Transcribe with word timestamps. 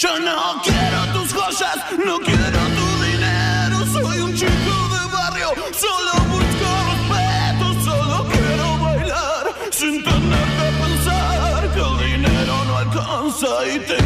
Yo 0.00 0.18
no 0.18 0.62
quiero 0.62 1.12
tus 1.12 1.30
joyas, 1.34 1.76
no 2.06 2.18
quiero 2.20 2.60
tu 2.78 2.86
dinero. 3.04 3.84
Soy 3.92 4.18
un 4.20 4.34
chico 4.34 4.74
de 4.94 5.12
barrio, 5.12 5.48
solo 5.74 6.12
busco 6.30 6.68
respeto, 6.88 7.66
solo 7.84 8.26
quiero 8.32 8.78
bailar 8.78 9.54
sin 9.70 10.02
tener 10.02 10.48
que 10.56 10.68
pensar 10.82 11.70
que 11.74 11.80
el 11.80 12.12
dinero 12.12 12.64
no 12.64 12.78
alcanza 12.78 13.50
y 13.66 13.78
tengo 13.80 13.99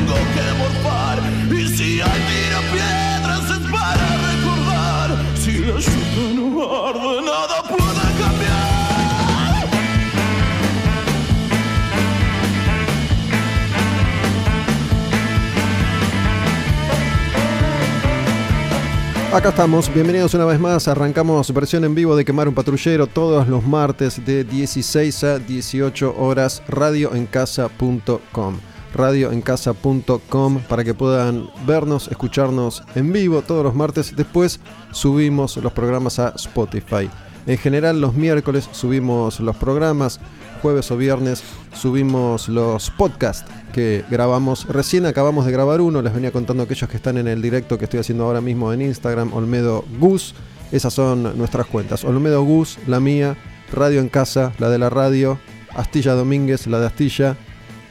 Acá 19.35 19.49
estamos, 19.49 19.93
bienvenidos 19.93 20.33
una 20.35 20.45
vez 20.45 20.61
más. 20.61 20.87
Arrancamos 20.87 21.53
versión 21.53 21.83
en 21.85 21.93
vivo 21.93 22.15
de 22.15 22.25
Quemar 22.25 22.47
un 22.47 22.55
Patrullero 22.55 23.09
todos 23.09 23.49
los 23.49 23.67
martes 23.67 24.25
de 24.25 24.45
16 24.45 25.25
a 25.25 25.41
18 25.41 26.15
horas, 26.17 26.63
radioencasa.com. 26.69 28.59
Radioencasa.com 28.95 30.61
para 30.69 30.85
que 30.85 30.95
puedan 30.95 31.51
vernos, 31.67 32.07
escucharnos 32.07 32.85
en 32.95 33.13
vivo 33.13 33.43
todos 33.43 33.65
los 33.65 33.75
martes. 33.75 34.15
Después 34.15 34.61
subimos 34.93 35.57
los 35.57 35.73
programas 35.73 36.21
a 36.21 36.29
Spotify. 36.37 37.11
En 37.47 37.59
general, 37.59 38.01
los 38.01 38.15
miércoles 38.15 38.69
subimos 38.73 39.41
los 39.41 39.57
programas, 39.57 40.19
jueves 40.63 40.91
o 40.91 40.97
viernes 40.97 41.43
subimos 41.75 42.49
los 42.49 42.91
podcasts 42.91 43.51
que 43.73 44.05
grabamos. 44.11 44.67
Recién 44.67 45.05
acabamos 45.05 45.45
de 45.45 45.53
grabar 45.53 45.83
uno, 45.83 46.01
les 46.01 46.15
venía 46.15 46.33
contando 46.33 46.63
a 46.63 46.65
aquellos 46.65 46.89
que 46.89 46.97
están 46.97 47.19
en 47.19 47.29
el 47.29 47.43
directo 47.43 47.77
que 47.77 47.85
estoy 47.85 48.01
haciendo 48.01 48.25
ahora 48.25 48.41
mismo 48.41 48.73
en 48.73 48.81
Instagram, 48.81 49.35
Olmedo 49.35 49.85
Gus. 49.99 50.35
Esas 50.73 50.95
son 50.95 51.37
nuestras 51.37 51.67
cuentas. 51.67 52.03
Olmedo 52.05 52.43
Gus, 52.45 52.79
la 52.87 52.99
mía, 52.99 53.37
Radio 53.73 54.01
en 54.01 54.09
Casa, 54.09 54.53
la 54.59 54.71
de 54.71 54.79
la 54.79 54.89
radio, 54.89 55.39
Astilla 55.75 56.15
Domínguez, 56.15 56.67
la 56.67 56.81
de 56.81 56.87
Astilla. 56.87 57.37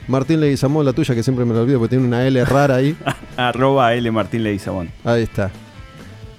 Martín 0.08 0.40
Leguizamón, 0.42 0.86
la 0.86 0.94
tuya, 0.94 1.16
que 1.16 1.23
siempre 1.23 1.45
me 1.45 1.54
lo 1.54 1.62
olvido 1.62 1.80
porque 1.80 1.92
tiene 1.92 2.06
una 2.06 2.26
L 2.26 2.44
rara 2.44 2.76
ahí. 2.76 2.98
Arroba 3.38 3.94
L 3.94 4.10
Martín 4.12 4.44
Leguizamón. 4.44 4.90
Ahí 5.04 5.23
está. 5.23 5.52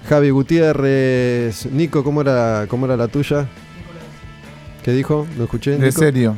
Javi 0.07 0.29
Gutiérrez. 0.29 1.65
Nico, 1.71 2.03
¿cómo 2.03 2.21
era, 2.21 2.65
cómo 2.69 2.85
era 2.85 2.95
la 2.95 3.07
tuya? 3.07 3.47
¿Qué 4.83 4.91
dijo? 4.91 5.25
¿No 5.37 5.45
escuché? 5.45 5.71
De 5.71 5.87
Nico? 5.87 5.99
serio. 5.99 6.35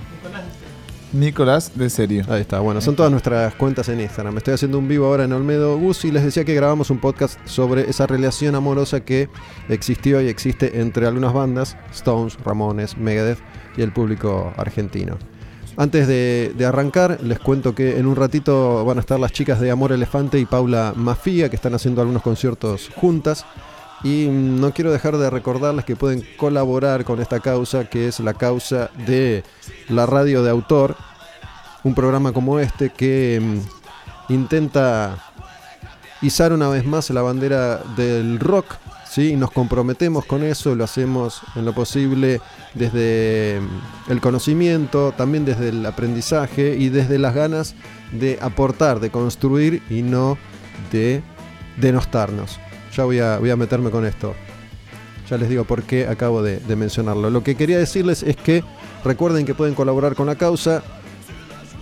Nicolás, 1.13 1.71
de 1.73 1.89
serio. 1.89 2.25
Ahí 2.27 2.41
está, 2.41 2.59
bueno, 2.59 2.81
son 2.81 2.95
todas 2.95 3.11
nuestras 3.11 3.55
cuentas 3.55 3.87
en 3.87 4.01
Instagram. 4.01 4.37
Estoy 4.37 4.53
haciendo 4.53 4.77
un 4.77 4.87
vivo 4.87 5.05
ahora 5.05 5.23
en 5.23 5.31
Olmedo 5.31 5.77
Gus 5.77 6.03
y 6.03 6.11
les 6.11 6.23
decía 6.23 6.43
que 6.43 6.53
grabamos 6.53 6.89
un 6.89 6.99
podcast 6.99 7.39
sobre 7.45 7.89
esa 7.89 8.07
relación 8.07 8.55
amorosa 8.55 8.99
que 8.99 9.29
existió 9.69 10.21
y 10.21 10.27
existe 10.27 10.81
entre 10.81 11.07
algunas 11.07 11.33
bandas, 11.33 11.77
Stones, 11.93 12.37
Ramones, 12.43 12.97
Megadeth 12.97 13.39
y 13.77 13.83
el 13.83 13.93
público 13.93 14.53
argentino. 14.57 15.17
Antes 15.79 16.07
de, 16.07 16.65
arrancar, 16.65 17.19
les 17.21 17.37
cuento 17.37 17.75
que 17.75 17.99
en 17.99 18.07
un 18.07 18.15
ratito 18.15 18.83
van 18.83 18.97
a 18.97 19.01
estar 19.01 19.19
las 19.19 19.31
chicas 19.31 19.59
de 19.59 19.69
Amor 19.69 19.91
Elefante 19.91 20.39
y 20.39 20.45
Paula 20.45 20.93
Mafia, 20.95 21.49
que 21.49 21.55
están 21.55 21.75
haciendo 21.75 22.01
algunos 22.01 22.23
conciertos 22.23 22.89
juntas. 22.95 23.45
Y 24.03 24.25
mm, 24.25 24.59
no 24.59 24.71
quiero 24.71 24.91
dejar 24.91 25.17
de 25.17 25.29
recordarles 25.29 25.85
que 25.85 25.95
pueden 25.95 26.27
colaborar 26.35 27.05
con 27.05 27.21
esta 27.21 27.39
causa, 27.41 27.87
que 27.87 28.07
es 28.07 28.19
la 28.19 28.33
causa 28.33 28.89
de 29.05 29.43
la 29.87 30.07
radio 30.07 30.41
de 30.41 30.49
autor, 30.49 30.95
un 31.83 31.93
programa 31.93 32.31
como 32.31 32.59
este 32.59 32.89
que 32.89 33.39
mm, 33.39 34.33
intenta 34.33 35.23
izar 36.23 36.53
una 36.53 36.69
vez 36.69 36.87
más 36.87 37.11
la 37.11 37.21
bandera 37.21 37.83
del 37.95 38.39
rock, 38.39 38.65
¿sí? 39.07 39.35
Nos 39.35 39.51
comprometemos 39.51 40.25
con 40.25 40.41
eso, 40.41 40.73
lo 40.73 40.85
hacemos 40.85 41.41
en 41.55 41.65
lo 41.65 41.73
posible 41.73 42.41
desde 42.77 43.59
mm, 43.59 44.11
el 44.11 44.21
conocimiento, 44.21 45.13
también 45.15 45.45
desde 45.45 45.69
el 45.69 45.85
aprendizaje 45.85 46.75
y 46.77 46.89
desde 46.89 47.19
las 47.19 47.33
ganas 47.33 47.75
de 48.11 48.39
aportar, 48.41 48.99
de 48.99 49.09
construir 49.09 49.81
y 49.89 50.01
no 50.01 50.37
de 50.91 51.21
denostarnos. 51.77 52.59
Ya 52.95 53.03
voy 53.03 53.19
a, 53.19 53.37
voy 53.37 53.49
a 53.49 53.55
meterme 53.55 53.91
con 53.91 54.05
esto. 54.05 54.33
Ya 55.29 55.37
les 55.37 55.49
digo 55.49 55.65
por 55.65 55.83
qué 55.83 56.07
acabo 56.07 56.41
de, 56.41 56.61
mencionarlo. 56.75 57.29
Lo 57.29 57.43
que 57.43 57.55
quería 57.55 57.77
decirles 57.77 58.23
es 58.23 58.37
que 58.37 58.63
recuerden 59.03 59.45
que 59.45 59.53
pueden 59.53 59.75
colaborar 59.75 60.15
con 60.15 60.27
la 60.27 60.35
causa 60.35 60.83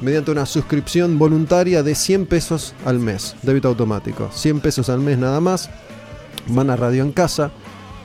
mediante 0.02 0.32
una 0.32 0.46
suscripción 0.46 1.20
voluntaria 1.20 1.84
de 1.84 1.96
100 1.96 2.26
pesos 2.26 2.74
al 2.86 3.00
mes, 3.00 3.36
débito 3.44 3.68
automático. 3.68 4.30
100 4.34 4.62
pesos 4.62 4.90
al 4.90 5.00
mes 5.00 5.18
nada 5.18 5.40
más. 5.40 5.70
Van 6.48 6.70
a 6.70 6.76
Radio 6.76 7.04
en 7.04 7.12
Casa, 7.12 7.52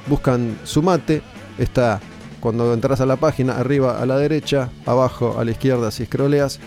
buscan 0.07 0.59
su 0.65 0.83
mate, 0.83 1.23
está 1.59 2.01
cuando 2.41 2.73
entras 2.73 3.01
a 3.01 3.07
la 3.07 3.17
página, 3.17 3.59
arriba 3.59 4.01
a 4.01 4.07
la 4.07 4.19
derecha, 4.19 4.71
abajo 4.87 5.37
a 5.39 5.45
la 5.45 5.51
izquierda 5.51 5.91
si 5.91 6.07
scrolleas, 6.07 6.59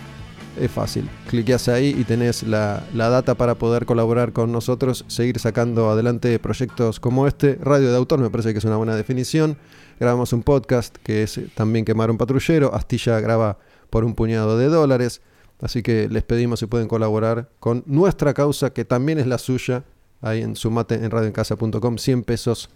es 0.58 0.70
fácil. 0.70 1.08
Cliqueas 1.28 1.68
ahí 1.68 1.94
y 1.98 2.04
tenés 2.04 2.44
la, 2.44 2.84
la 2.94 3.08
data 3.08 3.34
para 3.34 3.56
poder 3.56 3.86
colaborar 3.86 4.32
con 4.32 4.52
nosotros, 4.52 5.04
seguir 5.08 5.38
sacando 5.38 5.90
adelante 5.90 6.38
proyectos 6.38 7.00
como 7.00 7.26
este. 7.26 7.58
Radio 7.60 7.90
de 7.90 7.96
autor 7.96 8.20
me 8.20 8.30
parece 8.30 8.52
que 8.52 8.58
es 8.58 8.64
una 8.64 8.76
buena 8.76 8.94
definición. 8.94 9.56
Grabamos 9.98 10.32
un 10.32 10.42
podcast 10.42 10.96
que 11.02 11.22
es 11.22 11.40
también 11.54 11.84
Quemar 11.84 12.10
un 12.10 12.18
Patrullero. 12.18 12.74
Astilla 12.74 13.20
graba 13.20 13.58
por 13.90 14.04
un 14.04 14.14
puñado 14.14 14.58
de 14.58 14.68
dólares. 14.68 15.22
Así 15.60 15.82
que 15.82 16.08
les 16.08 16.22
pedimos 16.22 16.60
si 16.60 16.66
pueden 16.66 16.88
colaborar 16.88 17.48
con 17.60 17.84
nuestra 17.86 18.34
causa, 18.34 18.72
que 18.72 18.84
también 18.84 19.18
es 19.18 19.26
la 19.26 19.38
suya, 19.38 19.84
ahí 20.20 20.42
en 20.42 20.56
sumate 20.56 20.96
en 20.96 21.10
radioencasa.com, 21.10 21.98
100 21.98 22.22
pesos 22.24 22.70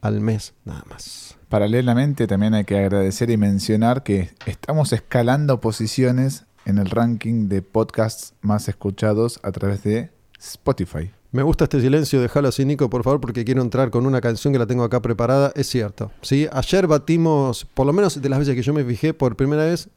al 0.00 0.20
mes 0.20 0.54
nada 0.64 0.84
más. 0.88 1.36
Paralelamente 1.52 2.26
también 2.26 2.54
hay 2.54 2.64
que 2.64 2.78
agradecer 2.78 3.28
y 3.28 3.36
mencionar 3.36 4.02
que 4.02 4.30
estamos 4.46 4.94
escalando 4.94 5.60
posiciones 5.60 6.46
en 6.64 6.78
el 6.78 6.88
ranking 6.88 7.50
de 7.50 7.60
podcasts 7.60 8.32
más 8.40 8.68
escuchados 8.68 9.38
a 9.42 9.52
través 9.52 9.82
de 9.82 10.10
Spotify. 10.40 11.10
Me 11.30 11.42
gusta 11.42 11.64
este 11.64 11.82
silencio, 11.82 12.22
déjalo 12.22 12.48
así, 12.48 12.64
Nico, 12.64 12.88
por 12.88 13.04
favor, 13.04 13.20
porque 13.20 13.44
quiero 13.44 13.60
entrar 13.60 13.90
con 13.90 14.06
una 14.06 14.22
canción 14.22 14.54
que 14.54 14.58
la 14.58 14.66
tengo 14.66 14.82
acá 14.82 15.02
preparada. 15.02 15.52
Es 15.54 15.66
cierto. 15.66 16.10
¿sí? 16.22 16.48
Ayer 16.50 16.86
batimos, 16.86 17.66
por 17.66 17.84
lo 17.84 17.92
menos 17.92 18.22
de 18.22 18.28
las 18.30 18.38
veces 18.38 18.54
que 18.54 18.62
yo 18.62 18.72
me 18.72 18.82
fijé, 18.82 19.12
por 19.12 19.36
primera 19.36 19.66
vez, 19.66 19.90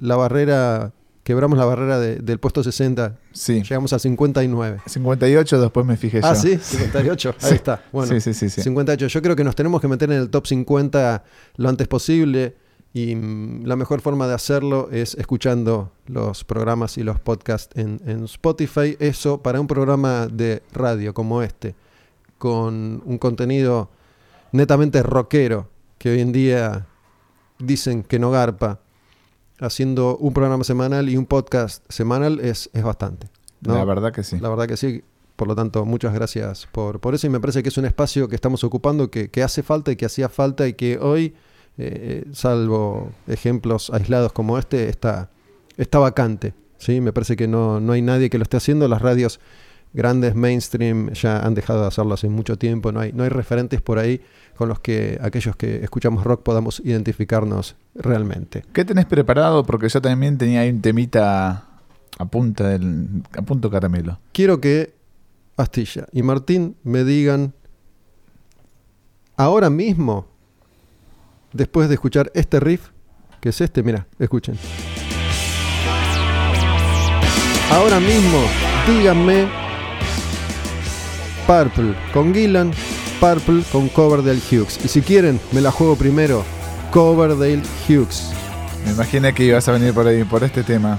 la 0.00 0.16
barrera, 0.16 0.94
quebramos 1.28 1.58
la 1.58 1.66
barrera 1.66 1.98
de- 2.00 2.16
del 2.16 2.38
puesto 2.40 2.62
60. 2.64 3.18
Sí. 3.32 3.62
Llegamos 3.62 3.92
a 3.92 3.98
59. 3.98 4.80
58 4.86 5.60
después 5.60 5.84
me 5.84 5.98
fijé 5.98 6.20
Ah, 6.22 6.32
yo. 6.32 6.40
sí, 6.40 6.56
58. 6.58 7.34
Ahí 7.42 7.48
Sí. 7.50 7.54
está. 7.54 7.84
Bueno, 7.92 8.14
sí, 8.14 8.20
sí, 8.22 8.32
sí, 8.32 8.48
sí. 8.48 8.62
58. 8.62 9.06
Yo 9.08 9.20
creo 9.22 9.36
que 9.36 9.44
nos 9.44 9.54
tenemos 9.54 9.80
que 9.82 9.88
meter 9.88 10.10
en 10.10 10.18
el 10.20 10.30
top 10.30 10.46
50 10.46 11.22
lo 11.56 11.68
antes 11.68 11.86
posible 11.86 12.56
y 12.94 13.14
mm, 13.14 13.66
la 13.66 13.76
mejor 13.76 14.00
forma 14.00 14.26
de 14.26 14.32
hacerlo 14.32 14.88
es 14.90 15.14
escuchando 15.16 15.92
los 16.06 16.44
programas 16.44 16.96
y 16.96 17.02
los 17.02 17.20
podcasts 17.20 17.76
en, 17.78 18.00
en 18.06 18.24
Spotify. 18.24 18.96
Eso 18.98 19.42
para 19.42 19.60
un 19.60 19.66
programa 19.66 20.28
de 20.28 20.62
radio 20.72 21.12
como 21.12 21.42
este, 21.42 21.74
con 22.38 23.02
un 23.04 23.18
contenido 23.18 23.90
netamente 24.52 25.02
rockero, 25.02 25.68
que 25.98 26.10
hoy 26.10 26.20
en 26.22 26.32
día 26.32 26.86
dicen 27.58 28.02
que 28.02 28.18
no 28.18 28.30
garpa, 28.30 28.80
haciendo 29.60 30.16
un 30.16 30.32
programa 30.32 30.64
semanal 30.64 31.08
y 31.08 31.16
un 31.16 31.26
podcast 31.26 31.84
semanal 31.90 32.40
es, 32.40 32.70
es 32.72 32.82
bastante. 32.82 33.28
¿no? 33.60 33.74
La 33.74 33.84
verdad 33.84 34.12
que 34.12 34.22
sí. 34.22 34.38
La 34.38 34.48
verdad 34.48 34.66
que 34.66 34.76
sí. 34.76 35.02
Por 35.36 35.46
lo 35.46 35.54
tanto, 35.54 35.84
muchas 35.84 36.12
gracias 36.12 36.66
por, 36.72 37.00
por 37.00 37.14
eso 37.14 37.26
y 37.26 37.30
me 37.30 37.38
parece 37.38 37.62
que 37.62 37.68
es 37.68 37.78
un 37.78 37.84
espacio 37.84 38.28
que 38.28 38.34
estamos 38.34 38.64
ocupando 38.64 39.10
que, 39.10 39.30
que 39.30 39.42
hace 39.42 39.62
falta 39.62 39.92
y 39.92 39.96
que 39.96 40.06
hacía 40.06 40.28
falta 40.28 40.66
y 40.66 40.72
que 40.72 40.98
hoy, 40.98 41.34
eh, 41.76 42.24
salvo 42.32 43.12
ejemplos 43.28 43.90
aislados 43.90 44.32
como 44.32 44.58
este, 44.58 44.88
está, 44.88 45.30
está 45.76 46.00
vacante. 46.00 46.54
¿sí? 46.78 47.00
Me 47.00 47.12
parece 47.12 47.36
que 47.36 47.46
no, 47.46 47.78
no 47.78 47.92
hay 47.92 48.02
nadie 48.02 48.30
que 48.30 48.38
lo 48.38 48.42
esté 48.42 48.56
haciendo. 48.56 48.88
Las 48.88 49.00
radios 49.00 49.38
grandes, 49.92 50.34
mainstream, 50.34 51.12
ya 51.12 51.40
han 51.40 51.54
dejado 51.54 51.82
de 51.82 51.86
hacerlo 51.86 52.14
hace 52.14 52.28
mucho 52.28 52.58
tiempo. 52.58 52.90
No 52.90 53.00
hay, 53.00 53.12
no 53.12 53.22
hay 53.22 53.28
referentes 53.28 53.80
por 53.80 53.98
ahí 53.98 54.20
con 54.56 54.68
los 54.68 54.80
que 54.80 55.18
aquellos 55.22 55.54
que 55.54 55.84
escuchamos 55.84 56.24
rock 56.24 56.42
podamos 56.42 56.82
identificarnos 56.84 57.76
realmente. 57.98 58.64
¿Qué 58.72 58.84
tenés 58.84 59.06
preparado? 59.06 59.64
Porque 59.64 59.88
yo 59.88 60.00
también 60.00 60.38
tenía 60.38 60.60
ahí 60.60 60.70
un 60.70 60.80
temita 60.80 61.66
a 62.18 62.24
punta 62.24 62.68
del 62.68 63.22
a 63.36 63.42
punto 63.42 63.70
caramelo. 63.70 64.18
quiero 64.32 64.60
que 64.60 64.94
Astilla 65.56 66.06
y 66.12 66.22
Martín 66.22 66.76
me 66.84 67.04
digan 67.04 67.54
ahora 69.36 69.70
mismo, 69.70 70.26
después 71.52 71.88
de 71.88 71.94
escuchar 71.94 72.30
este 72.34 72.60
riff, 72.60 72.88
que 73.40 73.50
es 73.50 73.60
este, 73.60 73.82
mira, 73.82 74.06
escuchen. 74.18 74.56
Ahora 77.70 78.00
mismo, 78.00 78.44
díganme 78.86 79.46
Purple 81.46 81.94
con 82.12 82.34
Gillan, 82.34 82.72
Purple 83.20 83.62
con 83.70 83.88
Coverdale 83.88 84.40
Hughes. 84.50 84.78
Y 84.84 84.88
si 84.88 85.02
quieren, 85.02 85.40
me 85.52 85.60
la 85.60 85.70
juego 85.70 85.96
primero, 85.96 86.44
Coverdale 86.90 87.62
Hughes. 87.88 88.30
Me 88.84 88.92
imaginé 88.92 89.32
que 89.34 89.44
ibas 89.44 89.68
a 89.68 89.72
venir 89.72 89.92
por 89.92 90.06
ahí, 90.06 90.24
por 90.24 90.42
este 90.44 90.62
tema. 90.62 90.98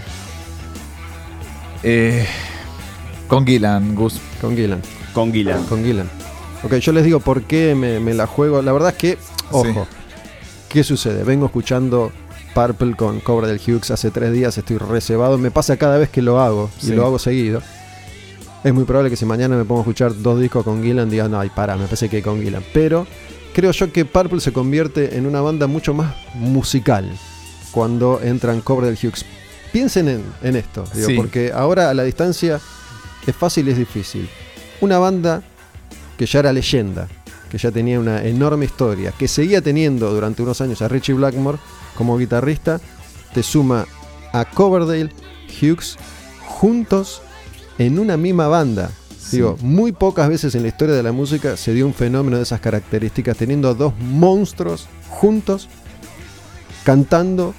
Eh, 1.84 2.26
Con 3.28 3.46
Gillan, 3.46 3.96
Gus. 3.96 4.20
Con 4.42 4.56
Gillan. 4.56 4.82
Con 5.14 5.32
Gillan. 5.32 5.64
Con 5.66 5.84
Gillan. 5.84 6.10
Ok, 6.64 6.76
yo 6.76 6.92
les 6.92 7.04
digo 7.06 7.20
por 7.20 7.44
qué 7.44 7.74
me, 7.76 8.00
me 8.00 8.14
la 8.14 8.28
juego. 8.28 8.62
La 8.62 8.72
verdad 8.74 8.90
es 8.92 8.98
que, 8.98 9.18
ojo, 9.52 9.88
¿qué 10.68 10.84
sucede? 10.84 11.24
Vengo 11.24 11.46
escuchando 11.46 12.12
Purple 12.54 12.96
con 12.96 13.22
del 13.44 13.62
Hughes 13.66 13.92
hace 13.92 14.12
tres 14.12 14.34
días, 14.34 14.58
estoy 14.58 14.78
reservado. 14.78 15.38
Me 15.38 15.52
pasa 15.52 15.78
cada 15.78 15.98
vez 15.98 16.10
que 16.10 16.22
lo 16.22 16.40
hago 16.40 16.70
y 16.82 16.88
Sí. 16.88 16.94
lo 16.94 17.06
hago 17.06 17.18
seguido. 17.18 17.62
Es 18.64 18.74
muy 18.74 18.84
probable 18.84 19.10
que 19.10 19.16
si 19.16 19.26
mañana 19.26 19.56
me 19.56 19.64
pongo 19.64 19.80
a 19.82 19.84
escuchar 19.84 20.12
dos 20.22 20.40
discos 20.42 20.66
con 20.66 20.84
Gillan, 20.84 21.10
diga, 21.10 21.30
no, 21.30 21.40
ay, 21.40 21.50
para, 21.50 21.78
me 21.78 21.86
parece 21.86 22.10
que 22.10 22.22
con 22.22 22.42
Gillan. 22.42 22.64
Pero 22.74 23.08
creo 23.54 23.72
yo 23.72 23.92
que 23.92 24.06
Purple 24.06 24.40
se 24.40 24.54
convierte 24.54 25.18
en 25.18 25.26
una 25.26 25.42
banda 25.42 25.68
mucho 25.68 25.94
más 25.94 26.16
musical 26.36 27.10
cuando 27.72 28.20
entran 28.24 28.62
Cobra 28.62 28.88
del 28.88 28.96
Hughes. 29.02 29.26
Piensen 29.72 30.08
en, 30.08 30.24
en 30.42 30.56
esto, 30.56 30.84
digo, 30.94 31.08
Sí. 31.08 31.16
porque 31.16 31.52
ahora 31.54 31.90
a 31.90 31.94
la 31.94 32.04
distancia 32.04 32.60
es 33.28 33.36
fácil 33.36 33.68
y 33.68 33.72
es 33.72 33.78
difícil. 33.78 34.28
Una 34.82 34.98
banda 34.98 35.44
que 36.18 36.26
ya 36.26 36.40
era 36.40 36.52
leyenda, 36.54 37.08
que 37.50 37.58
ya 37.58 37.70
tenía 37.72 38.00
una 38.00 38.24
enorme 38.24 38.66
historia, 38.66 39.14
que 39.18 39.28
seguía 39.28 39.62
teniendo 39.62 40.12
durante 40.12 40.42
unos 40.42 40.60
años 40.62 40.82
a 40.82 40.88
Richie 40.88 41.14
Blackmore 41.14 41.60
como 41.96 42.18
guitarrista, 42.18 42.80
te 43.34 43.44
suma 43.44 43.86
a 44.34 44.46
Coverdale, 44.46 45.12
Hughes, 45.62 45.98
juntos 46.46 47.22
en 47.78 48.00
una 48.00 48.18
misma 48.18 48.48
banda. 48.48 48.92
Sí. 49.30 49.38
Digo, 49.38 49.58
muy 49.62 49.92
pocas 49.92 50.28
veces 50.28 50.56
en 50.56 50.64
la 50.64 50.70
historia 50.70 50.96
de 50.96 51.04
la 51.04 51.12
música 51.12 51.56
se 51.56 51.74
dio 51.74 51.86
un 51.86 51.94
fenómeno 51.94 52.38
de 52.38 52.44
esas 52.44 52.60
características, 52.60 53.38
teniendo 53.38 53.76
dos 53.76 53.94
monstruos 54.00 54.88
juntos, 55.08 55.70
cantando 56.84 57.54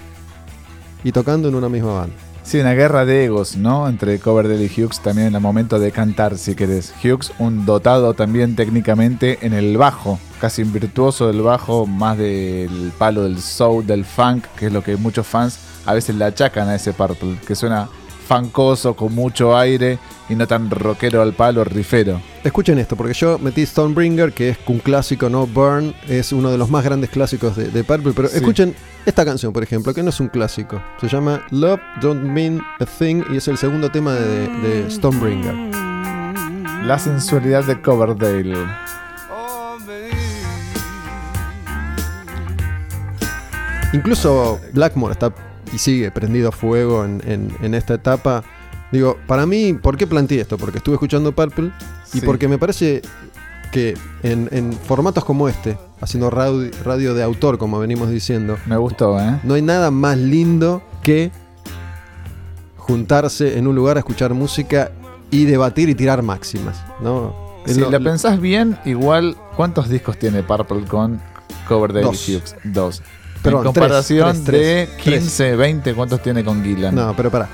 y 1.04 1.12
tocando 1.12 1.48
en 1.48 1.54
una 1.54 1.68
misma 1.68 1.92
banda. 1.94 2.16
Sí, 2.42 2.58
una 2.58 2.72
guerra 2.72 3.04
de 3.04 3.26
egos, 3.26 3.56
¿no? 3.56 3.88
Entre 3.88 4.18
Coverdale 4.18 4.64
y 4.64 4.66
Hughes 4.66 4.98
también 4.98 5.28
en 5.28 5.36
el 5.36 5.40
momento 5.40 5.78
de 5.78 5.92
cantar, 5.92 6.36
si 6.36 6.56
querés. 6.56 6.92
Hughes, 7.04 7.30
un 7.38 7.64
dotado 7.64 8.14
también 8.14 8.56
técnicamente 8.56 9.38
en 9.42 9.52
el 9.52 9.76
bajo, 9.76 10.18
casi 10.40 10.64
virtuoso 10.64 11.28
del 11.28 11.42
bajo, 11.42 11.86
más 11.86 12.18
del 12.18 12.90
palo 12.98 13.22
del 13.22 13.40
soul, 13.40 13.86
del 13.86 14.04
funk, 14.04 14.46
que 14.58 14.66
es 14.66 14.72
lo 14.72 14.82
que 14.82 14.96
muchos 14.96 15.28
fans 15.28 15.60
a 15.86 15.94
veces 15.94 16.16
le 16.16 16.24
achacan 16.24 16.68
a 16.68 16.74
ese 16.74 16.92
Purple, 16.92 17.38
que 17.46 17.54
suena 17.54 17.88
funkoso, 18.38 18.94
con 18.94 19.12
mucho 19.14 19.56
aire 19.56 19.98
y 20.28 20.36
no 20.36 20.46
tan 20.46 20.70
rockero 20.70 21.20
al 21.20 21.32
palo, 21.32 21.64
rifero. 21.64 22.20
Escuchen 22.44 22.78
esto, 22.78 22.94
porque 22.96 23.12
yo 23.12 23.38
metí 23.40 23.66
Stonebringer, 23.66 24.32
que 24.32 24.50
es 24.50 24.58
un 24.68 24.78
clásico, 24.78 25.28
¿no? 25.28 25.46
Burn 25.48 25.92
es 26.08 26.32
uno 26.32 26.50
de 26.50 26.56
los 26.56 26.70
más 26.70 26.84
grandes 26.84 27.10
clásicos 27.10 27.56
de, 27.56 27.70
de 27.70 27.82
Purple, 27.82 28.12
pero 28.14 28.28
Sí. 28.28 28.36
escuchen 28.36 28.74
esta 29.04 29.24
canción, 29.24 29.52
por 29.52 29.64
ejemplo, 29.64 29.92
que 29.92 30.02
no 30.04 30.10
es 30.10 30.20
un 30.20 30.28
clásico. 30.28 30.80
Se 31.00 31.08
llama 31.08 31.42
Love 31.50 31.80
Don't 32.00 32.22
Mean 32.22 32.60
a 32.78 32.86
Thing 32.86 33.24
y 33.32 33.38
es 33.38 33.48
el 33.48 33.58
segundo 33.58 33.90
tema 33.90 34.14
de, 34.14 34.46
de 34.48 34.90
Stonebringer. 34.90 35.54
La 36.86 36.98
sensualidad 36.98 37.64
de 37.64 37.80
Coverdale. 37.80 38.56
Incluso 43.92 44.60
Blackmore 44.72 45.12
está 45.12 45.32
y 45.72 45.78
sigue 45.78 46.10
prendido 46.10 46.48
a 46.48 46.52
fuego 46.52 47.04
en, 47.04 47.22
en- 47.26 47.50
en 47.62 47.74
esta 47.74 47.94
etapa. 47.94 48.42
Digo, 48.92 49.16
para 49.26 49.46
mí, 49.46 49.72
¿por 49.74 49.96
qué 49.96 50.06
planteé 50.06 50.40
esto? 50.40 50.58
Porque 50.58 50.78
estuve 50.78 50.94
escuchando 50.96 51.32
Purple 51.32 51.70
y 52.12 52.20
Sí. 52.20 52.26
porque 52.26 52.48
me 52.48 52.58
parece 52.58 53.02
que 53.72 53.96
en, 54.24 54.48
en 54.50 54.72
formatos 54.72 55.24
como 55.24 55.48
este, 55.48 55.78
haciendo 56.00 56.28
radio, 56.28 56.70
radio 56.84 57.14
de 57.14 57.22
autor, 57.22 57.56
como 57.56 57.78
venimos 57.78 58.10
diciendo, 58.10 58.58
Me 58.66 58.76
gustó, 58.76 59.18
¿eh? 59.20 59.38
no 59.44 59.54
hay 59.54 59.62
nada 59.62 59.92
más 59.92 60.18
lindo 60.18 60.82
que 61.04 61.30
juntarse 62.76 63.58
en 63.58 63.66
un 63.66 63.76
lugar 63.76 63.96
a 63.96 64.00
escuchar 64.00 64.34
música 64.34 64.90
y 65.30 65.44
debatir 65.44 65.88
y 65.88 65.94
tirar 65.94 66.22
máximas, 66.22 66.82
¿no? 67.00 67.34
Si 67.66 67.78
lo- 67.78 67.90
la 67.90 68.00
pensás 68.00 68.40
bien, 68.40 68.76
igual, 68.84 69.36
¿cuántos 69.56 69.88
discos 69.88 70.18
tiene 70.18 70.42
Purple 70.42 70.84
con 70.86 71.20
Coverdale 71.68 72.06
Dos. 72.06 72.28
y 72.28 72.36
Hughes? 72.36 72.56
Dos. 72.64 73.02
Perdón, 73.42 73.60
en 73.60 73.72
comparación 73.72 74.44
tres, 74.44 74.88
de 74.88 74.88
tres, 75.02 75.20
15, 75.20 75.56
20, 75.56 75.94
¿cuántos 75.94 76.22
tiene 76.22 76.44
con 76.44 76.62
Gillan? 76.62 76.94
No, 76.94 77.14
pero 77.16 77.30
pará. 77.30 77.48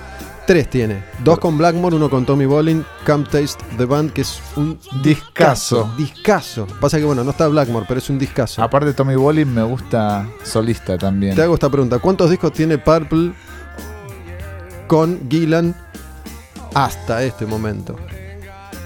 Tres 0.47 0.71
tiene. 0.71 1.03
Dos 1.25 1.41
con 1.41 1.59
Blackmore, 1.59 1.97
uno 1.97 2.09
con 2.09 2.25
Tommy 2.25 2.47
Bolin, 2.47 2.85
Come 3.05 3.25
Taste 3.25 3.65
the 3.77 3.85
Band, 3.85 4.13
que 4.13 4.21
es 4.21 4.41
un 4.55 4.79
Discazo. 5.03 5.93
Discazo. 5.99 6.69
Pasa 6.81 6.99
que 6.99 7.05
bueno, 7.05 7.25
no 7.25 7.33
está 7.33 7.49
Blackmore, 7.49 7.85
pero 7.89 7.99
es 7.99 8.09
un 8.11 8.19
discazo. 8.19 8.63
Aparte 8.63 8.93
Tommy 8.93 9.17
Bolin 9.17 9.53
me 9.53 9.65
gusta 9.65 10.29
solista 10.45 10.97
también. 10.97 11.35
Te 11.35 11.43
hago 11.43 11.55
esta 11.55 11.69
pregunta. 11.69 11.99
¿Cuántos 11.99 12.31
discos 12.31 12.53
tiene 12.53 12.79
Purple 12.79 13.33
con 14.87 15.29
Gillan 15.29 15.75
hasta 16.75 17.25
este 17.25 17.45
momento? 17.45 17.97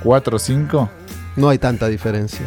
¿Cuatro 0.02 0.36
o 0.36 0.38
cinco? 0.38 0.88
No 1.36 1.50
hay 1.50 1.58
tanta 1.58 1.88
diferencia. 1.88 2.46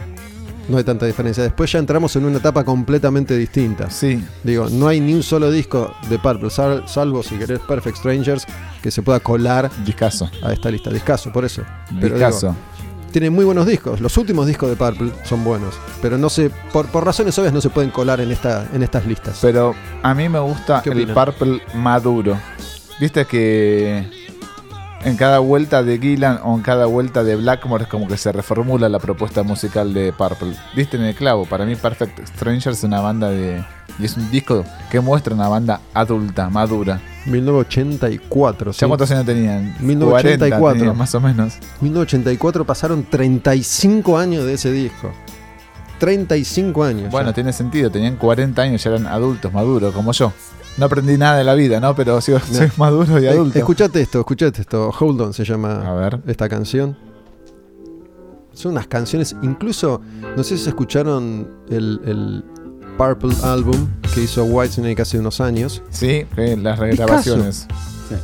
No 0.70 0.78
hay 0.78 0.84
tanta 0.86 1.06
diferencia. 1.06 1.44
Después 1.44 1.72
ya 1.72 1.80
entramos 1.80 2.16
en 2.16 2.24
una 2.26 2.38
etapa 2.38 2.64
completamente 2.64 3.36
distinta. 3.38 3.90
Sí. 3.90 4.24
Digo, 4.44 4.70
no 4.72 4.88
hay 4.88 5.00
ni 5.02 5.14
un 5.14 5.22
solo 5.24 5.52
disco 5.52 5.94
de 6.10 6.18
Purple, 6.20 6.50
sal- 6.50 6.84
salvo 6.88 7.22
si 7.22 7.36
querés 7.36 7.60
Perfect 7.60 7.98
Strangers, 7.98 8.46
que 8.82 8.90
se 8.90 9.02
pueda 9.02 9.20
colar 9.20 9.70
Discaso. 9.86 10.30
a 10.42 10.54
esta 10.54 10.72
lista. 10.72 10.90
Discaso, 10.90 11.32
por 11.34 11.44
eso. 11.44 11.64
Pero 12.00 12.16
Discaso. 12.16 12.48
digo, 12.52 12.60
tiene 13.12 13.30
muy 13.30 13.44
buenos 13.46 13.68
discos. 13.68 14.00
Los 14.00 14.18
últimos 14.18 14.48
discos 14.48 14.70
de 14.70 14.76
Purple 14.78 15.12
son 15.26 15.44
buenos. 15.44 15.76
Pero 16.02 16.18
no 16.18 16.30
se, 16.30 16.50
por, 16.72 16.88
por 16.88 17.06
razones 17.06 17.38
obvias 17.38 17.54
no 17.54 17.60
se 17.62 17.70
pueden 17.70 17.92
colar 17.92 18.22
en, 18.22 18.32
esta, 18.32 18.68
en 18.74 18.84
estas 18.84 19.06
listas. 19.06 19.40
Pero 19.42 19.76
a 20.02 20.14
mí 20.14 20.30
me 20.30 20.40
gusta 20.40 20.82
¿Qué 20.82 20.92
el? 20.92 21.08
Purple 21.14 21.62
maduro. 21.76 22.40
Viste 23.00 23.26
que 23.26 24.08
en 25.06 25.18
cada 25.18 25.40
vuelta 25.40 25.84
de 25.84 26.00
Gillan 26.00 26.40
o 26.44 26.56
en 26.56 26.62
cada 26.62 26.86
vuelta 26.86 27.24
de 27.24 27.36
Blackmore 27.36 27.84
es 27.84 27.90
como 27.90 28.08
que 28.08 28.18
se 28.18 28.32
reformula 28.32 28.88
la 28.90 29.00
propuesta 29.00 29.44
musical 29.44 29.94
de 29.94 30.14
Purple. 30.14 30.56
Viste 30.76 30.98
en 30.98 31.04
el 31.04 31.16
clavo. 31.16 31.46
Para 31.46 31.66
mí 31.66 31.76
Perfect 31.76 32.26
Strangers 32.28 32.78
es 32.78 32.84
una 32.84 33.02
banda 33.02 33.30
de... 33.30 33.64
Y 34.00 34.06
es 34.06 34.18
un 34.18 34.32
disco 34.32 34.64
que 34.90 35.00
muestra 35.00 35.36
una 35.36 35.48
banda 35.48 35.82
adulta, 35.94 36.50
madura. 36.50 37.00
1984, 37.26 38.72
¿Ya 38.72 38.78
¿sí? 38.78 38.86
cuántos 38.86 39.12
años 39.12 39.26
tenían? 39.26 39.76
1984. 39.80 40.60
40 40.60 40.80
tenían, 40.80 40.98
más 40.98 41.14
o 41.16 41.20
menos. 41.20 41.58
1984 41.82 42.66
pasaron 42.66 43.04
35 43.04 44.18
años 44.18 44.46
de 44.46 44.54
ese 44.54 44.72
disco. 44.72 45.12
35 46.06 46.84
años. 46.84 47.12
Bueno, 47.12 47.30
ya. 47.30 47.34
tiene 47.34 47.54
sentido. 47.54 47.90
Tenían 47.90 48.18
40 48.18 48.62
años, 48.62 48.84
ya 48.84 48.90
eran 48.90 49.08
adultos, 49.08 49.54
maduros, 49.54 49.94
como 49.94 50.12
yo. 50.12 50.34
No 50.78 50.86
aprendí 50.88 51.18
nada 51.18 51.38
de 51.38 51.44
la 51.44 51.54
vida, 51.54 51.80
¿no? 51.80 51.96
Pero 51.96 52.20
sigo, 52.20 52.40
soy 52.40 52.70
maduro 52.78 53.20
y 53.22 53.26
Eh, 53.26 53.30
adulto. 53.30 53.58
escuchate 53.58 54.02
esto, 54.02 54.20
escuchate 54.20 54.62
esto. 54.62 54.92
Hold 55.00 55.22
On 55.22 55.34
se 55.34 55.46
llama 55.46 55.82
A 55.90 55.94
ver. 55.94 56.20
esta 56.28 56.50
canción. 56.50 56.98
Son 58.54 58.74
unas 58.74 58.86
canciones, 58.88 59.36
incluso, 59.42 60.02
no 60.38 60.44
sé 60.44 60.58
si 60.58 60.68
escucharon 60.70 61.48
el, 61.70 62.00
el 62.06 62.44
Purple 62.98 63.34
Album 63.44 63.88
que 64.14 64.22
hizo 64.22 64.44
Whitesnake 64.46 65.02
hace 65.02 65.20
unos 65.20 65.42
años. 65.42 65.82
Sí, 65.90 66.26
las 66.38 66.80
regrabaciones. 66.80 67.68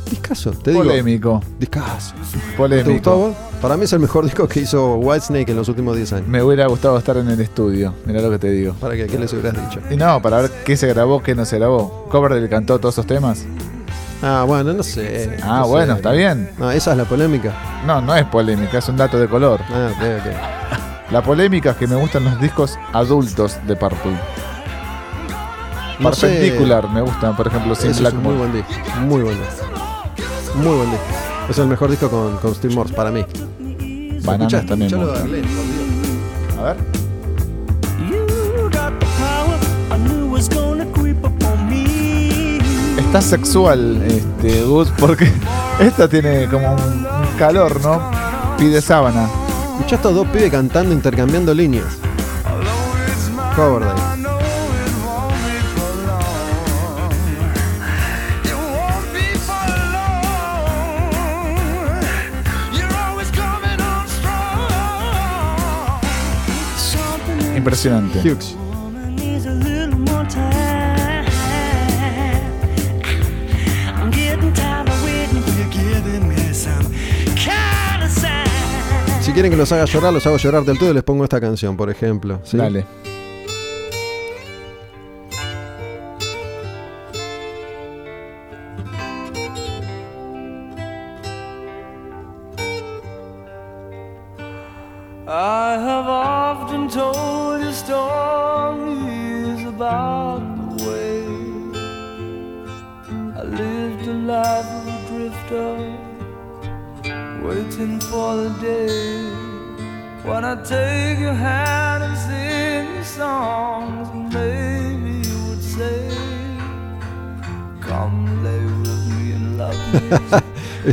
Discaso, 0.08 0.52
te 0.52 0.70
digo. 0.70 0.84
Polémico, 0.84 1.42
Discaso. 1.58 2.14
¿Te 2.14 2.20
gustó 2.20 2.56
polémico. 2.56 3.16
vos? 3.16 3.34
Para 3.60 3.76
mí 3.76 3.84
es 3.84 3.92
el 3.92 3.98
mejor 3.98 4.24
disco 4.26 4.46
que 4.46 4.60
hizo 4.60 4.96
Whitesnake 4.96 5.50
en 5.50 5.56
los 5.56 5.68
últimos 5.68 5.96
10 5.96 6.12
años. 6.12 6.28
Me 6.28 6.42
hubiera 6.42 6.66
gustado 6.68 6.96
estar 6.96 7.16
en 7.16 7.28
el 7.28 7.40
estudio, 7.40 7.94
mirá 8.06 8.20
lo 8.20 8.30
que 8.30 8.38
te 8.38 8.50
digo. 8.50 8.74
Para 8.74 8.94
que, 8.94 9.06
¿qué 9.06 9.18
les 9.18 9.32
hubieras 9.32 9.54
dicho? 9.68 9.80
Y 9.90 9.96
no, 9.96 10.22
para 10.22 10.42
ver 10.42 10.50
qué 10.64 10.76
se 10.76 10.86
grabó, 10.86 11.22
qué 11.22 11.34
no 11.34 11.44
se 11.44 11.58
grabó. 11.58 12.06
Coverdale 12.08 12.48
cantó 12.48 12.78
todos 12.78 12.94
esos 12.94 13.06
temas. 13.06 13.44
Ah, 14.22 14.44
bueno, 14.46 14.72
no 14.74 14.82
sé. 14.82 15.38
Ah, 15.42 15.60
no 15.60 15.64
sé. 15.64 15.70
bueno, 15.70 15.94
está 15.94 16.12
bien. 16.12 16.50
No, 16.58 16.70
esa 16.70 16.92
es 16.92 16.96
la 16.96 17.04
polémica. 17.06 17.82
No, 17.86 18.00
no 18.00 18.14
es 18.14 18.24
polémica, 18.26 18.78
es 18.78 18.88
un 18.88 18.96
dato 18.96 19.18
de 19.18 19.26
color. 19.28 19.60
Ah, 19.70 19.90
ok, 19.96 20.04
ok. 20.20 21.12
La 21.12 21.22
polémica 21.22 21.70
es 21.70 21.76
que 21.76 21.86
me 21.88 21.96
gustan 21.96 22.22
los 22.24 22.40
discos 22.40 22.78
adultos 22.92 23.58
de 23.66 23.74
Purple. 23.74 24.12
No 26.00 26.12
sé, 26.14 26.56
me 26.92 27.00
gustan, 27.02 27.36
por 27.36 27.46
ejemplo, 27.46 27.74
Sin 27.74 27.90
Ese 27.90 28.02
es 28.02 28.12
un 28.12 28.22
muy 28.22 28.34
buen 28.34 28.52
disco. 28.52 28.72
Muy 29.00 29.22
buen 29.22 29.38
disco. 29.38 29.64
Muy 30.56 30.76
buen 30.76 30.90
disco. 30.90 31.06
Es 31.48 31.58
el 31.58 31.66
mejor 31.66 31.90
disco 31.90 32.08
con, 32.08 32.36
con 32.38 32.54
Steve 32.54 32.74
Morse 32.74 32.94
para 32.94 33.10
mí. 33.10 33.24
Bananas 34.24 34.52
Escuchá, 34.52 34.66
también 34.66 34.90
de. 34.90 35.44
A 36.58 36.62
ver. 36.62 36.76
Está 42.98 43.20
sexual, 43.20 44.00
este, 44.02 44.62
Gus, 44.62 44.92
porque 44.96 45.28
esta 45.80 46.08
tiene 46.08 46.46
como 46.46 46.74
un, 46.74 47.06
calor, 47.36 47.80
¿no? 47.82 48.00
Pide 48.56 48.80
sábana. 48.80 49.28
Escuchá 49.72 49.96
a 49.96 49.98
estos 49.98 50.14
dos 50.14 50.28
pibes 50.28 50.50
cantando, 50.50 50.94
intercambiando 50.94 51.52
líneas. 51.52 51.98
Coverdale. 53.56 54.09
Of 67.66 67.74
sign. 67.74 68.10
Si 79.30 79.32
quieren 79.32 79.52
que 79.52 79.56
los 79.56 79.70
haga 79.70 79.84
llorar, 79.84 80.12
los 80.12 80.26
hago 80.26 80.38
llorar 80.38 80.64
del 80.64 80.78
todo 80.78 80.90
y 80.90 80.94
les 80.94 81.04
pongo 81.04 81.22
esta 81.22 81.40
canción, 81.40 81.76
por 81.76 81.88
ejemplo. 81.88 82.40
¿sí? 82.42 82.56
Dale. 82.56 82.84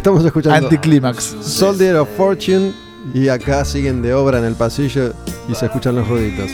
Estamos 0.07 0.23
escuchando 0.23 0.67
Anticlímax. 0.67 1.35
Soldier 1.41 1.97
of 1.97 2.07
Fortune 2.15 2.71
y 3.13 3.27
acá 3.27 3.65
siguen 3.65 4.01
de 4.01 4.13
obra 4.13 4.39
en 4.39 4.45
el 4.45 4.55
pasillo 4.55 5.13
y 5.49 5.53
se 5.53 5.65
escuchan 5.65 5.97
los 5.97 6.07
ruiditos. 6.07 6.49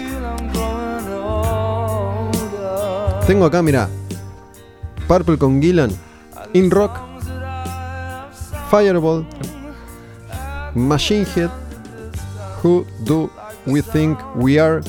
Tengo 3.27 3.45
acá, 3.45 3.61
mira, 3.61 3.87
Purple 5.07 5.37
con 5.37 5.61
Gillan, 5.61 5.91
In 6.53 6.71
Rock, 6.71 6.97
Fireball, 8.71 9.23
Machine 10.73 11.27
Head, 11.35 11.51
Who 12.63 12.87
Do 13.01 13.29
We 13.67 13.83
Think 13.83 14.17
We 14.33 14.59
Are, 14.59 14.81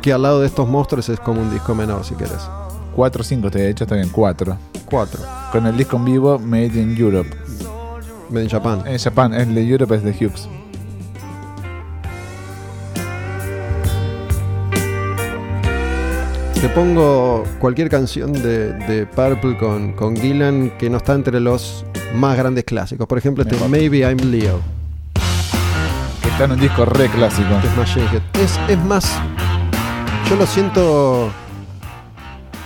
que 0.00 0.10
al 0.10 0.22
lado 0.22 0.40
de 0.40 0.46
estos 0.46 0.66
monstruos 0.66 1.06
es 1.10 1.20
como 1.20 1.42
un 1.42 1.50
disco 1.50 1.74
menor 1.74 2.02
si 2.02 2.14
querés. 2.14 2.48
4 2.94 3.20
o 3.20 3.24
5, 3.24 3.50
te 3.50 3.58
he 3.58 3.68
hecho, 3.68 3.84
está 3.84 3.94
bien, 3.94 4.08
4. 4.08 4.56
4. 4.86 5.35
Con 5.52 5.66
el 5.66 5.76
disco 5.76 5.96
en 5.96 6.04
vivo 6.04 6.38
Made 6.38 6.80
in 6.80 6.96
Europe. 6.96 7.30
Made 8.30 8.44
in 8.44 8.50
Japan. 8.50 8.82
En 8.86 8.98
Japan, 8.98 9.32
el 9.34 9.54
de 9.54 9.62
Europe 9.66 9.94
es 9.94 10.02
de 10.02 10.10
Hughes. 10.12 10.48
Te 16.60 16.68
pongo 16.70 17.44
cualquier 17.58 17.88
canción 17.88 18.32
de, 18.32 18.72
de 18.72 19.06
Purple 19.06 19.56
con, 19.58 19.92
con 19.92 20.16
Gillan 20.16 20.70
que 20.78 20.88
no 20.90 20.96
está 20.96 21.12
entre 21.14 21.38
los 21.38 21.84
más 22.14 22.36
grandes 22.36 22.64
clásicos. 22.64 23.06
Por 23.06 23.18
ejemplo, 23.18 23.44
este. 23.44 23.56
Maybe 23.68 23.98
I'm 24.00 24.16
Leo, 24.30 24.60
Que 26.22 26.28
está 26.28 26.44
en 26.44 26.52
un 26.52 26.60
disco 26.60 26.84
re 26.86 27.08
clásico. 27.08 27.48
que 27.60 27.68
es 27.68 27.76
Machine 27.76 28.06
Head. 28.06 28.42
Es, 28.42 28.58
es 28.68 28.78
más. 28.84 29.18
Yo 30.28 30.36
lo 30.36 30.46
siento 30.46 31.30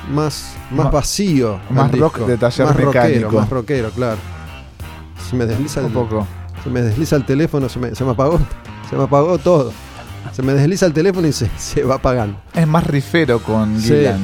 más, 0.08 0.54
más 0.70 0.86
Ma- 0.86 0.90
vacío. 0.90 1.60
más 1.70 1.90
rock 1.92 2.14
disco. 2.16 2.26
de 2.30 2.36
taller 2.38 2.66
más 2.66 2.76
rockero, 2.76 3.04
mecánico. 3.04 3.32
más 3.40 3.50
rockero, 3.50 3.90
claro. 3.90 4.18
Se 5.28 5.36
me 5.36 5.46
desliza 5.46 5.80
Un 5.80 5.86
el, 5.86 5.92
poco. 5.92 6.26
se 6.64 6.70
me 6.70 6.82
desliza 6.82 7.16
el 7.16 7.24
teléfono, 7.24 7.68
se 7.68 7.78
me, 7.78 7.94
se 7.94 8.04
me 8.04 8.10
apagó. 8.12 8.38
Se 8.88 8.96
me 8.96 9.04
apagó 9.04 9.38
todo. 9.38 9.72
Se 10.32 10.42
me 10.42 10.52
desliza 10.52 10.86
el 10.86 10.92
teléfono 10.92 11.26
y 11.28 11.32
se, 11.32 11.48
se 11.56 11.82
va 11.84 11.96
apagando. 11.96 12.40
Es 12.54 12.66
más 12.66 12.86
rifero 12.86 13.40
con 13.42 13.80
Sí. 13.80 13.88
Gillan. 13.88 14.18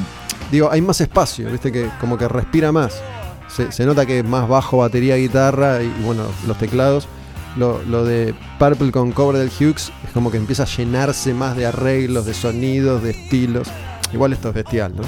Digo, 0.50 0.71
hay 0.71 0.80
más 0.80 1.00
espacio, 1.00 1.50
viste 1.50 1.73
que 1.73 1.88
como 2.00 2.16
que 2.18 2.28
respira 2.28 2.71
más. 2.73 3.00
Se, 3.49 3.71
se 3.73 3.85
nota 3.87 4.04
que 4.06 4.21
es 4.21 4.25
más 4.25 4.49
bajo, 4.49 4.78
batería, 4.78 5.16
guitarra 5.16 5.83
y, 5.83 5.88
bueno, 6.04 6.25
los 6.47 6.59
teclados. 6.59 7.09
Lo, 7.56 7.80
lo 7.85 8.04
de 8.04 8.35
Purple 8.59 8.92
con 8.92 9.12
cover 9.12 9.38
del 9.38 9.49
Hughes 9.49 9.90
es 10.04 10.11
como 10.12 10.30
que 10.30 10.37
empieza 10.37 10.64
a 10.64 10.66
llenarse 10.66 11.33
más 11.33 11.56
de 11.56 11.64
arreglos, 11.66 12.26
de 12.26 12.35
sonidos, 12.35 13.02
de 13.02 13.12
estilos. 13.12 13.68
Igual 14.12 14.35
esto 14.35 14.49
es 14.50 14.54
bestial, 14.56 14.95
¿no? 14.95 15.02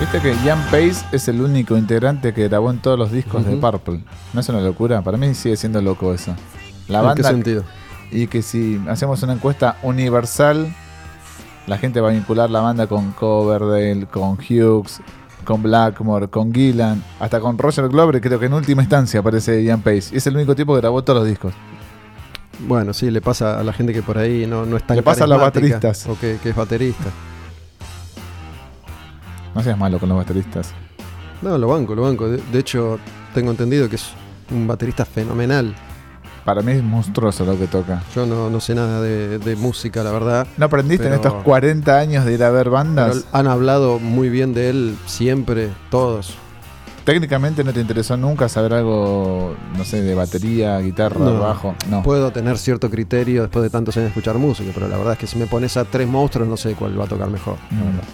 Viste 0.00 0.18
que 0.20 0.34
Ian 0.44 0.58
Pace 0.70 1.04
es 1.12 1.28
el 1.28 1.42
único 1.42 1.76
integrante 1.76 2.32
que 2.32 2.48
grabó 2.48 2.70
en 2.70 2.78
todos 2.78 2.98
los 2.98 3.12
discos 3.12 3.44
de. 3.44 3.54
Purple. 3.58 4.02
¿No 4.32 4.40
es 4.40 4.48
una 4.48 4.62
locura? 4.62 5.02
Para 5.02 5.18
mí 5.18 5.34
sigue 5.34 5.56
siendo 5.58 5.82
loco 5.82 6.14
eso. 6.14 6.34
La 6.88 7.00
¿En 7.00 7.02
qué 7.02 7.22
banda 7.22 7.28
sentido? 7.28 7.64
y 8.10 8.26
que 8.26 8.40
si 8.40 8.80
hacemos 8.88 9.22
una 9.22 9.34
encuesta 9.34 9.76
universal, 9.82 10.74
la 11.66 11.76
gente 11.76 12.00
va 12.00 12.08
a 12.08 12.12
vincular 12.12 12.48
la 12.48 12.60
banda 12.60 12.86
con 12.86 13.12
Coverdale, 13.12 14.06
con 14.06 14.38
Hughes, 14.38 15.02
con 15.44 15.62
Blackmore, 15.62 16.28
con 16.28 16.52
Gillan, 16.52 17.04
hasta 17.20 17.38
con 17.38 17.58
Roger 17.58 17.88
Glover, 17.88 18.22
creo 18.22 18.40
que 18.40 18.46
en 18.46 18.54
última 18.54 18.80
instancia 18.80 19.20
aparece 19.20 19.62
Ian 19.62 19.82
Pace. 19.82 20.14
Y 20.14 20.16
es 20.16 20.26
el 20.26 20.34
único 20.34 20.56
tipo 20.56 20.74
que 20.74 20.80
grabó 20.80 21.04
todos 21.04 21.20
los 21.20 21.28
discos. 21.28 21.52
Bueno, 22.66 22.94
sí, 22.94 23.10
le 23.10 23.20
pasa 23.20 23.60
a 23.60 23.62
la 23.62 23.74
gente 23.74 23.92
que 23.92 24.02
por 24.02 24.16
ahí 24.16 24.46
no, 24.46 24.64
no 24.64 24.78
es 24.78 24.86
tan 24.86 24.96
Le 24.96 25.02
pasa 25.02 25.24
a 25.24 25.26
los 25.26 25.38
bateristas. 25.38 26.06
O 26.06 26.18
que, 26.18 26.38
que 26.42 26.50
es 26.50 26.56
baterista. 26.56 27.10
No 29.54 29.62
seas 29.62 29.78
malo 29.78 29.98
con 29.98 30.08
los 30.08 30.18
bateristas. 30.18 30.72
No, 31.42 31.56
lo 31.58 31.68
banco, 31.68 31.94
lo 31.94 32.02
banco. 32.02 32.28
De, 32.28 32.40
de 32.52 32.58
hecho, 32.58 32.98
tengo 33.34 33.50
entendido 33.50 33.88
que 33.88 33.96
es 33.96 34.10
un 34.50 34.66
baterista 34.66 35.04
fenomenal. 35.04 35.74
Para 36.44 36.62
mí 36.62 36.72
es 36.72 36.82
monstruoso 36.82 37.44
lo 37.44 37.58
que 37.58 37.66
toca. 37.66 38.02
Yo 38.14 38.24
no, 38.26 38.48
no 38.50 38.60
sé 38.60 38.74
nada 38.74 39.00
de, 39.02 39.38
de 39.38 39.56
música, 39.56 40.02
la 40.02 40.10
verdad. 40.10 40.46
¿No 40.56 40.66
aprendiste 40.66 41.06
en 41.06 41.12
estos 41.14 41.34
40 41.42 41.98
años 41.98 42.24
de 42.24 42.32
ir 42.34 42.42
a 42.44 42.50
ver 42.50 42.70
bandas? 42.70 43.24
han 43.32 43.46
hablado 43.46 43.98
muy 43.98 44.28
bien 44.30 44.54
de 44.54 44.70
él 44.70 44.96
siempre, 45.06 45.68
todos. 45.90 46.34
Técnicamente 47.04 47.64
no 47.64 47.72
te 47.72 47.80
interesó 47.80 48.16
nunca 48.16 48.48
saber 48.48 48.74
algo, 48.74 49.54
no 49.76 49.84
sé, 49.84 50.02
de 50.02 50.14
batería, 50.14 50.78
guitarra, 50.78 51.18
No. 51.18 51.40
bajo. 51.40 51.74
No. 51.90 52.02
Puedo 52.02 52.30
tener 52.30 52.56
cierto 52.58 52.90
criterio 52.90 53.42
después 53.42 53.62
de 53.62 53.70
tantos 53.70 53.96
años 53.96 54.04
de 54.06 54.08
escuchar 54.10 54.36
música, 54.38 54.70
pero 54.74 54.86
la 54.88 54.96
verdad 54.96 55.14
es 55.14 55.18
que 55.18 55.26
si 55.26 55.38
me 55.38 55.46
pones 55.46 55.76
a 55.76 55.84
tres 55.84 56.06
monstruos 56.08 56.48
no 56.48 56.56
sé 56.56 56.74
cuál 56.74 56.98
va 57.00 57.04
a 57.04 57.08
tocar 57.08 57.28
mejor. 57.28 57.56
la 57.70 57.76
Mm. 57.76 57.84
verdad. 57.86 58.04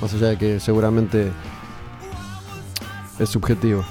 Más 0.00 0.14
allá 0.14 0.28
de 0.28 0.38
que 0.38 0.60
seguramente 0.60 1.30
es 3.18 3.28
subjetivo. 3.28 3.84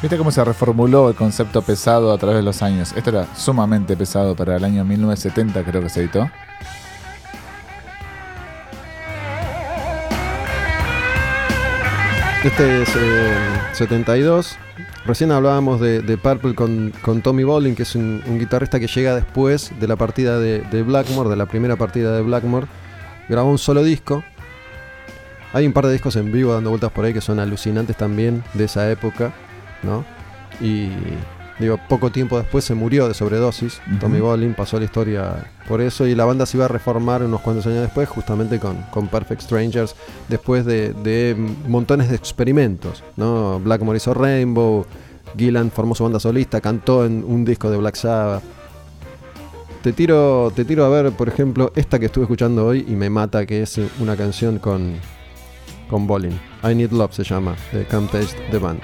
¿Viste 0.00 0.16
cómo 0.16 0.30
se 0.30 0.44
reformuló 0.44 1.08
el 1.08 1.16
concepto 1.16 1.60
pesado 1.60 2.12
a 2.12 2.18
través 2.18 2.36
de 2.36 2.42
los 2.42 2.62
años? 2.62 2.92
Esto 2.96 3.10
era 3.10 3.26
sumamente 3.34 3.96
pesado 3.96 4.36
para 4.36 4.56
el 4.56 4.64
año 4.64 4.84
1970, 4.84 5.64
creo 5.64 5.82
que 5.82 5.88
se 5.88 6.00
editó. 6.00 6.30
Este 12.44 12.82
es 12.82 12.88
eh, 12.96 13.34
72. 13.72 14.56
Recién 15.04 15.32
hablábamos 15.32 15.80
de, 15.80 16.00
de 16.00 16.16
Purple 16.16 16.54
con, 16.54 16.92
con 17.02 17.20
Tommy 17.20 17.42
Bolin, 17.42 17.74
que 17.74 17.82
es 17.82 17.96
un, 17.96 18.22
un 18.24 18.38
guitarrista 18.38 18.78
que 18.78 18.86
llega 18.86 19.16
después 19.16 19.72
de 19.80 19.88
la 19.88 19.96
partida 19.96 20.38
de, 20.38 20.60
de 20.60 20.82
Blackmore, 20.84 21.28
de 21.28 21.36
la 21.36 21.46
primera 21.46 21.74
partida 21.74 22.14
de 22.14 22.22
Blackmore. 22.22 22.68
Grabó 23.28 23.50
un 23.50 23.58
solo 23.58 23.82
disco. 23.82 24.22
Hay 25.52 25.66
un 25.66 25.72
par 25.72 25.86
de 25.86 25.92
discos 25.92 26.16
en 26.16 26.30
vivo 26.30 26.52
dando 26.52 26.70
vueltas 26.70 26.92
por 26.92 27.04
ahí 27.04 27.14
que 27.14 27.20
son 27.20 27.40
alucinantes 27.40 27.96
también 27.96 28.44
de 28.54 28.64
esa 28.64 28.90
época, 28.90 29.32
¿no? 29.82 30.04
Y 30.60 30.90
digo, 31.58 31.78
poco 31.88 32.10
tiempo 32.10 32.38
después 32.38 32.64
se 32.64 32.74
murió 32.74 33.08
de 33.08 33.14
sobredosis. 33.14 33.80
Tommy 34.00 34.20
Bolin 34.20 34.54
pasó 34.54 34.78
la 34.78 34.84
historia 34.84 35.50
por 35.66 35.80
eso 35.80 36.06
y 36.06 36.14
la 36.14 36.24
banda 36.24 36.46
se 36.46 36.56
iba 36.56 36.66
a 36.66 36.68
reformar 36.68 37.22
unos 37.22 37.40
cuantos 37.40 37.66
años 37.66 37.80
después, 37.80 38.08
justamente 38.08 38.58
con, 38.58 38.76
con 38.90 39.08
Perfect 39.08 39.42
Strangers, 39.42 39.94
después 40.28 40.64
de, 40.64 40.92
de 40.92 41.34
montones 41.66 42.10
de 42.10 42.16
experimentos, 42.16 43.02
¿no? 43.16 43.58
Blackmore 43.60 43.96
hizo 43.96 44.14
Rainbow, 44.14 44.86
Gillan 45.36 45.70
formó 45.70 45.94
su 45.94 46.04
banda 46.04 46.20
solista, 46.20 46.60
cantó 46.60 47.04
en 47.04 47.24
un 47.26 47.44
disco 47.44 47.70
de 47.70 47.78
Black 47.78 47.96
Sabbath. 47.96 48.42
Te 49.82 49.92
tiro, 49.92 50.52
te 50.54 50.64
tiro 50.64 50.84
a 50.84 50.88
ver, 50.88 51.12
por 51.12 51.28
ejemplo, 51.28 51.72
esta 51.76 51.98
que 51.98 52.06
estuve 52.06 52.24
escuchando 52.24 52.66
hoy 52.66 52.84
y 52.86 52.96
me 52.96 53.08
mata, 53.10 53.46
que 53.46 53.62
es 53.62 53.80
una 54.00 54.16
canción 54.16 54.58
con, 54.58 54.96
con 55.88 56.06
Bolin. 56.06 56.38
I 56.62 56.74
Need 56.74 56.92
Love 56.92 57.12
se 57.12 57.24
llama, 57.24 57.56
de 57.72 57.84
Come 57.86 58.08
Taste 58.08 58.38
the 58.50 58.58
Band. 58.58 58.80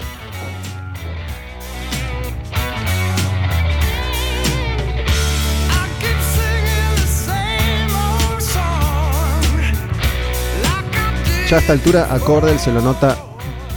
Ya 11.48 11.58
a 11.58 11.60
esta 11.60 11.74
altura 11.74 12.08
a 12.10 12.58
se 12.58 12.72
lo 12.72 12.80
nota 12.80 13.18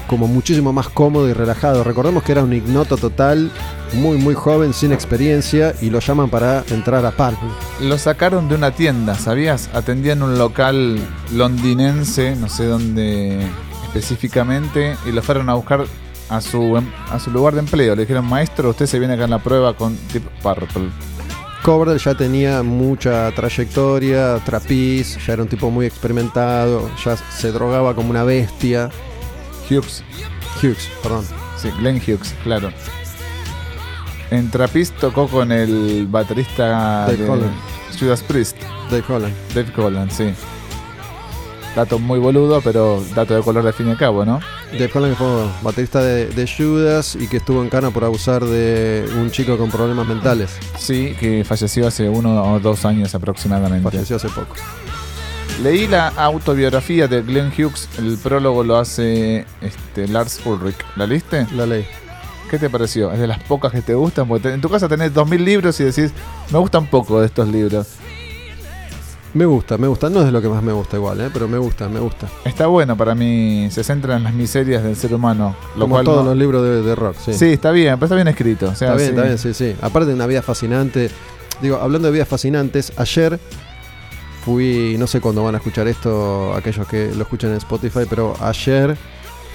como 0.07 0.25
muchísimo 0.27 0.72
más 0.72 0.88
cómodo 0.88 1.29
y 1.29 1.34
relajado. 1.34 1.84
Recordemos 1.84 2.24
que 2.24 2.31
era 2.31 2.43
un 2.43 2.53
ignoto 2.53 2.96
total, 2.96 3.51
muy 3.94 4.17
muy 4.17 4.34
joven, 4.36 4.74
sin 4.74 4.91
experiencia, 4.91 5.74
y 5.82 5.89
lo 5.89 6.00
llaman 6.00 6.29
para 6.29 6.63
entrar 6.70 7.06
a 7.06 7.12
Purple. 7.12 7.50
Lo 7.82 7.98
sacaron 7.98 8.50
de 8.50 8.56
una 8.56 8.72
tienda, 8.72 9.15
¿sabías? 9.15 9.70
Atendían 9.74 10.22
un 10.24 10.38
local 10.38 11.00
londinense, 11.34 12.36
no 12.36 12.50
sé 12.50 12.65
dónde 12.65 13.39
específicamente, 13.88 14.96
y 15.06 15.12
lo 15.12 15.22
fueron 15.22 15.50
a 15.50 15.53
buscar 15.56 15.86
a 16.29 16.41
su, 16.41 16.77
em- 16.77 16.91
a 17.12 17.20
su 17.20 17.32
lugar 17.32 17.53
de 17.53 17.62
empleo. 17.62 17.96
Le 17.96 18.01
dijeron, 18.01 18.25
maestro, 18.25 18.70
usted 18.70 18.86
se 18.86 19.00
viene 19.00 19.13
acá 19.15 19.24
en 19.24 19.29
la 19.32 19.39
prueba 19.39 19.74
con 19.75 19.98
Deep 20.13 20.24
Purple. 20.41 20.89
Coverdale 21.63 22.00
ya 22.00 22.13
tenía 22.15 22.63
mucha 22.63 23.32
trayectoria, 23.32 24.38
trapiz, 24.46 25.17
ya 25.25 25.34
era 25.34 25.44
un 25.44 25.50
tipo 25.50 25.70
muy 25.72 25.86
experimentado, 25.86 26.89
ya 27.03 27.17
se 27.17 27.51
drogaba 27.51 27.94
como 27.96 28.10
una 28.12 28.24
bestia. 28.24 28.89
Hughes, 29.70 30.03
Hughes, 30.62 30.89
perdón. 31.03 31.25
sí, 31.58 31.70
Glenn 31.79 31.98
Hughes, 31.98 32.34
claro. 32.44 32.72
En 34.31 34.51
Trapist 34.51 34.96
tocó 34.98 35.27
con 35.27 35.51
el 35.51 36.07
baterista 36.07 37.05
Dave 37.05 37.17
de 37.17 37.29
Holland. 37.29 37.55
Judas 37.98 38.22
Priest, 38.24 38.57
Dave 38.91 39.03
Holland. 39.07 39.34
Dave 39.55 39.72
Holland, 39.75 40.12
sí. 40.12 40.34
Dato 41.75 42.00
muy 42.00 42.19
boludo, 42.19 42.60
pero 42.62 43.03
dato 43.15 43.36
de 43.36 43.41
color 43.41 43.65
al 43.65 43.74
fin 43.74 43.88
y 43.88 43.91
al 43.91 43.98
cabo, 43.98 44.25
¿no? 44.25 44.39
Dave 44.72 44.89
Holland 44.93 45.15
fue 45.15 45.27
baterista 45.62 46.01
de, 46.01 46.27
de 46.27 46.48
Judas 46.48 47.15
y 47.15 47.27
que 47.27 47.38
estuvo 47.38 47.62
en 47.62 47.69
cana 47.69 47.91
por 47.91 48.03
abusar 48.03 48.43
de 48.43 49.07
un 49.15 49.31
chico 49.31 49.57
con 49.57 49.69
problemas 49.69 50.07
mentales. 50.07 50.57
Sí, 50.77 51.15
que 51.19 51.43
falleció 51.46 51.88
hace 51.88 52.10
uno 52.10 52.53
o 52.53 52.60
dos 52.60 52.84
años 52.84 53.13
aproximadamente. 53.15 53.89
Falleció 53.89 54.15
hace 54.15 54.29
poco. 54.29 54.55
Leí 55.62 55.88
la 55.88 56.10
autobiografía 56.10 57.07
de 57.07 57.22
Glenn 57.24 57.51
Hughes, 57.51 57.89
el 57.98 58.17
prólogo 58.17 58.63
lo 58.63 58.77
hace 58.77 59.46
este, 59.62 60.07
Lars 60.07 60.39
Ulrich. 60.46 60.77
¿La 60.96 61.07
leíste? 61.07 61.48
La 61.55 61.65
ley. 61.65 61.88
¿Qué 62.50 62.58
te 62.58 62.70
pareció? 62.70 63.12
¿Es 63.12 63.20
de 63.20 63.27
las 63.27 63.44
pocas 63.44 63.72
que 63.72 63.82
te 63.82 63.94
gustan? 63.94 64.27
Porque 64.27 64.50
te- 64.50 64.54
en 64.54 64.62
tu 64.62 64.70
casa 64.70 64.88
tenés 64.88 65.13
2.000 65.13 65.44
libros 65.44 65.80
y 65.80 65.84
decís, 65.84 66.12
me 66.51 66.60
gustan 66.60 66.86
poco 66.88 67.20
de 67.20 67.25
estos 67.27 67.48
libros. 67.50 67.88
Me 69.34 69.46
gusta, 69.46 69.77
me 69.77 69.88
gusta. 69.88 70.10
No 70.10 70.22
es 70.22 70.25
de 70.27 70.32
lo 70.32 70.42
que 70.42 70.48
más 70.48 70.63
me 70.63 70.72
gusta 70.72 70.96
igual, 70.98 71.20
¿eh? 71.22 71.30
pero 71.32 71.48
me 71.48 71.58
gusta, 71.58 71.89
me 71.89 72.00
gusta. 72.00 72.27
Está 72.46 72.68
bueno 72.68 72.96
para 72.96 73.13
mí, 73.13 73.68
se 73.70 73.84
centra 73.84 74.16
en 74.16 74.24
las 74.24 74.34
miserias 74.34 74.82
del 74.84 74.96
ser 74.96 75.13
humano. 75.13 75.56
Lo 75.75 75.82
Como 75.82 75.96
cual 75.96 76.06
todos 76.06 76.24
no- 76.24 76.30
los 76.32 76.38
libros 76.39 76.63
de, 76.63 76.82
de 76.82 76.96
rock, 76.96 77.16
sí. 77.24 77.34
sí. 77.34 77.46
está 77.54 77.72
bien, 77.72 77.96
pero 77.96 78.06
está 78.06 78.16
bien 78.16 78.27
escrito. 78.30 78.70
o 78.70 78.75
sea, 78.75 78.96
está 78.96 78.98
bien, 78.98 79.10
sí. 79.10 79.16
está 79.16 79.24
bien, 79.24 79.38
sí, 79.38 79.54
sí. 79.54 79.75
Aparte 79.82 80.08
de 80.10 80.13
una 80.16 80.25
vida 80.25 80.42
fascinante. 80.42 81.12
Digo, 81.62 81.75
hablando 81.77 82.08
de 82.08 82.13
vidas 82.13 82.27
fascinantes, 82.27 82.94
ayer 82.98 83.39
fui, 84.46 84.96
no 84.98 85.08
sé 85.08 85.20
cuándo 85.20 85.44
van 85.44 85.56
a 85.56 85.58
escuchar 85.58 85.88
esto 85.88 86.54
aquellos 86.56 86.88
que 86.88 87.12
lo 87.13 87.24
escuchan 87.24 87.51
en 87.51 87.58
Spotify, 87.58 88.01
pero 88.10 88.34
ayer 88.39 88.96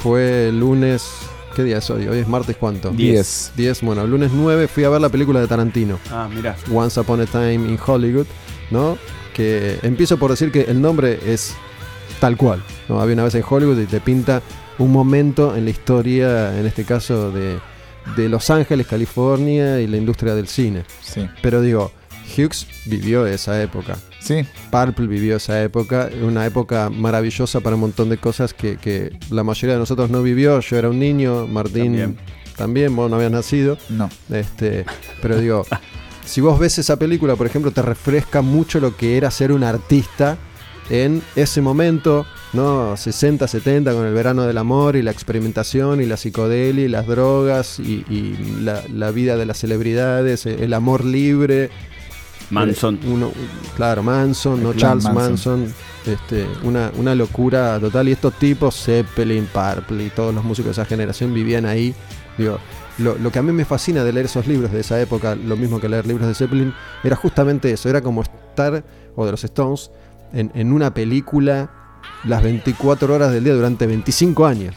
fue 0.01 0.49
el 0.49 0.61
lunes, 0.61 1.09
¿qué 1.55 1.65
día 1.65 1.79
es 1.79 1.91
hoy? 1.91 2.07
Hoy 2.09 2.19
es 2.19 2.29
martes 2.29 2.57
cuánto? 2.57 2.91
Diez. 2.91 3.53
10, 3.57 3.83
bueno, 3.83 4.03
el 4.03 4.11
lunes 4.11 4.31
9 4.33 4.69
fui 4.69 4.85
a 4.85 4.89
ver 4.89 5.01
la 5.01 5.09
película 5.09 5.41
de 5.41 5.47
Tarantino, 5.47 5.99
Ah, 6.11 6.29
mira. 6.33 6.57
Once 6.73 6.99
Upon 6.99 7.21
a 7.21 7.27
Time 7.27 7.55
in 7.55 7.79
Hollywood, 7.85 8.27
¿no? 8.71 8.99
Que 9.35 9.79
empiezo 9.83 10.17
por 10.19 10.31
decir 10.31 10.51
que 10.53 10.63
el 10.63 10.81
nombre 10.81 11.19
es 11.27 11.55
tal 12.21 12.37
cual, 12.37 12.63
¿no? 12.89 13.01
Había 13.01 13.15
una 13.15 13.25
vez 13.25 13.35
en 13.35 13.45
Hollywood 13.49 13.79
y 13.81 13.87
te 13.87 14.01
pinta 14.01 14.43
un 14.79 14.91
momento 14.93 15.55
en 15.57 15.65
la 15.65 15.71
historia, 15.71 16.59
en 16.59 16.67
este 16.67 16.85
caso 16.85 17.31
de, 17.31 17.59
de 18.17 18.29
Los 18.29 18.51
Ángeles, 18.51 18.87
California 18.87 19.81
y 19.81 19.87
la 19.87 19.97
industria 19.97 20.35
del 20.35 20.49
cine. 20.49 20.85
Sí. 21.01 21.29
Pero 21.43 21.61
digo, 21.61 21.93
Hughes 22.37 22.67
vivió 22.87 23.27
esa 23.27 23.61
época. 23.63 23.97
Sí, 24.23 24.45
Purple 24.71 25.09
vivió 25.09 25.37
esa 25.37 25.61
época, 25.63 26.09
una 26.23 26.47
época 26.47 26.91
maravillosa 26.91 27.61
para 27.61 27.75
un 27.75 27.81
montón 27.81 28.09
de 28.09 28.19
cosas 28.19 28.55
que, 28.55 28.77
que 28.77 29.19
la 29.31 29.43
mayoría 29.43 29.75
de 29.75 29.81
nosotros 29.81 30.11
no 30.11 30.23
vivió. 30.23 30.61
Yo 30.61 30.77
era 30.77 30.89
un 30.91 30.99
niño, 31.01 31.47
Martín 31.49 31.85
También. 31.97 32.17
también, 32.57 32.97
vos 32.97 33.11
no 33.11 33.17
habías 33.17 33.33
nacido. 33.33 33.79
no. 33.89 34.09
Este, 34.31 34.85
pero 35.21 35.39
digo, 35.41 35.67
si 36.25 36.41
vos 36.41 36.59
ves 36.61 36.79
esa 36.79 36.97
película, 36.97 37.35
por 37.35 37.47
ejemplo, 37.49 37.73
te 37.73 37.83
refresca 37.83 38.43
mucho 38.43 38.79
lo 38.79 38.97
que 38.97 39.17
era 39.17 39.31
ser 39.33 39.51
un 39.51 39.65
artista 39.65 40.39
en 40.89 41.23
ese 41.35 41.61
momento, 41.61 42.25
¿no? 42.53 42.97
60, 42.97 43.49
70, 43.49 43.93
con 43.93 44.07
el 44.07 44.15
verano 44.15 44.45
del 44.47 44.59
amor 44.59 44.95
y 44.95 45.03
la 45.03 45.11
experimentación 45.11 46.01
y 46.01 46.07
la 46.07 46.17
psicodelia 46.17 46.85
y 46.85 46.89
las 46.89 47.07
drogas 47.07 47.81
y, 47.81 48.05
y 48.09 48.61
la, 48.61 48.83
la 48.93 49.11
vida 49.11 49.37
de 49.37 49.47
las 49.47 49.59
celebridades, 49.59 50.47
el 50.47 50.75
amor 50.75 51.05
libre. 51.05 51.71
Manson. 52.51 52.99
Eh, 53.03 53.09
uno- 53.09 53.33
claro, 53.77 54.03
Manson, 54.03 54.63
¿no? 54.63 54.75
Charles 54.75 55.05
Manson. 55.05 55.61
Manson. 55.63 55.75
este, 56.07 56.47
una, 56.65 56.91
una 56.97 57.15
locura 57.15 57.79
total. 57.81 58.09
Y 58.09 58.13
estos 58.13 58.35
tipos, 58.39 58.75
Zeppelin, 58.85 59.47
Purple 59.53 60.05
y 60.05 60.11
todos 60.11 60.35
los 60.35 60.45
músicos 60.45 60.77
de 60.77 60.83
esa 60.83 60.85
generación 60.89 61.33
vivían 61.33 61.65
ahí. 61.67 61.95
Digo, 62.37 62.59
lo, 62.99 63.17
lo 63.17 63.31
que 63.33 63.39
a 63.39 63.43
mí 63.43 63.53
me 63.53 63.65
fascina 63.65 64.05
de 64.05 64.13
leer 64.13 64.27
esos 64.27 64.47
libros 64.47 64.73
de 64.73 64.81
esa 64.81 65.01
época, 65.01 65.35
lo 65.35 65.57
mismo 65.57 65.81
que 65.81 65.89
leer 65.89 66.07
libros 66.07 66.27
de 66.29 66.35
Zeppelin, 66.35 66.75
era 67.05 67.17
justamente 67.17 67.71
eso. 67.73 67.89
Era 67.89 68.01
como 68.01 68.23
estar, 68.23 68.85
o 69.17 69.25
de 69.25 69.31
los 69.31 69.45
Stones, 69.45 69.91
en, 70.33 70.51
en 70.55 70.73
una 70.73 70.93
película 70.93 71.71
las 72.25 72.43
24 72.43 73.15
horas 73.15 73.33
del 73.33 73.45
día 73.45 73.55
durante 73.55 73.87
25 73.87 74.45
años. 74.47 74.75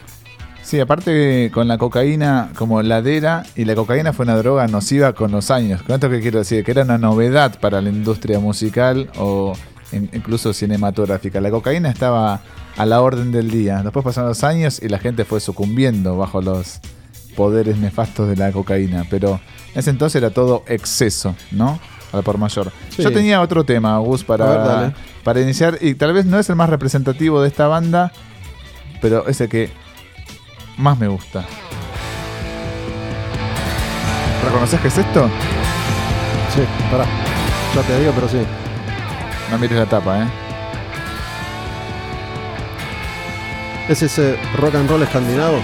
Sí, 0.65 0.80
aparte 0.80 1.51
con 1.54 1.67
la 1.67 1.78
cocaína 1.78 2.49
como 2.58 2.82
ladera, 2.82 3.43
y 3.56 3.65
la 3.65 3.75
cocaína 3.75 4.13
fue 4.13 4.23
una 4.23 4.36
droga 4.36 4.65
nociva 4.67 5.13
con 5.13 5.32
los 5.32 5.51
años. 5.51 5.84
¿Con 5.84 5.93
esto 5.93 6.10
qué 6.10 6.21
quiero 6.21 6.39
decir? 6.39 6.63
Que 6.63 6.71
era 6.71 6.82
una 6.82 6.97
novedad 6.97 7.60
para 7.60 7.82
la 7.82 7.89
industria 7.89 8.39
musical 8.39 9.08
o 9.17 9.54
in- 9.91 10.10
incluso 10.12 10.54
cinematográfica. 10.54 11.39
La 11.39 11.51
cocaína 11.51 11.91
estaba 11.91 12.41
a 12.78 12.86
la 12.88 13.01
orden 13.04 13.32
del 13.32 13.51
día. 13.51 13.84
Después 13.84 14.04
pasaron 14.04 14.30
los 14.30 14.43
años 14.43 14.82
y 14.82 14.89
la 14.89 14.97
gente 14.97 15.23
fue 15.23 15.39
sucumbiendo 15.39 16.17
bajo 16.17 16.41
los 16.41 16.80
poderes 17.36 17.78
nefastos 17.78 18.28
de 18.28 18.36
la 18.36 18.51
cocaína. 18.51 19.06
Pero 19.08 19.39
en 19.73 19.80
ese 19.80 19.91
entonces 19.91 20.15
era 20.19 20.32
todo 20.32 20.63
exceso, 20.67 21.36
¿no? 21.51 21.80
Al 22.12 22.23
por 22.23 22.39
mayor. 22.39 22.71
Sí. 22.89 23.04
Yo 23.04 23.12
tenía 23.12 23.39
otro 23.41 23.65
tema, 23.65 23.99
Gus, 23.99 24.21
ver, 24.21 24.39
para, 24.39 24.45
dale. 24.58 24.95
para 25.23 25.41
iniciar. 25.41 25.78
Y 25.80 25.93
tal 25.93 26.12
vez 26.13 26.25
no 26.25 26.39
es 26.39 26.49
el 26.49 26.56
más 26.56 26.71
representativo 26.71 27.39
de 27.43 27.49
esta 27.49 27.67
banda, 27.67 28.12
pero 28.99 29.28
es 29.28 29.39
el 29.41 29.49
que 29.49 29.69
más 30.77 30.97
me 30.97 31.07
gusta. 31.07 31.45
¿Reconoces 34.43 34.79
qué 34.79 34.88
es 34.88 34.97
esto? 34.97 35.29
Sí, 36.53 36.61
pará. 36.91 37.05
Ya 37.75 37.81
te 37.81 37.99
digo, 37.99 38.11
pero 38.13 38.29
sí. 38.29 38.41
No 39.51 39.57
mires 39.57 39.77
la 39.77 39.85
tapa, 39.85 40.23
¿eh? 40.23 40.27
Es 43.89 44.01
ese 44.01 44.38
rock 44.57 44.75
and 44.75 44.89
roll 44.89 45.03
escandinavo. 45.03 45.59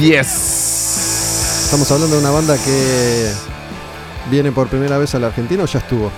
Yes. 0.00 1.64
Estamos 1.64 1.90
hablando 1.90 2.16
de 2.16 2.22
una 2.22 2.30
banda 2.30 2.56
que 2.56 3.32
viene 4.30 4.52
por 4.52 4.68
primera 4.68 4.98
vez 4.98 5.14
a 5.14 5.18
la 5.18 5.28
Argentina 5.28 5.62
o 5.62 5.66
ya 5.66 5.78
estuvo. 5.78 6.10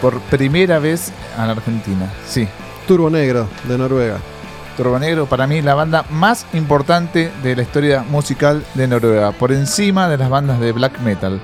Por 0.00 0.20
primera 0.20 0.78
vez 0.78 1.12
a 1.38 1.46
la 1.46 1.52
Argentina. 1.52 2.10
Sí. 2.26 2.48
Turbo 2.86 3.10
Negro 3.10 3.48
de 3.64 3.78
Noruega. 3.78 4.18
Turbo 4.80 4.98
Negro, 4.98 5.26
para 5.26 5.46
mí, 5.46 5.60
la 5.60 5.74
banda 5.74 6.06
más 6.08 6.46
importante 6.54 7.30
de 7.42 7.54
la 7.54 7.60
historia 7.60 8.02
musical 8.02 8.64
de 8.72 8.88
Noruega. 8.88 9.30
Por 9.30 9.52
encima 9.52 10.08
de 10.08 10.16
las 10.16 10.30
bandas 10.30 10.58
de 10.58 10.72
black 10.72 10.98
metal. 11.00 11.38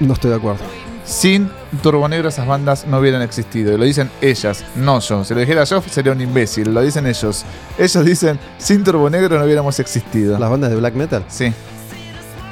No 0.00 0.14
estoy 0.14 0.30
de 0.30 0.38
acuerdo. 0.38 0.64
Sin 1.04 1.48
Turbo 1.84 2.08
Negro 2.08 2.30
esas 2.30 2.48
bandas 2.48 2.84
no 2.84 2.98
hubieran 2.98 3.22
existido. 3.22 3.72
Y 3.72 3.78
lo 3.78 3.84
dicen 3.84 4.10
ellas, 4.20 4.64
no 4.74 4.98
yo. 4.98 5.22
Si 5.22 5.34
lo 5.34 5.40
dijera 5.40 5.62
yo 5.62 5.80
sería 5.82 6.10
un 6.10 6.20
imbécil. 6.20 6.74
Lo 6.74 6.82
dicen 6.82 7.06
ellos. 7.06 7.44
Ellos 7.78 8.04
dicen, 8.04 8.40
sin 8.58 8.82
Turbo 8.82 9.08
Negro 9.08 9.38
no 9.38 9.44
hubiéramos 9.44 9.78
existido. 9.78 10.36
Las 10.36 10.50
bandas 10.50 10.70
de 10.70 10.76
black 10.78 10.94
metal. 10.94 11.24
Sí. 11.28 11.52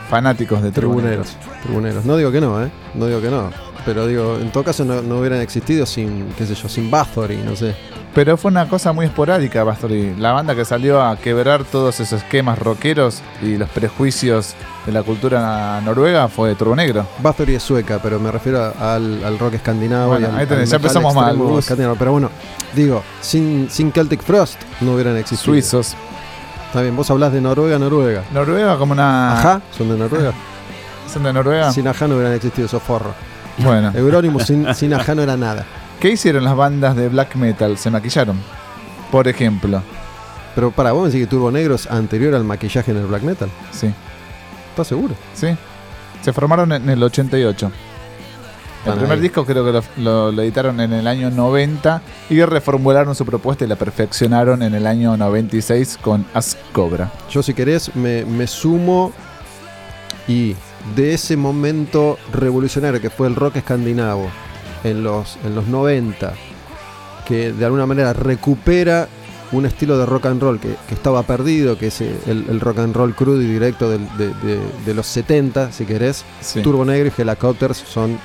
Fanáticos 0.08 0.62
de 0.62 0.70
Turbo 0.70 1.02
Negro. 1.02 1.24
Tribuneros. 1.64 2.04
No 2.04 2.16
digo 2.16 2.30
que 2.30 2.40
no, 2.40 2.64
¿eh? 2.64 2.70
No 2.94 3.08
digo 3.08 3.20
que 3.20 3.28
no. 3.28 3.50
Pero 3.84 4.06
digo, 4.06 4.38
en 4.40 4.52
todo 4.52 4.62
caso 4.62 4.84
no, 4.84 5.02
no 5.02 5.18
hubieran 5.18 5.40
existido 5.40 5.84
sin, 5.84 6.28
qué 6.38 6.46
sé 6.46 6.54
yo, 6.54 6.68
sin 6.68 6.92
Bathory, 6.92 7.38
no 7.38 7.56
sé. 7.56 7.74
Pero 8.16 8.38
fue 8.38 8.50
una 8.50 8.66
cosa 8.66 8.94
muy 8.94 9.04
esporádica, 9.04 9.62
Bastori. 9.62 10.14
La 10.16 10.32
banda 10.32 10.54
que 10.54 10.64
salió 10.64 11.02
a 11.02 11.18
quebrar 11.18 11.64
todos 11.64 12.00
esos 12.00 12.22
esquemas 12.22 12.58
rockeros 12.58 13.20
y 13.42 13.58
los 13.58 13.68
prejuicios 13.68 14.54
de 14.86 14.92
la 14.92 15.02
cultura 15.02 15.82
noruega 15.82 16.26
fue 16.28 16.54
Turbo 16.54 16.74
Negro. 16.74 17.06
Bathory 17.18 17.56
es 17.56 17.62
sueca, 17.62 18.00
pero 18.02 18.18
me 18.18 18.30
refiero 18.30 18.72
al, 18.80 19.22
al 19.22 19.38
rock 19.38 19.54
escandinavo. 19.56 20.12
Bueno, 20.12 20.28
y 20.28 20.30
al, 20.30 20.38
ahí 20.38 20.46
tenés, 20.46 20.70
ya 20.70 20.76
empezamos 20.76 21.14
mal. 21.14 21.38
Pero 21.98 22.12
bueno, 22.12 22.30
digo, 22.74 23.02
sin, 23.20 23.68
sin 23.68 23.92
Celtic 23.92 24.22
Frost 24.22 24.62
no 24.80 24.94
hubieran 24.94 25.18
existido. 25.18 25.52
Suizos. 25.52 25.94
Está 26.68 26.80
bien, 26.80 26.96
vos 26.96 27.10
hablás 27.10 27.34
de 27.34 27.42
Noruega, 27.42 27.78
Noruega. 27.78 28.22
Noruega 28.32 28.78
como 28.78 28.94
una... 28.94 29.38
Ajá, 29.38 29.60
son 29.76 29.90
de 29.90 29.98
Noruega. 29.98 30.32
¿Son 31.12 31.22
de 31.22 31.34
Noruega? 31.34 31.70
Sin 31.70 31.86
Ajá 31.86 32.08
no 32.08 32.14
hubieran 32.14 32.32
existido 32.32 32.64
esos 32.64 32.82
forros. 32.82 33.12
Bueno. 33.58 33.92
Eurónimo 33.94 34.40
sin, 34.40 34.74
sin 34.74 34.94
Ajá 34.94 35.14
no 35.14 35.22
era 35.22 35.36
nada. 35.36 35.66
¿Qué 36.00 36.10
hicieron 36.10 36.44
las 36.44 36.56
bandas 36.56 36.94
de 36.96 37.08
black 37.08 37.34
metal? 37.36 37.78
Se 37.78 37.90
maquillaron. 37.90 38.38
Por 39.10 39.28
ejemplo. 39.28 39.82
Pero 40.54 40.70
para 40.70 40.92
vos 40.92 41.02
me 41.04 41.08
decís 41.10 41.26
que 41.26 41.30
Turbo 41.30 41.50
Negro 41.50 41.74
es 41.74 41.86
anterior 41.90 42.34
al 42.34 42.44
maquillaje 42.44 42.90
en 42.90 42.98
el 42.98 43.06
black 43.06 43.22
metal. 43.22 43.48
Sí. 43.72 43.92
¿Estás 44.70 44.86
seguro? 44.88 45.14
Sí. 45.34 45.48
Se 46.22 46.32
formaron 46.32 46.72
en 46.72 46.88
el 46.88 47.02
88. 47.02 47.70
El 48.86 48.92
primer 48.92 49.12
ahí. 49.12 49.20
disco 49.20 49.44
creo 49.44 49.64
que 49.64 49.72
lo, 49.72 49.82
lo- 49.96 50.32
lo 50.32 50.42
editaron 50.42 50.80
en 50.80 50.92
el 50.92 51.06
año 51.08 51.28
90 51.30 52.02
y 52.30 52.40
reformularon 52.44 53.14
su 53.16 53.26
propuesta 53.26 53.64
y 53.64 53.68
la 53.68 53.74
perfeccionaron 53.76 54.62
en 54.62 54.74
el 54.74 54.86
año 54.86 55.16
96 55.16 55.98
con 56.00 56.24
As 56.34 56.56
Cobra. 56.72 57.10
Yo 57.28 57.42
si 57.42 57.52
querés 57.52 57.94
me, 57.96 58.24
me 58.24 58.46
sumo 58.46 59.12
y 60.28 60.54
de 60.94 61.14
ese 61.14 61.36
momento 61.36 62.16
revolucionario 62.32 63.00
que 63.00 63.10
fue 63.10 63.26
el 63.26 63.34
rock 63.34 63.56
escandinavo 63.56 64.28
en 64.86 65.02
los, 65.02 65.38
en 65.44 65.54
los 65.54 65.66
90, 65.66 66.32
que 67.26 67.52
de 67.52 67.64
alguna 67.64 67.86
manera 67.86 68.12
recupera 68.12 69.08
un 69.52 69.64
estilo 69.66 69.96
de 69.98 70.06
rock 70.06 70.26
and 70.26 70.42
roll 70.42 70.58
que, 70.58 70.74
que 70.88 70.94
estaba 70.94 71.22
perdido, 71.22 71.78
que 71.78 71.88
es 71.88 72.00
el, 72.00 72.16
el 72.48 72.60
rock 72.60 72.78
and 72.80 72.94
roll 72.96 73.14
crudo 73.14 73.40
y 73.40 73.46
directo 73.46 73.88
del- 73.88 74.08
de, 74.16 74.28
de- 74.28 74.60
de 74.84 74.94
los 74.94 75.06
70, 75.06 75.70
si 75.72 75.84
querés. 75.86 76.24
Sí. 76.40 76.62
Turbo 76.62 76.84
Negro 76.84 77.10
y 77.16 77.20
Helicopters 77.22 77.76
son 77.78 78.18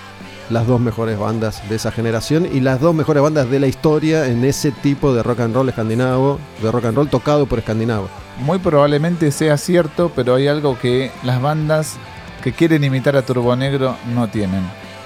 las 0.49 0.67
dos 0.67 0.81
mejores 0.81 1.17
bandas 1.17 1.61
de 1.69 1.75
esa 1.75 1.91
generación 1.91 2.47
y 2.51 2.59
las 2.59 2.81
dos 2.81 2.93
mejores 2.93 3.21
bandas 3.23 3.49
de 3.49 3.59
la 3.59 3.67
historia 3.67 4.27
en 4.27 4.43
ese 4.43 4.71
tipo 4.71 5.13
de 5.13 5.23
rock 5.23 5.41
and 5.41 5.55
roll 5.55 5.69
escandinavo, 5.69 6.39
de 6.61 6.71
rock 6.71 6.85
and 6.85 6.97
roll 6.97 7.07
tocado 7.09 7.45
por 7.45 7.59
escandinavo. 7.59 8.09
Muy 8.39 8.57
probablemente 8.59 9.31
sea 9.31 9.57
cierto, 9.57 10.11
pero 10.15 10.35
hay 10.35 10.47
algo 10.47 10.77
que 10.79 11.11
las 11.23 11.39
bandas 11.41 11.97
que 12.43 12.51
quieren 12.51 12.83
imitar 12.83 13.15
a 13.15 13.21
Turbo 13.21 13.55
Negro 13.55 13.95
no 14.15 14.27
tienen. 14.27 14.63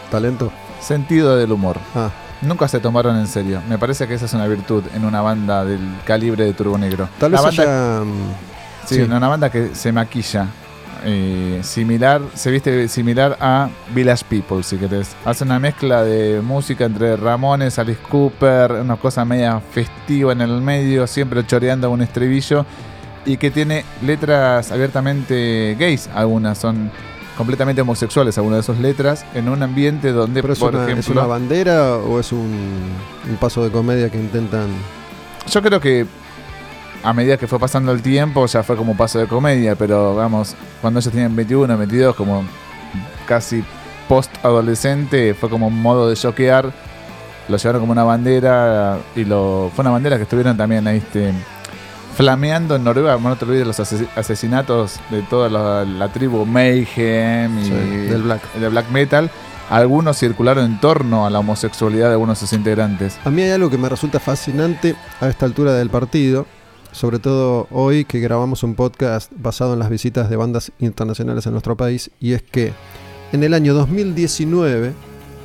¿Talento? 0.09 0.51
Sentido 0.85 1.35
del 1.35 1.51
humor. 1.51 1.77
Ah, 1.95 2.09
Nunca 2.41 2.67
se 2.67 2.79
tomaron 2.79 3.17
en 3.17 3.27
serio. 3.27 3.61
Me 3.67 3.77
parece 3.77 4.07
que 4.07 4.13
esa 4.13 4.25
es 4.25 4.33
una 4.33 4.45
virtud 4.45 4.83
en 4.93 5.03
una 5.05 5.21
banda 5.21 5.65
del 5.65 5.79
calibre 6.05 6.43
de 6.45 6.53
Turbo 6.53 6.77
Negro. 6.77 7.09
tal 7.17 7.31
vez 7.31 7.41
banda, 7.41 7.63
haya. 7.63 8.03
mm, 8.03 8.33
sí, 8.85 8.95
sí. 8.95 9.01
una 9.01 9.27
banda 9.27 9.49
que 9.49 9.73
se 9.73 9.91
maquilla. 9.91 10.47
eh, 11.07 11.59
similar, 11.63 12.21
se 12.33 12.51
viste 12.51 12.87
similar 12.87 13.37
a 13.39 13.69
Village 13.93 14.25
People, 14.29 14.63
si 14.63 14.77
querés. 14.77 15.15
Hace 15.23 15.43
una 15.43 15.59
mezcla 15.59 16.03
de 16.03 16.41
música 16.41 16.85
entre 16.85 17.15
Ramones, 17.15 17.79
Alice 17.79 18.01
Cooper, 18.09 18.71
una 18.73 18.95
cosa 18.97 19.23
media 19.25 19.59
festiva 19.59 20.33
en 20.33 20.41
el 20.41 20.61
medio, 20.61 21.07
siempre 21.07 21.45
choreando 21.47 21.89
un 21.89 22.01
estribillo. 22.01 22.65
Y 23.25 23.37
que 23.37 23.49
tiene 23.49 23.85
letras 24.03 24.71
abiertamente 24.71 25.75
gays, 25.79 26.09
algunas 26.13 26.57
son 26.59 26.91
completamente 27.37 27.81
homosexuales, 27.81 28.37
algunas 28.37 28.59
de 28.59 28.63
sus 28.73 28.79
letras, 28.79 29.25
en 29.33 29.49
un 29.49 29.61
ambiente 29.61 30.11
donde, 30.11 30.41
¿Pero 30.41 30.53
es 30.53 30.59
por 30.59 30.73
una, 30.73 30.83
ejemplo. 30.83 31.01
¿Es 31.01 31.09
una 31.09 31.25
bandera 31.25 31.97
o 31.97 32.19
es 32.19 32.31
un, 32.31 32.91
un 33.29 33.35
paso 33.39 33.63
de 33.63 33.71
comedia 33.71 34.09
que 34.09 34.17
intentan.? 34.17 34.67
Yo 35.49 35.61
creo 35.61 35.79
que 35.79 36.05
a 37.03 37.13
medida 37.13 37.37
que 37.37 37.47
fue 37.47 37.59
pasando 37.59 37.91
el 37.91 38.01
tiempo 38.01 38.45
ya 38.47 38.63
fue 38.63 38.75
como 38.75 38.97
paso 38.97 39.19
de 39.19 39.27
comedia, 39.27 39.75
pero 39.75 40.15
vamos, 40.15 40.55
cuando 40.81 40.99
ellos 40.99 41.11
tenían 41.11 41.35
21, 41.35 41.77
22, 41.77 42.15
como 42.15 42.43
casi 43.27 43.63
post-adolescente, 44.07 45.33
fue 45.33 45.49
como 45.49 45.67
un 45.67 45.81
modo 45.81 46.09
de 46.09 46.15
choquear. 46.15 46.71
Lo 47.47 47.57
llevaron 47.57 47.81
como 47.81 47.91
una 47.91 48.03
bandera 48.03 48.97
y 49.15 49.23
lo 49.23 49.71
fue 49.75 49.83
una 49.83 49.91
bandera 49.91 50.17
que 50.17 50.23
estuvieron 50.23 50.57
también 50.57 50.87
ahí 50.87 50.97
este, 50.97 51.31
flameando 52.15 52.75
en 52.75 52.83
Noruega. 52.83 53.17
No 53.17 53.35
te 53.35 53.45
olvides 53.45 53.67
los 53.67 53.79
ase- 53.79 54.07
asesinatos 54.15 54.99
de 55.11 55.21
toda 55.23 55.49
la, 55.49 55.85
la 55.85 56.11
tribu 56.11 56.45
Mayhem 56.45 57.59
y 57.59 57.65
Sí, 57.65 57.71
del 57.71 58.23
black. 58.23 58.53
de 58.53 58.69
black 58.69 58.89
metal. 58.91 59.29
Algunos 59.69 60.17
circularon 60.19 60.65
en 60.65 60.79
torno 60.79 61.25
a 61.25 61.29
la 61.29 61.39
homosexualidad 61.39 62.07
de 62.07 62.11
algunos 62.13 62.39
de 62.39 62.45
sus 62.47 62.53
integrantes. 62.53 63.17
A 63.25 63.31
mí 63.31 63.41
hay 63.41 63.51
algo 63.51 63.69
que 63.69 63.77
me 63.79 63.89
resulta 63.89 64.19
fascinante 64.19 64.95
a 65.19 65.27
esta 65.27 65.45
altura 65.47 65.73
del 65.73 65.89
partido, 65.89 66.45
sobre 66.91 67.17
todo 67.17 67.67
hoy 67.71 68.05
que 68.05 68.19
grabamos 68.19 68.61
un 68.63 68.75
podcast 68.75 69.31
basado 69.35 69.73
en 69.73 69.79
las 69.79 69.89
visitas 69.89 70.29
de 70.29 70.35
bandas 70.35 70.71
internacionales 70.79 71.45
en 71.47 71.53
nuestro 71.53 71.75
país, 71.75 72.11
y 72.19 72.33
es 72.33 72.43
que 72.43 72.73
en 73.31 73.43
el 73.43 73.55
año 73.55 73.73
2019 73.73 74.93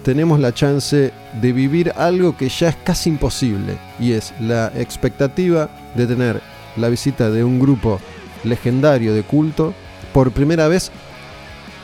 tenemos 0.04 0.38
la 0.38 0.52
chance 0.52 1.12
de 1.40 1.52
vivir 1.52 1.92
algo 1.96 2.36
que 2.36 2.50
ya 2.50 2.68
es 2.68 2.76
casi 2.76 3.08
imposible, 3.08 3.78
y 3.98 4.12
es 4.12 4.34
la 4.38 4.70
expectativa 4.76 5.70
de 5.96 6.06
tener 6.06 6.42
la 6.76 6.88
visita 6.88 7.30
de 7.30 7.44
un 7.44 7.58
grupo 7.60 8.00
legendario 8.44 9.14
de 9.14 9.22
culto 9.22 9.74
por 10.12 10.32
primera 10.32 10.68
vez, 10.68 10.90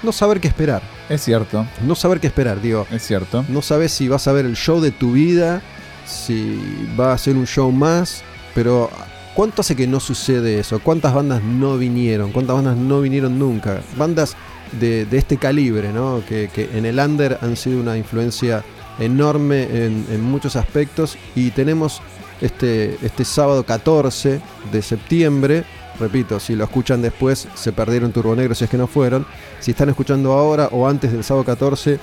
no 0.03 0.13
saber 0.13 0.41
qué 0.41 0.49
esperar, 0.49 0.83
Es 1.09 1.23
cierto, 1.23 1.67
no 1.83 1.95
saber 1.95 2.21
qué 2.21 2.27
esperar, 2.27 2.61
digo. 2.61 2.87
es 2.91 3.03
cierto. 3.07 3.45
No 3.49 3.63
sabes 3.63 3.93
si 3.93 4.09
vas 4.09 4.27
a 4.29 4.33
ver 4.33 4.45
el 4.47 4.57
show 4.57 4.81
de 4.81 4.91
tu 4.91 5.13
vida, 5.13 5.63
si 6.05 6.59
va 6.99 7.13
a 7.13 7.19
ser 7.19 7.37
un 7.37 7.47
show 7.47 7.71
más, 7.73 8.23
pero 8.55 8.91
¿cuánto 9.35 9.61
hace 9.63 9.77
que 9.77 9.87
no 9.87 10.01
sucede 10.01 10.59
eso? 10.59 10.81
¿Cuántas 10.81 11.15
bandas 11.15 11.43
no 11.43 11.79
vinieron? 11.79 12.33
¿Cuántas 12.33 12.57
bandas 12.57 12.77
no 12.77 13.01
vinieron 13.01 13.39
nunca? 13.39 13.81
Bandas 13.97 14.37
de, 14.73 15.07
de 15.07 15.19
este 15.19 15.37
calibre, 15.37 15.93
¿no? 15.93 16.23
Que, 16.29 16.49
que 16.53 16.69
en 16.77 16.87
el 16.87 16.99
under 16.99 17.39
han 17.41 17.57
sido 17.57 17.81
una 17.81 17.97
influencia 17.97 18.65
enorme 18.99 19.63
en, 19.65 20.07
en 20.11 20.21
muchos 20.23 20.57
aspectos 20.57 21.17
y 21.35 21.51
tenemos 21.51 22.01
este, 22.41 22.99
este 23.03 23.25
sábado 23.25 23.65
14 23.65 24.41
de 24.73 24.83
septiembre. 24.83 25.65
Repito, 25.99 26.39
si 26.41 26.55
lo 26.55 26.65
escuchan 26.65 27.01
después, 27.01 27.49
se 27.55 27.73
perdieron 27.73 28.13
Turbo 28.13 28.37
Negro 28.37 28.55
si 28.55 28.65
es 28.65 28.71
que 28.71 28.77
no 28.77 28.87
fueron. 28.87 29.27
Si 29.61 29.71
están 29.71 29.89
escuchando 29.89 30.33
ahora 30.33 30.69
o 30.73 30.87
antes 30.89 31.13
del 31.13 31.25
sábado 31.25 31.45
14, 31.45 31.99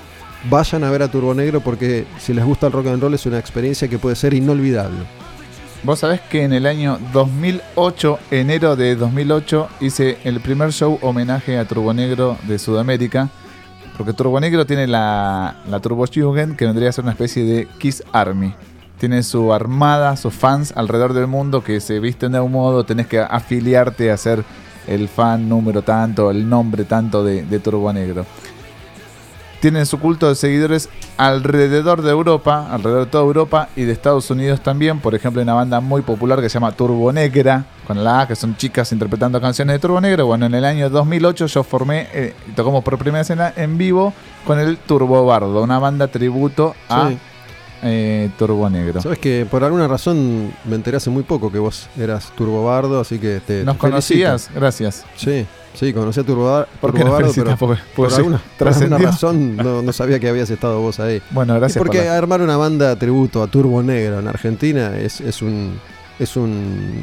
vayan 0.50 0.84
a 0.84 0.90
ver 0.90 1.02
a 1.02 1.10
Turbo 1.10 1.34
Negro 1.34 1.60
porque 1.60 2.06
si 2.18 2.34
les 2.34 2.44
gusta 2.44 2.66
el 2.66 2.72
rock 2.72 2.88
and 2.88 3.02
roll 3.02 3.14
es 3.14 3.26
una 3.26 3.38
experiencia 3.38 3.88
que 3.88 3.98
puede 3.98 4.16
ser 4.16 4.34
inolvidable. 4.34 4.98
Vos 5.84 5.98
sabés 5.98 6.22
que 6.22 6.42
en 6.44 6.54
el 6.54 6.64
año 6.64 6.98
2008, 7.12 8.18
enero 8.30 8.74
de 8.74 8.96
2008, 8.96 9.68
hice 9.80 10.16
el 10.24 10.40
primer 10.40 10.72
show 10.72 10.98
homenaje 11.02 11.58
a 11.58 11.66
Turbo 11.66 11.92
Negro 11.92 12.38
de 12.48 12.58
Sudamérica. 12.58 13.28
Porque 13.96 14.12
Turbo 14.12 14.40
Negro 14.40 14.66
tiene 14.66 14.86
la, 14.86 15.56
la 15.68 15.80
Turbo 15.80 16.06
Jugend, 16.06 16.56
que 16.56 16.64
vendría 16.64 16.88
a 16.88 16.92
ser 16.92 17.04
una 17.04 17.12
especie 17.12 17.44
de 17.44 17.68
Kiss 17.78 18.02
Army. 18.12 18.54
Tiene 18.98 19.22
su 19.22 19.52
armada, 19.52 20.16
sus 20.16 20.32
fans 20.32 20.72
alrededor 20.76 21.12
del 21.12 21.26
mundo 21.26 21.62
que 21.62 21.80
se 21.80 22.00
visten 22.00 22.32
de 22.32 22.40
un 22.40 22.52
modo, 22.52 22.84
tenés 22.84 23.06
que 23.06 23.18
afiliarte 23.18 24.10
a 24.10 24.16
ser 24.16 24.44
el 24.86 25.08
fan 25.08 25.48
número 25.48 25.82
tanto, 25.82 26.30
el 26.30 26.48
nombre 26.48 26.84
tanto 26.84 27.24
de, 27.24 27.42
de 27.42 27.58
Turbo 27.58 27.92
Negro. 27.92 28.24
Tienen 29.60 29.86
su 29.86 29.98
culto 29.98 30.28
de 30.28 30.34
seguidores 30.34 30.90
alrededor 31.16 32.02
de 32.02 32.10
Europa, 32.10 32.68
alrededor 32.70 33.06
de 33.06 33.10
toda 33.10 33.24
Europa 33.24 33.68
y 33.76 33.84
de 33.84 33.92
Estados 33.92 34.30
Unidos 34.30 34.60
también. 34.60 35.00
Por 35.00 35.14
ejemplo, 35.14 35.40
hay 35.40 35.44
una 35.44 35.54
banda 35.54 35.80
muy 35.80 36.02
popular 36.02 36.40
que 36.40 36.48
se 36.48 36.54
llama 36.54 36.72
Turbo 36.72 37.10
Negra, 37.12 37.64
con 37.86 38.02
la 38.02 38.20
A, 38.20 38.28
que 38.28 38.36
son 38.36 38.56
chicas 38.56 38.92
interpretando 38.92 39.40
canciones 39.40 39.74
de 39.74 39.78
Turbo 39.78 40.00
Negro. 40.00 40.26
Bueno, 40.26 40.46
en 40.46 40.54
el 40.54 40.64
año 40.64 40.90
2008 40.90 41.46
yo 41.46 41.62
formé, 41.62 42.08
eh, 42.12 42.34
tocamos 42.54 42.84
por 42.84 42.98
primera 42.98 43.24
vez 43.24 43.54
en, 43.56 43.78
vivo 43.78 44.12
con 44.46 44.58
el 44.58 44.76
Turbo 44.76 45.24
Bardo, 45.24 45.62
una 45.62 45.78
banda 45.78 46.08
tributo 46.08 46.74
a. 46.88 47.10
eh, 47.84 48.30
Turbo 48.38 48.68
Negro. 48.70 49.00
Sabes 49.02 49.18
que 49.18 49.46
por 49.50 49.62
alguna 49.62 49.86
razón 49.86 50.52
me 50.64 50.74
enteré 50.74 50.96
hace 50.96 51.10
muy 51.10 51.22
poco 51.22 51.52
que 51.52 51.58
vos 51.58 51.88
eras 51.98 52.32
turbobardo, 52.36 52.98
así 53.00 53.18
que 53.18 53.40
te. 53.46 53.62
¿Nos 53.64 53.74
te 53.76 53.80
conocías? 53.80 54.50
Gracias. 54.54 55.04
Sí, 55.16 55.46
sí, 55.74 55.92
conocí 55.92 56.20
a 56.20 56.22
Turbobar- 56.24 56.66
¿Por 56.80 56.94
qué 56.94 57.04
felicitas? 57.04 57.44
pero 57.44 57.56
Porque- 57.58 57.82
por 57.94 58.12
alguna, 58.12 58.38
por 58.38 58.68
alguna 58.68 58.88
trascendió. 58.98 58.98
razón 59.06 59.56
no, 59.56 59.82
no 59.82 59.92
sabía 59.92 60.18
que 60.18 60.28
habías 60.28 60.48
estado 60.50 60.80
vos 60.80 60.98
ahí. 60.98 61.20
Bueno, 61.30 61.54
Y 61.54 61.58
gracias. 61.58 61.78
por 61.78 61.88
porque 61.88 62.04
la- 62.04 62.16
armar 62.16 62.40
una 62.40 62.56
banda 62.56 62.96
tributo 62.96 63.42
a 63.42 63.46
Turbo 63.48 63.82
Negro 63.82 64.18
en 64.18 64.28
Argentina 64.28 64.96
es, 64.98 65.20
es 65.20 65.42
un 65.42 65.78
es 66.18 66.36
un 66.36 67.02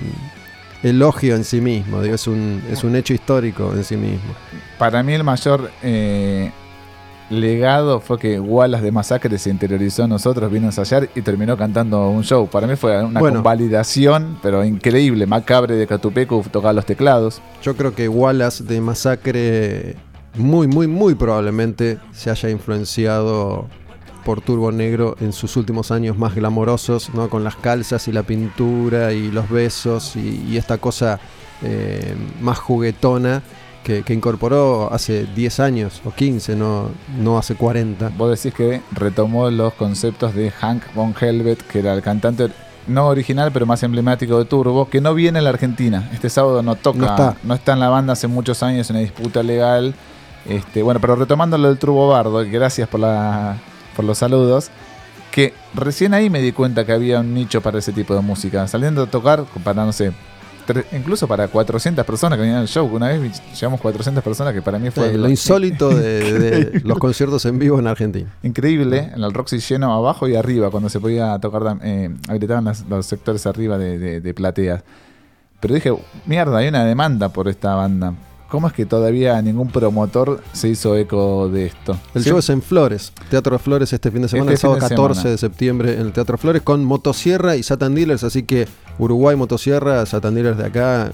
elogio 0.84 1.36
en 1.36 1.44
sí 1.44 1.62
mismo, 1.62 2.02
digo, 2.02 2.16
es 2.16 2.26
un 2.28 2.64
es 2.72 2.84
un 2.84 2.96
hecho 2.96 3.14
histórico 3.14 3.72
en 3.76 3.84
sí 3.84 3.98
mismo. 3.98 4.34
Para 4.80 5.04
mí 5.04 5.14
el 5.14 5.24
mayor 5.24 5.70
eh, 5.84 6.50
legado 7.32 8.00
fue 8.00 8.20
que 8.20 8.40
Wallace 8.40 8.84
de 8.84 8.92
Masacre 8.92 9.38
se 9.38 9.50
interiorizó 9.50 10.04
en 10.04 10.10
nosotros, 10.10 10.52
vino 10.52 10.66
a 10.66 10.70
ensayar 10.70 11.10
y 11.16 11.22
terminó 11.22 11.58
cantando 11.58 12.10
un 12.10 12.24
show. 12.24 12.48
Para 12.48 12.68
mí 12.68 12.76
fue 12.76 13.04
una 13.04 13.20
Bueno. 13.20 13.38
convalidación, 13.38 14.38
pero 14.44 14.64
increíble. 14.64 15.26
Macabre 15.26 15.76
de 15.76 15.88
Catupecu 15.88 16.44
tocaba 16.52 16.74
los 16.74 16.86
teclados. 16.86 17.42
Yo 17.64 17.76
creo 17.76 17.96
que 17.96 18.08
Wallace 18.10 18.64
de 18.64 18.82
Masacre 18.82 19.96
muy, 20.36 20.68
muy, 20.68 20.88
muy 20.88 21.16
probablemente 21.16 21.98
se 22.12 22.30
haya 22.30 22.50
influenciado 22.50 23.68
por 24.26 24.42
Turbo 24.42 24.72
Negro 24.72 25.16
en 25.20 25.34
sus 25.34 25.58
últimos 25.58 25.90
años 25.92 26.18
más 26.18 26.36
glamorosos, 26.36 27.14
¿no? 27.14 27.30
Con 27.30 27.44
las 27.44 27.56
calzas 27.56 28.08
y 28.08 28.12
la 28.12 28.24
pintura 28.24 29.14
y 29.14 29.32
los 29.32 29.50
besos 29.50 30.16
y, 30.16 30.46
y 30.48 30.58
esta 30.58 30.78
cosa 30.78 31.20
eh, 31.64 32.16
más 32.40 32.60
juguetona 32.60 33.42
que, 33.84 34.04
que 34.04 34.14
incorporó 34.14 34.92
hace 34.94 35.26
10 35.26 35.60
años 35.60 36.02
o 36.06 36.12
15, 36.12 36.56
no, 36.56 36.90
no 37.18 37.38
hace 37.38 37.56
40. 37.56 38.10
Vos 38.18 38.30
decís 38.42 38.56
que 38.56 38.82
retomó 38.92 39.50
los 39.50 39.74
conceptos 39.74 40.36
de 40.36 40.52
Hank 40.52 40.84
von 40.94 41.16
Helvet, 41.20 41.62
que 41.68 41.80
era 41.80 41.94
el 41.94 42.02
cantante 42.02 42.50
no 42.88 43.08
original, 43.08 43.52
pero 43.52 43.66
más 43.66 43.84
emblemático 43.84 44.38
de 44.38 44.46
Turbo, 44.46 44.90
que 44.90 45.02
no 45.02 45.14
viene 45.14 45.40
a 45.40 45.42
la 45.42 45.50
Argentina. 45.50 46.10
Este 46.14 46.30
sábado 46.30 46.62
no 46.64 46.76
toca, 46.76 47.00
No 47.00 47.06
está. 47.06 47.36
no 47.44 47.54
está 47.54 47.74
en 47.74 47.80
la 47.80 47.90
banda 47.90 48.14
hace 48.14 48.28
muchos 48.28 48.64
años, 48.64 48.90
en 48.90 48.96
una 48.98 49.04
disputa 49.04 49.44
legal. 49.44 49.94
Este, 50.48 50.82
bueno, 50.82 51.00
pero 51.00 51.16
retomando 51.16 51.58
lo 51.58 51.68
del 51.68 51.78
Turbo 51.78 52.08
Bardo, 52.10 52.44
gracias 52.50 52.88
por, 52.88 53.00
la, 53.00 53.58
por 53.96 54.06
los 54.06 54.18
saludos, 54.18 54.72
que 55.32 55.54
recién 55.74 56.14
ahí 56.14 56.30
me 56.30 56.42
di 56.42 56.52
cuenta 56.52 56.86
que 56.86 56.92
había 56.92 57.20
un 57.20 57.34
nicho 57.34 57.62
para 57.62 57.80
ese 57.80 57.94
tipo 57.94 58.16
de 58.16 58.22
música. 58.22 58.68
Saliendo 58.68 59.04
a 59.04 59.08
tocar 59.08 59.44
para, 59.64 59.86
no 59.86 59.94
sé, 59.94 60.12
incluso 60.94 61.28
para 61.28 61.48
400 61.48 62.06
personas 62.06 62.38
que 62.38 62.42
venían 62.42 62.60
al 62.60 62.68
show. 62.68 62.86
Una 62.92 63.08
vez 63.10 63.42
llegamos 63.54 63.82
400 63.82 64.24
personas, 64.24 64.54
que 64.54 64.62
para 64.62 64.80
mí 64.80 64.90
fue 64.92 65.12
Sí, 65.12 65.18
lo 65.18 65.30
insólito 65.30 65.90
de, 65.90 66.40
de 66.40 66.82
los 66.84 66.98
conciertos 67.00 67.46
en 67.46 67.60
vivo 67.60 67.80
en 67.80 67.88
Argentina. 67.88 68.30
Increíble, 68.44 69.12
en 69.16 69.24
el 69.24 69.34
Roxy 69.34 69.60
lleno 69.60 69.94
abajo 69.94 70.28
y 70.28 70.36
arriba, 70.36 70.70
cuando 70.72 70.90
se 70.90 71.00
podía 71.00 71.38
tocar, 71.40 71.78
eh, 71.84 72.10
habilitaban 72.28 72.66
las- 72.66 72.86
los 72.90 73.06
sectores 73.06 73.46
arriba 73.46 73.78
de, 73.78 73.98
de- 74.00 74.22
de 74.22 74.34
plateas. 74.34 74.84
Pero 75.60 75.76
dije, 75.76 75.94
mierda, 76.26 76.58
hay 76.58 76.68
una 76.70 76.84
demanda 76.86 77.30
por 77.30 77.48
esta 77.48 77.76
banda. 77.76 78.14
¿Cómo 78.50 78.68
es 78.68 78.74
que 78.74 78.86
todavía 78.86 79.42
ningún 79.42 79.70
promotor 79.70 80.42
se 80.52 80.68
hizo 80.68 80.98
eco 80.98 81.48
de 81.48 81.68
esto? 81.68 81.98
El 82.14 82.22
Sí, 82.24 82.30
show 82.32 82.40
es 82.40 82.50
en 82.50 82.62
Flores, 82.62 83.14
Teatro 83.30 83.58
Flores 83.60 83.94
este 83.94 84.12
fin 84.12 84.24
de 84.24 84.28
semana, 84.28 84.52
Este 84.52 84.68
el 84.68 84.74
sábado 84.74 84.76
de 84.82 84.90
14 84.90 85.14
semana. 85.22 85.32
de 85.32 85.38
septiembre 85.38 85.94
en 85.94 86.00
el 86.02 86.12
Teatro 86.12 86.38
Flores 86.38 86.62
con 86.62 86.84
Motosierra 86.84 87.56
y 87.56 87.64
Satan 87.64 87.96
Dealers, 87.96 88.26
así 88.26 88.44
que 88.44 88.68
Uruguay 89.02 89.36
Motosierra, 89.36 90.06
Satan 90.06 90.36
Dealers 90.36 90.58
de 90.58 90.66
acá, 90.68 91.12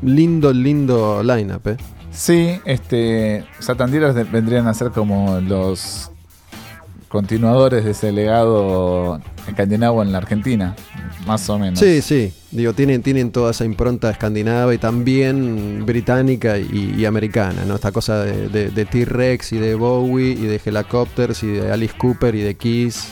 lindo, 0.00 0.52
lindo 0.52 1.22
lineup, 1.22 1.66
¿eh? 1.66 1.76
Sí, 2.12 2.58
este, 2.64 3.44
de- 4.14 4.24
vendrían 4.24 4.66
a 4.68 4.74
ser 4.74 4.90
como 4.90 5.40
los 5.40 6.10
continuadores 7.08 7.84
de 7.84 7.90
ese 7.90 8.12
legado 8.12 9.20
escandinavo 9.46 10.02
en 10.02 10.12
la 10.12 10.18
Argentina, 10.18 10.74
más 11.26 11.48
o 11.50 11.58
menos. 11.58 11.78
Sí, 11.78 12.00
sí. 12.02 12.32
Digo, 12.50 12.72
tienen, 12.72 13.02
tienen 13.02 13.30
toda 13.32 13.50
esa 13.50 13.64
impronta 13.64 14.10
escandinava 14.10 14.72
y 14.74 14.78
también 14.78 15.84
británica 15.84 16.58
y, 16.58 16.94
y 16.96 17.04
americana, 17.04 17.64
¿no? 17.66 17.74
Esta 17.74 17.92
cosa 17.92 18.22
de, 18.24 18.48
de- 18.48 18.70
de 18.70 18.84
T-Rex 18.86 19.52
y 19.52 19.58
de 19.58 19.74
Bowie 19.74 20.30
y 20.32 20.46
de 20.46 20.60
Helicopters 20.64 21.42
y 21.42 21.48
de 21.48 21.70
Alice 21.72 21.94
Cooper 21.98 22.34
y 22.34 22.42
de 22.42 22.54
Kiss. 22.54 23.08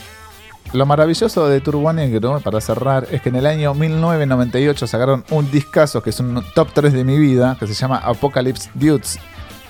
Lo 0.75 0.85
maravilloso 0.85 1.47
de 1.47 1.61
Turbo 1.61 1.93
Negro, 1.93 2.41
para 2.41 2.59
cerrar, 2.59 3.07
es 3.09 3.21
que 3.21 3.29
en 3.29 3.37
el 3.37 3.45
año 3.45 3.73
1998 3.73 4.87
sacaron 4.87 5.23
un 5.29 5.49
discazo 5.49 6.03
que 6.03 6.09
es 6.09 6.19
un 6.19 6.43
top 6.53 6.67
3 6.73 6.91
de 6.91 7.05
mi 7.05 7.17
vida, 7.17 7.55
que 7.57 7.65
se 7.65 7.73
llama 7.73 7.99
Apocalypse 7.99 8.69
Dudes. 8.73 9.17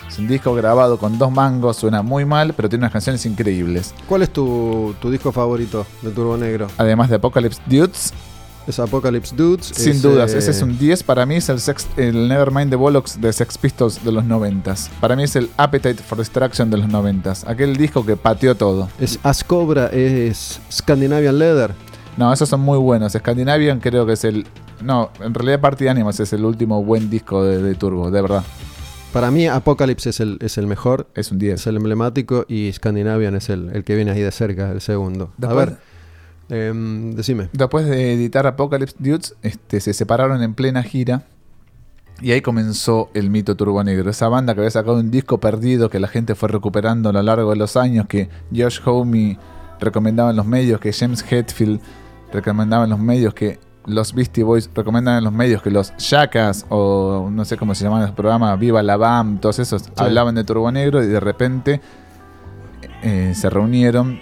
Es 0.09 0.17
un 0.17 0.27
disco 0.27 0.55
grabado 0.55 0.97
con 0.97 1.19
dos 1.19 1.31
mangos, 1.31 1.77
suena 1.77 2.01
muy 2.01 2.25
mal, 2.25 2.55
pero 2.55 2.69
tiene 2.69 2.85
unas 2.85 2.91
canciones 2.91 3.23
increíbles. 3.27 3.93
¿Cuál 4.09 4.23
es 4.23 4.33
tu, 4.33 4.95
tu 4.99 5.11
disco 5.11 5.31
favorito 5.31 5.85
de 6.01 6.09
Turbo 6.09 6.37
Negro? 6.37 6.69
Además 6.75 7.11
de 7.11 7.17
Apocalypse 7.17 7.61
Dudes, 7.67 8.11
Es 8.67 8.79
Apocalypse 8.79 9.35
Dudes. 9.35 9.65
sin 9.67 9.93
es, 9.93 10.01
dudas, 10.01 10.33
eh, 10.33 10.39
ese 10.39 10.51
es 10.51 10.61
un 10.61 10.77
10. 10.77 11.03
Para 11.03 11.25
mí 11.25 11.35
es 11.35 11.49
el, 11.49 11.59
sex- 11.59 11.87
el 11.97 12.27
Nevermind 12.27 12.69
the 12.71 12.75
Bollocks 12.75 13.21
de 13.21 13.31
Sex 13.31 13.57
Pistols 13.57 14.03
de 14.03 14.11
los 14.11 14.25
90. 14.25 14.73
Para 14.99 15.15
mí 15.15 15.23
es 15.23 15.35
el 15.35 15.49
Appetite 15.57 16.01
for 16.01 16.17
Destruction 16.17 16.69
de 16.71 16.77
los 16.77 16.87
90. 16.87 17.33
Aquel 17.45 17.75
disco 17.77 18.05
que 18.05 18.15
pateó 18.17 18.55
todo. 18.55 18.89
Es 18.99 19.19
As 19.23 19.43
Cobra, 19.43 19.87
es 19.87 20.59
Scandinavian 20.71 21.37
Leather. 21.37 21.73
No, 22.17 22.31
esos 22.33 22.49
son 22.49 22.61
muy 22.61 22.77
buenos. 22.79 23.13
Scandinavian 23.13 23.79
creo 23.79 24.05
que 24.05 24.13
es 24.13 24.23
el. 24.23 24.47
No, 24.81 25.09
en 25.21 25.33
realidad 25.33 25.59
Party 25.61 25.87
Animals 25.87 26.19
es 26.19 26.33
el 26.33 26.43
último 26.45 26.83
buen 26.83 27.09
disco 27.09 27.43
de, 27.43 27.61
de 27.61 27.75
Turbo, 27.75 28.09
de 28.11 28.21
verdad. 28.21 28.43
Para 29.13 29.31
mí 29.31 29.47
Apocalypse 29.47 30.09
es 30.09 30.19
el, 30.19 30.37
es 30.41 30.57
el 30.57 30.67
mejor, 30.67 31.07
Es 31.15 31.31
un 31.31 31.37
es 31.37 31.41
10. 31.41 31.67
el 31.67 31.77
emblemático 31.77 32.45
y 32.49 32.71
Scandinavian 32.73 33.35
es 33.35 33.49
el, 33.49 33.69
el 33.73 33.83
que 33.85 33.95
viene 33.95 34.11
ahí 34.11 34.19
de 34.21 34.31
cerca, 34.31 34.71
el 34.71 34.81
segundo. 34.81 35.31
A 35.41 35.53
ver, 35.53 35.77
em, 36.49 37.15
decime. 37.15 37.49
Después 37.53 37.85
de 37.85 38.13
editar 38.13 38.45
Apocalypse 38.47 38.95
Dudes, 38.99 39.35
este, 39.41 39.79
se 39.79 39.93
separaron 39.93 40.41
en 40.43 40.53
plena 40.53 40.83
gira. 40.83 41.23
Y 42.21 42.31
ahí 42.31 42.41
comenzó 42.41 43.09
el 43.13 43.29
mito 43.29 43.55
Turbo 43.55 43.83
Negro. 43.83 44.09
Esa 44.09 44.29
banda 44.29 44.53
que 44.53 44.61
había 44.61 44.71
sacado 44.71 44.97
un 44.97 45.11
disco 45.11 45.39
perdido 45.39 45.89
que 45.89 45.99
la 45.99 46.07
gente 46.07 46.33
fue 46.35 46.47
recuperando 46.47 47.09
a 47.09 47.13
lo 47.13 47.21
largo 47.21 47.49
de 47.49 47.57
los 47.57 47.75
años, 47.75 48.07
que 48.07 48.29
Josh 48.55 48.79
Homme 48.85 49.37
recomendaba 49.81 50.29
en 50.29 50.37
los 50.37 50.45
medios, 50.45 50.79
que 50.79 50.93
James 50.93 51.25
Hetfield 51.29 51.81
recomendaba 52.31 52.85
en 52.85 52.91
los 52.91 52.99
medios, 52.99 53.33
que 53.33 53.59
los 53.85 54.13
Beastie 54.13 54.43
Boys 54.43 54.69
recomendaban 54.73 55.19
en 55.19 55.23
los 55.25 55.33
medios, 55.33 55.61
que 55.61 55.71
los 55.71 55.93
Jackass 55.97 56.65
o 56.69 57.29
no 57.31 57.45
sé 57.45 57.57
cómo 57.57 57.75
se 57.75 57.83
llamaban 57.83 58.07
los 58.07 58.15
programas, 58.15 58.59
Viva 58.59 58.81
la 58.81 58.97
BAM, 58.97 59.39
todos 59.39 59.59
esos 59.59 59.89
hablaban 59.95 60.35
de 60.35 60.43
Turbo 60.43 60.71
Negro 60.71 61.03
y 61.03 61.07
de 61.07 61.19
repente 61.19 61.81
eh, 63.03 63.33
se 63.35 63.49
reunieron 63.49 64.19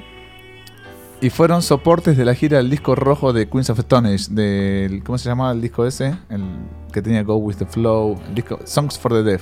y 1.24 1.30
fueron 1.30 1.62
soportes 1.62 2.18
de 2.18 2.26
la 2.26 2.36
gira 2.36 2.58
del 2.58 2.70
disco 2.70 2.96
rojo 2.96 3.32
de 3.32 3.48
Queens 3.48 3.70
of 3.70 3.80
Stone 3.80 4.14
Age, 4.14 4.26
del, 4.32 5.04
¿cómo 5.04 5.18
se 5.18 5.30
llamaba 5.30 5.54
el 5.54 5.62
disco 5.62 5.86
ese? 5.86 6.16
El 6.30 6.44
que 6.92 7.02
tenía 7.02 7.24
Go 7.24 7.38
With 7.38 7.56
The 7.56 7.66
Flow, 7.66 8.20
el 8.28 8.36
disco 8.36 8.60
Songs 8.66 9.00
for 9.00 9.14
the 9.14 9.24
Deaf. 9.24 9.42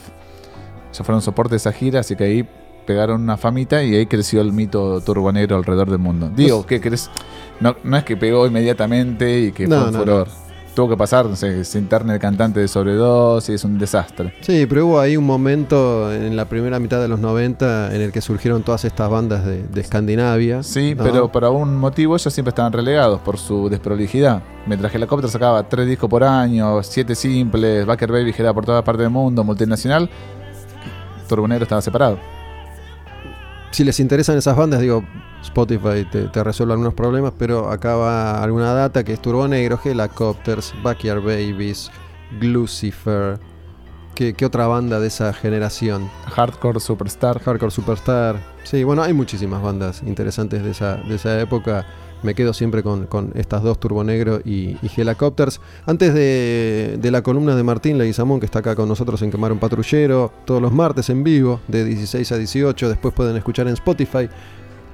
Ya 0.93 1.03
fueron 1.03 1.23
soportes 1.23 1.51
de 1.51 1.57
esa 1.57 1.71
gira, 1.71 2.01
así 2.01 2.15
que 2.15 2.23
ahí 2.25 2.47
pegaron 2.85 3.21
una 3.21 3.35
famita 3.35 3.81
y 3.83 3.95
ahí 3.95 4.05
creció 4.05 4.41
el 4.41 4.53
mito 4.53 5.01
turbonero 5.01 5.55
alrededor 5.55 5.89
del 5.89 5.97
mundo. 5.99 6.29
Digo, 6.35 6.57
Pues- 6.57 6.67
¿qué 6.67 6.81
crees? 6.81 7.09
No, 7.59 7.75
no 7.83 7.97
es 7.97 8.03
que 8.03 8.15
pegó 8.15 8.45
inmediatamente 8.45 9.39
y 9.39 9.51
que 9.51 9.65
No, 9.67 9.77
fue 9.79 9.85
un 9.87 9.93
no, 9.93 9.99
furor. 10.01 10.27
Tuvo 10.73 10.87
que 10.87 10.95
pasar, 10.95 11.25
no 11.25 11.35
sé, 11.35 11.65
se 11.65 11.79
interna 11.79 12.13
el 12.13 12.19
cantante 12.19 12.61
de 12.61 12.67
sobredosis, 12.69 13.55
es 13.55 13.63
un 13.65 13.77
desastre. 13.77 14.33
Sí, 14.39 14.65
pero 14.67 14.87
hubo 14.87 14.99
ahí 15.01 15.17
un 15.17 15.25
momento 15.25 16.13
en 16.13 16.37
la 16.37 16.45
primera 16.45 16.79
mitad 16.79 17.01
de 17.01 17.09
los 17.09 17.19
90 17.19 17.93
en 17.93 18.01
el 18.01 18.13
que 18.13 18.21
surgieron 18.21 18.63
todas 18.63 18.85
estas 18.85 19.09
bandas 19.09 19.45
de, 19.45 19.63
de 19.63 19.81
Escandinavia. 19.81 20.63
Sí, 20.63 20.95
¿no? 20.95 21.03
pero 21.03 21.29
por 21.29 21.43
algún 21.43 21.75
motivo 21.77 22.15
ellos 22.15 22.33
siempre 22.33 22.51
estaban 22.51 22.71
relegados 22.71 23.19
por 23.19 23.37
su 23.37 23.67
desprolijidad. 23.67 24.43
Mientras 24.65 24.91
que 24.91 24.97
Helicopter 24.97 25.29
sacaba 25.29 25.67
tres 25.67 25.87
discos 25.87 26.09
por 26.09 26.23
año, 26.23 26.81
siete 26.83 27.15
simples, 27.15 27.85
Backer 27.85 28.09
Baby 28.09 28.31
giraba 28.31 28.53
por 28.53 28.65
toda 28.65 28.81
parte 28.81 29.01
del 29.01 29.11
mundo, 29.11 29.43
multinacional, 29.43 30.09
Turbonero 31.27 31.63
estaba 31.63 31.81
separado. 31.81 32.17
Si 33.71 33.83
les 33.83 33.99
interesan 33.99 34.37
esas 34.37 34.55
bandas, 34.55 34.79
digo, 34.79 35.03
Spotify 35.41 36.05
te, 36.11 36.27
te 36.27 36.43
resuelve 36.43 36.73
algunos 36.73 36.93
problemas, 36.93 37.33
pero 37.37 37.69
acá 37.69 37.95
va 37.95 38.43
alguna 38.43 38.73
data 38.73 39.03
que 39.03 39.13
es 39.13 39.21
Turbo 39.21 39.47
Negro, 39.47 39.79
Helicopters, 39.83 40.73
Backyard 40.83 41.21
Babies, 41.21 41.91
Glucifer. 42.39 43.39
¿Qué, 44.15 44.33
qué 44.33 44.45
otra 44.45 44.67
banda 44.67 44.99
de 44.99 45.07
esa 45.07 45.33
generación? 45.33 46.09
Hardcore 46.27 46.79
Superstar. 46.79 47.39
Hardcore 47.39 47.71
Superstar. 47.71 48.35
Sí, 48.63 48.83
bueno, 48.83 49.03
hay 49.03 49.13
muchísimas 49.13 49.61
bandas 49.63 50.03
interesantes 50.05 50.63
de 50.63 50.71
esa, 50.71 50.97
de 50.97 51.15
esa 51.15 51.39
época. 51.39 51.85
Me 52.21 52.35
quedo 52.35 52.53
siempre 52.53 52.83
con, 52.83 53.07
con 53.07 53.31
estas 53.35 53.63
dos, 53.63 53.79
Turbo 53.79 54.03
Negro 54.03 54.41
y, 54.43 54.77
y 54.81 54.91
Helicopters. 54.95 55.59
Antes 55.87 56.13
de, 56.13 56.99
de 57.01 57.11
la 57.11 57.23
columna 57.23 57.55
de 57.55 57.63
Martín 57.63 57.97
Leguizamón, 57.97 58.39
que 58.39 58.45
está 58.45 58.59
acá 58.59 58.75
con 58.75 58.87
nosotros 58.87 59.21
en 59.23 59.31
Quemar 59.31 59.51
un 59.51 59.59
Patrullero, 59.59 60.31
todos 60.45 60.61
los 60.61 60.71
martes 60.71 61.09
en 61.09 61.23
vivo, 61.23 61.61
de 61.67 61.83
16 61.83 62.31
a 62.31 62.37
18. 62.37 62.89
Después 62.89 63.13
pueden 63.13 63.37
escuchar 63.37 63.67
en 63.67 63.73
Spotify 63.73 64.29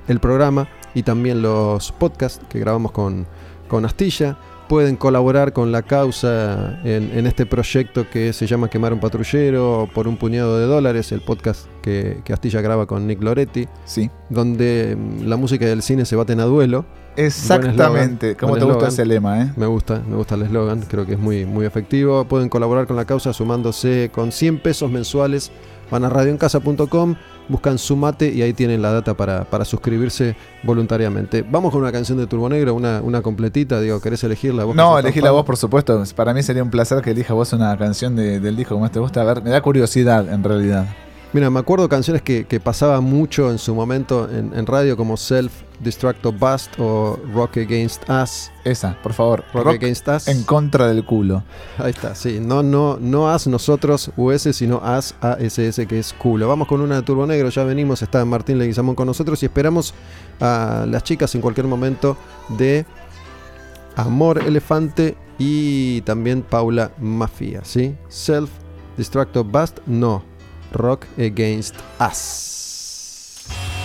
el 0.07 0.19
programa 0.19 0.67
y 0.93 1.03
también 1.03 1.41
los 1.41 1.91
podcasts 1.91 2.39
que 2.49 2.59
grabamos 2.59 2.91
con, 2.91 3.25
con 3.67 3.85
Astilla. 3.85 4.37
Pueden 4.67 4.97
colaborar 4.97 5.53
con 5.53 5.71
la 5.71 5.81
causa 5.81 6.81
en, 6.83 7.11
en 7.17 7.25
este 7.25 7.45
proyecto 7.45 8.09
que 8.09 8.33
se 8.33 8.47
llama 8.47 8.69
Quemar 8.69 8.91
un 8.91 8.99
Patrullero 8.99 9.87
por 9.95 10.09
un 10.09 10.17
puñado 10.17 10.59
de 10.59 10.65
dólares, 10.65 11.13
el 11.13 11.21
podcast 11.21 11.67
que, 11.81 12.19
que 12.25 12.33
Astilla 12.33 12.59
graba 12.59 12.85
con 12.85 13.07
Nick 13.07 13.23
Loretti, 13.23 13.65
Sí. 13.85 14.11
donde 14.29 14.97
mm, 14.99 15.23
la 15.25 15.37
música 15.37 15.65
del 15.65 15.81
cine 15.81 16.03
se 16.03 16.17
baten 16.17 16.41
a 16.41 16.43
duelo. 16.43 16.85
Exactamente. 17.15 18.31
eslogan, 18.31 18.35
¿Cómo 18.39 18.49
buen 18.51 18.59
te 18.59 18.65
gusta 18.73 18.87
ese 18.89 19.05
lema, 19.05 19.41
eh? 19.41 19.53
Me 19.55 19.65
gusta, 19.67 20.01
me 20.07 20.17
gusta 20.17 20.35
el 20.35 20.43
eslogan, 20.43 20.81
creo 20.81 21.05
que 21.05 21.13
es 21.13 21.19
muy, 21.19 21.45
muy 21.45 21.65
efectivo. 21.65 22.25
Pueden 22.25 22.49
colaborar 22.49 22.87
con 22.87 22.95
la 22.97 23.05
causa 23.05 23.31
sumándose 23.31 24.11
con 24.13 24.31
100 24.33 24.59
pesos 24.61 24.91
mensuales. 24.91 25.49
Van 25.89 26.03
a 26.03 26.09
radioencasa.com, 26.09 27.15
buscan 27.49 27.77
Sumate 27.77 28.29
y 28.33 28.41
ahí 28.41 28.53
tienen 28.53 28.81
la 28.81 28.91
data 28.91 29.13
para, 29.15 29.43
para 29.45 29.65
suscribirse 29.65 30.35
voluntariamente. 30.63 31.43
Vamos 31.49 31.71
con 31.71 31.81
una 31.81 31.91
canción 31.91 32.17
de 32.17 32.27
Turbo 32.27 32.49
Negro, 32.49 32.73
una, 32.73 33.01
una 33.01 33.21
completita. 33.21 33.79
Digo, 33.79 33.99
¿querés 34.01 34.23
elegirla? 34.23 34.63
¿Vos 34.65 34.75
No, 34.75 34.83
sos 34.89 34.95
tan 34.97 35.05
elegí 35.05 35.19
la 35.21 35.27
fan? 35.27 35.35
voz, 35.35 35.45
por 35.45 35.57
supuesto. 35.57 36.03
Para 36.15 36.33
mí 36.33 36.43
sería 36.43 36.63
un 36.63 36.69
placer 36.69 37.01
que 37.01 37.11
elija 37.11 37.33
vos 37.33 37.53
una 37.53 37.77
canción 37.77 38.15
de- 38.15 38.39
del 38.39 38.55
disco 38.55 38.75
que 38.75 38.81
más 38.81 38.91
te 38.91 38.99
gusta. 38.99 39.21
A 39.21 39.25
ver, 39.25 39.41
me 39.43 39.49
da 39.49 39.61
curiosidad 39.61 40.31
en 40.31 40.43
realidad. 40.43 40.85
Mira, 41.33 41.49
me 41.49 41.59
acuerdo 41.59 41.89
canciones 41.89 42.21
que, 42.21 42.45
que 42.45 42.59
pasaba 42.59 43.01
mucho 43.01 43.51
en 43.51 43.57
su 43.57 43.75
momento 43.75 44.29
en, 44.31 44.53
en 44.57 44.65
radio 44.65 44.95
como 44.95 45.17
Self 45.17 45.51
Destruct 45.79 46.25
or 46.25 46.33
Bust 46.33 46.79
o 46.79 47.19
Rock 47.33 47.57
Against 47.57 48.09
Us. 48.09 48.49
Esa, 48.63 48.97
por 49.03 49.13
favor. 49.13 49.43
Rock, 49.53 49.65
Rock 49.65 49.75
Against 49.75 50.07
Us. 50.07 50.27
en 50.29 50.43
contra 50.43 50.87
del 50.87 51.05
culo. 51.05 51.43
Ahí 51.77 51.91
está, 51.91 52.15
sí. 52.15 52.39
No, 52.41 52.63
no, 52.63 52.97
no 52.99 53.29
as 53.29 53.45
nosotros 53.45 54.11
US, 54.15 54.55
sino 54.55 54.81
as 54.83 55.15
ASS, 55.21 55.85
que 55.87 55.99
es 55.99 56.13
culo. 56.13 56.47
Vamos 56.47 56.67
con 56.67 56.81
una 56.81 56.95
de 56.95 57.01
Turbo 57.03 57.27
Negro, 57.27 57.49
ya 57.49 57.63
venimos, 57.65 58.01
está 58.01 58.23
Martín 58.25 58.57
Leguizamón 58.57 58.95
con 58.95 59.05
nosotros 59.05 59.43
y 59.43 59.47
esperamos 59.47 59.93
a 60.39 60.85
las 60.87 61.03
chicas 61.03 61.35
en 61.35 61.41
cualquier 61.41 61.67
momento 61.67 62.17
de 62.57 62.85
Amor 63.95 64.39
Elefante 64.39 65.17
y 65.37 66.01
también 66.01 66.41
Paula 66.41 66.91
Mafia, 66.99 67.61
¿sí? 67.63 67.95
Self 68.07 68.49
Destruct 68.95 69.35
or 69.35 69.45
Bust, 69.45 69.79
no. 69.85 70.36
Rock 70.73 71.07
Against 71.17 71.75
Us. 71.99 73.76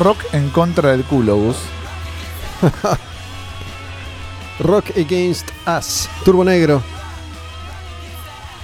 Rock 0.00 0.24
en 0.32 0.48
contra 0.48 0.92
del 0.92 1.04
culo, 1.04 1.36
Gus. 1.36 1.56
Rock 4.60 4.96
Against 4.96 5.50
Us, 5.68 6.08
Turbo 6.24 6.42
Negro. 6.42 6.82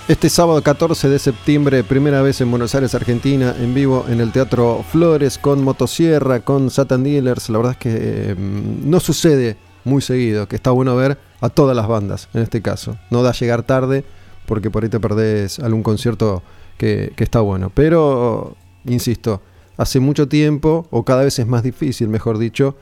Este 0.08 0.30
sábado 0.30 0.62
14 0.62 1.10
de 1.10 1.18
septiembre, 1.18 1.84
primera 1.84 2.22
vez 2.22 2.40
en 2.40 2.50
Buenos 2.50 2.74
Aires, 2.74 2.94
Argentina, 2.94 3.54
en 3.58 3.74
vivo 3.74 4.06
en 4.08 4.22
el 4.22 4.32
Teatro 4.32 4.82
Flores, 4.90 5.36
con 5.36 5.62
Motosierra, 5.62 6.40
con 6.40 6.70
Satan 6.70 7.04
Dealers. 7.04 7.50
La 7.50 7.58
verdad 7.58 7.72
es 7.72 7.78
que 7.78 7.92
eh, 7.92 8.34
no 8.38 8.98
sucede 8.98 9.58
muy 9.84 10.00
seguido, 10.00 10.48
que 10.48 10.56
está 10.56 10.70
bueno 10.70 10.96
ver 10.96 11.18
a 11.42 11.50
todas 11.50 11.76
las 11.76 11.86
bandas 11.86 12.30
en 12.32 12.40
este 12.44 12.62
caso. 12.62 12.96
No 13.10 13.22
da 13.22 13.32
llegar 13.32 13.62
tarde, 13.62 14.06
porque 14.46 14.70
por 14.70 14.84
ahí 14.84 14.88
te 14.88 15.00
perdés 15.00 15.58
algún 15.58 15.82
concierto 15.82 16.42
que 16.78 17.12
está 17.18 17.40
bueno. 17.40 17.70
Pero, 17.74 18.56
insisto, 18.86 19.42
hace 19.76 20.00
mucho 20.00 20.28
tiempo, 20.28 20.86
o 20.90 21.04
cada 21.04 21.24
vez 21.24 21.38
es 21.38 21.46
más 21.46 21.62
difícil, 21.62 22.08
mejor 22.08 22.38
dicho, 22.38 22.76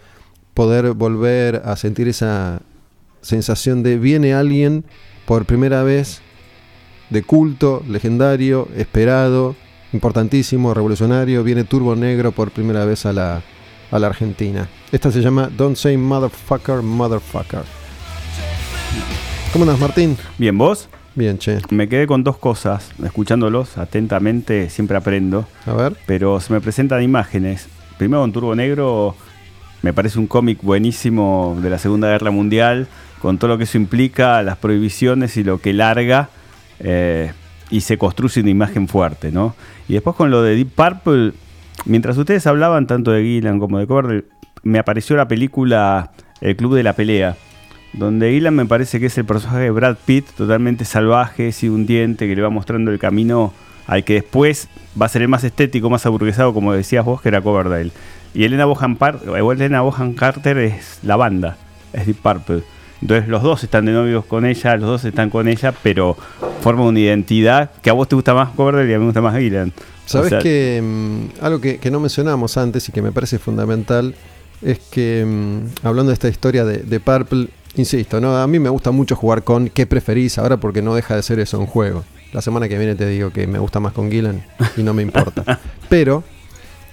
poder 0.55 0.93
volver 0.93 1.63
a 1.65 1.77
sentir 1.77 2.09
esa 2.09 2.63
sensación 3.21 3.83
de 3.83 3.99
viene 3.99 4.35
alguien 4.35 4.85
por 5.27 5.47
primera 5.47 5.83
vez 5.83 6.21
de 7.11 7.23
culto, 7.23 7.83
legendario, 7.89 8.69
esperado, 8.77 9.57
importantísimo, 9.93 10.75
revolucionario, 10.75 11.43
viene 11.43 11.65
Turbo 11.65 11.97
Negro 11.97 12.33
por 12.33 12.51
primera 12.51 12.85
vez 12.85 13.07
a 13.07 13.13
la, 13.13 13.43
a 13.91 13.99
la 13.99 14.07
Argentina. 14.07 14.69
Esta 14.93 15.11
se 15.11 15.21
llama 15.21 15.51
Don't 15.57 15.77
Say 15.77 15.97
Motherfucker, 15.97 16.83
Motherfucker. 16.83 17.63
¿Cómo 19.53 19.65
andas, 19.65 19.79
Martín? 19.79 20.17
Bien, 20.39 20.57
¿vos? 20.57 20.89
Bien, 21.15 21.39
che. 21.39 21.59
Me 21.71 21.89
quedé 21.89 22.07
con 22.07 22.25
dos 22.25 22.37
cosas, 22.39 22.91
escuchándolos 23.05 23.79
atentamente, 23.79 24.69
siempre 24.69 24.97
aprendo, 24.97 25.47
A 25.67 25.73
ver. 25.73 25.97
pero 26.07 26.41
se 26.41 26.53
me 26.53 26.61
presentan 26.61 27.03
imágenes. 27.03 27.69
Primero 27.99 28.23
con 28.23 28.33
Turbo 28.33 28.55
Negro, 28.57 29.15
me 29.83 29.93
parece 29.93 30.19
un 30.19 30.27
cómic 30.27 30.61
buenísimo 30.63 31.57
de 31.63 31.71
la 31.71 31.79
Segunda 31.79 32.09
Guerra 32.09 32.33
Mundial, 32.33 32.89
con 33.21 33.39
todo 33.39 33.49
lo 33.49 33.59
que 33.59 33.65
eso 33.65 33.79
implica, 33.79 34.43
las 34.43 34.57
prohibiciones 34.57 35.37
y 35.37 35.45
lo 35.45 35.59
que 35.61 35.73
larga, 35.73 36.31
eh, 36.81 37.33
y 37.71 37.83
se 37.83 37.97
construye 37.97 38.41
una 38.41 38.51
imagen 38.51 38.89
fuerte, 38.89 39.31
¿no? 39.31 39.55
Y 39.89 39.93
después 39.93 40.17
con 40.17 40.31
lo 40.33 40.43
de 40.43 40.57
Deep 40.57 40.71
Purple, 40.75 41.33
mientras 41.85 42.19
ustedes 42.19 42.45
hablaban 42.49 42.89
tanto 42.89 43.13
de 43.13 43.23
Gillan 43.23 43.61
como 43.61 43.79
de 43.79 43.87
Coverdale, 43.87 44.25
me 44.65 44.81
apareció 44.81 45.15
la 45.17 45.29
película 45.29 46.11
El 46.41 46.57
Club 46.57 46.75
de 46.75 46.83
la 46.83 46.95
Pelea, 46.95 47.37
donde 47.95 48.33
Gillan 48.33 48.55
me 48.55 48.67
parece 48.67 49.01
que 49.01 49.07
es 49.07 49.19
el 49.19 49.25
personaje 49.25 49.61
de 49.61 49.71
Brad 49.71 49.97
Pitt, 50.05 50.27
totalmente 50.37 50.85
salvaje, 50.85 51.53
sin 51.53 51.71
un 51.71 51.87
diente, 51.87 52.27
que 52.27 52.35
le 52.35 52.43
va 52.43 52.51
mostrando 52.51 52.91
el 52.91 52.99
camino 52.99 53.53
al 53.87 54.05
que 54.05 54.15
después 54.15 54.69
va 55.01 55.07
a 55.07 55.09
ser 55.09 55.23
el 55.23 55.29
más 55.29 55.45
estético, 55.45 55.91
más 55.91 56.05
aburguesado, 56.07 56.53
como 56.53 56.73
decías 56.73 57.05
vos, 57.05 57.21
que 57.21 57.29
era 57.29 57.41
Coverdale. 57.41 57.91
Y 58.35 58.45
Elena 58.45 58.65
Bohan, 58.65 58.99
Elena 59.53 59.83
Bohan 59.83 60.15
Carter 60.15 60.59
es 60.59 60.99
la 61.03 61.17
banda, 61.17 61.57
es 61.93 62.07
Deep 62.07 62.17
Purple. 62.17 62.63
Entonces 63.01 63.29
los 63.29 63.43
dos 63.43 63.63
están 63.63 63.85
de 63.85 63.93
novios 63.93 64.25
con 64.25 64.47
ella, 64.47 64.77
los 64.77 64.89
dos 64.89 65.05
están 65.05 65.31
con 65.31 65.47
ella, 65.47 65.75
pero 65.83 66.17
forman 66.63 66.87
una 66.87 67.01
identidad 67.01 67.71
que 67.83 67.91
a 67.91 67.93
vos 67.93 68.09
te 68.09 68.17
gusta 68.17 68.35
más 68.35 68.51
Coverdale 68.51 68.91
y 68.91 68.95
a 68.95 68.99
mí 68.99 69.01
me 69.01 69.07
gusta 69.07 69.21
más 69.21 69.37
Gillan. 69.37 69.73
Sabes 70.07 70.27
O 70.27 70.31
sea, 70.31 70.39
que 70.41 70.83
mm, 70.83 71.45
algo 71.45 71.61
que, 71.61 71.79
que 71.79 71.91
no 71.91 72.01
mencionamos 72.01 72.57
antes 72.57 72.89
y 72.89 72.93
que 72.93 73.03
me 73.03 73.13
parece 73.13 73.39
fundamental 73.39 74.15
es 74.63 74.79
que 74.79 75.25
mm, 75.27 75.87
hablando 75.87 76.11
de 76.11 76.15
esta 76.15 76.29
historia 76.29 76.65
de, 76.65 76.79
de 76.79 77.01
Purple, 77.01 77.49
insisto, 77.77 78.21
¿no? 78.21 78.37
a 78.37 78.47
mí 78.47 78.59
me 78.59 78.69
gusta 78.69 78.91
mucho 78.91 79.17
jugar 79.17 79.45
con 79.45 79.69
qué 79.69 79.87
preferís 79.87 80.39
ahora 80.39 80.59
porque 80.59 80.83
no 80.83 80.95
deja 80.95 81.17
de 81.17 81.23
ser 81.23 81.39
eso 81.39 81.59
un 81.59 81.67
juego. 81.67 82.05
La 82.33 82.43
semana 82.43 82.69
que 82.69 82.77
viene 82.79 82.97
te 82.97 83.07
digo 83.07 83.31
que 83.31 83.47
me 83.47 83.59
gusta 83.59 83.79
más 83.81 83.93
con 83.93 84.11
Gillan 84.11 84.45
y 84.77 84.83
no 84.83 84.93
me 84.93 85.03
importa. 85.03 85.61
Pero 85.89 86.25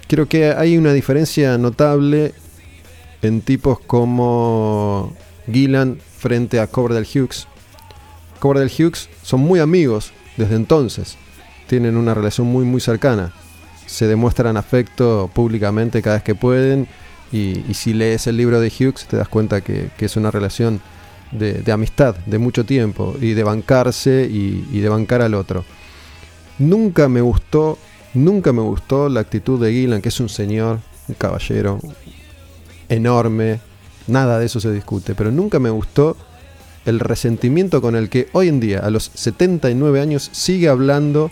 creo 0.06 0.28
que 0.28 0.52
hay 0.52 0.78
una 0.78 0.92
diferencia 0.92 1.58
notable 1.58 2.32
en 3.22 3.40
tipos 3.40 3.80
como 3.80 5.12
Gillan 5.50 5.98
frente 6.18 6.60
a 6.60 6.66
Coverdale 6.66 7.06
Hughes. 7.06 7.48
Coverdale 8.38 8.70
Hughes 8.70 9.08
son 9.22 9.40
muy 9.40 9.60
amigos 9.60 10.12
desde 10.36 10.56
entonces. 10.56 11.16
Tienen 11.66 11.96
una 11.96 12.14
relación 12.14 12.46
muy 12.46 12.64
muy 12.64 12.80
cercana. 12.80 13.32
Se 13.86 14.06
demuestran 14.06 14.56
afecto 14.56 15.30
públicamente 15.34 16.02
cada 16.02 16.16
vez 16.16 16.22
que 16.22 16.34
pueden. 16.34 16.88
Y, 17.32 17.74
si 17.74 17.94
lees 17.94 18.26
el 18.26 18.36
libro 18.36 18.60
de 18.60 18.68
Hughes 18.68 19.06
te 19.06 19.16
das 19.16 19.28
cuenta 19.28 19.62
que, 19.62 19.90
es 19.98 20.16
una 20.16 20.30
relación 20.30 20.80
de, 21.30 21.54
de 21.54 21.72
amistad, 21.72 22.14
de 22.26 22.38
mucho 22.38 22.64
tiempo. 22.64 23.16
Y 23.20 23.32
de 23.32 23.42
bancarse 23.42 24.28
y, 24.30 24.68
y 24.70 24.80
de 24.80 24.88
bancar 24.88 25.22
al 25.22 25.34
otro. 25.34 25.64
Nunca 26.58 27.08
me 27.08 27.20
gustó, 27.20 27.78
nunca 28.14 28.52
me 28.52 28.60
gustó 28.60 29.08
la 29.08 29.20
actitud 29.20 29.60
de 29.60 29.72
Gillan, 29.72 30.02
que 30.02 30.10
es 30.10 30.20
un 30.20 30.28
señor, 30.28 30.80
un 31.08 31.14
caballero 31.14 31.80
enorme. 32.88 33.60
Nada 34.06 34.38
de 34.38 34.46
eso 34.46 34.60
se 34.60 34.72
discute. 34.72 35.14
Pero 35.14 35.30
nunca 35.30 35.58
me 35.58 35.70
gustó 35.70 36.16
el 36.84 37.00
resentimiento 37.00 37.80
con 37.80 37.96
el 37.96 38.08
que 38.08 38.28
hoy 38.32 38.48
en 38.48 38.60
día, 38.60 38.80
a 38.80 38.90
los 38.90 39.10
79 39.14 40.00
años, 40.00 40.28
sigue 40.32 40.68
hablando 40.68 41.30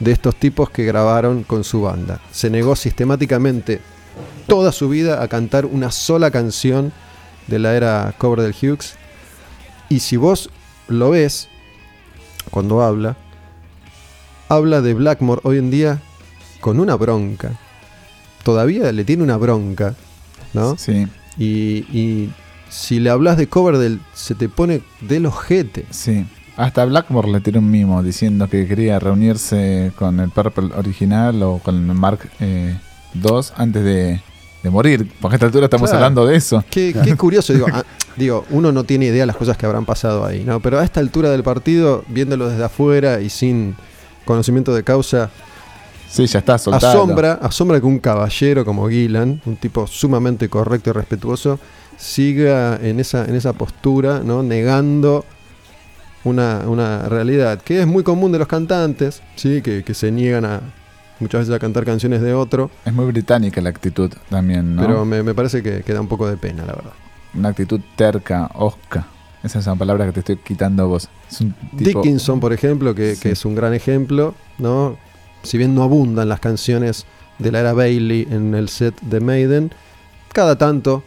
de 0.00 0.12
estos 0.12 0.34
tipos 0.36 0.70
que 0.70 0.84
grabaron 0.84 1.44
con 1.44 1.64
su 1.64 1.82
banda. 1.82 2.20
Se 2.32 2.50
negó 2.50 2.76
sistemáticamente 2.76 3.80
toda 4.46 4.72
su 4.72 4.88
vida 4.88 5.22
a 5.22 5.28
cantar 5.28 5.66
una 5.66 5.90
sola 5.90 6.30
canción 6.30 6.92
de 7.46 7.58
la 7.58 7.74
era 7.74 8.14
cover 8.18 8.40
del 8.40 8.54
Hughes. 8.54 8.94
Y 9.88 10.00
si 10.00 10.16
vos 10.16 10.50
lo 10.88 11.10
ves, 11.10 11.48
cuando 12.50 12.82
habla, 12.82 13.16
habla 14.48 14.80
de 14.80 14.94
Blackmore 14.94 15.40
hoy 15.44 15.58
en 15.58 15.70
día 15.70 16.00
con 16.60 16.80
una 16.80 16.94
bronca. 16.96 17.52
Todavía 18.42 18.90
le 18.92 19.04
tiene 19.04 19.22
una 19.22 19.36
bronca, 19.36 19.94
¿no? 20.52 20.76
Sí, 20.76 21.06
Y, 21.38 21.86
y 21.96 22.32
si 22.68 23.00
le 23.00 23.10
hablas 23.10 23.36
de 23.36 23.46
Coverdale, 23.48 23.98
se 24.14 24.34
te 24.34 24.48
pone 24.48 24.82
del 25.00 25.26
ojete. 25.26 25.86
sí. 25.90 26.26
Hasta 26.54 26.84
Blackmore 26.84 27.30
le 27.32 27.40
tiró 27.40 27.60
un 27.60 27.70
mimo 27.70 28.02
diciendo 28.02 28.46
que 28.46 28.68
quería 28.68 28.98
reunirse 28.98 29.90
con 29.96 30.20
el 30.20 30.28
Purple 30.28 30.68
original 30.76 31.42
o 31.42 31.58
con 31.58 31.76
el 31.76 31.96
Mark 31.96 32.28
eh, 32.40 32.76
II 33.14 33.40
antes 33.56 33.84
de, 33.84 34.20
de 34.62 34.70
morir. 34.70 35.10
Porque 35.20 35.34
a 35.34 35.36
esta 35.36 35.46
altura 35.46 35.66
estamos 35.66 35.90
Claro. 35.90 36.04
hablando 36.04 36.26
de 36.26 36.36
eso. 36.36 36.64
Qué, 36.70 36.94
qué 37.04 37.16
curioso, 37.16 37.52
digo, 37.52 37.66
ah, 37.72 37.84
digo, 38.16 38.44
uno 38.50 38.72
no 38.72 38.84
tiene 38.84 39.06
idea 39.06 39.22
de 39.22 39.26
las 39.26 39.36
cosas 39.36 39.56
que 39.56 39.66
habrán 39.66 39.84
pasado 39.84 40.24
ahí, 40.24 40.44
¿no? 40.44 40.60
Pero 40.60 40.78
a 40.78 40.84
esta 40.84 41.00
altura 41.00 41.30
del 41.30 41.42
partido, 41.42 42.04
viéndolo 42.08 42.48
desde 42.48 42.64
afuera 42.64 43.20
y 43.20 43.28
sin 43.30 43.74
conocimiento 44.24 44.74
de 44.74 44.84
causa, 44.84 45.30
Sí, 46.08 46.26
ya 46.26 46.40
está 46.40 46.58
soltado. 46.58 46.92
asombra, 46.92 47.32
asombra 47.40 47.80
que 47.80 47.86
un 47.86 47.98
caballero 47.98 48.66
como 48.66 48.86
Gillan, 48.88 49.40
un 49.46 49.56
tipo 49.56 49.86
sumamente 49.86 50.48
correcto 50.50 50.90
y 50.90 50.92
respetuoso, 50.92 51.58
siga 51.96 52.78
en 52.82 53.00
esa, 53.00 53.24
en 53.24 53.34
esa 53.34 53.54
postura, 53.54 54.20
¿no? 54.22 54.42
Negando 54.42 55.24
una, 56.24 56.64
una 56.66 57.08
realidad 57.08 57.62
que 57.62 57.80
es 57.80 57.86
muy 57.86 58.02
común 58.02 58.30
de 58.30 58.38
los 58.38 58.46
cantantes, 58.46 59.22
¿sí? 59.36 59.62
Que, 59.62 59.82
que 59.84 59.94
se 59.94 60.10
niegan 60.12 60.44
a 60.44 60.60
muchas 61.22 61.40
veces 61.42 61.54
a 61.54 61.58
cantar 61.58 61.84
canciones 61.84 62.20
de 62.20 62.34
otro, 62.34 62.70
Es 62.84 62.92
muy 62.92 63.06
británica 63.06 63.60
la 63.60 63.70
actitud 63.70 64.12
también, 64.28 64.76
¿no? 64.76 64.82
pero 64.82 65.04
me, 65.04 65.22
me 65.22 65.32
parece 65.34 65.62
que, 65.62 65.82
que 65.82 65.92
da 65.94 66.00
un 66.00 66.08
poco 66.08 66.28
de 66.28 66.36
pena, 66.36 66.64
la 66.66 66.74
verdad. 66.74 66.92
Una 67.34 67.48
actitud 67.48 67.80
terca, 67.96 68.50
osca. 68.54 69.06
Esa 69.42 69.58
es 69.58 69.66
una 69.66 69.76
palabra 69.76 70.04
que 70.06 70.12
te 70.12 70.20
estoy 70.20 70.36
quitando 70.36 70.86
vos. 70.88 71.08
Es 71.30 71.40
un 71.40 71.52
tipo... 71.76 72.00
Dickinson, 72.02 72.38
por 72.38 72.52
ejemplo, 72.52 72.94
que, 72.94 73.14
Sí. 73.16 73.22
que 73.22 73.30
es 73.32 73.44
un 73.44 73.54
gran 73.54 73.72
ejemplo, 73.74 74.34
¿no? 74.58 74.96
Si 75.42 75.58
bien 75.58 75.74
no 75.74 75.82
abundan 75.82 76.28
las 76.28 76.38
canciones 76.40 77.06
de 77.38 77.50
la 77.50 77.60
era 77.60 77.72
Bailey 77.72 78.28
en 78.30 78.54
el 78.54 78.68
set 78.68 79.00
de 79.00 79.18
Maiden, 79.20 79.72
cada 80.32 80.56
tanto 80.56 81.02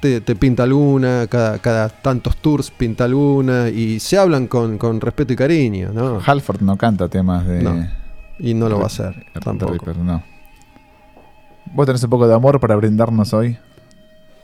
te, 0.00 0.20
te 0.20 0.34
pinta 0.36 0.64
alguna, 0.64 1.26
cada, 1.30 1.60
cada 1.60 1.88
tantos 1.88 2.36
tours 2.36 2.70
pinta 2.70 3.04
alguna, 3.04 3.68
y 3.70 4.00
se 4.00 4.18
hablan 4.18 4.48
con, 4.48 4.76
con 4.76 5.00
respeto 5.00 5.32
y 5.32 5.36
cariño, 5.36 5.90
¿no? 5.94 6.20
Halford 6.26 6.60
no 6.60 6.76
canta 6.76 7.08
temas 7.08 7.46
de... 7.46 7.62
No, 7.62 7.86
Y 8.42 8.54
no 8.54 8.68
lo 8.68 8.78
va 8.78 8.84
a 8.84 8.86
hacer 8.86 9.24
tampoco. 9.42 9.72
Reaper, 9.72 9.96
no. 9.98 10.22
¿Vos 11.72 11.86
tenés 11.86 12.02
un 12.02 12.10
poco 12.10 12.26
de 12.26 12.34
amor 12.34 12.58
para 12.58 12.74
brindarnos 12.74 13.32
hoy? 13.32 13.56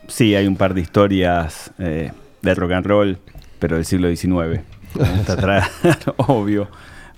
Sí, 0.06 0.36
hay 0.36 0.46
un 0.46 0.54
par 0.56 0.72
de 0.72 0.80
historias 0.80 1.72
eh, 1.78 2.12
de 2.40 2.54
rock 2.54 2.72
and 2.72 2.86
roll, 2.86 3.18
pero 3.58 3.74
del 3.74 3.84
siglo 3.84 4.08
XIX. 4.08 4.62
Está 5.18 5.32
atrás, 5.32 5.68
obvio. 6.16 6.68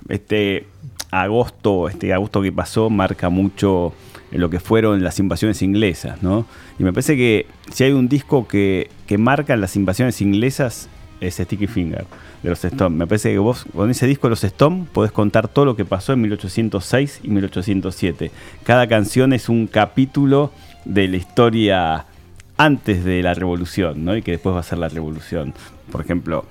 Este 0.08 0.66
agosto, 1.10 1.88
este 1.88 2.14
agosto 2.14 2.40
que 2.40 2.50
pasó 2.50 2.88
marca 2.88 3.28
mucho 3.28 3.92
lo 4.32 4.48
que 4.48 4.58
fueron 4.58 5.04
las 5.04 5.18
invasiones 5.18 5.60
inglesas, 5.60 6.22
¿no? 6.22 6.46
Y 6.78 6.84
me 6.84 6.92
parece 6.92 7.16
que 7.16 7.46
si 7.70 7.84
hay 7.84 7.92
un 7.92 8.08
disco 8.08 8.48
que, 8.48 8.90
que 9.06 9.18
marca 9.18 9.54
las 9.56 9.76
invasiones 9.76 10.22
inglesas 10.22 10.88
es 11.20 11.34
Sticky 11.36 11.66
Finger 11.66 12.06
de 12.42 12.50
los 12.50 12.64
Stones. 12.64 12.98
Me 12.98 13.06
parece 13.06 13.30
que 13.30 13.38
vos 13.38 13.64
con 13.74 13.90
ese 13.90 14.06
disco 14.06 14.26
de 14.26 14.30
los 14.30 14.44
Stones 14.44 14.88
podés 14.88 15.12
contar 15.12 15.48
todo 15.48 15.64
lo 15.64 15.76
que 15.76 15.84
pasó 15.84 16.12
en 16.12 16.22
1806 16.22 17.20
y 17.22 17.28
1807. 17.28 18.30
Cada 18.64 18.86
canción 18.86 19.32
es 19.32 19.48
un 19.48 19.66
capítulo 19.66 20.52
de 20.84 21.08
la 21.08 21.16
historia 21.16 22.06
antes 22.56 23.04
de 23.04 23.22
la 23.22 23.34
revolución, 23.34 24.04
¿no? 24.04 24.16
Y 24.16 24.22
que 24.22 24.32
después 24.32 24.54
va 24.54 24.60
a 24.60 24.64
ser 24.64 24.78
la 24.78 24.88
revolución. 24.88 25.54
Por 25.90 26.00
ejemplo, 26.00 26.44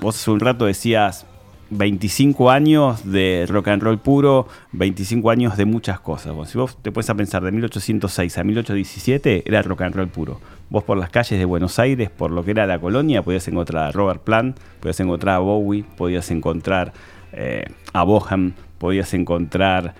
vos 0.00 0.16
hace 0.16 0.30
un 0.30 0.40
rato 0.40 0.66
decías 0.66 1.26
25 1.70 2.50
años 2.50 3.10
de 3.10 3.46
rock 3.48 3.68
and 3.68 3.82
roll 3.82 3.98
puro, 3.98 4.48
25 4.72 5.30
años 5.30 5.56
de 5.56 5.64
muchas 5.64 6.00
cosas. 6.00 6.34
Si 6.50 6.58
vos 6.58 6.76
te 6.82 6.90
puedes 6.90 7.08
a 7.10 7.14
pensar 7.14 7.42
de 7.42 7.52
1806 7.52 8.38
a 8.38 8.44
1817, 8.44 9.44
era 9.46 9.62
rock 9.62 9.82
and 9.82 9.94
roll 9.94 10.08
puro. 10.08 10.40
Vos 10.70 10.84
por 10.84 10.96
las 10.96 11.10
calles 11.10 11.36
de 11.36 11.44
Buenos 11.44 11.80
Aires, 11.80 12.10
por 12.10 12.30
lo 12.30 12.44
que 12.44 12.52
era 12.52 12.64
la 12.64 12.78
colonia, 12.78 13.22
podías 13.22 13.48
encontrar 13.48 13.88
a 13.88 13.90
Robert 13.90 14.22
Plant, 14.22 14.56
podías 14.78 15.00
encontrar 15.00 15.34
a 15.34 15.38
Bowie, 15.40 15.84
podías 15.96 16.30
encontrar 16.30 16.92
eh, 17.32 17.64
a 17.92 18.04
Boham, 18.04 18.52
podías 18.78 19.12
encontrar 19.12 19.94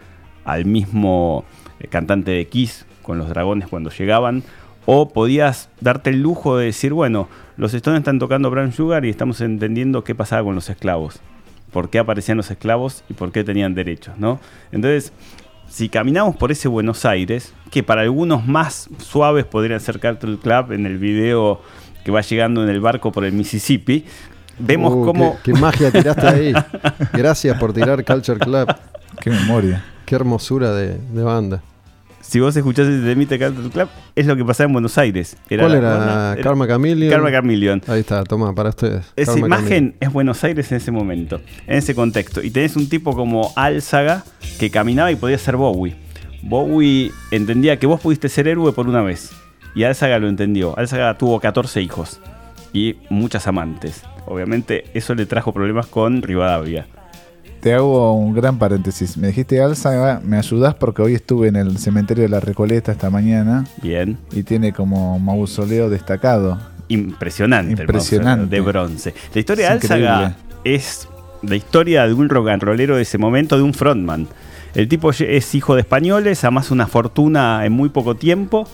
al 0.45 0.67
mismo 0.67 1.45
eh, 1.81 1.89
cantante 1.89 2.31
de 2.31 2.47
Kiss 2.47 2.87
con 3.03 3.19
los 3.19 3.29
dragones 3.29 3.67
cuando 3.67 3.91
llegaban, 3.91 4.45
o 4.87 5.09
podías 5.09 5.71
darte 5.81 6.11
el 6.11 6.23
lujo 6.23 6.57
de 6.57 6.67
decir, 6.67 6.93
bueno, 6.93 7.29
los 7.57 7.75
Stones 7.75 7.99
están 7.99 8.21
tocando 8.21 8.49
Brown 8.49 8.73
Sugar 8.73 9.05
y 9.05 9.11
estamos 9.11 9.41
entendiendo 9.41 10.05
qué 10.05 10.15
pasaba 10.15 10.45
con 10.45 10.55
los 10.55 10.71
esclavos, 10.71 11.19
por 11.73 11.91
qué 11.91 11.99
aparecían 11.99 12.37
los 12.37 12.49
esclavos 12.49 13.03
y 13.09 13.15
por 13.15 13.33
qué 13.33 13.43
tenían 13.43 13.75
derechos, 13.75 14.17
¿no? 14.19 14.39
Entonces, 14.71 15.13
si 15.71 15.89
caminamos 15.89 16.37
por 16.37 16.51
ese 16.53 16.69
Buenos 16.69 17.05
Aires, 17.05 17.55
que 17.71 17.83
para 17.83 18.03
algunos 18.03 18.47
más 18.47 18.91
suaves 18.99 19.45
podrían 19.47 19.81
ser 19.81 20.01
Cartel 20.01 20.39
Club 20.39 20.73
en 20.73 20.85
el 20.85 20.99
video 20.99 21.63
que 22.05 22.11
va 22.11 22.21
llegando 22.21 22.63
en 22.63 22.69
el 22.69 22.81
barco 22.81 23.13
por 23.13 23.25
el 23.25 23.33
Mississippi, 23.33 24.05
vemos 24.59 24.93
Uh, 24.93 25.05
cómo... 25.05 25.39
Qué, 25.45 25.53
qué 25.53 25.59
magia 25.59 25.91
tiraste 25.91 26.27
ahí. 26.27 26.53
Gracias 27.13 27.59
por 27.59 27.73
tirar 27.73 28.05
Culture 28.05 28.39
Club. 28.39 28.75
Qué 29.21 29.31
memoria. 29.31 29.85
Qué 30.05 30.17
hermosura 30.17 30.73
de, 30.73 30.99
de 30.99 31.23
banda. 31.23 31.63
Si 32.31 32.39
vos 32.39 32.55
escuchás 32.55 32.87
de 32.87 33.27
Cartel 33.41 33.71
Club, 33.73 33.89
es 34.15 34.25
lo 34.25 34.37
que 34.37 34.45
pasaba 34.45 34.67
en 34.69 34.73
Buenos 34.73 34.97
Aires. 34.99 35.37
¿Cuál 35.49 35.73
la- 35.73 35.79
era? 35.79 36.33
era- 36.35 36.43
Karma 36.45 36.69
Chameleon. 36.69 37.11
Karma 37.11 37.33
Chameleon. 37.33 37.83
Ahí 37.89 37.99
está, 38.01 38.23
toma, 38.23 38.55
para 38.55 38.69
ustedes. 38.69 39.05
Esa 39.17 39.33
Karma 39.33 39.47
imagen 39.49 39.67
Chameleon. 39.69 39.95
es 39.99 40.13
Buenos 40.13 40.45
Aires 40.45 40.71
en 40.71 40.77
ese 40.77 40.93
momento, 40.93 41.41
en 41.67 41.79
ese 41.79 41.93
contexto. 41.97 42.41
Y 42.41 42.53
tenés 42.53 42.77
un 42.77 42.89
tipo 42.89 43.17
como 43.17 43.53
Álzaga 43.57 44.23
que 44.61 44.71
caminaba 44.71 45.11
y 45.11 45.17
podía 45.17 45.39
ser 45.39 45.57
Bowie. 45.57 45.97
Bowie 46.45 47.11
entendía 47.33 47.81
que 47.81 47.89
vos 47.89 48.01
pudiste 48.01 48.29
ser 48.29 48.47
héroe 48.47 48.71
por 48.71 48.87
una 48.89 49.03
vez. 49.03 49.33
Y 49.75 49.83
Álzaga 49.83 50.21
lo 50.21 50.29
entendió. 50.29 50.79
Álzaga 50.79 51.19
tuvo 51.19 51.41
14 51.41 51.83
hijos 51.83 52.21
y 52.73 52.95
muchas 53.09 53.49
amantes. 53.49 54.05
Obviamente 54.27 54.85
eso 54.95 55.17
le 55.17 55.27
trajo 55.27 55.53
problemas 55.53 55.87
con 55.89 56.23
Rivadavia. 56.23 56.87
Te 57.61 57.75
hago 57.75 58.15
un 58.15 58.33
gran 58.35 58.59
paréntesis. 58.59 59.19
Me 59.19 59.29
dijiste 59.29 59.61
Alza, 59.61 60.21
me 60.25 60.39
ayudás 60.39 60.75
porque 60.75 61.03
hoy 61.03 61.15
estuve 61.15 61.49
en 61.49 61.57
el 61.57 61.77
cementerio 61.79 62.23
de 62.23 62.31
la 62.31 62.41
Recoleta 62.41 62.91
esta 62.91 63.11
mañana 63.11 63.67
Bien. 63.83 64.17
y 64.33 64.45
tiene 64.45 64.73
como 64.73 65.19
mausoleo 65.19 65.91
destacado. 65.91 66.59
Impresionante. 66.89 67.75
el 67.75 67.81
Impresionante. 67.81 68.41
mausoleo 68.41 68.65
de 68.65 68.71
bronce. 68.73 69.15
La 69.35 69.41
historia 69.41 69.67
de 69.67 69.73
Álzaga 69.73 70.37
es 70.65 71.07
la 71.43 71.55
historia 71.57 72.07
de 72.07 72.15
un 72.15 72.31
rock 72.31 72.49
and 72.49 72.63
rollero 72.63 72.97
de 72.97 73.03
ese 73.03 73.19
momento, 73.19 73.57
de 73.59 73.63
un 73.63 73.75
frontman. 73.75 74.27
El 74.75 74.89
tipo 74.89 75.11
es 75.11 75.55
hijo 75.55 75.75
de 75.75 75.83
españoles, 75.83 76.43
además 76.45 76.71
una 76.71 76.87
fortuna 76.87 77.67
en 77.67 77.73
muy 77.73 77.91
poco 77.91 78.15
tiempo. 78.17 78.67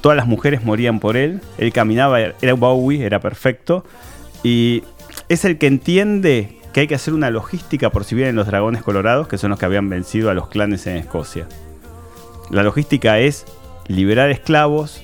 Todas 0.00 0.16
las 0.16 0.26
mujeres 0.26 0.64
morían 0.64 0.98
por 0.98 1.18
él. 1.18 1.40
Él 1.58 1.72
caminaba, 1.74 2.20
era 2.20 2.54
Bowie, 2.54 3.04
era 3.04 3.20
perfecto. 3.20 3.84
Y 4.42 4.82
es 5.28 5.44
el 5.44 5.58
que 5.58 5.66
entiende 5.66 6.57
que 6.72 6.80
hay 6.80 6.86
que 6.86 6.94
hacer 6.94 7.14
una 7.14 7.30
logística 7.30 7.90
por 7.90 8.04
si 8.04 8.14
vienen 8.14 8.36
los 8.36 8.46
dragones 8.46 8.82
colorados, 8.82 9.28
que 9.28 9.38
son 9.38 9.50
los 9.50 9.58
que 9.58 9.66
habían 9.66 9.88
vencido 9.88 10.30
a 10.30 10.34
los 10.34 10.48
clanes 10.48 10.86
en 10.86 10.96
Escocia. 10.96 11.46
La 12.50 12.62
logística 12.62 13.18
es 13.18 13.46
liberar 13.86 14.30
esclavos, 14.30 15.02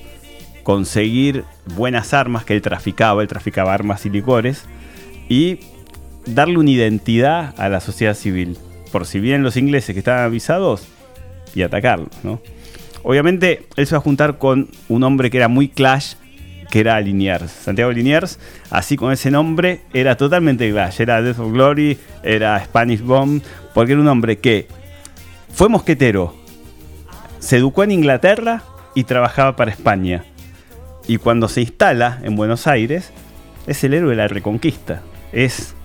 conseguir 0.63 1.43
buenas 1.75 2.13
armas 2.13 2.45
que 2.45 2.53
él 2.53 2.61
traficaba, 2.61 3.21
él 3.21 3.27
traficaba 3.27 3.73
armas 3.73 4.05
y 4.05 4.09
licores, 4.09 4.65
y 5.29 5.59
darle 6.25 6.57
una 6.57 6.71
identidad 6.71 7.53
a 7.57 7.69
la 7.69 7.79
sociedad 7.79 8.15
civil. 8.15 8.57
Por 8.91 9.05
si 9.05 9.19
vienen 9.19 9.43
los 9.43 9.57
ingleses 9.57 9.93
que 9.93 9.99
estaban 9.99 10.23
avisados, 10.23 10.87
y 11.55 11.63
atacarlos, 11.63 12.09
¿no? 12.23 12.41
Obviamente, 13.01 13.65
él 13.75 13.87
se 13.87 13.95
va 13.95 13.99
a 13.99 14.01
juntar 14.01 14.37
con 14.37 14.69
un 14.89 15.03
hombre 15.03 15.31
que 15.31 15.37
era 15.37 15.47
muy 15.47 15.69
clash, 15.69 16.15
que 16.69 16.79
era 16.79 16.99
Liniers. 16.99 17.51
Santiago 17.51 17.91
Liniers, 17.91 18.39
así 18.69 18.95
con 18.95 19.11
ese 19.11 19.31
nombre, 19.31 19.81
era 19.93 20.17
totalmente 20.17 20.69
clash. 20.71 21.01
Era 21.01 21.21
Death 21.21 21.39
of 21.39 21.51
Glory, 21.51 21.97
era 22.23 22.63
Spanish 22.63 23.01
Bomb, 23.01 23.41
porque 23.73 23.93
era 23.93 24.01
un 24.01 24.07
hombre 24.07 24.37
que 24.37 24.67
fue 25.53 25.69
mosquetero, 25.69 26.35
se 27.39 27.57
educó 27.57 27.83
en 27.83 27.91
Inglaterra 27.91 28.63
y 28.93 29.03
trabajaba 29.03 29.55
para 29.55 29.71
España. 29.71 30.23
Y 31.07 31.17
cuando 31.17 31.47
se 31.47 31.61
instala 31.61 32.19
en 32.23 32.35
Buenos 32.35 32.67
Aires, 32.67 33.11
es 33.67 33.83
el 33.83 33.93
héroe 33.93 34.09
de 34.11 34.15
la 34.15 34.27
reconquista. 34.27 35.01
Es 35.31 35.75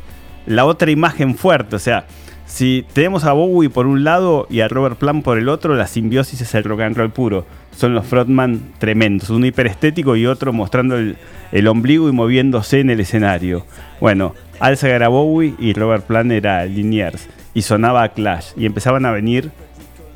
la 0.47 0.65
otra 0.65 0.91
imagen 0.91 1.37
fuerte. 1.37 1.77
O 1.77 1.79
sea, 1.79 2.07
si 2.47 2.87
tenemos 2.95 3.25
a 3.25 3.33
Bowie 3.33 3.71
por 3.71 3.87
un 3.87 4.05
lado 4.05 4.47
y 4.51 4.61
a 4.61 4.69
Robert 4.69 4.97
Plant 4.97 5.23
por 5.23 5.39
el 5.39 5.49
otro, 5.49 5.75
la 5.75 5.87
simbiosis 5.87 6.41
es 6.41 6.55
el 6.55 6.65
rock 6.65 6.81
and 6.81 6.97
roll 6.97 7.13
puro. 7.13 7.47
Son 7.77 7.95
los 7.95 8.07
frontman 8.07 8.73
tremendos. 8.79 9.31
Uno 9.31 9.47
hiperestético 9.47 10.17
y 10.17 10.27
otro 10.27 10.53
mostrando 10.53 10.97
el, 10.97 11.17
el 11.53 11.67
ombligo 11.69 12.09
y 12.09 12.13
moviéndose 12.13 12.81
en 12.81 12.91
el 12.91 13.01
escenario. 13.01 13.65
Bueno, 14.01 14.35
era 14.83 15.09
Bowie 15.09 15.55
y 15.59 15.73
Robert 15.73 16.05
Plant 16.07 16.33
era 16.33 16.65
Liniers. 16.67 17.29
Y 17.55 17.63
sonaba 17.63 18.09
Clash. 18.11 18.53
Y 18.57 18.67
empezaban 18.67 19.07
a 19.07 19.13
venir 19.13 19.51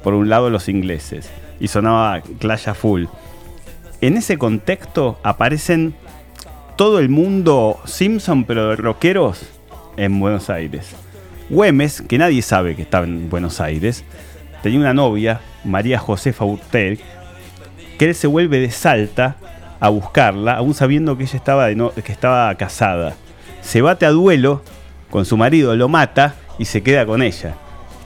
por 0.02 0.14
un 0.14 0.28
lado 0.28 0.50
los 0.50 0.68
ingleses. 0.68 1.30
Y 1.60 1.68
sonaba 1.68 2.20
Clash 2.38 2.68
a 2.68 2.74
full. 2.74 3.06
En 4.00 4.16
ese 4.16 4.36
contexto 4.36 5.18
aparecen 5.22 5.94
todo 6.76 6.98
el 6.98 7.08
mundo 7.08 7.80
Simpson, 7.86 8.44
pero 8.44 8.68
de 8.68 8.76
rockeros, 8.76 9.48
en 9.96 10.18
Buenos 10.20 10.50
Aires. 10.50 10.94
Güemes, 11.48 12.02
que 12.02 12.18
nadie 12.18 12.42
sabe 12.42 12.74
que 12.74 12.82
estaba 12.82 13.04
en 13.06 13.30
Buenos 13.30 13.60
Aires, 13.60 14.04
tenía 14.62 14.80
una 14.80 14.94
novia, 14.94 15.40
María 15.64 15.98
Josefa 15.98 16.44
Urtel, 16.44 17.00
que 17.98 18.06
él 18.06 18.14
se 18.14 18.26
vuelve 18.26 18.60
de 18.60 18.70
Salta 18.70 19.36
a 19.80 19.88
buscarla, 19.88 20.54
aún 20.54 20.74
sabiendo 20.74 21.16
que 21.16 21.24
ella 21.24 21.36
estaba, 21.36 21.66
de 21.66 21.76
no- 21.76 21.92
que 21.92 22.12
estaba 22.12 22.54
casada. 22.56 23.14
Se 23.60 23.82
bate 23.82 24.06
a 24.06 24.10
duelo 24.10 24.62
con 25.10 25.24
su 25.24 25.36
marido, 25.36 25.74
lo 25.76 25.88
mata 25.88 26.34
y 26.58 26.64
se 26.64 26.82
queda 26.82 27.04
con 27.06 27.22
ella. 27.22 27.54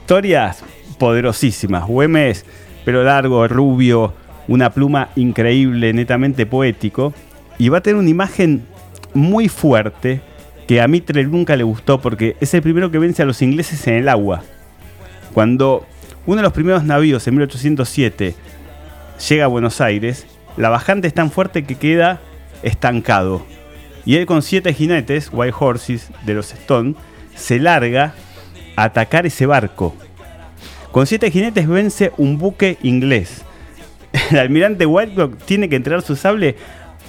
Historias 0.01 0.63
poderosísimas. 0.97 1.85
Güemes, 1.87 2.45
pelo 2.85 3.03
largo, 3.03 3.47
rubio, 3.47 4.13
una 4.47 4.69
pluma 4.71 5.09
increíble, 5.15 5.93
netamente 5.93 6.45
poético. 6.45 7.13
Y 7.57 7.69
va 7.69 7.79
a 7.79 7.81
tener 7.81 7.97
una 7.99 8.09
imagen 8.09 8.65
muy 9.13 9.49
fuerte 9.49 10.21
que 10.67 10.81
a 10.81 10.87
Mitre 10.87 11.23
nunca 11.25 11.55
le 11.55 11.63
gustó 11.63 11.99
porque 11.99 12.35
es 12.39 12.53
el 12.53 12.61
primero 12.61 12.91
que 12.91 12.99
vence 12.99 13.21
a 13.21 13.25
los 13.25 13.41
ingleses 13.41 13.85
en 13.87 13.95
el 13.95 14.09
agua. 14.09 14.43
Cuando 15.33 15.85
uno 16.25 16.37
de 16.37 16.43
los 16.43 16.53
primeros 16.53 16.83
navíos 16.83 17.27
en 17.27 17.35
1807 17.35 18.35
llega 19.27 19.45
a 19.45 19.47
Buenos 19.47 19.81
Aires, 19.81 20.25
la 20.57 20.69
bajante 20.69 21.07
es 21.07 21.13
tan 21.13 21.31
fuerte 21.31 21.63
que 21.63 21.75
queda 21.75 22.19
estancado. 22.63 23.45
Y 24.05 24.15
él 24.15 24.25
con 24.25 24.41
siete 24.41 24.73
jinetes, 24.73 25.29
White 25.31 25.55
Horses, 25.59 26.09
de 26.25 26.33
los 26.33 26.53
Stone, 26.53 26.95
se 27.35 27.59
larga 27.59 28.13
a 28.75 28.83
atacar 28.83 29.25
ese 29.25 29.45
barco. 29.45 29.95
Con 30.91 31.05
siete 31.05 31.29
jinetes 31.31 31.67
vence 31.67 32.11
un 32.17 32.37
buque 32.37 32.77
inglés. 32.81 33.43
El 34.31 34.39
almirante 34.39 34.85
Whitelock 34.85 35.37
tiene 35.43 35.69
que 35.69 35.75
entregar 35.75 36.01
su 36.01 36.15
sable 36.15 36.55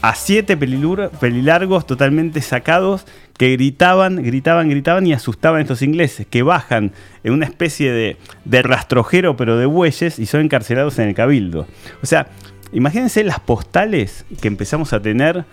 a 0.02 0.14
siete 0.14 0.56
pelilargos 0.56 1.86
totalmente 1.86 2.40
sacados 2.40 3.06
que 3.40 3.52
gritaban, 3.52 4.16
gritaban, 4.16 4.68
gritaban 4.68 5.06
y 5.06 5.14
asustaban 5.14 5.60
a 5.60 5.62
estos 5.62 5.80
ingleses, 5.80 6.26
que 6.26 6.42
bajan 6.42 6.92
en 7.24 7.32
una 7.32 7.46
especie 7.46 7.90
de, 7.90 8.18
de 8.44 8.60
rastrojero 8.60 9.34
pero 9.34 9.56
de 9.56 9.64
bueyes 9.64 10.18
y 10.18 10.26
son 10.26 10.42
encarcelados 10.42 10.98
en 10.98 11.08
el 11.08 11.14
cabildo. 11.14 11.66
O 12.02 12.06
sea, 12.06 12.28
imagínense 12.70 13.24
las 13.24 13.40
postales 13.40 14.26
que 14.42 14.48
empezamos 14.48 14.92
a 14.92 15.00
tener 15.00 15.46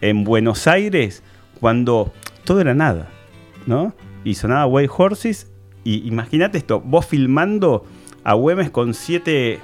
en 0.00 0.22
Buenos 0.22 0.68
Aires 0.68 1.24
cuando 1.58 2.12
todo 2.44 2.60
era 2.60 2.74
nada, 2.74 3.08
¿no? 3.66 3.92
Y 4.22 4.34
sonaba 4.34 4.66
White 4.66 4.92
Horses 4.96 5.50
y 5.82 6.06
imagínate 6.06 6.58
esto, 6.58 6.78
vos 6.78 7.06
filmando 7.06 7.84
a 8.22 8.34
Güemes 8.34 8.70
con 8.70 8.94
siete 8.94 9.58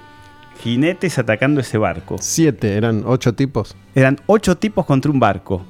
jinetes 0.65 1.17
atacando 1.21 1.61
ese 1.61 1.79
barco. 1.79 2.17
Siete, 2.19 2.77
eran 2.77 3.05
ocho 3.07 3.37
tipos. 3.37 3.77
Eran 3.95 4.19
ocho 4.27 4.59
tipos 4.59 4.85
contra 4.85 5.13
un 5.13 5.21
barco. 5.21 5.65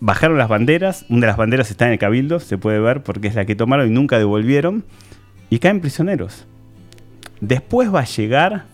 Bajaron 0.00 0.36
las 0.36 0.48
banderas, 0.48 1.06
una 1.08 1.22
de 1.22 1.26
las 1.28 1.36
banderas 1.36 1.70
está 1.70 1.86
en 1.86 1.92
el 1.92 1.98
cabildo, 1.98 2.38
se 2.40 2.58
puede 2.58 2.78
ver 2.80 3.02
porque 3.02 3.28
es 3.28 3.34
la 3.34 3.46
que 3.46 3.56
tomaron 3.56 3.88
y 3.88 3.90
nunca 3.90 4.18
devolvieron, 4.18 4.84
y 5.48 5.58
caen 5.58 5.80
prisioneros. 5.80 6.46
Después 7.40 7.94
va 7.94 8.00
a 8.00 8.04
llegar 8.04 8.64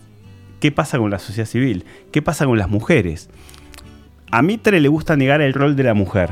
qué 0.59 0.71
pasa 0.71 0.97
con 0.97 1.11
la 1.11 1.19
sociedad 1.19 1.47
civil, 1.47 1.85
qué 2.11 2.21
pasa 2.21 2.45
con 2.45 2.57
las 2.57 2.69
mujeres. 2.69 3.29
A 4.31 4.41
Mitre 4.41 4.79
le 4.79 4.87
gusta 4.89 5.15
negar 5.15 5.41
el 5.41 5.53
rol 5.53 5.75
de 5.75 5.83
la 5.83 5.93
mujer. 5.93 6.31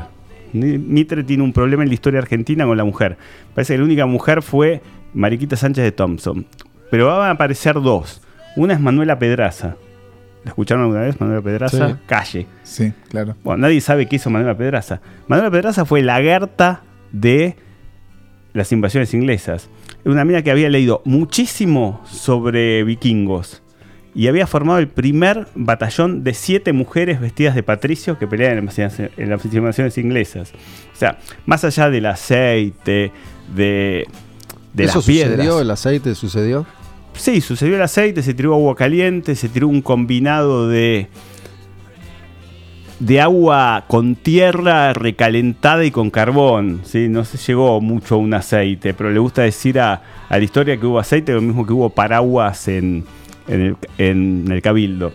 Mitre 0.52 1.24
tiene 1.24 1.42
un 1.42 1.52
problema 1.52 1.82
en 1.82 1.88
la 1.88 1.94
historia 1.94 2.20
argentina 2.20 2.66
con 2.66 2.76
la 2.76 2.84
mujer. 2.84 3.16
Parece 3.54 3.74
que 3.74 3.78
la 3.78 3.84
única 3.84 4.06
mujer 4.06 4.42
fue 4.42 4.82
Mariquita 5.14 5.56
Sánchez 5.56 5.84
de 5.84 5.92
Thompson. 5.92 6.46
Pero 6.90 7.06
van 7.06 7.28
a 7.28 7.30
aparecer 7.30 7.74
dos. 7.74 8.20
Una 8.56 8.74
es 8.74 8.80
Manuela 8.80 9.18
Pedraza. 9.18 9.76
¿La 10.44 10.50
escucharon 10.50 10.82
alguna 10.84 11.02
vez? 11.02 11.20
Manuela 11.20 11.40
Pedraza, 11.42 11.88
Sí. 11.90 11.94
calle. 12.06 12.46
Sí, 12.64 12.92
claro. 13.08 13.36
Bueno, 13.44 13.62
nadie 13.62 13.80
sabe 13.80 14.06
qué 14.06 14.16
hizo 14.16 14.28
Manuela 14.30 14.56
Pedraza. 14.56 15.00
Manuela 15.28 15.50
Pedraza 15.50 15.84
fue 15.84 16.02
la 16.02 16.20
Gerta 16.20 16.82
de 17.12 17.56
las 18.52 18.72
invasiones 18.72 19.14
inglesas. 19.14 19.68
Era 20.04 20.12
una 20.12 20.24
mina 20.24 20.42
que 20.42 20.50
había 20.50 20.68
leído 20.68 21.00
muchísimo 21.04 22.02
sobre 22.10 22.82
vikingos 22.84 23.62
y 24.14 24.26
había 24.26 24.46
formado 24.46 24.78
el 24.80 24.88
primer 24.88 25.46
batallón 25.54 26.24
de 26.24 26.34
siete 26.34 26.72
mujeres 26.72 27.20
vestidas 27.20 27.54
de 27.54 27.62
patricios 27.62 28.18
que 28.18 28.26
peleaban 28.26 28.58
en 28.58 28.66
las 28.66 28.78
invasiones- 28.78 29.10
en 29.16 29.30
las 29.30 29.44
invasiones 29.54 29.96
inglesas. 29.98 30.52
O 30.92 30.96
sea, 30.96 31.18
más 31.46 31.64
allá 31.64 31.88
del 31.88 32.06
aceite, 32.06 33.12
de, 33.54 34.06
de 34.74 34.84
¿Eso 34.84 34.98
las 34.98 35.06
piedras. 35.06 35.30
sucedió? 35.36 35.60
¿El 35.60 35.70
aceite 35.70 36.14
sucedió? 36.14 36.66
Sí, 37.14 37.40
sucedió 37.40 37.76
el 37.76 37.82
aceite, 37.82 38.22
se 38.22 38.34
tiró 38.34 38.54
agua 38.54 38.74
caliente, 38.74 39.34
se 39.34 39.48
tiró 39.48 39.68
un 39.68 39.82
combinado 39.82 40.68
de 40.68 41.08
de 43.02 43.20
agua 43.20 43.84
con 43.88 44.14
tierra 44.14 44.92
recalentada 44.92 45.84
y 45.84 45.90
con 45.90 46.10
carbón. 46.10 46.82
¿sí? 46.84 47.08
No 47.08 47.24
se 47.24 47.36
llegó 47.36 47.80
mucho 47.80 48.14
a 48.14 48.18
un 48.18 48.32
aceite, 48.32 48.94
pero 48.94 49.10
le 49.10 49.18
gusta 49.18 49.42
decir 49.42 49.80
a, 49.80 50.02
la 50.30 50.38
historia 50.38 50.78
que 50.78 50.86
hubo 50.86 51.00
aceite, 51.00 51.32
lo 51.32 51.40
mismo 51.40 51.66
que 51.66 51.72
hubo 51.72 51.90
paraguas 51.90 52.68
en, 52.68 53.04
el, 53.48 53.76
en 53.98 54.46
el 54.50 54.62
cabildo. 54.62 55.12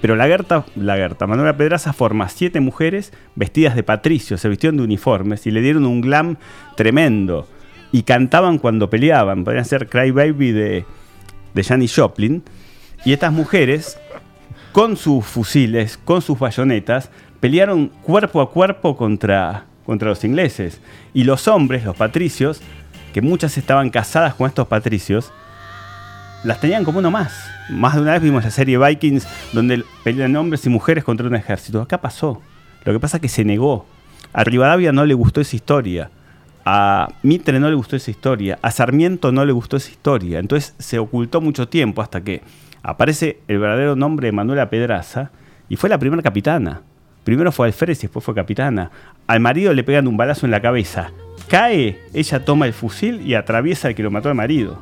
Pero 0.00 0.16
la 0.16 0.26
Gerta, 0.26 0.66
la 0.74 0.96
Gerta, 0.96 1.26
Manuela 1.28 1.56
Pedraza 1.56 1.92
forma 1.92 2.28
siete 2.28 2.60
mujeres 2.60 3.12
vestidas 3.36 3.76
de 3.76 3.84
patricios, 3.84 4.40
se 4.40 4.48
vistieron 4.48 4.76
de 4.76 4.82
uniformes 4.82 5.46
y 5.46 5.52
le 5.52 5.60
dieron 5.60 5.86
un 5.86 6.00
glam 6.00 6.36
tremendo. 6.76 7.46
Y 7.92 8.02
cantaban 8.02 8.58
cuando 8.58 8.90
peleaban, 8.90 9.44
podrían 9.44 9.64
ser 9.64 9.88
Cry 9.88 10.10
Baby 10.10 10.52
de, 10.52 10.84
de 11.54 11.64
Janis 11.64 11.94
Joplin. 11.94 12.42
Y 13.04 13.12
estas 13.12 13.32
mujeres, 13.32 13.98
con 14.72 14.96
sus 14.96 15.24
fusiles, 15.24 15.98
con 16.04 16.20
sus 16.20 16.38
bayonetas, 16.38 17.10
pelearon 17.40 17.88
cuerpo 17.88 18.40
a 18.40 18.50
cuerpo 18.50 18.96
contra, 18.96 19.64
contra 19.86 20.08
los 20.08 20.24
ingleses. 20.24 20.80
Y 21.14 21.24
los 21.24 21.48
hombres, 21.48 21.84
los 21.84 21.96
patricios, 21.96 22.60
que 23.12 23.22
muchas 23.22 23.56
estaban 23.56 23.90
casadas 23.90 24.34
con 24.34 24.46
estos 24.46 24.68
patricios, 24.68 25.32
las 26.44 26.60
tenían 26.60 26.84
como 26.84 26.98
uno 26.98 27.10
más. 27.10 27.32
Más 27.70 27.94
de 27.94 28.02
una 28.02 28.12
vez 28.12 28.22
vimos 28.22 28.44
la 28.44 28.50
serie 28.50 28.78
Vikings 28.78 29.26
donde 29.52 29.84
pelean 30.04 30.34
hombres 30.36 30.64
y 30.66 30.68
mujeres 30.68 31.04
contra 31.04 31.26
un 31.26 31.34
ejército. 31.34 31.82
Acá 31.82 32.00
pasó. 32.00 32.40
Lo 32.84 32.92
que 32.92 33.00
pasa 33.00 33.16
es 33.16 33.20
que 33.20 33.28
se 33.28 33.44
negó. 33.44 33.86
A 34.32 34.44
Rivadavia 34.44 34.92
no 34.92 35.04
le 35.04 35.14
gustó 35.14 35.40
esa 35.40 35.56
historia. 35.56 36.10
A 36.70 37.08
Mitre 37.22 37.58
no 37.60 37.70
le 37.70 37.76
gustó 37.76 37.96
esa 37.96 38.10
historia. 38.10 38.58
A 38.60 38.70
Sarmiento 38.70 39.32
no 39.32 39.46
le 39.46 39.52
gustó 39.52 39.78
esa 39.78 39.90
historia. 39.90 40.38
Entonces 40.38 40.74
se 40.78 40.98
ocultó 40.98 41.40
mucho 41.40 41.66
tiempo 41.66 42.02
hasta 42.02 42.20
que 42.20 42.42
aparece 42.82 43.40
el 43.48 43.58
verdadero 43.58 43.96
nombre 43.96 44.28
de 44.28 44.32
Manuela 44.32 44.68
Pedraza 44.68 45.30
y 45.70 45.76
fue 45.76 45.88
la 45.88 45.96
primera 45.96 46.22
capitana. 46.22 46.82
Primero 47.24 47.52
fue 47.52 47.68
alférez 47.68 48.00
y 48.00 48.02
después 48.02 48.22
fue 48.22 48.34
capitana. 48.34 48.90
Al 49.26 49.40
marido 49.40 49.72
le 49.72 49.82
pegan 49.82 50.06
un 50.08 50.18
balazo 50.18 50.44
en 50.44 50.52
la 50.52 50.60
cabeza. 50.60 51.10
Cae, 51.48 51.98
ella 52.12 52.44
toma 52.44 52.66
el 52.66 52.74
fusil 52.74 53.22
y 53.22 53.32
atraviesa 53.32 53.88
al 53.88 53.94
que 53.94 54.02
lo 54.02 54.10
mató 54.10 54.28
al 54.28 54.34
marido 54.34 54.78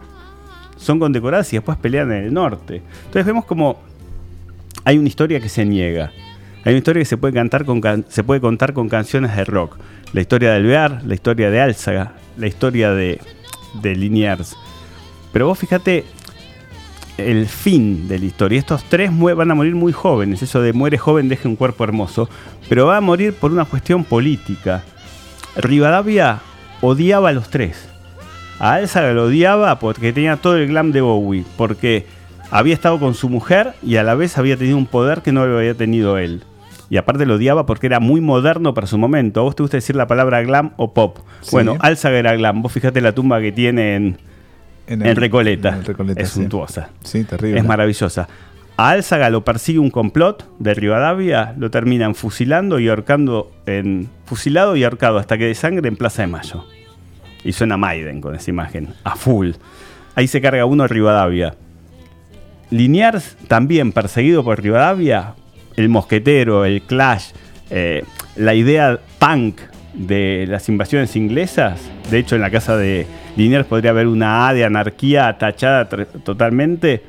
son 0.76 0.98
condecoradas 0.98 1.52
y 1.52 1.56
después 1.56 1.78
pelean 1.78 2.12
en 2.12 2.24
el 2.24 2.34
norte. 2.34 2.82
Entonces 3.06 3.24
vemos 3.24 3.44
como 3.44 3.78
hay 4.84 4.98
una 4.98 5.08
historia 5.08 5.40
que 5.40 5.48
se 5.48 5.64
niega. 5.64 6.12
Hay 6.66 6.72
una 6.72 6.78
historia 6.78 7.00
que 7.00 7.06
se 7.06 7.16
puede, 7.16 7.32
cantar 7.32 7.64
con 7.64 7.80
se 8.08 8.24
puede 8.24 8.40
contar 8.40 8.72
con 8.72 8.88
canciones 8.88 9.36
de 9.36 9.44
rock. 9.44 9.76
La 10.12 10.20
historia 10.20 10.50
de 10.50 10.56
Alvear, 10.56 11.00
la 11.06 11.14
historia 11.14 11.48
de 11.48 11.60
Álzaga, 11.60 12.14
la 12.36 12.48
historia 12.48 12.90
de, 12.90 13.20
de 13.80 13.94
Liniers. 13.94 14.56
Pero 15.32 15.46
vos 15.46 15.60
fíjate 15.60 16.04
el 17.18 17.46
fin 17.46 18.08
de 18.08 18.18
la 18.18 18.24
historia. 18.24 18.58
Estos 18.58 18.82
tres 18.82 19.12
van 19.16 19.48
a 19.48 19.54
morir 19.54 19.76
muy 19.76 19.92
jóvenes. 19.92 20.42
Eso 20.42 20.60
de 20.60 20.72
muere 20.72 20.98
joven, 20.98 21.28
deje 21.28 21.46
un 21.46 21.54
cuerpo 21.54 21.84
hermoso. 21.84 22.28
Pero 22.68 22.86
va 22.86 22.96
a 22.96 23.00
morir 23.00 23.32
por 23.32 23.52
una 23.52 23.64
cuestión 23.64 24.02
política. 24.02 24.82
Rivadavia 25.54 26.40
odiaba 26.80 27.28
a 27.28 27.32
los 27.32 27.48
tres. 27.48 27.88
A 28.58 28.72
Álzaga 28.72 29.12
lo 29.12 29.26
odiaba 29.26 29.78
porque 29.78 30.12
tenía 30.12 30.36
todo 30.36 30.56
el 30.56 30.66
glam 30.66 30.90
de 30.90 31.00
Bowie, 31.00 31.44
porque 31.56 32.06
había 32.50 32.74
estado 32.74 32.98
con 32.98 33.14
su 33.14 33.28
mujer 33.28 33.74
y 33.84 33.98
a 33.98 34.02
la 34.02 34.16
vez 34.16 34.36
había 34.36 34.56
tenido 34.56 34.76
un 34.76 34.86
poder 34.86 35.22
que 35.22 35.30
no 35.30 35.46
lo 35.46 35.58
había 35.58 35.74
tenido 35.74 36.18
él. 36.18 36.42
Y 36.88 36.98
aparte 36.98 37.26
lo 37.26 37.34
odiaba 37.34 37.66
porque 37.66 37.86
era 37.86 37.98
muy 38.00 38.20
moderno 38.20 38.72
para 38.74 38.86
su 38.86 38.96
momento. 38.98 39.40
¿A 39.40 39.42
vos 39.42 39.56
te 39.56 39.62
gusta 39.62 39.76
decir 39.76 39.96
la 39.96 40.06
palabra 40.06 40.42
glam 40.42 40.72
o 40.76 40.94
pop? 40.94 41.18
Sí. 41.40 41.50
Bueno, 41.52 41.76
Álzaga 41.80 42.18
era 42.18 42.34
glam. 42.36 42.62
Vos 42.62 42.72
fíjate 42.72 43.00
la 43.00 43.12
tumba 43.12 43.40
que 43.40 43.50
tiene 43.52 43.96
en, 43.96 44.18
En, 44.86 45.04
en 45.04 45.16
Recoleta. 45.16 45.70
en 45.70 45.74
el 45.76 45.84
Recoleta, 45.84 46.20
es 46.22 46.28
sí. 46.30 46.40
suntuosa. 46.40 46.90
Sí, 47.02 47.24
terrible. 47.24 47.58
Es 47.58 47.64
maravillosa. 47.64 48.28
A 48.76 48.90
Álzaga 48.90 49.30
lo 49.30 49.42
persigue 49.42 49.78
un 49.78 49.90
complot 49.90 50.48
de 50.58 50.74
Rivadavia, 50.74 51.54
lo 51.58 51.70
terminan 51.70 52.14
fusilando 52.14 52.78
y 52.78 52.88
ahorcando 52.88 53.50
en. 53.66 54.08
fusilado 54.26 54.76
y 54.76 54.84
ahorcado 54.84 55.18
hasta 55.18 55.38
que 55.38 55.46
de 55.46 55.54
sangre 55.54 55.88
en 55.88 55.96
Plaza 55.96 56.22
de 56.22 56.28
Mayo. 56.28 56.64
Y 57.42 57.52
suena 57.52 57.76
Maiden 57.76 58.20
con 58.20 58.34
esa 58.34 58.50
imagen, 58.50 58.90
a 59.02 59.16
full. 59.16 59.52
Ahí 60.14 60.28
se 60.28 60.40
carga 60.40 60.66
uno 60.66 60.82
de 60.84 60.88
Rivadavia. 60.88 61.54
Liniers, 62.70 63.36
también 63.48 63.92
perseguido 63.92 64.42
por 64.44 64.60
Rivadavia, 64.60 65.34
el 65.76 65.88
mosquetero, 65.88 66.64
el 66.64 66.82
clash, 66.82 67.30
eh, 67.70 68.04
la 68.36 68.54
idea 68.54 68.98
punk 69.18 69.60
de 69.94 70.46
las 70.48 70.68
invasiones 70.68 71.16
inglesas. 71.16 71.80
De 72.10 72.18
hecho, 72.18 72.36
en 72.36 72.42
la 72.42 72.50
casa 72.50 72.76
de 72.76 73.06
Liniers 73.36 73.66
podría 73.66 73.90
haber 73.90 74.06
una 74.06 74.48
A 74.48 74.54
de 74.54 74.64
anarquía 74.64 75.36
tachada 75.38 75.88
totalmente. 75.88 77.02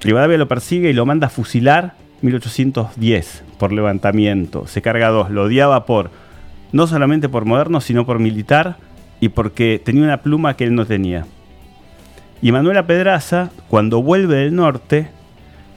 Rivadavia 0.00 0.38
lo 0.38 0.48
persigue 0.48 0.90
y 0.90 0.92
lo 0.92 1.06
manda 1.06 1.26
a 1.26 1.30
fusilar 1.30 1.94
1810 2.22 3.44
por 3.58 3.72
levantamiento. 3.72 4.66
Se 4.66 4.82
carga 4.82 5.08
dos. 5.08 5.30
Lo 5.30 5.44
odiaba 5.44 5.86
por 5.86 6.10
no 6.72 6.86
solamente 6.86 7.28
por 7.28 7.44
moderno, 7.44 7.80
sino 7.80 8.06
por 8.06 8.18
militar 8.18 8.76
y 9.20 9.30
porque 9.30 9.80
tenía 9.84 10.04
una 10.04 10.22
pluma 10.22 10.54
que 10.54 10.64
él 10.64 10.74
no 10.74 10.86
tenía. 10.86 11.26
Y 12.40 12.52
Manuela 12.52 12.86
Pedraza, 12.86 13.50
cuando 13.68 14.02
vuelve 14.02 14.36
del 14.36 14.54
norte, 14.54 15.08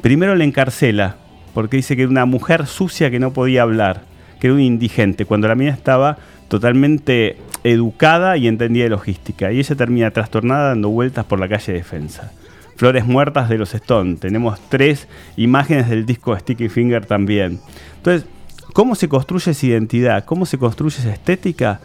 primero 0.02 0.36
le 0.36 0.44
encarcela, 0.46 1.16
porque 1.54 1.78
dice 1.78 1.96
que 1.96 2.04
era 2.04 2.12
una 2.12 2.26
mujer 2.26 2.68
sucia 2.68 3.12
que 3.12 3.20
no 3.20 3.34
podía 3.34 3.64
hablar, 3.64 4.04
que 4.40 4.48
era 4.48 4.54
un 4.54 4.62
indigente, 4.62 5.26
cuando 5.26 5.48
la 5.48 5.56
mina 5.56 5.72
estaba 5.72 6.18
totalmente 6.48 7.38
educada 7.64 8.38
y 8.38 8.48
entendía 8.48 8.84
de 8.84 8.90
logística. 8.90 9.52
Y 9.52 9.60
ella 9.60 9.76
termina 9.76 10.12
trastornada 10.12 10.70
dando 10.70 10.90
vueltas 10.90 11.26
por 11.26 11.40
la 11.40 11.48
calle 11.48 11.74
Defensa. 11.74 12.32
Flores 12.76 13.06
muertas 13.06 13.48
de 13.48 13.58
los 13.58 13.74
Stone. 13.74 14.16
Tenemos 14.16 14.60
tres 14.70 15.08
imágenes 15.38 15.90
del 15.90 16.06
disco 16.06 16.38
Sticky 16.38 16.68
Finger 16.70 17.06
también. 17.06 17.60
Entonces, 17.98 18.28
¿cómo 18.74 18.96
se 18.96 19.08
construye 19.08 19.52
esa 19.52 19.66
identidad? 19.66 20.26
¿Cómo 20.26 20.46
se 20.46 20.58
construye 20.58 20.98
esa 20.98 21.14
estética? 21.14 21.80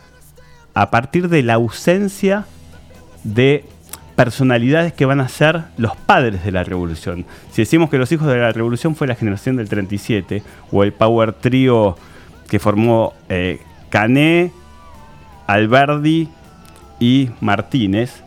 A 0.73 0.91
partir 0.91 1.29
de 1.29 1.43
la 1.43 1.55
ausencia 1.55 2.47
de 3.25 3.65
personalidades 4.17 4.95
que 4.95 5.05
van 5.05 5.21
a 5.21 5.29
ser 5.29 5.65
los 5.77 5.95
padres 5.95 6.43
de 6.43 6.51
la 6.51 6.65
revolución. 6.65 7.27
Si 7.53 7.63
decimos 7.63 7.91
que 7.91 7.99
los 7.99 8.11
hijos 8.11 8.27
de 8.27 8.39
la 8.39 8.51
revolución 8.51 8.97
fue 8.97 9.07
la 9.07 9.15
generación 9.15 9.57
del 9.57 9.69
37, 9.69 10.43
o 10.73 10.83
el 10.83 10.93
power 10.93 11.35
trio 11.35 11.97
que 12.49 12.59
formó 12.59 13.13
eh, 13.29 13.61
Cané, 13.91 14.53
Alberdi 15.47 16.29
y 16.99 17.31
Martínez, 17.41 18.23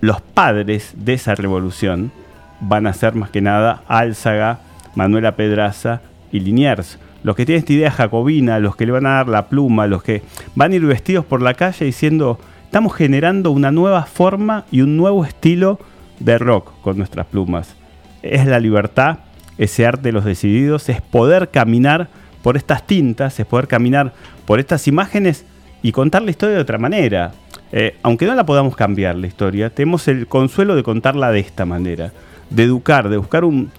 los 0.00 0.20
padres 0.20 0.92
de 0.94 1.14
esa 1.14 1.34
revolución 1.34 2.12
van 2.60 2.86
a 2.86 2.92
ser 2.92 3.14
más 3.14 3.30
que 3.30 3.40
nada 3.40 3.82
Álzaga, 3.88 4.60
Manuela 4.94 5.34
Pedraza 5.34 6.00
y 6.30 6.40
Liniers. 6.40 6.98
Los 7.24 7.34
que 7.34 7.44
tienen 7.44 7.60
esta 7.60 7.72
idea 7.72 7.90
jacobina, 7.90 8.60
los 8.60 8.76
que 8.76 8.86
le 8.86 8.92
van 8.92 9.06
a 9.06 9.14
dar 9.14 9.28
la 9.28 9.48
pluma, 9.48 9.88
los 9.88 10.04
que 10.04 10.22
van 10.54 10.70
a 10.70 10.76
ir 10.76 10.86
vestidos 10.86 11.24
por 11.24 11.42
la 11.42 11.54
calle 11.54 11.84
diciendo, 11.84 12.38
estamos 12.68 12.94
generando 12.94 13.50
una 13.50 13.70
nueva 13.70 14.02
forma 14.02 14.66
y 14.70 14.82
un 14.82 14.98
nuevo 14.98 15.24
estilo 15.24 15.78
de 16.20 16.36
rock 16.36 16.70
con 16.82 16.98
nuestras 16.98 17.24
plumas. 17.24 17.74
Es 18.22 18.44
la 18.44 18.60
libertad, 18.60 19.20
ese 19.56 19.86
arte 19.86 20.02
de 20.08 20.12
los 20.12 20.26
decididos, 20.26 20.90
es 20.90 21.00
poder 21.00 21.48
caminar 21.48 22.08
por 22.42 22.58
estas 22.58 22.86
tintas, 22.86 23.40
es 23.40 23.46
poder 23.46 23.68
caminar 23.68 24.12
por 24.44 24.60
estas 24.60 24.86
imágenes 24.86 25.46
y 25.82 25.92
contar 25.92 26.20
la 26.20 26.30
historia 26.30 26.56
de 26.56 26.60
otra 26.60 26.76
manera. 26.76 27.32
Eh, 27.72 27.96
aunque 28.02 28.26
no 28.26 28.34
la 28.34 28.44
podamos 28.44 28.76
cambiar 28.76 29.16
la 29.16 29.26
historia, 29.26 29.70
tenemos 29.70 30.06
el 30.06 30.26
consuelo 30.26 30.76
de 30.76 30.82
contarla 30.82 31.32
de 31.32 31.40
esta 31.40 31.64
manera, 31.64 32.12
de 32.50 32.64
educar, 32.64 33.08
de 33.08 33.16
buscar 33.16 33.44
un, 33.44 33.70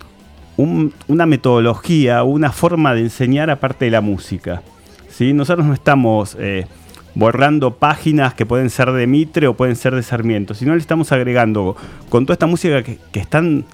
un- 0.57 0.93
una 1.07 1.27
metodología, 1.27 2.23
una 2.23 2.51
forma 2.51 2.95
de 2.95 3.01
enseñar 3.01 3.51
aparte 3.51 3.85
de 3.85 3.91
la 3.91 4.01
música. 4.01 4.63
¿sí? 5.09 5.31
Nosotros 5.33 5.67
no 5.67 5.73
estamos 5.75 6.35
eh, 6.39 6.65
borrando 7.15 7.75
páginas 7.75 8.33
que 8.33 8.45
pueden 8.45 8.69
ser 8.69 8.91
de 8.91 9.07
Mitre 9.07 9.47
o 9.47 9.55
pueden 9.55 9.75
ser 9.75 9.95
de 9.95 10.03
Sarmiento, 10.03 10.53
sino 10.53 10.73
le 10.73 10.79
estamos 10.79 11.11
agregando 11.11 11.75
con 12.09 12.25
toda 12.25 12.33
esta 12.33 12.47
música 12.47 12.83
que, 12.83 12.99
están 13.19 13.65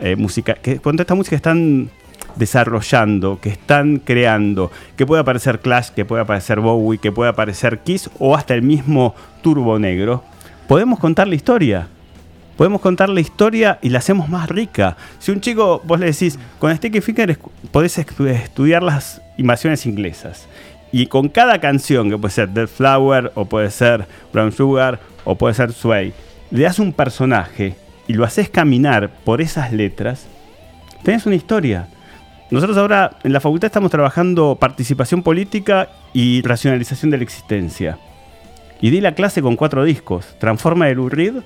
eh, 0.00 0.16
música, 0.16 0.54
que 0.54 0.78
con 0.78 0.96
toda 0.96 1.02
esta 1.02 1.14
música 1.14 1.36
están 1.36 1.90
desarrollando, 2.36 3.38
que 3.40 3.50
están 3.50 3.98
creando, 3.98 4.70
que 4.96 5.06
puede 5.06 5.20
aparecer 5.22 5.60
Clash, 5.60 5.90
que 5.90 6.04
puede 6.04 6.22
aparecer 6.22 6.60
Bowie, 6.60 6.98
que 6.98 7.12
puede 7.12 7.30
aparecer 7.30 7.80
Kiss 7.80 8.10
o 8.18 8.34
hasta 8.36 8.54
el 8.54 8.62
mismo 8.62 9.14
Turbo 9.42 9.78
Negro, 9.78 10.24
podemos 10.66 10.98
contar 10.98 11.28
la 11.28 11.34
historia. 11.34 11.88
Podemos 12.56 12.82
contar 12.82 13.08
la 13.08 13.20
historia 13.20 13.78
y 13.80 13.88
la 13.88 13.98
hacemos 13.98 14.28
más 14.28 14.48
rica. 14.48 14.96
Si 15.18 15.30
un 15.32 15.40
chico, 15.40 15.80
vos 15.84 15.98
le 15.98 16.06
decís, 16.06 16.38
con 16.58 16.74
Sticky 16.76 17.00
Finger 17.00 17.38
podés 17.70 17.98
estu- 17.98 18.28
estudiar 18.28 18.82
las 18.82 19.22
invasiones 19.38 19.86
inglesas. 19.86 20.46
Y 20.92 21.06
con 21.06 21.30
cada 21.30 21.58
canción, 21.58 22.10
que 22.10 22.18
puede 22.18 22.34
ser 22.34 22.50
Dead 22.50 22.68
Flower, 22.68 23.32
o 23.34 23.46
puede 23.46 23.70
ser 23.70 24.06
Brown 24.32 24.52
Sugar, 24.52 25.00
o 25.24 25.36
puede 25.36 25.54
ser 25.54 25.72
Sway, 25.72 26.12
le 26.50 26.62
das 26.62 26.78
un 26.78 26.92
personaje 26.92 27.74
y 28.06 28.12
lo 28.12 28.24
haces 28.24 28.50
caminar 28.50 29.10
por 29.24 29.40
esas 29.40 29.72
letras, 29.72 30.26
tenés 31.02 31.24
una 31.24 31.34
historia. 31.34 31.88
Nosotros 32.50 32.76
ahora 32.76 33.16
en 33.24 33.32
la 33.32 33.40
facultad 33.40 33.66
estamos 33.66 33.90
trabajando 33.90 34.58
participación 34.60 35.22
política 35.22 35.88
y 36.12 36.42
racionalización 36.42 37.10
de 37.10 37.16
la 37.16 37.22
existencia. 37.22 37.98
Y 38.82 38.90
di 38.90 39.00
la 39.00 39.14
clase 39.14 39.40
con 39.40 39.56
cuatro 39.56 39.84
discos: 39.84 40.36
Transforma 40.38 40.86
de 40.86 40.94
Lou 40.94 41.08
Reed, 41.08 41.36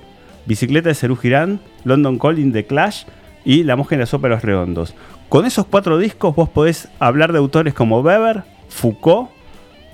Bicicleta 0.45 0.89
de 0.89 0.95
Cerú 0.95 1.15
Girán, 1.15 1.61
London 1.85 2.19
Calling 2.19 2.51
de 2.51 2.65
Clash 2.65 3.03
y 3.45 3.63
La 3.63 3.77
Mosca 3.77 3.95
en 3.95 4.01
la 4.01 4.07
Sopa 4.07 4.27
de 4.27 4.33
los 4.33 4.43
Redondos. 4.43 4.93
Con 5.29 5.45
esos 5.45 5.65
cuatro 5.65 5.97
discos 5.97 6.35
vos 6.35 6.49
podés 6.49 6.89
hablar 6.99 7.31
de 7.31 7.37
autores 7.37 7.73
como 7.73 8.01
Weber, 8.01 8.43
Foucault, 8.67 9.29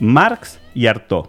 Marx 0.03 0.59
y 0.75 0.87
Artaud. 0.87 1.27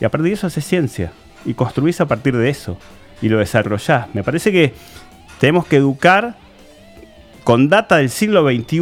Y 0.00 0.04
a 0.04 0.08
partir 0.10 0.28
de 0.28 0.34
eso 0.34 0.46
haces 0.46 0.64
ciencia 0.64 1.12
y 1.44 1.54
construís 1.54 2.00
a 2.00 2.06
partir 2.06 2.36
de 2.36 2.48
eso 2.50 2.76
y 3.22 3.28
lo 3.28 3.38
desarrollás. 3.38 4.06
Me 4.14 4.22
parece 4.24 4.50
que 4.50 4.74
tenemos 5.38 5.66
que 5.66 5.76
educar 5.76 6.36
con 7.44 7.68
data 7.68 7.96
del 7.96 8.10
siglo 8.10 8.44
XXI 8.50 8.80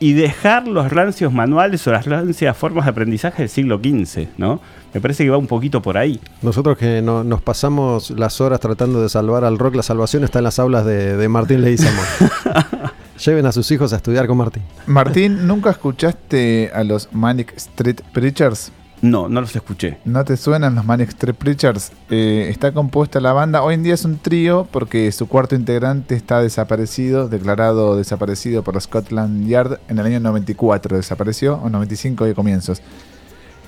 y 0.00 0.14
dejar 0.14 0.66
los 0.66 0.90
rancios 0.90 1.32
manuales 1.32 1.86
o 1.86 1.92
las 1.92 2.06
rancias 2.06 2.56
formas 2.56 2.86
de 2.86 2.90
aprendizaje 2.90 3.42
del 3.42 3.48
siglo 3.48 3.78
XV, 3.78 4.28
¿no? 4.38 4.60
Me 4.94 5.00
parece 5.00 5.24
que 5.24 5.30
va 5.30 5.38
un 5.38 5.46
poquito 5.46 5.80
por 5.80 5.96
ahí. 5.96 6.20
Nosotros 6.42 6.76
que 6.76 7.00
no- 7.02 7.22
nos 7.24 7.40
pasamos 7.40 8.10
las 8.10 8.40
horas 8.40 8.58
tratando 8.60 9.00
de 9.02 9.08
salvar 9.08 9.44
al 9.44 9.58
rock, 9.58 9.76
la 9.76 9.82
salvación 9.82 10.24
está 10.24 10.38
en 10.40 10.44
las 10.44 10.58
aulas 10.58 10.84
de, 10.84 11.16
de 11.16 11.28
Martín 11.28 11.62
Leguizamón. 11.62 12.04
Lleven 13.24 13.46
a 13.46 13.52
sus 13.52 13.70
hijos 13.70 13.92
a 13.92 13.96
estudiar 13.96 14.26
con 14.26 14.36
Martín. 14.36 14.64
Martín, 14.86 15.46
¿nunca 15.46 15.70
escuchaste 15.70 16.72
a 16.74 16.82
los 16.82 17.08
Manic 17.12 17.54
Street 17.56 18.00
Preachers? 18.12 18.72
No, 19.00 19.28
no 19.28 19.40
los 19.40 19.54
escuché. 19.54 19.98
¿No 20.04 20.24
te 20.24 20.36
suenan 20.36 20.74
los 20.74 20.84
Manic 20.84 21.10
Street 21.10 21.36
Preachers? 21.36 21.92
Eh, 22.10 22.48
está 22.50 22.72
compuesta 22.72 23.20
la 23.20 23.32
banda. 23.32 23.62
Hoy 23.62 23.74
en 23.74 23.84
día 23.84 23.94
es 23.94 24.04
un 24.04 24.18
trío 24.18 24.66
porque 24.72 25.10
su 25.12 25.28
cuarto 25.28 25.54
integrante 25.54 26.16
está 26.16 26.40
desaparecido, 26.40 27.28
declarado 27.28 27.96
desaparecido 27.96 28.64
por 28.64 28.80
Scotland 28.80 29.46
Yard 29.46 29.78
en 29.88 30.00
el 30.00 30.06
año 30.06 30.18
94. 30.20 30.96
Desapareció, 30.96 31.60
o 31.62 31.70
95 31.70 32.24
de 32.24 32.34
comienzos. 32.34 32.82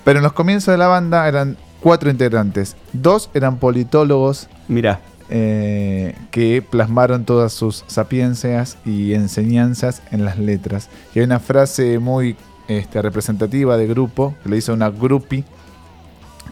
Pero 0.05 0.19
en 0.19 0.25
los 0.25 0.33
comienzos 0.33 0.73
de 0.73 0.79
la 0.79 0.89
banda 0.89 1.29
eran 1.29 1.57
cuatro 1.81 2.11
integrantes. 2.11 2.77
Dos 2.93 3.31
eran 3.35 3.59
politólogos 3.59 4.49
Mira, 4.67 5.01
eh, 5.31 6.15
que 6.31 6.63
plasmaron 6.63 7.25
todas 7.25 7.53
sus 7.53 7.85
sapiencias 7.87 8.79
y 8.85 9.15
enseñanzas 9.15 10.03
en 10.11 10.25
las 10.25 10.39
letras. 10.39 10.89
Y 11.15 11.19
hay 11.21 11.25
una 11.25 11.41
frase 11.41 11.99
muy 11.99 12.37
este, 12.69 13.01
representativa 13.03 13.77
de 13.77 13.87
grupo, 13.87 14.35
que 14.43 14.49
le 14.49 14.57
hizo 14.59 14.73
una 14.75 14.91
groupie, 14.91 15.45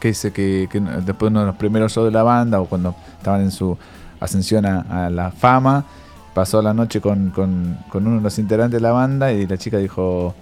que 0.00 0.08
dice 0.08 0.32
que, 0.32 0.68
que 0.70 0.80
después 0.80 1.18
de 1.20 1.26
uno 1.28 1.40
de 1.40 1.46
los 1.46 1.56
primeros 1.56 1.92
shows 1.92 2.06
de 2.06 2.12
la 2.12 2.22
banda, 2.22 2.60
o 2.60 2.66
cuando 2.66 2.94
estaban 3.18 3.42
en 3.42 3.50
su 3.50 3.76
ascensión 4.20 4.66
a, 4.66 5.10
la 5.10 5.30
fama, 5.30 5.84
pasó 6.34 6.62
la 6.62 6.72
noche 6.74 7.00
con- 7.00 7.30
con 7.30 8.06
uno 8.06 8.16
de 8.16 8.22
los 8.22 8.38
integrantes 8.38 8.80
de 8.80 8.82
la 8.82 8.92
banda 8.92 9.32
y 9.32 9.46
la 9.46 9.58
chica 9.58 9.78
dijo, 9.78 10.34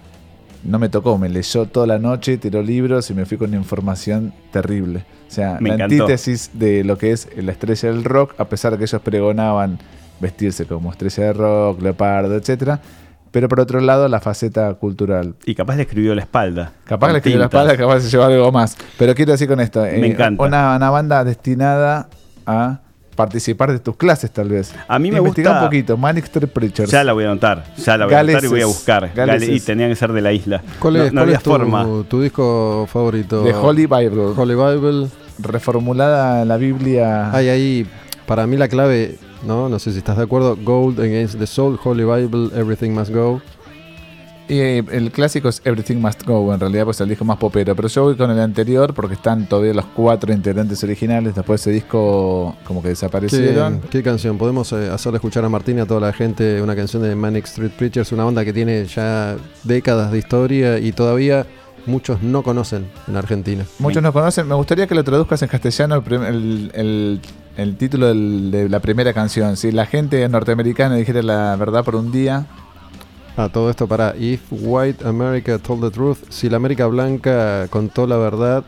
no 0.62 0.78
me 0.78 0.89
tocó, 0.89 1.18
me 1.18 1.28
leyó 1.28 1.66
toda 1.66 1.87
la 1.87 1.99
noche, 1.99 2.37
tiró 2.39 2.62
libros 2.62 3.11
y 3.11 3.14
me 3.14 3.24
fui 3.26 3.39
con 3.39 3.55
información 3.55 4.33
terrible. 4.53 5.05
O 5.31 5.33
sea, 5.33 5.59
Me 5.61 5.68
la 5.68 5.74
encantó. 5.76 5.95
antítesis 6.03 6.51
de 6.55 6.83
lo 6.83 6.99
que 6.99 7.12
es 7.12 7.28
la 7.37 7.53
estrella 7.53 7.89
del 7.89 8.03
rock, 8.03 8.35
a 8.39 8.47
pesar 8.47 8.72
de 8.72 8.78
que 8.78 8.85
ellos 8.85 9.01
pregonaban 9.01 9.78
vestirse 10.18 10.66
como 10.66 10.91
estrella 10.91 11.24
de 11.26 11.33
rock, 11.35 11.81
leopardo, 11.81 12.35
etcétera, 12.35 12.81
pero 13.31 13.49
por 13.49 13.61
otro 13.61 13.81
lado 13.81 14.09
la 14.09 14.20
faceta 14.20 14.74
cultural. 14.74 15.37
y 15.47 15.55
capaz 15.55 15.76
le 15.76 15.83
escribió 15.83 16.16
la 16.16 16.22
espalda. 16.22 16.72
Capaz 16.85 17.12
le 17.12 17.18
escribió 17.18 17.39
la 17.39 17.45
espalda, 17.47 17.76
capaz 17.76 18.01
se 18.01 18.11
llevó 18.11 18.24
algo 18.24 18.51
más. 18.51 18.76
Pero 18.99 19.14
quiero 19.14 19.31
decir 19.33 19.47
con 19.47 19.61
esto, 19.61 19.87
eh, 19.87 20.05
encanta. 20.05 20.43
Una, 20.45 20.74
una 20.76 20.91
banda 20.91 21.22
destinada 21.22 22.09
a 22.45 22.81
participar 23.15 23.71
de 23.73 23.79
tus 23.79 23.97
clases 23.97 24.31
tal 24.31 24.49
vez. 24.49 24.75
A 24.89 24.99
mí 24.99 25.11
me 25.11 25.19
Investiga 25.19 25.51
gusta- 25.51 25.63
un 25.63 25.67
poquito, 25.69 25.97
Manic 25.97 26.25
Street 26.25 26.49
Preachers. 26.49 26.91
Ya 26.91 27.05
la 27.05 27.13
voy 27.13 27.25
a 27.25 27.31
anotar, 27.31 27.65
ya 27.77 27.97
la 27.99 28.07
voy 28.07 28.15
a 28.15 28.21
anotar 28.21 28.45
y 28.45 28.47
voy 28.49 28.59
a 28.61 28.63
Galeses. 28.63 28.77
buscar. 28.79 29.13
Gale- 29.15 29.33
Galeses. 29.33 29.49
y 29.57 29.61
tenía 29.61 29.89
que 29.89 29.97
ser 29.97 30.13
de 30.13 30.21
la 30.21 30.33
isla. 30.33 30.63
¿Cuál 30.79 30.95
No- 30.95 31.03
es, 31.05 31.13
no 31.13 31.19
cuál 31.21 31.23
había 31.25 31.37
es 31.37 31.43
tu, 31.43 31.51
forma. 31.51 31.87
tu 32.09 32.21
disco 32.23 32.89
favorito? 32.91 33.43
de 33.43 33.53
Holy 33.55 33.87
Bible. 33.87 34.33
Holy 34.37 34.55
Bible. 34.55 35.09
Reformulada 35.39 36.45
la 36.45 36.57
Biblia. 36.57 37.31
Hay 37.35 37.49
ahí, 37.49 37.87
para 38.27 38.47
mí 38.47 38.57
la 38.57 38.69
clave, 38.69 39.17
¿no? 39.47 39.69
No 39.69 39.79
sé 39.79 39.93
si 39.93 39.99
estás 39.99 40.17
de 40.17 40.25
acuerdo. 40.25 40.57
Gold 40.57 41.01
Against 41.01 41.39
the 41.39 41.47
Soul, 41.47 41.79
Holy 41.83 42.05
Bible, 42.05 42.51
Everything 42.59 42.91
Must 42.91 43.11
Go. 43.13 43.41
Y 44.51 44.59
eh, 44.59 44.84
el 44.90 45.12
clásico 45.12 45.48
es 45.48 45.62
Everything 45.64 45.98
Must 45.98 46.24
Go, 46.26 46.53
en 46.53 46.59
realidad, 46.59 46.84
pues 46.84 47.01
el 47.01 47.09
disco 47.09 47.24
más 47.24 47.36
popero. 47.36 47.76
Pero 47.76 47.86
yo 47.86 48.03
voy 48.03 48.16
con 48.16 48.30
el 48.32 48.40
anterior 48.40 48.92
porque 48.94 49.14
están 49.14 49.46
todavía 49.46 49.72
los 49.74 49.84
cuatro 49.86 50.32
integrantes 50.32 50.82
originales. 50.82 51.36
Después 51.36 51.61
ese 51.61 51.70
disco 51.70 52.57
como 52.64 52.80
que 52.82 52.86
¿Qué, 52.86 52.90
desaparecieron. 52.90 53.80
qué 53.90 54.03
canción? 54.03 54.38
Podemos 54.38 54.72
eh, 54.72 54.90
hacerle 54.90 55.18
escuchar 55.18 55.44
a 55.44 55.48
Martín 55.48 55.78
y 55.78 55.80
a 55.82 55.86
toda 55.86 56.01
la 56.01 56.12
gente 56.12 56.61
una 56.62 56.74
canción 56.74 57.03
de 57.05 57.14
Manic 57.14 57.44
Street 57.44 57.70
Preachers, 57.78 58.11
una 58.11 58.24
banda 58.24 58.44
que 58.44 58.53
tiene 58.53 58.84
ya 58.86 59.36
décadas 59.62 60.11
de 60.11 60.18
historia 60.18 60.78
y 60.80 60.90
todavía 60.90 61.46
muchos 61.86 62.20
no 62.20 62.42
conocen 62.42 62.86
en 63.07 63.16
Argentina. 63.16 63.64
Muchos 63.78 64.03
no 64.03 64.12
conocen. 64.12 64.48
Me 64.48 64.57
gustaría 64.57 64.88
que 64.88 64.96
lo 64.96 65.05
traduzcas 65.05 65.40
en 65.42 65.48
castellano 65.48 66.03
el- 66.11 66.72
el- 66.74 67.20
el 67.57 67.76
título 67.76 68.09
del- 68.09 68.51
de 68.51 68.68
la 68.68 68.80
primera 68.80 69.12
canción. 69.12 69.57
Si 69.57 69.70
la 69.70 69.86
gente 69.86 70.28
norteamericana 70.28 70.96
dijera 70.96 71.22
la 71.22 71.55
verdad 71.57 71.84
por 71.84 71.94
un 71.94 72.11
día, 72.11 72.46
Ah, 73.43 73.49
todo 73.51 73.70
esto 73.70 73.86
para 73.86 74.14
If 74.18 74.43
White 74.51 75.07
America 75.07 75.57
Told 75.59 75.82
the 75.82 75.91
Truth, 75.91 76.18
si 76.28 76.51
la 76.51 76.57
América 76.59 76.86
Blanca 76.86 77.66
contó 77.70 78.07
la 78.07 78.18
verdad, 78.18 78.64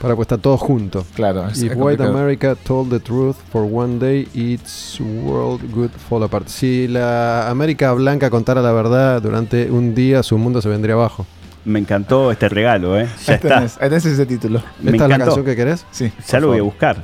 para 0.00 0.14
pues 0.14 0.24
está 0.26 0.38
todo 0.38 0.56
junto. 0.56 1.04
claro. 1.14 1.46
es- 1.48 1.62
If 1.62 1.72
es 1.72 1.78
White. 1.78 2.02
America 2.02 2.54
told 2.54 2.90
the 2.90 3.00
truth 3.00 3.36
for 3.52 3.68
one 3.70 3.98
day, 3.98 4.26
its 4.34 4.98
world 5.00 5.60
would 5.74 5.90
fall 6.08 6.22
apart. 6.22 6.48
Si 6.48 6.86
la 6.88 7.50
América 7.50 7.92
Blanca 7.92 8.30
contara 8.30 8.62
la 8.62 8.72
verdad 8.72 9.20
durante 9.20 9.70
un 9.70 9.94
día, 9.94 10.22
su 10.22 10.38
mundo 10.38 10.62
se 10.62 10.68
vendría 10.70 10.94
abajo. 10.94 11.26
Me 11.66 11.78
encantó 11.78 12.30
este 12.30 12.48
regalo, 12.48 12.98
¿eh? 12.98 13.08
Ya 13.26 13.32
Ahí 13.34 13.40
está. 13.42 13.66
tenés 13.78 14.06
ese 14.06 14.24
título. 14.24 14.62
Me 14.80 14.92
¿Esta 14.92 15.04
es 15.04 15.10
la 15.10 15.18
canción 15.18 15.44
que 15.44 15.54
querés? 15.56 15.84
Sí. 15.90 16.10
Ya 16.28 16.40
lo 16.40 16.48
voy 16.48 16.58
a 16.58 16.62
buscar. 16.62 16.96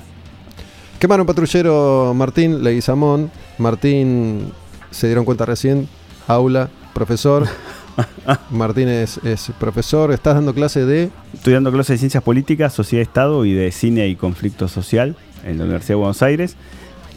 Quemaron 0.99 1.27
patrullero 1.27 2.15
Martín 2.15 2.63
Leguizamón. 2.63 3.31
Martín, 3.59 4.53
se 4.93 5.09
dieron 5.09 5.25
cuenta 5.25 5.45
recién, 5.45 5.89
aula, 6.29 6.69
profesor. 6.95 7.47
Martín 8.51 8.89
es, 8.89 9.19
es 9.25 9.51
profesor, 9.59 10.13
estás 10.13 10.35
dando 10.35 10.55
clase 10.55 10.87
de... 10.87 11.11
Estoy 11.35 11.55
dando 11.55 11.73
clases 11.73 11.95
de 11.95 11.99
ciencias 11.99 12.23
políticas, 12.23 12.73
sociedad, 12.73 13.03
estado 13.03 13.45
y 13.45 13.53
de 13.53 13.71
cine 13.73 14.07
y 14.09 14.17
conflicto 14.17 14.69
social 14.69 15.17
en 15.45 15.59
la 15.59 15.65
Universidad 15.65 15.95
de 15.97 15.97
Buenos 15.97 16.23
Aires. 16.23 16.57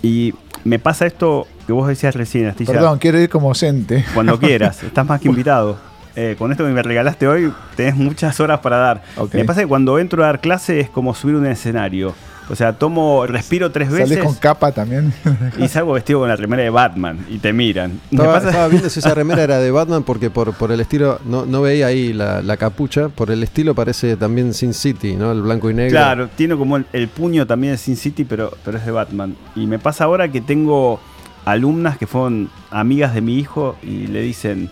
Y 0.01 0.34
me 0.63 0.80
pasa 0.80 1.05
esto 1.05 1.47
que 1.65 1.73
vos 1.73 1.88
decías 1.88 2.15
recién, 2.15 2.47
Astilla. 2.47 2.73
Perdón, 2.73 2.99
quiero 2.99 3.19
ir 3.19 3.30
como 3.30 3.49
oyente. 3.49 4.05
Cuando 4.13 4.39
quieras, 4.39 4.84
estás 4.84 5.05
más 5.05 5.21
que 5.21 5.30
invitado. 5.30 5.78
Eh, 6.15 6.36
con 6.38 6.51
esto 6.51 6.63
que 6.63 6.71
me 6.71 6.82
regalaste 6.82 7.28
hoy, 7.28 7.51
tenés 7.76 7.95
muchas 7.95 8.39
horas 8.39 8.59
para 8.59 8.78
dar. 8.78 9.03
Me 9.34 9.43
pasa 9.43 9.61
que 9.61 9.67
cuando 9.67 9.99
entro 9.99 10.23
a 10.23 10.28
dar 10.28 10.39
clase 10.39 10.80
es 10.80 10.89
como 10.89 11.13
subir 11.13 11.36
un 11.36 11.45
escenario. 11.45 12.13
O 12.50 12.56
sea, 12.56 12.74
tomo, 12.74 13.26
respiro 13.26 13.72
tres 13.72 13.89
Salís 13.89 14.10
veces 14.10 14.24
con 14.24 14.36
capa 14.36 14.72
también. 14.72 15.12
y 15.58 15.68
salgo 15.68 15.93
vestido 15.93 16.20
con 16.20 16.30
la 16.30 16.36
remera 16.36 16.62
de 16.62 16.70
Batman 16.70 17.26
y 17.30 17.39
te 17.39 17.52
miran. 17.54 18.00
Me 18.12 18.18
Estaba, 18.18 18.34
pasa- 18.36 18.50
estaba 18.50 18.68
viendo 18.68 18.89
si 18.89 19.00
esa 19.00 19.14
remera 19.16 19.43
era 19.43 19.58
de 19.60 19.72
Batman 19.72 20.04
porque 20.04 20.30
por, 20.30 20.54
por 20.54 20.72
el 20.72 20.80
estilo, 20.80 21.20
no, 21.26 21.46
no 21.46 21.62
veía 21.64 21.88
ahí 21.88 22.14
la, 22.14 22.41
la 22.43 22.58
capucha, 22.58 23.10
por 23.10 23.32
el 23.32 23.41
estilo 23.41 23.74
parece 23.74 24.16
también 24.16 24.54
Sin 24.54 24.74
City, 24.76 25.16
¿no? 25.16 25.32
El 25.32 25.41
blanco 25.41 25.70
y 25.70 25.74
negro. 25.74 25.91
Claro, 25.91 26.30
tiene 26.36 26.56
como 26.56 26.78
el, 26.78 26.86
el 26.93 27.08
puño 27.08 27.48
también 27.48 27.74
de 27.74 27.78
Sin 27.78 27.96
City, 27.98 28.26
pero, 28.26 28.52
pero 28.64 28.78
es 28.78 28.86
de 28.86 28.91
Batman. 28.91 29.36
Y 29.56 29.66
me 29.66 29.80
pasa 29.80 30.04
ahora 30.04 30.28
que 30.32 30.41
tengo 30.41 31.00
alumnas 31.46 31.98
que 31.98 32.08
fueron 32.08 32.50
amigas 32.72 33.14
de 33.14 33.22
mi 33.22 33.38
hijo 33.39 33.76
y 33.84 34.08
le 34.08 34.22
dicen, 34.22 34.70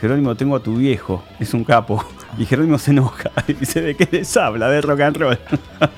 Jerónimo, 0.00 0.34
tengo 0.34 0.56
a 0.56 0.60
tu 0.60 0.76
viejo, 0.76 1.22
es 1.40 1.54
un 1.54 1.64
capo. 1.64 2.04
Y 2.38 2.46
Jerónimo 2.46 2.78
se 2.78 2.90
enoja 2.90 3.30
y 3.48 3.52
dice, 3.54 3.80
¿de 3.80 3.94
qué 3.94 4.08
les 4.10 4.36
habla? 4.36 4.68
De 4.68 4.80
rock 4.80 5.00
and 5.00 5.16
roll. 5.16 5.38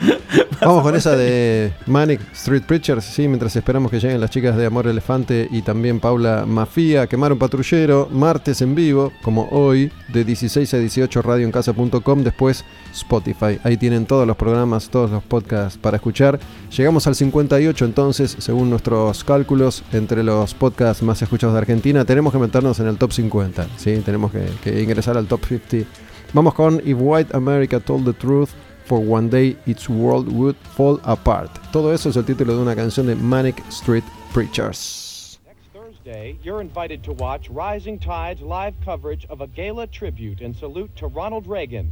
Vamos 0.61 0.83
con 0.83 0.97
esa 0.97 1.17
de 1.17 1.73
Manic 1.87 2.21
Street 2.33 2.63
Preachers, 2.63 3.05
sí, 3.05 3.29
mientras 3.29 3.55
esperamos 3.57 3.91
que 3.91 4.01
lleguen 4.01 4.21
las 4.21 4.31
chicas 4.31 4.57
de 4.57 4.67
Amor 4.67 4.87
Elefante 4.87 5.49
y 5.51 5.63
también 5.63 6.01
Paula 6.01 6.45
Mafía, 6.47 7.07
Quemaron 7.07 7.39
Patrullero, 7.39 8.09
martes 8.11 8.63
en 8.63 8.75
vivo, 8.75 9.13
como 9.23 9.49
hoy, 9.51 9.93
de 10.09 10.25
16 10.25 10.75
a 10.75 10.79
18 10.79 11.23
radioencasa.com, 11.23 12.23
después 12.23 12.65
Spotify. 12.93 13.59
Ahí 13.65 13.77
tienen 13.77 14.07
todos 14.07 14.27
los 14.27 14.37
programas, 14.37 14.89
todos 14.89 15.11
los 15.11 15.23
podcasts 15.23 15.79
para 15.79 15.97
escuchar. 15.97 16.39
Llegamos 16.77 17.07
al 17.07 17.15
58 17.15 17.85
entonces, 17.85 18.37
según 18.39 18.71
nuestros 18.71 19.25
cálculos, 19.25 19.85
entre 19.93 20.23
los 20.23 20.55
podcasts 20.55 21.03
más 21.03 21.21
escuchados 21.23 21.55
de 21.55 21.61
Argentina, 21.61 22.05
tenemos 22.05 22.33
que 22.33 22.39
meternos 22.39 22.81
en 22.81 22.89
el 22.89 22.97
top 22.97 23.13
50, 23.13 23.69
sí, 23.77 24.03
tenemos 24.05 24.33
que 24.33 24.83
ingresar 24.83 25.17
al 25.17 25.27
top 25.27 25.45
50. 25.47 26.06
Vamos 26.37 26.53
con 26.53 26.81
If 26.87 26.99
White 26.99 27.33
America 27.33 27.81
Told 27.81 28.05
the 28.05 28.13
Truth, 28.13 28.55
For 28.85 29.01
One 29.01 29.31
Day 29.31 29.57
Its 29.65 29.89
World 29.89 30.31
Would 30.31 30.55
Fall 30.57 31.01
Apart. 31.03 31.49
Todo 31.73 31.89
eso 31.93 32.11
es 32.11 32.17
el 32.17 32.25
título 32.25 32.49
de 32.49 32.61
una 32.61 32.75
canción 32.75 33.07
de 33.07 33.15
Manic 33.15 33.67
Street 33.71 34.05
Preachers. 34.35 35.39
Next 35.47 35.73
Thursday. 35.73 36.13
Day, 36.13 36.39
you're 36.43 36.61
invited 36.61 37.03
to 37.05 37.15
watch 37.15 37.49
Rising 37.49 37.99
Tide's 37.99 38.43
live 38.43 38.75
coverage 38.85 39.25
of 39.31 39.41
a 39.41 39.47
gala 39.47 39.87
tribute 39.87 40.43
and 40.43 40.55
salute 40.55 40.95
to 40.97 41.07
Ronald 41.07 41.47
Reagan. 41.47 41.91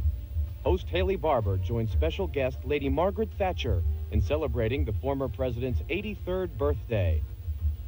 Host 0.63 0.85
Haley 0.89 1.15
Barber 1.15 1.57
joins 1.57 1.91
special 1.91 2.27
guest 2.27 2.59
Lady 2.65 2.87
Margaret 2.87 3.29
Thatcher 3.39 3.81
in 4.11 4.21
celebrating 4.21 4.85
the 4.85 4.93
former 5.01 5.27
president's 5.27 5.81
83rd 5.89 6.55
birthday. 6.55 7.19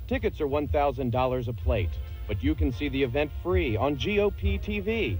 Tickets 0.08 0.41
are 0.41 0.47
$1,000 0.47 1.47
a 1.47 1.53
plate, 1.53 1.91
but 2.28 2.43
you 2.43 2.55
can 2.55 2.72
see 2.72 2.89
the 2.89 3.03
event 3.03 3.30
free 3.43 3.78
on 3.78 3.95
GOP 3.95 4.60
TV. 4.60 5.20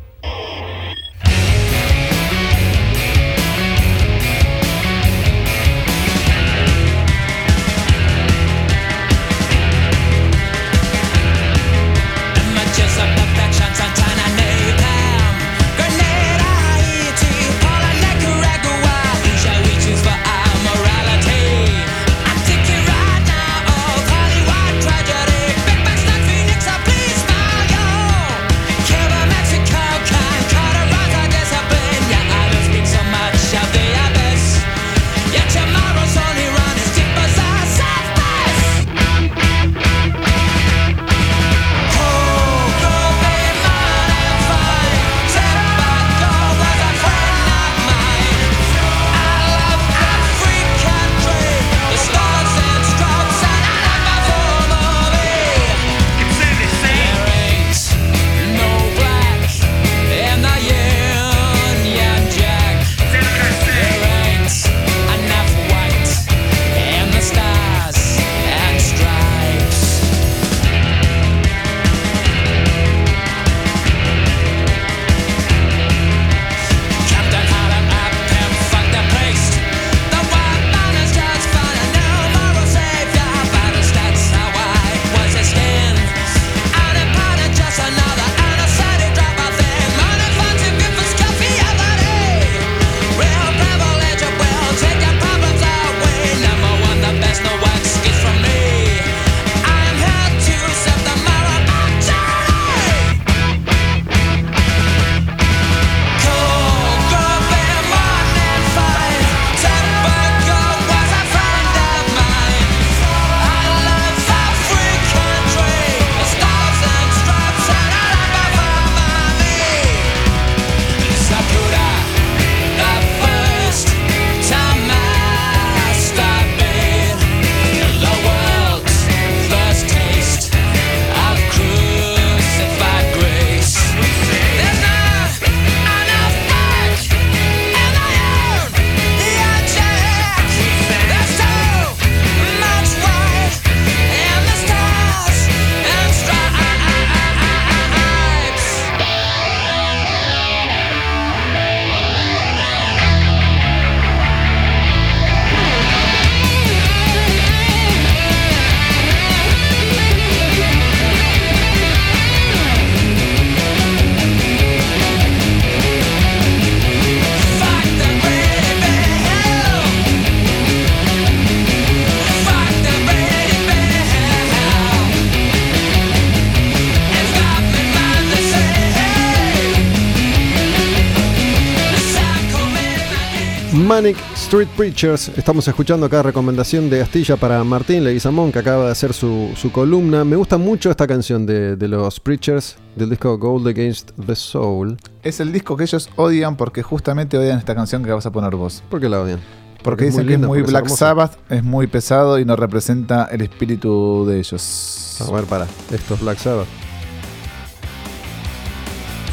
Street 184.48 184.70
Preachers. 184.78 185.28
Estamos 185.38 185.68
escuchando 185.68 186.06
acá 186.06 186.24
recomendación 186.24 186.90
de 186.90 187.02
Astilla 187.02 187.36
para 187.36 187.62
Martín 187.66 188.06
Leguizamón, 188.06 188.54
que 188.54 188.60
acaba 188.60 188.86
de 188.86 188.92
hacer 188.92 189.12
su, 189.12 189.52
su 189.58 189.74
columna. 189.74 190.24
Me 190.24 190.38
gusta 190.38 190.58
mucho 190.58 190.90
esta 190.90 191.06
canción 191.06 191.46
de, 191.46 191.76
de 191.76 191.88
los 191.90 192.22
Preachers 192.22 192.78
del 192.96 193.10
disco 193.10 193.38
Gold 193.38 193.68
Against 193.68 194.12
the 194.26 194.38
Soul. 194.38 194.96
Es 195.22 195.42
el 195.42 195.52
disco 195.52 195.76
que 195.76 195.84
ellos 195.84 196.10
odian 196.16 196.56
porque 196.56 196.82
justamente 196.82 197.38
odian 197.38 197.60
esta 197.60 197.76
canción 197.76 198.06
que 198.06 198.12
vas 198.14 198.26
a 198.26 198.32
poner 198.32 198.56
vos. 198.56 198.82
¿Por 198.90 199.02
qué 199.02 199.10
la 199.10 199.20
odian? 199.20 199.42
Porque 199.84 200.06
dicen 200.06 200.26
que 200.26 200.36
es 200.36 200.40
muy 200.40 200.60
es 200.60 200.66
Black. 200.66 200.88
Sabbath, 200.88 201.38
es 201.50 201.66
muy 201.66 201.88
pesado 201.88 202.40
y 202.40 202.46
no 202.46 202.56
representa 202.56 203.26
el 203.26 203.42
espíritu 203.42 204.26
de 204.26 204.40
ellos. 204.40 205.18
A 205.28 205.30
ver, 205.30 205.44
para. 205.44 205.68
Esto 205.92 206.14
es 206.14 206.22
Black 206.22 206.38
Sabbath. 206.38 206.68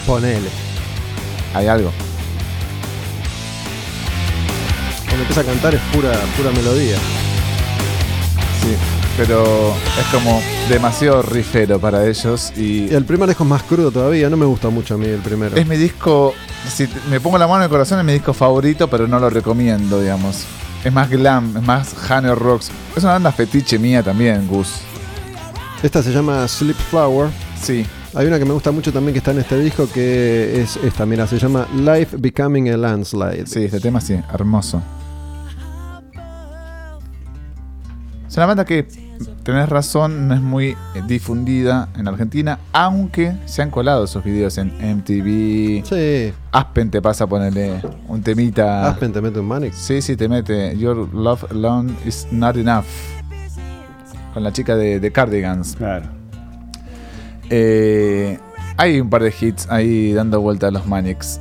Ponele. 0.09 0.49
Hay 1.55 1.69
algo. 1.69 1.93
Cuando 5.15 5.29
empieza 5.31 5.43
a 5.43 5.55
cantar 5.55 5.75
es 5.77 5.81
pura, 5.95 6.11
pura 6.37 6.51
melodía. 6.51 6.97
Sí, 8.61 8.75
pero 9.17 9.73
es 9.97 10.07
como 10.13 10.43
demasiado 10.69 11.23
rifero 11.23 11.79
para 11.79 12.05
ellos 12.05 12.53
y 12.57 12.93
el 12.93 13.05
primer 13.05 13.29
disco 13.29 13.45
es 13.45 13.51
más 13.51 13.63
crudo 13.63 13.93
todavía. 13.93 14.29
No 14.29 14.37
me 14.37 14.45
gusta 14.45 14.71
mucho 14.71 14.95
a 14.95 14.99
mí 14.99 15.07
el 15.07 15.21
primero. 15.21 15.55
es 15.55 15.67
mi 15.69 15.77
disco, 15.77 16.35
si 16.69 16.89
me 17.09 17.21
pongo 17.21 17.39
la 17.39 17.47
mano 17.47 17.59
en 17.61 17.63
el 17.67 17.69
corazón, 17.71 18.01
es 18.01 18.05
mi 18.05 18.13
disco 18.13 18.33
favorito, 18.35 18.91
pero 18.91 19.07
no 19.07 19.21
lo 19.21 19.31
recomiendo, 19.31 20.01
digamos. 20.01 20.47
Es 20.83 20.93
más 20.93 21.09
glam, 21.09 21.59
es 21.59 21.63
más 21.63 22.11
Hanner 22.11 22.37
Rocks. 22.37 22.73
Es 22.97 23.05
una 23.05 23.13
banda 23.13 23.31
fetiche 23.31 23.79
mía 23.79 24.03
también, 24.03 24.49
Gus. 24.49 24.81
Esta 25.81 26.03
se 26.03 26.11
llama 26.11 26.49
Sleep 26.49 26.77
Flower. 26.91 27.31
Sí, 27.63 27.87
Hay 28.17 28.27
una 28.27 28.41
que 28.41 28.45
me 28.47 28.53
gusta 28.53 28.73
mucho 28.73 28.93
también 28.93 29.13
que 29.13 29.19
está 29.19 29.31
en 29.31 29.39
este 29.39 29.61
disco 29.61 29.89
que 29.95 30.61
es 30.61 30.77
esta, 30.79 31.07
mira, 31.07 31.29
se 31.29 31.39
llama 31.39 31.69
Life 31.73 32.17
Becoming 32.19 32.71
a 32.71 32.77
Landslide. 32.77 33.47
sí, 33.47 33.63
este 33.67 33.79
tema 33.79 34.01
sí, 34.01 34.19
hermoso. 34.33 34.83
Es 38.35 38.39
una 38.39 38.47
banda 38.47 38.65
que, 38.65 38.85
tenés 39.45 39.69
razón, 39.69 40.27
no 40.27 40.35
es 40.35 40.41
muy 40.41 40.71
eh, 40.71 40.77
difundida 41.07 41.89
en 41.97 42.09
Argentina, 42.09 42.59
aunque 42.73 43.33
se 43.45 43.63
han 43.63 43.71
colado 43.71 44.07
esos 44.07 44.25
videos 44.25 44.59
en 44.59 44.73
MTV. 44.77 45.85
Sí, 45.87 46.35
Aspen 46.51 46.91
te 46.91 47.01
pasa 47.01 47.23
a 47.23 47.27
ponerle 47.29 47.81
un 48.09 48.23
temita. 48.23 48.89
Aspen 48.89 49.13
te 49.13 49.21
mete 49.21 49.39
un 49.39 49.47
Manic. 49.47 49.73
Sí, 49.73 50.03
sí, 50.03 50.17
te 50.17 50.29
mete 50.29 50.77
Your 50.77 51.15
Love 51.15 51.45
Alone 51.53 51.95
is 52.05 52.27
Not 52.33 52.57
Enough. 52.57 52.87
Con 54.33 54.43
la 54.43 54.53
chica 54.53 54.75
de, 54.75 54.99
de 54.99 55.13
Cardigans. 55.13 55.77
Claro. 55.77 56.07
Eh, 57.51 58.37
hay 58.77 59.01
un 59.01 59.11
par 59.11 59.23
de 59.23 59.33
hits 59.41 59.71
ahí 59.71 60.13
dando 60.13 60.41
vuelta 60.41 60.67
a 60.67 60.71
los 60.73 60.89
Manics. 60.89 61.41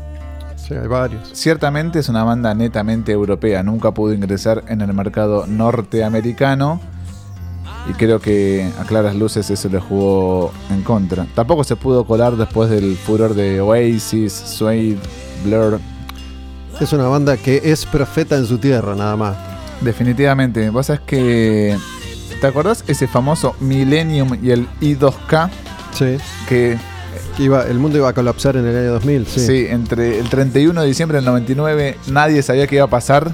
Sí, 0.66 0.74
hay 0.76 0.88
varios. 0.88 1.30
Ciertamente 1.34 2.00
es 2.00 2.08
una 2.08 2.24
banda 2.24 2.54
netamente 2.54 3.12
europea. 3.12 3.64
Nunca 3.64 3.92
pudo 3.92 4.14
ingresar 4.14 4.64
en 4.70 4.80
el 4.80 4.94
mercado 4.94 5.46
norteamericano. 5.46 6.80
Y 7.90 7.94
creo 7.94 8.22
que 8.22 8.72
a 8.80 8.86
claras 8.86 9.14
luces 9.14 9.50
eso 9.50 9.68
le 9.68 9.80
jugó 9.80 10.54
en 10.70 10.84
contra. 10.84 11.28
Tampoco 11.36 11.66
se 11.66 11.76
pudo 11.76 12.06
colar 12.06 12.38
después 12.38 12.70
del 12.70 12.96
furor 12.96 13.34
de 13.34 13.60
Oasis, 13.60 14.32
Suede, 14.32 14.98
Blur. 15.44 15.82
Es 16.80 16.94
una 16.94 17.08
banda 17.08 17.36
que 17.36 17.60
es 17.66 17.86
profeta 17.86 18.38
en 18.38 18.46
su 18.46 18.58
tierra, 18.58 18.96
nada 18.96 19.18
más. 19.18 19.36
Definitivamente. 19.82 20.70
Vos 20.70 20.86
sabés 20.86 21.02
que. 21.02 21.78
¿Te 22.40 22.48
acordás 22.48 22.86
ese 22.88 23.08
famoso 23.08 23.54
Millennium 23.60 24.38
y 24.42 24.52
el 24.52 24.68
I2K? 24.80 25.50
Sí. 25.92 26.18
Que 26.48 26.78
Que 27.38 27.44
iba, 27.44 27.64
el 27.64 27.80
mundo 27.80 27.98
iba 27.98 28.10
a 28.10 28.14
colapsar 28.14 28.56
en 28.58 28.68
el 28.68 28.78
año 28.78 28.92
2000, 28.94 29.26
sí. 29.26 29.40
sí. 29.40 29.66
entre 29.70 30.20
el 30.20 30.30
31 30.30 30.82
de 30.82 30.88
diciembre 30.88 31.18
del 31.18 31.26
99 31.26 31.98
nadie 32.08 32.44
sabía 32.44 32.68
qué 32.68 32.76
iba 32.76 32.86
a 32.86 32.90
pasar. 32.90 33.32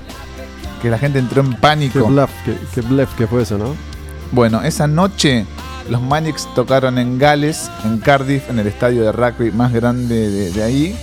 Que 0.81 0.89
la 0.89 0.97
gente 0.97 1.19
entró 1.19 1.41
en 1.41 1.51
Qué 1.51 1.57
pánico. 1.57 2.05
bluff, 2.07 2.29
qué, 2.45 2.55
qué 2.73 2.81
bluff 2.81 3.13
que 3.15 3.27
fue 3.27 3.41
eso, 3.41 3.57
¿no? 3.57 3.75
Bueno, 4.31 4.61
esa 4.63 4.87
noche 4.87 5.45
los 5.89 6.01
Manics 6.01 6.47
tocaron 6.55 6.97
en 6.97 7.17
Gales, 7.19 7.69
en 7.83 7.97
Cardiff, 7.97 8.49
en 8.49 8.59
el 8.59 8.67
estadio 8.67 9.03
de 9.03 9.11
rugby 9.11 9.51
más 9.51 9.73
grande 9.73 10.29
de, 10.29 10.51
de 10.51 10.63
ahí. 10.63 10.95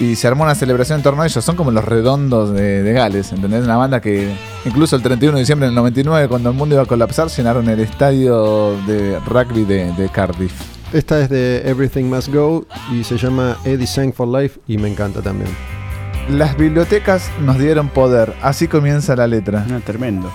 Y 0.00 0.16
se 0.16 0.26
armó 0.26 0.42
una 0.42 0.54
celebración 0.54 0.98
en 0.98 1.02
torno 1.02 1.22
a 1.22 1.26
ellos. 1.26 1.44
Son 1.44 1.54
como 1.54 1.70
los 1.70 1.84
redondos 1.84 2.52
de, 2.52 2.82
de 2.82 2.92
Gales, 2.92 3.32
¿entendés? 3.32 3.64
Una 3.64 3.76
banda 3.76 4.00
que 4.00 4.34
incluso 4.64 4.96
el 4.96 5.02
31 5.02 5.36
de 5.36 5.40
diciembre 5.42 5.66
del 5.66 5.74
99, 5.76 6.28
cuando 6.28 6.50
el 6.50 6.56
mundo 6.56 6.74
iba 6.74 6.82
a 6.82 6.86
colapsar, 6.86 7.28
llenaron 7.28 7.68
el 7.68 7.78
estadio 7.80 8.76
de 8.86 9.18
rugby 9.20 9.64
de, 9.64 9.92
de 9.92 10.08
Cardiff. 10.08 10.52
Esta 10.92 11.20
es 11.20 11.30
de 11.30 11.62
Everything 11.64 12.04
Must 12.04 12.28
Go 12.28 12.66
y 12.92 13.02
se 13.02 13.16
llama 13.16 13.56
Eddie 13.64 13.86
Sang 13.86 14.12
for 14.12 14.28
Life 14.28 14.60
y 14.68 14.76
me 14.76 14.90
encanta 14.90 15.22
también. 15.22 15.50
Las 16.28 16.54
bibliotecas 16.54 17.30
nos 17.40 17.58
dieron 17.58 17.88
poder. 17.88 18.34
Así 18.42 18.68
comienza 18.68 19.16
la 19.16 19.26
letra. 19.26 19.64
No, 19.66 19.80
tremendo. 19.80 20.30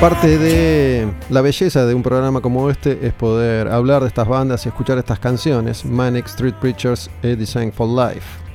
Parte 0.00 0.38
de 0.38 1.08
la 1.30 1.40
belleza 1.40 1.84
de 1.84 1.94
un 1.94 2.04
programa 2.04 2.40
como 2.40 2.70
este 2.70 3.08
es 3.08 3.12
poder 3.12 3.66
hablar 3.66 4.02
de 4.02 4.08
estas 4.08 4.28
bandas 4.28 4.64
y 4.64 4.68
escuchar 4.68 4.98
estas 4.98 5.18
canciones. 5.18 5.84
Manic 5.84 6.26
Street 6.26 6.54
Preachers, 6.60 7.10
Eddie 7.24 7.44
Sang 7.44 7.72
for 7.72 7.88
Life. 7.88 8.47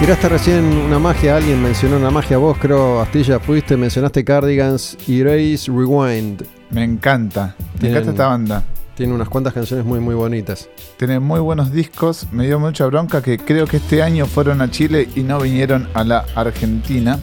Tiraste 0.00 0.28
recién 0.30 0.64
una 0.64 0.98
magia, 0.98 1.36
alguien 1.36 1.62
mencionó 1.62 1.98
una 1.98 2.10
magia, 2.10 2.38
vos 2.38 2.56
creo, 2.58 3.00
Astilla, 3.00 3.38
fuiste, 3.38 3.76
mencionaste 3.76 4.24
Cardigans, 4.24 4.96
Erase, 5.06 5.70
Rewind. 5.70 6.42
Me 6.70 6.84
encanta. 6.84 7.54
Me 7.74 7.80
Tienen- 7.80 7.90
encanta 7.98 8.10
esta 8.12 8.26
banda. 8.28 8.64
Tiene 8.96 9.12
unas 9.12 9.28
cuantas 9.28 9.52
canciones 9.52 9.84
muy 9.84 10.00
muy 10.00 10.14
bonitas. 10.14 10.68
Tiene 10.98 11.20
muy 11.20 11.40
buenos 11.40 11.70
discos. 11.72 12.26
Me 12.32 12.46
dio 12.46 12.58
mucha 12.58 12.86
bronca 12.86 13.22
que 13.22 13.38
creo 13.38 13.66
que 13.66 13.76
este 13.78 14.02
año 14.02 14.26
fueron 14.26 14.60
a 14.62 14.70
Chile 14.70 15.08
y 15.14 15.20
no 15.22 15.38
vinieron 15.40 15.88
a 15.94 16.02
la 16.04 16.24
Argentina. 16.34 17.18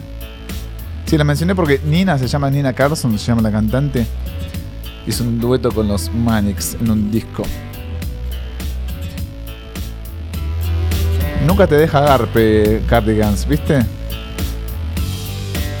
Sí, 1.06 1.16
la 1.18 1.24
mencioné 1.24 1.54
porque 1.54 1.80
Nina 1.84 2.16
se 2.18 2.26
llama 2.28 2.48
Nina 2.50 2.72
Carson, 2.72 3.18
se 3.18 3.26
llama 3.26 3.42
la 3.42 3.50
cantante. 3.50 4.06
Hizo 5.06 5.24
un 5.24 5.40
dueto 5.40 5.72
con 5.72 5.88
los 5.88 6.12
Manics 6.12 6.76
en 6.80 6.90
un 6.90 7.10
disco. 7.10 7.42
Nunca 11.48 11.66
te 11.66 11.76
deja 11.76 12.02
garpe 12.02 12.82
Cardigans, 12.86 13.48
¿viste? 13.48 13.78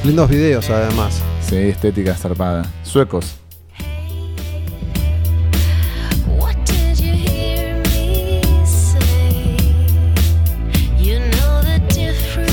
Lindos 0.02 0.30
videos 0.30 0.70
además. 0.70 1.20
Sí, 1.42 1.56
estética 1.56 2.14
zarpada. 2.14 2.64
Suecos. 2.82 3.36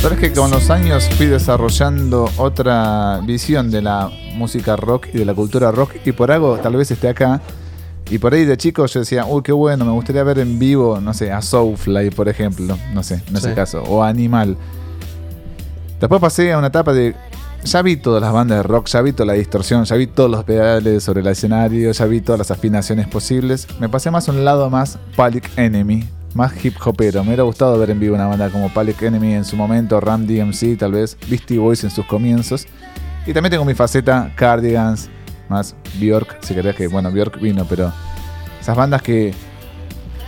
Sabes 0.01 0.19
que 0.19 0.33
con 0.33 0.51
los 0.51 0.69
años 0.69 1.07
fui 1.11 1.27
desarrollando 1.27 2.29
otra 2.35 3.21
visión 3.23 3.71
de 3.71 3.81
la 3.81 4.11
música 4.33 4.75
rock 4.75 5.07
y 5.13 5.19
de 5.19 5.25
la 5.25 5.33
cultura 5.33 5.71
rock 5.71 5.95
y 6.03 6.11
por 6.11 6.33
algo 6.33 6.57
tal 6.57 6.75
vez 6.75 6.91
esté 6.91 7.07
acá. 7.07 7.39
Y 8.09 8.19
por 8.19 8.33
ahí 8.33 8.45
de 8.45 8.55
chico 8.55 8.85
yo 8.85 8.99
decía, 8.99 9.25
uy, 9.25 9.41
qué 9.41 9.51
bueno, 9.51 9.83
me 9.85 9.91
gustaría 9.91 10.23
ver 10.23 10.39
en 10.39 10.59
vivo, 10.59 10.99
no 11.01 11.13
sé, 11.13 11.31
a 11.31 11.41
Soulfly, 11.41 12.11
por 12.11 12.29
ejemplo, 12.29 12.77
no 12.93 13.01
sé, 13.03 13.21
en 13.27 13.35
ese 13.35 13.49
Sí. 13.49 13.55
caso, 13.55 13.81
o 13.83 14.03
a 14.03 14.09
Animal. 14.09 14.57
Después 15.99 16.21
pasé 16.21 16.51
a 16.53 16.57
una 16.57 16.67
etapa 16.67 16.93
de, 16.93 17.15
ya 17.63 17.81
vi 17.81 17.97
todas 17.97 18.21
las 18.21 18.31
bandas 18.31 18.57
de 18.59 18.63
rock, 18.63 18.87
ya 18.87 19.01
vi 19.01 19.11
toda 19.13 19.25
la 19.27 19.33
distorsión, 19.33 19.85
ya 19.85 19.95
vi 19.95 20.07
todos 20.07 20.29
los 20.29 20.43
pedales 20.43 21.03
sobre 21.03 21.21
el 21.21 21.27
escenario, 21.27 21.91
ya 21.91 22.05
vi 22.05 22.21
todas 22.21 22.37
las 22.37 22.51
afinaciones 22.51 23.07
posibles. 23.07 23.67
Me 23.79 23.89
pasé 23.89 24.11
más 24.11 24.29
a 24.29 24.31
un 24.31 24.45
lado 24.45 24.69
más 24.69 24.99
Public 25.15 25.49
Enemy, 25.57 26.07
más 26.35 26.63
hip 26.63 26.75
hopero. 26.85 27.23
Me 27.23 27.29
hubiera 27.29 27.43
gustado 27.43 27.79
ver 27.79 27.89
en 27.89 27.99
vivo 27.99 28.13
una 28.15 28.27
banda 28.27 28.49
como 28.51 28.69
Public 28.71 29.01
Enemy 29.01 29.33
en 29.33 29.45
su 29.45 29.55
momento, 29.55 29.99
Ram 29.99 30.27
DMC, 30.27 30.77
tal 30.77 30.91
vez, 30.91 31.17
Beastie 31.27 31.57
Boys 31.57 31.83
en 31.83 31.89
sus 31.89 32.05
comienzos. 32.05 32.67
Y 33.25 33.33
también 33.33 33.49
tengo 33.51 33.65
mi 33.65 33.73
faceta 33.73 34.31
Cardigans, 34.35 35.09
más 35.49 35.75
Bjork, 35.99 36.37
si 36.43 36.53
querés 36.53 36.75
que, 36.75 36.87
bueno, 36.87 37.11
Bjork 37.11 37.39
vino, 37.39 37.65
pero 37.69 37.91
esas 38.59 38.75
bandas 38.75 39.01
que 39.01 39.33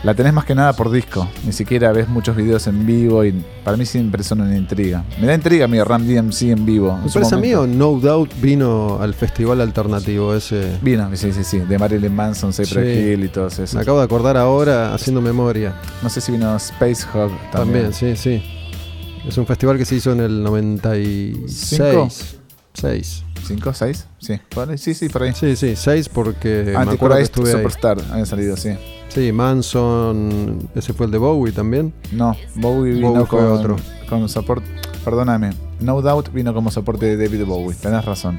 la 0.03 0.13
tenés 0.13 0.31
más 0.31 0.45
que 0.45 0.53
nada 0.53 0.73
por 0.73 0.91
disco, 0.91 1.27
ni 1.43 1.51
siquiera 1.51 1.91
ves 1.91 2.07
muchos 2.07 2.35
videos 2.35 2.67
en 2.67 2.85
vivo 2.85 3.25
y 3.25 3.31
para 3.63 3.75
mí 3.77 3.85
siempre 3.85 4.23
son 4.23 4.41
una 4.41 4.55
intriga. 4.55 5.03
Me 5.19 5.25
da 5.25 5.33
intriga 5.33 5.67
mi 5.67 5.81
Ram 5.81 6.05
DMC 6.05 6.41
en 6.43 6.65
vivo. 6.67 6.95
Me 7.03 7.09
parece 7.09 7.33
a 7.33 7.37
mí 7.39 7.51
o. 7.55 7.65
No 7.65 7.93
Doubt 7.99 8.31
vino 8.39 8.99
al 9.01 9.15
festival 9.15 9.59
alternativo 9.59 10.35
ese. 10.35 10.77
Vino, 10.83 11.09
sí, 11.15 11.33
sí, 11.33 11.43
sí, 11.43 11.57
de 11.59 11.79
Marilyn 11.79 12.13
Manson, 12.15 12.53
Cypress 12.53 12.95
Sí. 12.95 13.11
Hill 13.13 13.23
y 13.25 13.27
todos 13.29 13.53
esos. 13.57 13.73
Me 13.73 13.81
acabo 13.81 13.97
de 13.97 14.05
acordar 14.05 14.37
ahora 14.37 14.93
haciendo 14.93 15.19
memoria. 15.19 15.73
No 16.03 16.09
sé 16.09 16.21
si 16.21 16.31
vino 16.31 16.55
Space 16.57 17.03
Hog 17.13 17.31
También, 17.51 17.91
también. 17.91 17.93
sí, 17.93 18.15
sí. 18.15 18.43
Es 19.27 19.35
un 19.37 19.47
festival 19.47 19.77
que 19.79 19.83
se 19.85 19.95
hizo 19.95 20.11
en 20.11 20.21
el 20.21 20.43
96. 20.43 22.35
6. 22.73 23.23
¿Cinco, 23.45 23.73
seis? 23.73 24.07
Sí, 24.19 24.39
por 24.49 24.69
ahí, 24.69 24.77
sí, 24.77 24.93
sí, 24.93 25.09
por 25.09 25.23
ahí. 25.23 25.33
Sí, 25.33 25.55
sí, 25.55 25.75
6 25.75 26.09
porque 26.09 26.63
me 26.65 26.71
acuerdo 26.77 26.97
que 26.97 27.05
Antichrist 27.05 27.21
estuve 27.23 27.49
ahí. 27.49 27.57
Superstar 27.57 27.97
había 28.11 28.25
salido, 28.25 28.57
sí. 28.57 28.71
Sí, 29.09 29.31
Manson, 29.31 30.69
ese 30.75 30.93
fue 30.93 31.05
el 31.05 31.11
de 31.11 31.17
Bowie 31.17 31.53
también. 31.53 31.93
No, 32.11 32.35
Bowie 32.55 32.93
vino 32.93 33.09
Bowie 33.09 33.25
fue 33.25 33.39
con, 33.39 33.47
otro. 33.51 33.75
con 34.09 34.27
soporte. 34.29 34.67
Perdóname, 35.03 35.51
No 35.79 36.01
Doubt 36.01 36.33
vino 36.33 36.53
como 36.53 36.69
soporte 36.71 37.05
de 37.05 37.17
David 37.17 37.45
Bowie, 37.45 37.75
tenés 37.75 38.03
razón. 38.03 38.37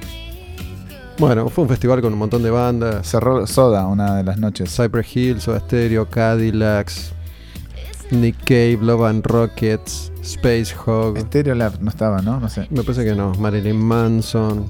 Bueno, 1.19 1.49
fue 1.49 1.63
un 1.65 1.69
festival 1.69 2.01
con 2.01 2.13
un 2.13 2.19
montón 2.19 2.43
de 2.43 2.51
bandas. 2.51 3.09
Cerró 3.09 3.45
Soda 3.47 3.87
una 3.87 4.17
de 4.17 4.23
las 4.23 4.39
noches. 4.39 4.71
Cypress 4.75 5.17
Hill, 5.17 5.41
Soda 5.41 5.59
Stereo, 5.61 6.09
Cadillacs, 6.09 7.13
Nick 8.13 8.37
Cave, 8.45 8.79
Love 8.81 9.05
and 9.07 9.27
Rockets, 9.27 10.13
Space 10.23 10.75
Hog. 10.87 11.19
Stereolab 11.19 11.81
no 11.81 11.91
estaba, 11.91 12.23
¿no? 12.23 12.39
No 12.39 12.49
sé. 12.49 12.69
Me 12.71 12.83
parece 12.83 13.05
que 13.05 13.15
no. 13.17 13.33
Marilyn 13.35 13.77
Manson. 13.77 14.67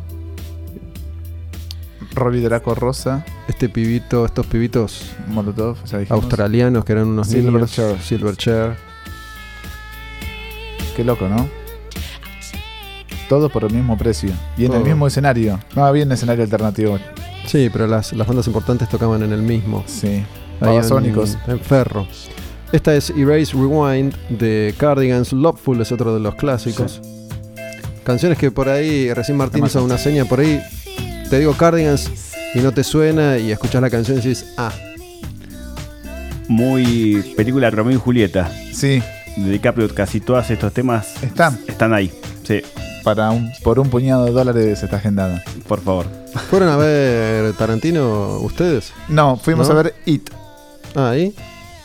Robbie 2.19 2.41
Draco 2.41 2.75
Rosa, 2.75 3.25
Este 3.49 3.69
pibito, 3.69 4.25
estos 4.27 4.47
pibitos 4.47 5.13
Molotov, 5.29 5.77
dijimos. 5.85 6.11
australianos 6.11 6.85
que 6.85 6.93
eran 6.93 7.07
unos 7.09 7.29
Silverchair. 7.29 8.01
Silverchair. 8.01 8.73
Qué 10.97 11.05
loco, 11.05 11.29
¿no? 11.29 11.49
Todo 13.29 13.49
por 13.51 13.65
el 13.65 13.73
mismo 13.73 13.97
precio. 13.97 14.31
Y 14.57 14.65
en 14.65 14.73
el 14.73 14.83
mismo 14.85 15.07
escenario. 15.07 15.61
No 15.77 15.85
había 15.85 16.05
un 16.05 16.13
escenario 16.13 16.45
alternativo. 16.45 16.99
Sí, 17.47 17.69
pero 17.73 17.87
las, 17.87 18.13
las 18.13 18.27
bandas 18.27 18.47
importantes 18.47 18.89
tocaban 18.89 19.23
en 19.23 19.33
el 19.33 19.43
mismo. 19.43 19.85
Sí. 19.87 20.25
Babasónicos. 20.61 21.37
En, 21.47 21.53
en 21.53 21.61
Ferro. 21.61 22.07
Esta 22.73 22.95
es 22.95 23.11
Erase 23.11 23.53
Rewind 23.55 24.15
de 24.31 24.75
Cardigans. 24.77 25.33
Loveful 25.33 25.81
es 25.81 25.93
otro 25.93 26.13
de 26.15 26.21
los 26.21 26.35
clásicos. 26.35 27.01
Canciones 28.05 28.39
que 28.39 28.51
por 28.51 28.69
ahí, 28.69 29.13
recién 29.13 29.37
Martín 29.37 29.65
hizo 29.67 29.85
una 29.85 29.99
seña 29.99 30.25
por 30.25 30.41
ahí. 30.41 30.61
Te 31.31 31.39
digo 31.39 31.53
Cardigans 31.55 32.11
y 32.55 32.61
no 32.61 32.73
te 32.73 32.83
suena 32.85 33.37
y 33.39 33.51
escuchas 33.51 33.83
la 33.83 33.91
canción 33.91 34.19
y 34.19 34.23
dices, 34.23 34.47
ah, 34.57 34.73
Muy 36.49 37.35
película 37.37 37.71
Romeo 37.71 37.95
y 37.97 38.01
Julieta. 38.01 38.51
Sí, 38.73 39.03
De 39.37 39.51
DiCaprio, 39.51 39.93
casi 39.95 40.21
todos 40.21 40.49
estos 40.51 40.73
temas 40.73 41.23
está. 41.23 41.53
están 41.67 41.93
ahí. 41.93 42.11
Sí, 42.45 42.63
Para 43.05 43.31
un, 43.31 43.51
por 43.63 43.79
un 43.79 43.91
puñado 43.91 44.25
de 44.25 44.31
dólares 44.33 44.83
está 44.83 44.97
agendada. 44.97 45.43
por 45.67 45.81
favor. 45.83 46.07
¿fueron 46.51 46.69
a 46.69 46.77
ver 46.77 47.53
Tarantino 47.55 48.39
ustedes? 48.39 48.93
No, 49.09 49.37
fuimos 49.37 49.69
¿No? 49.69 49.75
a 49.79 49.83
ver 49.83 49.95
It. 50.07 50.31
Ah, 50.95 51.11
ahí 51.11 51.35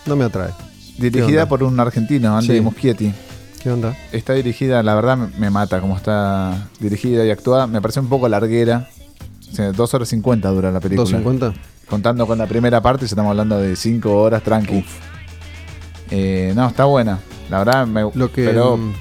no 0.06 0.16
me 0.16 0.24
atrae. 0.26 0.52
Dirigida 0.98 1.48
por 1.48 1.64
un 1.64 1.78
argentino, 1.80 2.38
Andy 2.38 2.56
Sí. 2.56 2.62
Muschietti. 2.62 3.12
¿Qué 3.62 3.70
onda? 3.72 3.96
Está 4.12 4.34
dirigida, 4.34 4.84
la 4.84 4.96
verdad 4.96 5.18
me- 5.18 5.28
me 5.38 5.50
mata 5.50 5.80
como 5.82 5.98
está 5.98 6.68
dirigida 6.80 7.26
y 7.26 7.32
actuada. 7.32 7.68
Me 7.68 7.82
parece 7.82 8.00
un 8.00 8.08
poco 8.10 8.28
larguera. 8.30 8.90
O 9.54 9.56
sea, 9.56 9.72
2 9.72 9.94
horas 9.94 10.10
50 10.10 10.50
dura 10.50 10.72
la 10.72 10.80
película. 10.80 11.08
¿250? 11.08 11.54
Contando 11.88 12.26
con 12.26 12.40
la 12.40 12.48
primera 12.48 12.82
parte, 12.82 13.06
ya 13.06 13.10
estamos 13.10 13.30
hablando 13.30 13.60
de 13.60 13.76
5 13.76 14.12
horas 14.12 14.42
tranqui. 14.42 14.84
Eh, 16.10 16.54
no, 16.56 16.68
está 16.68 16.86
buena. 16.86 17.20
La 17.52 17.60
verdad, 17.60 17.86
me, 17.86 18.02
Lo 18.16 18.32
que 18.32 18.46
pero 18.46 18.78
mm, 18.78 18.94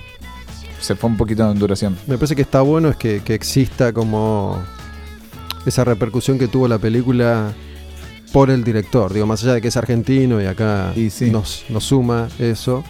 se 0.79 0.95
fue 0.95 1.09
un 1.09 1.17
poquito 1.17 1.51
en 1.51 1.59
duración. 1.59 1.97
me 2.07 2.19
parece 2.19 2.37
que 2.37 2.43
está 2.43 2.61
bueno 2.61 2.91
es 2.91 2.97
que, 2.97 3.23
que 3.23 3.35
exista 3.35 3.95
como 3.95 4.63
esa 5.65 5.85
repercusión 5.85 6.39
que 6.39 6.49
tuvo 6.49 6.69
la 6.69 6.79
película 6.79 7.55
por 8.31 8.51
el 8.51 8.63
director. 8.63 9.11
Digo, 9.11 9.25
más 9.25 9.43
allá 9.43 9.55
de 9.55 9.63
que 9.63 9.69
es 9.69 9.77
argentino 9.79 10.39
y 10.43 10.45
acá 10.45 10.93
Y 10.95 11.09
sí. 11.09 11.31
nos, 11.31 11.65
nos 11.71 11.85
suma 11.85 12.29
eso, 12.39 12.85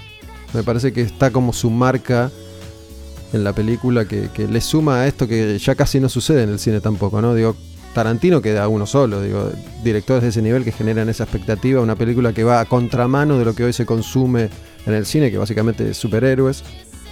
me 0.52 0.64
parece 0.64 0.92
que 0.92 1.02
está 1.02 1.30
como 1.30 1.52
su 1.52 1.70
marca 1.70 2.32
en 3.32 3.44
la 3.44 3.52
película 3.54 4.04
que, 4.04 4.28
que 4.34 4.46
le 4.48 4.60
suma 4.60 5.00
a 5.02 5.06
esto 5.06 5.26
que 5.28 5.58
ya 5.58 5.74
casi 5.74 6.00
no 6.00 6.08
sucede 6.08 6.42
en 6.42 6.50
el 6.50 6.58
cine 6.58 6.80
tampoco, 6.80 7.20
¿no? 7.22 7.34
Digo, 7.34 7.56
Tarantino 7.94 8.40
queda 8.40 8.68
uno 8.68 8.86
solo, 8.86 9.20
digo, 9.22 9.50
directores 9.84 10.22
de 10.22 10.28
ese 10.30 10.40
nivel 10.42 10.64
que 10.64 10.72
generan 10.72 11.08
esa 11.08 11.24
expectativa, 11.24 11.80
una 11.80 11.94
película 11.96 12.32
que 12.32 12.42
va 12.44 12.60
a 12.60 12.64
contramano 12.64 13.38
de 13.38 13.44
lo 13.44 13.54
que 13.54 13.64
hoy 13.64 13.72
se 13.72 13.84
consume 13.86 14.48
en 14.86 14.94
el 14.94 15.04
cine, 15.06 15.30
que 15.30 15.38
básicamente 15.38 15.90
es 15.90 15.96
superhéroes. 15.98 16.64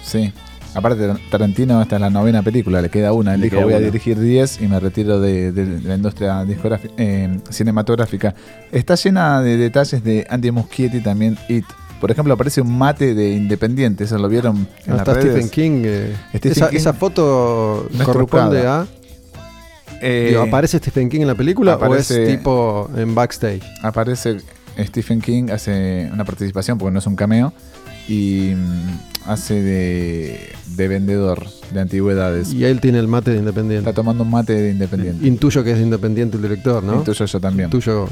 Sí. 0.03 0.31
Aparte, 0.73 1.05
Tarantino, 1.29 1.81
esta 1.81 1.95
es 1.97 2.01
la 2.01 2.09
novena 2.09 2.41
película, 2.41 2.81
le 2.81 2.89
queda 2.89 3.11
una. 3.11 3.33
Él 3.35 3.41
Le 3.41 3.49
dijo, 3.49 3.61
voy 3.61 3.73
a 3.73 3.79
dirigir 3.79 4.17
10 4.17 4.61
y 4.61 4.67
me 4.67 4.79
retiro 4.79 5.19
de, 5.19 5.51
de 5.51 5.81
la 5.81 5.95
industria 5.95 6.45
discográfica- 6.45 6.93
eh, 6.97 7.39
cinematográfica. 7.49 8.33
Está 8.71 8.95
llena 8.95 9.41
de 9.41 9.57
detalles 9.57 10.01
de 10.03 10.25
Andy 10.29 10.49
Muschietti 10.51 11.01
también, 11.01 11.37
It. 11.49 11.65
Por 12.01 12.11
ejemplo, 12.11 12.33
aparece 12.33 12.59
un 12.61 12.77
mate 12.77 13.13
de 13.15 13.29
Independiente, 13.31 14.03
¿eso 14.03 14.17
lo 14.17 14.27
vieron 14.27 14.67
en 14.85 14.91
las 14.97 14.99
Hasta 15.07 15.13
redes? 15.13 15.31
Stephen 15.45 15.49
King. 15.49 15.81
eh, 15.85 16.15
Stephen 16.35 16.51
esa, 16.51 16.69
King 16.69 16.77
esa 16.77 16.93
foto 16.93 17.87
no 17.93 17.99
es 18.01 18.05
corresponde 18.05 18.67
a. 18.67 18.85
Eh, 20.01 20.27
digo, 20.29 20.41
¿Aparece 20.41 20.79
Stephen 20.79 21.09
King 21.09 21.21
en 21.21 21.27
la 21.27 21.35
película 21.35 21.77
aparece- 21.79 22.17
o 22.17 22.23
es 22.23 22.27
tipo 22.37 22.89
en 22.97 23.13
backstage? 23.13 23.61
aparece 23.83 24.37
Stephen 24.79 25.21
King, 25.21 25.49
hace 25.51 26.09
una 26.11 26.25
participación 26.25 26.77
porque 26.79 26.91
no 26.91 26.99
es 26.99 27.05
un 27.05 27.15
cameo 27.15 27.53
y 28.07 28.53
mm, 28.55 29.29
hace 29.29 29.61
de, 29.61 30.49
de 30.75 30.87
vendedor 30.87 31.45
de 31.71 31.81
antigüedades. 31.81 32.51
Y 32.51 32.65
él 32.65 32.81
tiene 32.81 32.97
el 32.97 33.07
mate 33.07 33.29
de 33.29 33.37
Está 33.37 33.49
Independiente. 33.49 33.93
tomando 33.93 34.23
un 34.23 34.31
mate 34.31 34.53
de 34.53 34.71
Independiente. 34.71 35.27
Intuyo 35.27 35.63
que 35.63 35.71
es 35.73 35.77
de 35.77 35.83
Independiente 35.83 36.35
el 36.37 36.41
director, 36.41 36.83
¿no? 36.83 36.95
Intuyo 36.95 37.25
yo 37.25 37.39
también. 37.39 37.67
Intuyo. 37.67 38.07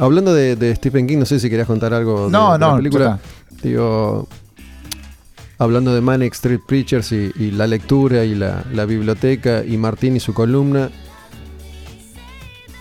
Hablando 0.00 0.32
de, 0.34 0.56
de 0.56 0.74
Stephen 0.74 1.06
King, 1.06 1.18
no 1.18 1.26
sé 1.26 1.38
si 1.38 1.48
querías 1.50 1.66
contar 1.66 1.92
algo 1.94 2.26
de, 2.26 2.30
No, 2.32 2.52
de 2.54 2.58
la 2.58 2.68
no, 2.70 2.76
película. 2.76 3.20
ya 3.22 3.56
Digo, 3.62 4.26
hablando 5.58 5.94
de 5.94 6.00
Manic 6.00 6.32
Street 6.34 6.60
Preachers 6.66 7.12
y, 7.12 7.30
y 7.36 7.50
la 7.50 7.66
lectura 7.66 8.24
y 8.24 8.34
la, 8.34 8.64
la 8.72 8.86
biblioteca 8.86 9.62
y 9.64 9.76
Martín 9.76 10.16
y 10.16 10.20
su 10.20 10.32
columna, 10.32 10.90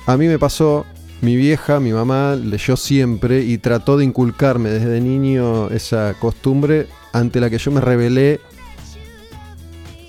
a 0.06 0.18
mí 0.18 0.28
me 0.28 0.40
pasó, 0.40 0.86
mi 1.22 1.36
vieja, 1.36 1.80
mi 1.82 1.92
mamá, 1.92 2.36
leyó 2.36 2.78
siempre 2.78 3.42
y 3.44 3.58
trató 3.58 3.98
de 3.98 4.06
inculcarme 4.06 4.70
desde 4.70 5.02
niño 5.02 5.68
esa 5.70 6.14
costumbre 6.14 6.88
ante 7.12 7.42
la 7.42 7.50
que 7.50 7.58
yo 7.58 7.72
me 7.72 7.82
rebelé 7.82 8.40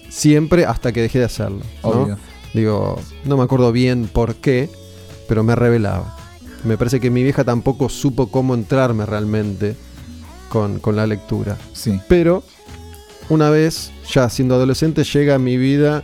siempre 0.09 0.65
hasta 0.65 0.93
que 0.93 1.03
dejé 1.03 1.19
de 1.19 1.25
hacerlo. 1.25 1.61
¿no? 1.83 2.17
Digo, 2.55 3.01
no 3.25 3.37
me 3.37 3.43
acuerdo 3.43 3.73
bien 3.73 4.09
por 4.13 4.37
qué, 4.37 4.71
pero 5.29 5.43
me 5.43 5.55
rebelaba. 5.57 6.17
Me 6.65 6.77
parece 6.77 7.01
que 7.01 7.11
mi 7.11 7.23
vieja 7.23 7.45
tampoco 7.45 7.89
supo 7.89 8.29
cómo 8.29 8.55
entrarme 8.55 9.07
realmente 9.07 9.77
con, 10.49 10.79
con 10.79 10.97
la 10.97 11.07
lectura. 11.07 11.57
Sí. 11.73 11.99
Pero 12.09 12.43
una 13.29 13.51
vez, 13.51 13.91
ya 14.13 14.29
siendo 14.29 14.55
adolescente, 14.57 15.05
llega 15.05 15.37
a 15.37 15.39
mi 15.39 15.57
vida 15.57 16.03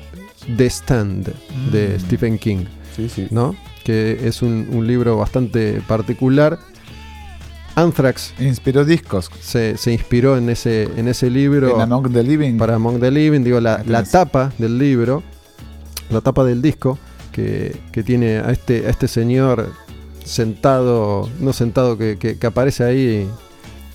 The 0.57 0.67
Stand 0.67 1.35
de 1.73 1.97
Mm. 1.97 2.01
Stephen 2.01 2.39
King, 2.39 2.65
Sí, 2.95 3.09
sí. 3.09 3.27
¿no? 3.31 3.55
Que 3.85 4.21
es 4.27 4.43
un, 4.43 4.69
un 4.73 4.87
libro 4.87 5.17
bastante 5.17 5.83
particular. 5.87 6.59
Anthrax 7.75 8.33
Inspiró 8.41 8.85
discos. 8.87 9.31
se, 9.41 9.77
se 9.77 9.93
inspiró 9.93 10.39
en 10.39 10.49
ese, 10.49 10.85
en 10.97 11.09
ese 11.09 11.29
libro 11.29 11.75
En 11.75 11.83
Among 11.83 12.11
the 12.11 12.23
Living. 12.23 12.57
para 12.57 12.77
Among 12.77 13.01
the 13.01 13.11
Living, 13.11 13.43
digo, 13.43 13.61
la, 13.61 13.83
la 13.87 14.03
tapa 14.03 14.51
del 14.57 14.79
libro, 14.79 15.23
la 16.09 16.23
tapa 16.23 16.43
del 16.45 16.63
disco, 16.63 16.99
que, 17.33 17.77
que 17.93 18.03
tiene 18.03 18.39
a 18.39 18.51
este, 18.51 18.87
a 18.87 18.91
este 18.91 19.09
señor 19.09 19.71
sentado, 20.27 21.29
no 21.41 21.53
sentado, 21.53 21.97
que, 21.97 22.19
que- 22.19 22.47
aparece 22.47 22.85
ahí 22.85 23.27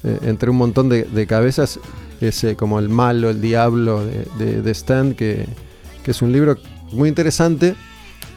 eh, 0.04 0.18
entre 0.24 0.50
un 0.50 0.58
montón 0.58 0.90
de, 0.90 1.04
de 1.04 1.28
cabezas, 1.28 1.80
ese 2.22 2.56
como 2.56 2.80
el 2.80 2.90
malo, 2.90 3.30
el 3.30 3.42
diablo 3.42 4.04
de, 4.06 4.26
de, 4.40 4.62
de 4.62 4.72
Stan, 4.72 5.14
que, 5.14 5.46
que 6.04 6.12
es 6.12 6.22
un 6.22 6.32
libro 6.32 6.58
muy 6.92 7.10
interesante 7.10 7.76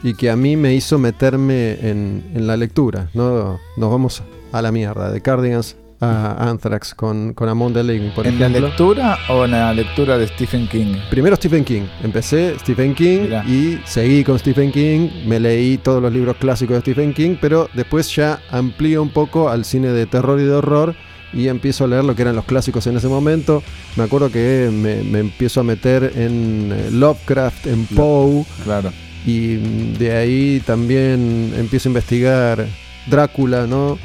y 0.03 0.13
que 0.13 0.29
a 0.29 0.35
mí 0.35 0.55
me 0.55 0.73
hizo 0.75 0.97
meterme 0.99 1.73
en, 1.89 2.23
en 2.33 2.47
la 2.47 2.57
lectura. 2.57 3.09
¿no? 3.13 3.59
Nos 3.77 3.89
vamos 3.91 4.23
a 4.51 4.61
la 4.61 4.71
mierda, 4.71 5.11
de 5.11 5.21
Cardigans 5.21 5.75
a 6.05 6.49
Anthrax 6.49 6.93
con, 6.93 7.33
con 7.33 7.49
Among 7.49 7.73
the 7.73 7.83
Living, 7.83 8.11
por 8.11 8.25
¿En 8.27 8.39
la 8.39 8.49
lectura 8.49 9.17
o 9.29 9.45
en 9.45 9.51
la 9.51 9.73
lectura 9.73 10.17
de 10.17 10.27
Stephen 10.27 10.67
King? 10.67 10.95
Primero 11.09 11.35
Stephen 11.35 11.63
King. 11.63 11.83
Empecé 12.03 12.55
Stephen 12.59 12.93
King 12.95 13.21
Mirá. 13.23 13.43
y 13.45 13.79
seguí 13.85 14.23
con 14.23 14.37
Stephen 14.39 14.71
King. 14.71 15.09
Me 15.25 15.39
leí 15.39 15.77
todos 15.77 16.01
los 16.01 16.11
libros 16.13 16.35
clásicos 16.37 16.75
de 16.75 16.81
Stephen 16.81 17.13
King, 17.13 17.35
pero 17.39 17.69
después 17.73 18.13
ya 18.15 18.39
amplío 18.51 19.01
un 19.01 19.09
poco 19.09 19.49
al 19.49 19.65
cine 19.65 19.89
de 19.89 20.05
terror 20.05 20.39
y 20.39 20.43
de 20.43 20.51
horror 20.53 20.95
y 21.33 21.49
empiezo 21.49 21.83
a 21.83 21.87
leer 21.87 22.05
lo 22.05 22.15
que 22.15 22.21
eran 22.21 22.35
los 22.35 22.45
clásicos 22.45 22.87
en 22.87 22.95
ese 22.95 23.07
momento. 23.07 23.61
Me 23.97 24.03
acuerdo 24.03 24.31
que 24.31 24.69
me, 24.71 25.03
me 25.03 25.19
empiezo 25.19 25.59
a 25.59 25.63
meter 25.63 26.13
en 26.15 26.71
eh, 26.71 26.89
Lovecraft, 26.91 27.67
en 27.67 27.85
Poe 27.87 28.45
Claro. 28.63 28.91
y 29.25 29.55
de 29.97 30.15
ahí 30.15 30.61
también 30.65 31.53
empiezo 31.57 31.89
a 31.89 31.91
investigar 31.91 32.65
Drácula, 33.07 33.67
¿no? 33.67 33.97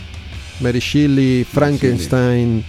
Mary 0.60 0.78
Shelley, 0.80 1.44
Frankenstein. 1.44 2.62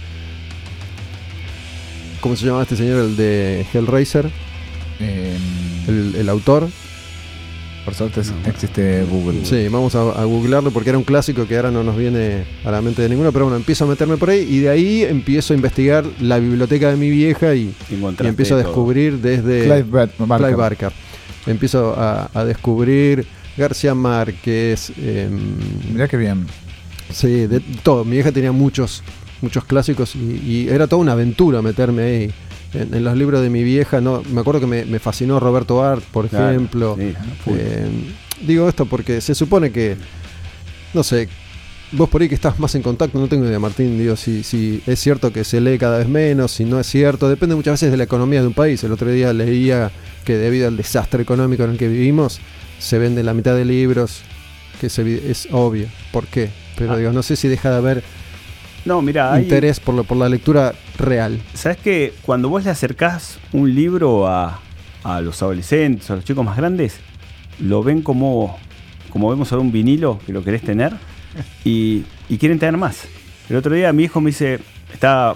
¿Cómo 2.20 2.36
se 2.36 2.46
llama 2.46 2.62
este 2.62 2.76
señor? 2.76 3.00
El 3.04 3.16
de 3.16 3.66
Hellraiser, 3.72 4.30
Eh, 5.00 5.36
el, 5.88 6.14
el 6.16 6.28
autor. 6.28 6.68
por 7.84 7.94
suerte 7.94 8.20
es- 8.20 8.32
existe 8.46 9.02
Google. 9.10 9.44
Sí, 9.44 9.66
vamos 9.68 9.96
a, 9.96 10.02
a 10.12 10.24
googlearlo 10.24 10.70
porque 10.70 10.90
era 10.90 10.98
un 10.98 11.02
clásico 11.04 11.48
que 11.48 11.56
ahora 11.56 11.72
no 11.72 11.82
nos 11.82 11.96
viene 11.96 12.44
a 12.64 12.70
la 12.70 12.80
mente 12.80 13.02
de 13.02 13.08
ninguno, 13.08 13.32
pero 13.32 13.46
bueno, 13.46 13.56
empiezo 13.56 13.84
a 13.84 13.88
meterme 13.88 14.16
por 14.18 14.30
ahí 14.30 14.46
y 14.48 14.60
de 14.60 14.68
ahí 14.68 15.02
empiezo 15.02 15.52
a 15.52 15.56
investigar 15.56 16.04
la 16.20 16.38
biblioteca 16.38 16.90
de 16.90 16.96
mi 16.96 17.10
vieja 17.10 17.52
y, 17.56 17.74
empiezo 17.90 18.54
a 18.54 18.58
todo. 18.58 18.68
descubrir 18.68 19.18
desde 19.18 19.62
Clive 19.64 19.82
Bar- 19.82 20.10
Barker. 20.18 20.46
Clive 20.46 20.54
Barker. 20.56 20.92
Empiezo 21.48 21.94
a, 21.98 22.30
a 22.32 22.44
descubrir 22.44 23.26
García 23.56 23.96
Márquez, 23.96 24.92
em, 24.96 25.40
Mirá 25.92 26.06
qué 26.06 26.16
bien. 26.16 26.46
Sí, 27.12 27.46
de 27.46 27.60
todo. 27.82 28.04
Mi 28.04 28.12
vieja 28.12 28.32
tenía 28.32 28.52
muchos, 28.52 29.02
muchos 29.40 29.64
clásicos 29.64 30.14
y, 30.16 30.18
y 30.44 30.68
era 30.68 30.86
toda 30.86 31.00
una 31.02 31.12
aventura 31.12 31.62
meterme 31.62 32.02
ahí. 32.02 32.32
En, 32.74 32.94
en 32.94 33.04
los 33.04 33.16
libros 33.16 33.42
de 33.42 33.50
mi 33.50 33.62
vieja, 33.64 34.00
no, 34.00 34.22
me 34.32 34.40
acuerdo 34.40 34.60
que 34.60 34.66
me, 34.66 34.84
me 34.86 34.98
fascinó 34.98 35.38
Roberto 35.38 35.82
Art, 35.84 36.02
por 36.10 36.28
Claro, 36.28 36.50
ejemplo. 36.50 36.96
sí, 36.98 37.12
full. 37.44 37.54
Eh, 37.58 37.86
digo 38.46 38.66
esto 38.68 38.86
porque 38.86 39.20
se 39.20 39.34
supone 39.34 39.70
que, 39.70 39.96
no 40.94 41.02
sé, 41.02 41.28
vos 41.92 42.08
por 42.08 42.22
ahí 42.22 42.30
que 42.30 42.34
estás 42.34 42.58
más 42.58 42.74
en 42.74 42.80
contacto, 42.80 43.18
no 43.20 43.28
tengo 43.28 43.44
idea, 43.44 43.58
Martín, 43.58 43.98
digo, 43.98 44.16
si, 44.16 44.42
si 44.42 44.82
es 44.86 44.98
cierto 44.98 45.30
que 45.34 45.44
se 45.44 45.60
lee 45.60 45.76
cada 45.76 45.98
vez 45.98 46.08
menos, 46.08 46.50
si 46.52 46.64
no 46.64 46.80
es 46.80 46.86
cierto, 46.86 47.28
depende 47.28 47.54
muchas 47.54 47.74
veces 47.74 47.90
de 47.90 47.98
la 47.98 48.04
economía 48.04 48.40
de 48.40 48.46
un 48.46 48.54
país. 48.54 48.82
El 48.84 48.92
otro 48.92 49.10
día 49.10 49.34
leía 49.34 49.90
que 50.24 50.38
debido 50.38 50.66
al 50.66 50.78
desastre 50.78 51.22
económico 51.22 51.64
en 51.64 51.72
el 51.72 51.76
que 51.76 51.88
vivimos, 51.88 52.40
se 52.78 52.98
vende 52.98 53.22
la 53.22 53.34
mitad 53.34 53.54
de 53.54 53.66
libros, 53.66 54.22
que 54.88 55.30
es, 55.30 55.48
obvio. 55.52 55.86
¿Por 56.12 56.26
qué? 56.26 56.50
Pero 56.76 56.92
Ah. 56.92 56.96
digo, 56.96 57.12
no 57.12 57.22
sé 57.22 57.36
si 57.36 57.48
deja 57.48 57.70
de 57.70 57.76
haber 57.76 58.02
No, 58.84 59.00
mira, 59.00 59.32
hay, 59.32 59.44
interés 59.44 59.78
por, 59.78 59.94
lo- 59.94 60.02
por 60.04 60.16
la 60.16 60.28
lectura 60.28 60.74
real. 60.98 61.40
¿Sabes 61.54 61.78
que 61.78 62.12
cuando 62.22 62.48
vos 62.48 62.64
le 62.64 62.70
acercás 62.70 63.38
un 63.52 63.72
libro 63.74 64.26
a, 64.26 64.60
a 65.04 65.20
los 65.20 65.40
adolescentes, 65.42 66.10
a 66.10 66.16
los 66.16 66.24
chicos 66.24 66.44
más 66.44 66.56
grandes, 66.56 66.98
lo 67.60 67.84
ven 67.84 68.02
como, 68.02 68.58
como 69.10 69.30
vemos 69.30 69.52
ahora 69.52 69.62
un 69.62 69.70
vinilo 69.70 70.18
que 70.26 70.32
lo 70.32 70.42
querés 70.42 70.62
tener 70.62 70.94
y, 71.64 72.02
y 72.28 72.38
quieren 72.38 72.58
tener 72.58 72.76
más? 72.76 73.04
El 73.48 73.56
otro 73.56 73.72
día 73.74 73.92
mi 73.92 74.02
hijo 74.04 74.20
me 74.20 74.30
dice, 74.30 74.58
está 74.92 75.34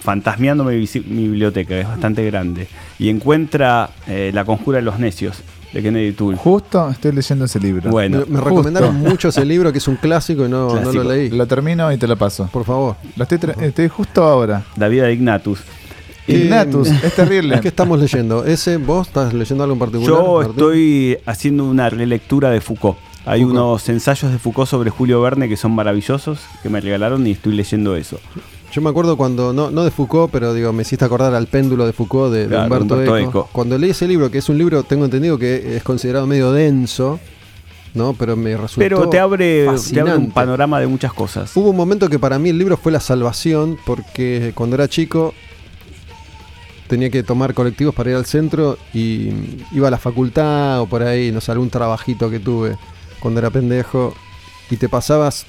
fantasmeando 0.00 0.64
mi, 0.64 0.84
biblioteca, 0.94 1.68
que 1.68 1.80
es 1.82 1.88
bastante 1.88 2.24
grande, 2.24 2.66
y 2.98 3.10
encuentra 3.10 3.90
eh, 4.06 4.30
La 4.34 4.44
Conjura 4.44 4.78
de 4.78 4.82
los 4.82 4.98
Necios, 4.98 5.42
de 5.72 5.82
Kennedy 5.82 6.12
Toole. 6.12 6.36
Justo 6.38 6.88
estoy 6.90 7.12
leyendo 7.12 7.44
ese 7.44 7.60
libro. 7.60 7.90
Bueno, 7.90 8.24
me, 8.28 8.40
recomendaron 8.40 8.96
mucho 8.96 9.28
ese 9.28 9.44
libro 9.44 9.70
que 9.72 9.78
es 9.78 9.88
un 9.88 9.96
clásico 9.96 10.46
y 10.46 10.48
no, 10.48 10.80
no 10.80 10.92
lo 10.92 11.04
leí. 11.04 11.28
Lo 11.30 11.46
termino 11.46 11.92
y 11.92 11.98
te 11.98 12.06
lo 12.06 12.16
paso. 12.16 12.48
Por 12.52 12.64
favor. 12.64 12.96
Lo 13.16 13.22
estoy, 13.24 13.38
tra- 13.38 13.60
estoy 13.62 13.88
justo 13.88 14.22
ahora. 14.24 14.64
La 14.76 14.88
vida 14.88 15.04
de 15.04 15.12
Ignatus. 15.12 15.60
Ignatus, 16.26 16.88
Eh, 16.88 17.00
es 17.04 17.14
terrible. 17.14 17.54
Es 17.54 17.60
que 17.60 17.68
estamos 17.68 17.98
leyendo. 17.98 18.44
Ese, 18.44 18.76
¿Vos 18.76 19.08
estás 19.08 19.32
leyendo 19.32 19.64
algo 19.64 19.74
en 19.74 19.78
particular? 19.78 20.08
Yo 20.10 20.34
Martín? 20.36 20.50
estoy 20.52 21.18
haciendo 21.26 21.64
una 21.64 21.88
relectura 21.90 22.50
de 22.50 22.60
Foucault. 22.60 22.98
Hay 23.24 23.40
Foucault. 23.42 23.58
unos 23.58 23.88
ensayos 23.88 24.30
de 24.32 24.38
Foucault 24.38 24.68
sobre 24.68 24.90
Julio 24.90 25.20
Verne 25.22 25.48
que 25.48 25.56
son 25.56 25.72
maravillosos, 25.74 26.40
que 26.62 26.68
me 26.68 26.80
regalaron 26.80 27.26
y 27.26 27.32
estoy 27.32 27.54
leyendo 27.54 27.96
eso. 27.96 28.18
Yo 28.72 28.82
me 28.82 28.90
acuerdo 28.90 29.16
cuando, 29.16 29.52
no, 29.52 29.70
no 29.70 29.84
de 29.84 29.90
Foucault, 29.90 30.30
pero 30.30 30.52
digo, 30.52 30.72
me 30.72 30.82
hiciste 30.82 31.04
acordar 31.04 31.34
al 31.34 31.46
péndulo 31.46 31.86
de 31.86 31.92
Foucault 31.92 32.32
de, 32.32 32.44
Humberto, 32.44 32.94
Humberto 32.94 33.16
Eco. 33.16 33.28
Eco. 33.28 33.48
Cuando 33.52 33.78
leí 33.78 33.90
ese 33.90 34.06
libro, 34.06 34.30
que 34.30 34.38
es 34.38 34.48
un 34.48 34.58
libro, 34.58 34.82
tengo 34.82 35.06
entendido 35.06 35.38
que 35.38 35.76
es 35.76 35.82
considerado 35.82 36.26
medio 36.26 36.52
denso, 36.52 37.18
¿no? 37.94 38.12
Pero 38.12 38.36
me 38.36 38.56
resultó 38.56 38.80
Pero 38.80 39.08
te 39.08 39.18
abre, 39.18 39.66
te 39.92 40.00
abre 40.00 40.16
un 40.16 40.30
panorama 40.30 40.80
de 40.80 40.86
muchas 40.86 41.12
cosas. 41.12 41.56
Hubo 41.56 41.70
un 41.70 41.76
momento 41.76 42.08
que 42.08 42.18
para 42.18 42.38
mí 42.38 42.50
el 42.50 42.58
libro 42.58 42.76
fue 42.76 42.92
la 42.92 43.00
salvación, 43.00 43.78
porque 43.86 44.52
cuando 44.54 44.76
era 44.76 44.86
chico 44.88 45.32
tenía 46.88 47.10
que 47.10 47.22
tomar 47.22 47.54
colectivos 47.54 47.94
para 47.94 48.10
ir 48.10 48.16
al 48.16 48.26
centro 48.26 48.78
y 48.94 49.30
iba 49.72 49.88
a 49.88 49.90
la 49.90 49.98
facultad 49.98 50.80
o 50.80 50.86
por 50.86 51.02
ahí, 51.02 51.30
no 51.30 51.40
sé, 51.40 51.52
algún 51.52 51.70
trabajito 51.70 52.30
que 52.30 52.40
tuve 52.40 52.76
cuando 53.20 53.40
era 53.40 53.50
pendejo 53.50 54.14
y 54.70 54.76
te 54.76 54.88
pasabas 54.88 55.46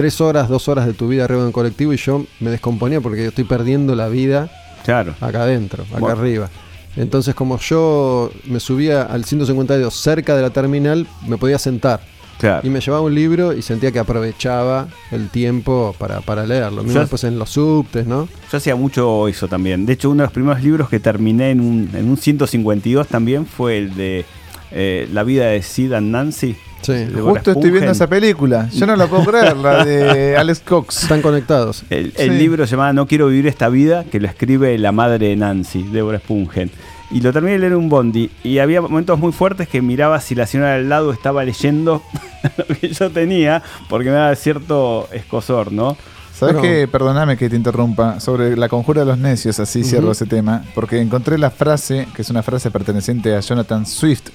tres 0.00 0.20
horas, 0.20 0.48
dos 0.48 0.68
horas 0.68 0.86
de 0.86 0.92
tu 0.92 1.08
vida 1.08 1.24
arriba 1.24 1.40
de 1.40 1.46
un 1.46 1.52
colectivo 1.52 1.92
y 1.92 1.96
yo 1.96 2.24
me 2.38 2.50
descomponía 2.50 3.00
porque 3.00 3.22
yo 3.24 3.28
estoy 3.30 3.42
perdiendo 3.42 3.96
la 3.96 4.08
vida 4.08 4.48
Claro. 4.84 5.14
acá 5.20 5.42
adentro, 5.42 5.82
acá 5.90 5.98
Bueno. 5.98 6.20
arriba. 6.20 6.48
Entonces 6.96 7.34
como 7.34 7.58
yo 7.58 8.30
me 8.44 8.60
subía 8.60 9.02
al 9.02 9.24
152 9.24 9.92
cerca 9.92 10.36
de 10.36 10.42
la 10.42 10.50
terminal, 10.50 11.08
me 11.26 11.36
podía 11.36 11.58
sentar. 11.58 12.00
Claro. 12.38 12.64
Y 12.64 12.70
me 12.70 12.80
llevaba 12.80 13.02
un 13.02 13.12
libro 13.12 13.52
y 13.52 13.62
sentía 13.62 13.90
que 13.90 13.98
aprovechaba 13.98 14.86
el 15.10 15.28
tiempo 15.30 15.96
para, 15.98 16.20
para 16.20 16.46
leerlo. 16.46 16.84
Mismo 16.84 17.00
después 17.00 17.24
en 17.24 17.36
los 17.36 17.50
subtes, 17.50 18.06
¿no? 18.06 18.28
Yo 18.52 18.58
hacía 18.58 18.76
mucho 18.76 19.26
eso 19.26 19.48
también. 19.48 19.84
De 19.84 19.94
hecho, 19.94 20.10
uno 20.10 20.22
de 20.22 20.26
los 20.26 20.32
primeros 20.32 20.62
libros 20.62 20.88
que 20.88 21.00
terminé 21.00 21.50
en 21.50 21.60
un, 21.60 21.90
en 21.92 22.08
un 22.08 22.16
152 22.16 23.08
también 23.08 23.44
fue 23.46 23.78
el 23.78 23.94
de 23.96 24.24
eh, 24.70 25.08
La 25.12 25.24
vida 25.24 25.46
de 25.46 25.60
Sid 25.62 25.92
and 25.94 26.12
Nancy. 26.12 26.54
Sí. 26.82 27.06
Justo 27.20 27.50
estoy 27.52 27.70
viendo 27.70 27.90
esa 27.92 28.06
película. 28.06 28.68
Yo 28.72 28.86
no 28.86 28.96
la 28.96 29.06
puedo 29.06 29.24
creer, 29.24 29.56
la 29.56 29.84
de 29.84 30.36
Alex 30.38 30.60
Cox. 30.60 31.02
Están 31.02 31.20
conectados. 31.22 31.84
El, 31.90 32.12
el 32.16 32.30
Sí. 32.32 32.38
libro 32.38 32.66
se 32.66 32.72
llama 32.72 32.92
No 32.92 33.06
quiero 33.06 33.26
vivir 33.28 33.46
esta 33.46 33.68
vida, 33.68 34.04
que 34.04 34.20
lo 34.20 34.28
escribe 34.28 34.76
la 34.78 34.92
madre 34.92 35.28
de 35.28 35.36
Nancy, 35.36 35.82
Deborah 35.82 36.18
Spungen. 36.18 36.70
Y 37.10 37.20
lo 37.22 37.32
terminé 37.32 37.54
de 37.54 37.58
leer 37.60 37.72
en 37.72 37.78
un 37.78 37.88
bondi. 37.88 38.30
Y 38.44 38.58
había 38.58 38.80
momentos 38.80 39.18
muy 39.18 39.32
fuertes 39.32 39.66
que 39.68 39.80
miraba 39.82 40.20
si 40.20 40.34
la 40.34 40.46
señora 40.46 40.74
al 40.74 40.88
lado 40.88 41.10
estaba 41.12 41.42
leyendo 41.44 42.02
lo 42.56 42.64
que 42.76 42.88
yo 42.88 43.10
tenía, 43.10 43.62
porque 43.88 44.10
me 44.10 44.16
daba 44.16 44.34
cierto 44.36 45.08
escosor, 45.12 45.72
¿no? 45.72 45.96
¿Sabes 46.34 46.54
Bueno. 46.54 46.68
qué? 46.68 46.86
Perdóname 46.86 47.36
que 47.36 47.50
te 47.50 47.56
interrumpa. 47.56 48.20
Sobre 48.20 48.56
la 48.56 48.68
conjura 48.68 49.00
de 49.00 49.06
los 49.06 49.18
necios, 49.18 49.58
así 49.58 49.82
cierro 49.82 50.04
Ujú. 50.04 50.12
ese 50.12 50.26
tema. 50.26 50.62
Porque 50.74 51.00
encontré 51.00 51.36
la 51.38 51.50
frase, 51.50 52.06
que 52.14 52.22
es 52.22 52.30
una 52.30 52.42
frase 52.44 52.70
perteneciente 52.70 53.34
a 53.34 53.40
Jonathan 53.40 53.84
Swift, 53.86 54.28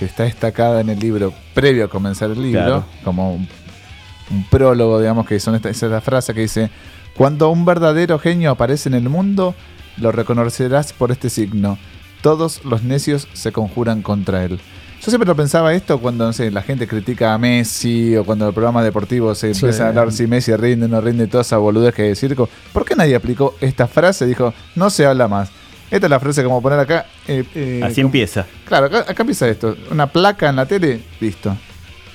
que 0.00 0.06
está 0.06 0.24
destacada 0.24 0.80
en 0.80 0.88
el 0.88 0.98
libro 0.98 1.32
previo 1.54 1.84
a 1.84 1.88
comenzar 1.88 2.30
el 2.32 2.42
libro, 2.42 2.60
Claro. 2.64 2.84
como 3.04 3.34
un, 3.34 3.46
un 4.32 4.44
prólogo, 4.50 4.98
digamos, 4.98 5.26
que 5.26 5.38
son 5.38 5.54
esta, 5.54 5.68
esa 5.70 5.86
es 5.86 5.92
la 5.92 6.00
frase 6.00 6.34
que 6.34 6.40
dice: 6.40 6.70
Cuando 7.16 7.50
un 7.50 7.64
verdadero 7.64 8.18
genio 8.18 8.50
aparece 8.50 8.88
en 8.88 8.94
el 8.96 9.08
mundo, 9.08 9.54
lo 9.98 10.10
reconocerás 10.10 10.92
por 10.92 11.12
este 11.12 11.30
signo. 11.30 11.78
Todos 12.22 12.64
los 12.64 12.82
necios 12.82 13.28
se 13.34 13.52
conjuran 13.52 14.02
contra 14.02 14.44
él. 14.44 14.58
Yo 15.02 15.10
siempre 15.10 15.26
lo 15.26 15.34
pensaba 15.34 15.72
esto 15.72 15.98
cuando, 15.98 16.26
no 16.26 16.32
sé, 16.34 16.50
la 16.50 16.60
gente 16.60 16.86
critica 16.86 17.32
a 17.32 17.38
Messi 17.38 18.14
o 18.16 18.24
cuando 18.24 18.46
el 18.48 18.52
programa 18.52 18.82
deportivo 18.84 19.34
se 19.34 19.54
Sí. 19.54 19.64
empieza 19.64 19.86
a 19.86 19.88
hablar 19.88 20.12
si 20.12 20.26
Messi 20.26 20.54
rinde 20.56 20.84
o 20.84 20.88
no 20.88 21.00
rinde, 21.00 21.26
toda 21.26 21.40
esa 21.40 21.56
boludez 21.56 21.94
que 21.94 22.02
hay 22.02 22.08
de 22.08 22.16
circo. 22.16 22.50
¿Por 22.74 22.84
qué 22.84 22.94
nadie 22.94 23.14
aplicó 23.16 23.54
esta 23.62 23.86
frase? 23.86 24.26
Dijo, 24.26 24.52
no 24.74 24.90
se 24.90 25.06
habla 25.06 25.26
más. 25.28 25.48
Esta 25.90 26.06
es 26.06 26.10
la 26.10 26.20
frase 26.20 26.44
como 26.44 26.62
poner 26.62 26.78
acá. 26.78 27.06
eh, 27.26 27.44
eh, 27.54 27.80
Así 27.82 27.96
como- 27.96 28.08
empieza. 28.08 28.46
Claro, 28.64 28.86
acá, 28.86 29.00
acá 29.08 29.22
empieza 29.22 29.48
esto. 29.48 29.76
Una 29.90 30.06
placa 30.06 30.48
en 30.48 30.56
la 30.56 30.66
tele, 30.66 31.00
listo. 31.20 31.56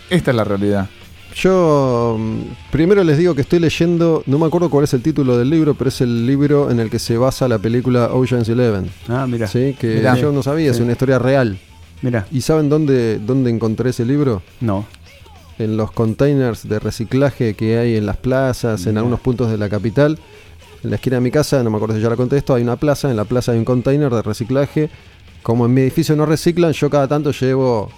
Esta 0.10 0.32
es 0.32 0.38
la 0.38 0.44
realidad. 0.44 0.88
Yo 1.36 2.16
mm, 2.18 2.40
primero 2.72 3.04
les 3.04 3.18
digo 3.18 3.36
que 3.36 3.42
estoy 3.42 3.60
leyendo, 3.60 4.24
no 4.26 4.40
me 4.40 4.46
acuerdo 4.46 4.70
cuál 4.70 4.86
es 4.86 4.94
el 4.94 5.02
título 5.02 5.38
del 5.38 5.50
libro, 5.50 5.74
pero 5.76 5.90
es 5.90 6.00
el 6.00 6.26
libro 6.26 6.72
en 6.72 6.80
el 6.80 6.90
que 6.90 7.00
se 7.00 7.18
basa 7.18 7.48
la 7.50 7.58
película 7.60 8.06
Ocean's 8.14 8.48
Eleven. 8.48 8.90
Ah, 9.10 9.26
mira. 9.28 9.48
Sí, 9.48 9.76
que 9.78 9.96
Mirá. 9.96 10.16
yo 10.16 10.32
no 10.32 10.42
sabía, 10.42 10.72
es 10.72 10.80
una 10.80 10.94
historia 10.94 11.20
real. 11.20 11.58
Mira. 12.02 12.26
¿Y 12.32 12.42
saben 12.42 12.70
dónde, 12.70 13.20
dónde 13.20 13.50
encontré 13.50 13.90
ese 13.90 14.06
libro? 14.06 14.42
No. 14.62 14.86
en 15.58 15.78
los 15.78 15.90
containers 15.94 16.68
de 16.68 16.80
reciclaje 16.80 17.54
que 17.54 17.78
hay 17.78 17.96
en 17.96 18.06
las 18.06 18.18
plazas, 18.18 18.88
en 18.88 18.98
algunos 18.98 19.22
puntos 19.22 19.50
de 19.50 19.58
la 19.58 19.70
capital. 19.70 20.20
En 20.86 20.92
la 20.92 20.98
esquina 20.98 21.16
de 21.18 21.22
mi 21.22 21.32
casa, 21.32 21.62
no 21.64 21.70
me 21.72 21.78
acuerdo 21.78 21.96
si 21.96 22.02
ya 22.02 22.10
la 22.10 22.16
conté 22.16 22.38
esto, 22.38 22.54
hay 22.54 22.62
una 22.64 22.76
plaza, 22.76 23.10
en 23.10 23.18
la 23.18 23.26
plaza 23.26 23.52
hay 23.52 23.58
un 23.58 23.66
container 23.66 24.14
de 24.14 24.22
reciclaje. 24.22 24.90
Como 25.42 25.66
en 25.66 25.74
mi 25.74 25.82
edificio 25.82 26.16
no 26.16 26.26
reciclan, 26.26 26.72
yo 26.74 26.90
cada 26.90 27.08
tanto 27.08 27.32
llevo 27.32 27.90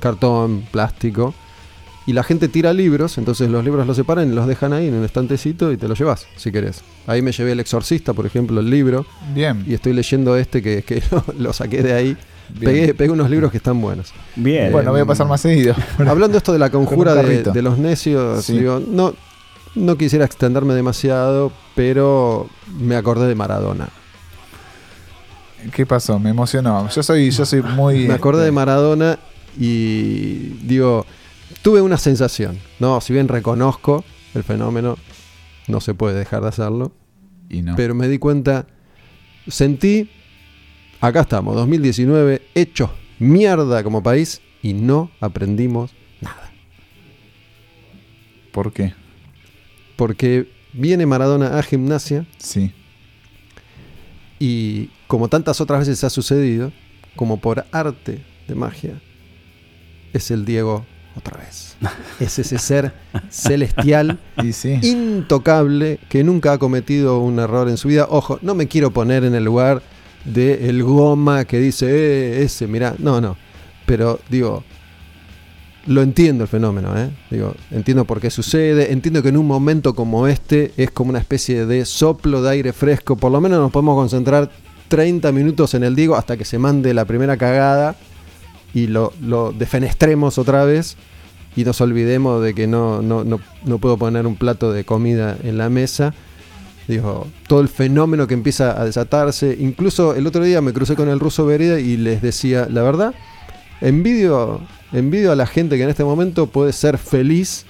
cartón, 0.00 0.64
plástico. 0.70 1.34
Y 2.06 2.14
la 2.14 2.24
gente 2.24 2.48
tira 2.48 2.72
libros, 2.72 3.16
entonces 3.18 3.48
los 3.48 3.64
libros 3.64 3.86
los 3.86 3.96
separan 3.96 4.30
y 4.32 4.34
los 4.34 4.46
dejan 4.48 4.72
ahí 4.72 4.88
en 4.88 4.94
un 4.94 5.04
estantecito 5.04 5.70
y 5.70 5.76
te 5.76 5.86
los 5.86 5.96
llevas, 5.98 6.26
si 6.36 6.50
querés. 6.50 6.82
Ahí 7.06 7.22
me 7.22 7.30
llevé 7.30 7.52
El 7.52 7.60
Exorcista, 7.60 8.12
por 8.12 8.26
ejemplo, 8.26 8.58
el 8.60 8.68
libro, 8.70 9.06
Bien. 9.34 9.64
y 9.68 9.74
estoy 9.74 9.92
leyendo 9.92 10.36
este 10.36 10.62
que, 10.62 10.82
que 10.82 11.00
lo, 11.12 11.24
lo 11.38 11.52
saqué 11.52 11.82
de 11.82 11.92
ahí. 11.92 12.16
Bien. 12.48 12.72
Pegué, 12.74 12.94
pegué 12.94 13.10
unos 13.10 13.30
libros 13.30 13.50
que 13.52 13.58
están 13.58 13.80
buenos. 13.80 14.12
Bien. 14.34 14.72
Bueno, 14.72 14.90
voy 14.90 15.00
a 15.00 15.06
pasar 15.06 15.28
más 15.28 15.40
seguido. 15.40 15.74
Hablando 15.98 16.36
esto 16.36 16.52
de 16.52 16.58
la 16.58 16.70
conjura 16.72 17.14
de, 17.14 17.62
los 17.62 17.78
necios, 17.78 18.44
Sí. 18.44 18.58
digo, 18.58 18.80
no, 18.84 19.14
no 19.74 19.96
quisiera 19.96 20.24
extenderme 20.24 20.74
demasiado, 20.74 21.52
pero 21.74 22.48
me 22.78 22.96
acordé 22.96 23.26
de 23.26 23.34
Maradona. 23.34 23.88
¿Qué 25.72 25.86
pasó? 25.86 26.18
Me 26.18 26.30
emocionó. 26.30 26.88
Yo 26.88 27.02
soy, 27.02 27.30
yo 27.30 27.46
soy 27.46 27.62
muy. 27.62 28.06
Me 28.08 28.14
acordé 28.14 28.44
de 28.44 28.52
Maradona 28.52 29.18
y 29.58 30.48
digo, 30.66 31.06
tuve 31.62 31.80
una 31.80 31.98
sensación, 31.98 32.58
¿no? 32.80 33.00
Si 33.00 33.12
bien 33.12 33.28
reconozco 33.28 34.04
el 34.34 34.42
fenómeno, 34.42 34.96
no 35.68 35.80
se 35.80 35.94
puede 35.94 36.18
dejar 36.18 36.42
de 36.42 36.48
hacerlo, 36.48 36.92
Y 37.48 37.62
no. 37.62 37.76
pero 37.76 37.94
me 37.94 38.08
di 38.08 38.18
cuenta, 38.18 38.66
sentí, 39.46 40.10
acá 41.00 41.20
estamos, 41.20 41.54
2019, 41.54 42.42
hechos 42.54 42.90
mierda 43.20 43.84
como 43.84 44.02
país 44.02 44.42
y 44.62 44.74
no 44.74 45.10
aprendimos 45.20 45.92
nada. 46.20 46.50
¿Por 48.52 48.72
qué? 48.72 48.94
Porque 49.96 50.48
viene 50.72 51.06
Maradona 51.06 51.58
a 51.58 51.62
gimnasia 51.62 52.26
Sí. 52.38 52.72
y 54.38 54.90
como 55.06 55.28
tantas 55.28 55.60
otras 55.60 55.80
veces 55.80 56.02
ha 56.04 56.10
sucedido, 56.10 56.72
como 57.16 57.38
por 57.40 57.64
arte 57.72 58.22
de 58.48 58.54
magia, 58.54 59.00
es 60.12 60.30
el 60.30 60.44
Diego 60.44 60.84
otra 61.14 61.38
vez. 61.38 61.76
Es 62.20 62.38
ese 62.38 62.58
ser 62.58 62.92
celestial, 63.30 64.18
sí. 64.52 64.78
intocable, 64.82 65.98
que 66.08 66.24
nunca 66.24 66.52
ha 66.54 66.58
cometido 66.58 67.18
un 67.20 67.38
error 67.38 67.68
en 67.68 67.76
su 67.76 67.88
vida. 67.88 68.06
Ojo, 68.08 68.38
no 68.42 68.54
me 68.54 68.68
quiero 68.68 68.90
poner 68.92 69.24
en 69.24 69.34
el 69.34 69.44
lugar 69.44 69.82
de 70.24 70.68
el 70.68 70.82
goma 70.82 71.44
que 71.44 71.58
dice, 71.58 71.86
eh, 71.90 72.42
ese, 72.44 72.66
mirá. 72.66 72.94
No, 72.98 73.20
no. 73.20 73.36
Pero 73.86 74.20
digo, 74.30 74.62
lo 75.86 76.02
entiendo 76.02 76.44
el 76.44 76.48
fenómeno, 76.48 76.96
¿eh? 76.96 77.10
Digo, 77.30 77.54
entiendo 77.70 78.04
por 78.04 78.20
qué 78.20 78.30
sucede, 78.30 78.92
entiendo 78.92 79.22
que 79.22 79.30
en 79.30 79.36
un 79.36 79.46
momento 79.46 79.94
como 79.94 80.28
este 80.28 80.72
es 80.76 80.90
como 80.90 81.10
una 81.10 81.18
especie 81.18 81.66
de 81.66 81.84
soplo 81.84 82.42
de 82.42 82.50
aire 82.50 82.72
fresco, 82.72 83.16
por 83.16 83.32
lo 83.32 83.40
menos 83.40 83.58
nos 83.58 83.72
podemos 83.72 83.96
concentrar 83.96 84.50
30 84.88 85.32
minutos 85.32 85.74
en 85.74 85.84
el 85.84 85.96
Diego 85.96 86.16
hasta 86.16 86.36
que 86.36 86.44
se 86.44 86.58
mande 86.58 86.94
la 86.94 87.04
primera 87.04 87.36
cagada 87.36 87.96
y 88.74 88.86
lo, 88.86 89.12
lo 89.20 89.52
defenestremos 89.52 90.38
otra 90.38 90.64
vez 90.64 90.96
y 91.56 91.64
nos 91.64 91.80
olvidemos 91.80 92.42
de 92.42 92.54
que 92.54 92.66
no, 92.66 93.02
no, 93.02 93.24
no, 93.24 93.40
no 93.64 93.78
puedo 93.78 93.96
poner 93.96 94.26
un 94.26 94.36
plato 94.36 94.72
de 94.72 94.84
comida 94.84 95.36
en 95.42 95.58
la 95.58 95.68
mesa. 95.68 96.14
Digo, 96.88 97.26
todo 97.46 97.60
el 97.60 97.68
fenómeno 97.68 98.26
que 98.26 98.34
empieza 98.34 98.80
a 98.80 98.84
desatarse. 98.84 99.56
Incluso 99.60 100.14
el 100.14 100.26
otro 100.26 100.42
día 100.44 100.60
me 100.60 100.72
crucé 100.72 100.96
con 100.96 101.08
el 101.08 101.20
ruso 101.20 101.46
Vereda 101.46 101.78
y 101.78 101.96
les 101.96 102.22
decía, 102.22 102.66
la 102.70 102.82
verdad, 102.82 103.14
envidio, 103.80 104.60
envidio 104.92 105.32
a 105.32 105.36
la 105.36 105.46
gente 105.46 105.76
que 105.76 105.82
en 105.84 105.90
este 105.90 106.04
momento 106.04 106.46
puede 106.46 106.72
ser 106.72 106.98
feliz 106.98 107.64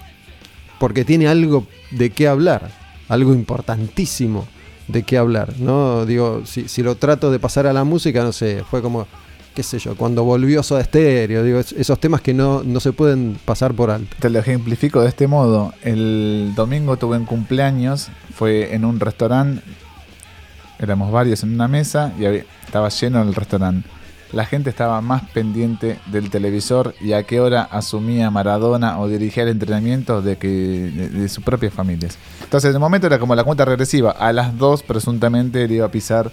porque 0.79 1.05
tiene 1.05 1.27
algo 1.27 1.65
de 1.91 2.09
qué 2.09 2.27
hablar, 2.27 2.69
algo 3.09 3.33
importantísimo 3.33 4.47
de 4.87 5.03
qué 5.03 5.17
hablar, 5.17 5.53
¿no? 5.59 6.05
Digo, 6.05 6.41
si, 6.45 6.67
si 6.67 6.83
lo 6.83 6.95
trato 6.95 7.31
de 7.31 7.39
pasar 7.39 7.67
a 7.67 7.73
la 7.73 7.83
música, 7.85 8.21
no 8.23 8.33
sé, 8.33 8.63
fue 8.69 8.81
como, 8.81 9.07
qué 9.55 9.63
sé 9.63 9.79
yo, 9.79 9.95
cuando 9.95 10.25
volvió 10.25 10.61
Soda 10.61 10.83
Stereo, 10.83 11.41
digo, 11.43 11.59
es- 11.59 11.71
esos 11.71 11.97
temas 11.99 12.19
que 12.21 12.33
no, 12.33 12.63
no 12.63 12.81
se 12.81 12.91
pueden 12.91 13.37
pasar 13.45 13.73
por 13.73 13.89
alto. 13.91 14.13
Te 14.19 14.29
lo 14.29 14.39
ejemplifico 14.39 15.01
de 15.01 15.07
este 15.07 15.25
modo. 15.27 15.73
El 15.83 16.51
domingo 16.55 16.97
tuve 16.97 17.15
un 17.17 17.25
cumpleaños, 17.25 18.09
fue 18.35 18.75
en 18.75 18.83
un 18.83 18.99
restaurante, 18.99 19.61
éramos 20.79 21.11
varios 21.13 21.43
en 21.43 21.53
una 21.53 21.69
mesa 21.69 22.11
y 22.19 22.25
estaba 22.25 22.89
lleno 22.89 23.21
el 23.21 23.33
restaurante. 23.33 23.87
La 24.33 24.45
gente 24.45 24.71
estaba 24.71 24.99
más 25.01 25.29
pendiente 25.29 25.99
del 26.07 26.31
televisor 26.31 26.95
y 26.99 27.13
a 27.13 27.21
qué 27.21 27.39
hora 27.39 27.61
asumía 27.61 28.31
Maradona 28.31 28.99
o 28.99 29.07
dirigía 29.07 29.43
el 29.43 29.49
entrenamiento 29.49 30.23
de 30.23 30.37
que 30.37 30.47
de, 30.47 31.29
sus 31.29 31.43
propias 31.43 31.71
familias. 31.71 32.17
Entonces, 32.43 32.71
en 32.71 32.77
el 32.77 32.79
momento 32.79 33.05
era 33.05 33.19
como 33.19 33.35
la 33.35 33.43
cuenta 33.43 33.63
regresiva. 33.63 34.09
A 34.09 34.33
las 34.33 34.57
dos, 34.57 34.81
presuntamente, 34.81 35.63
él 35.63 35.73
iba 35.73 35.85
a 35.85 35.91
pisar 35.91 36.31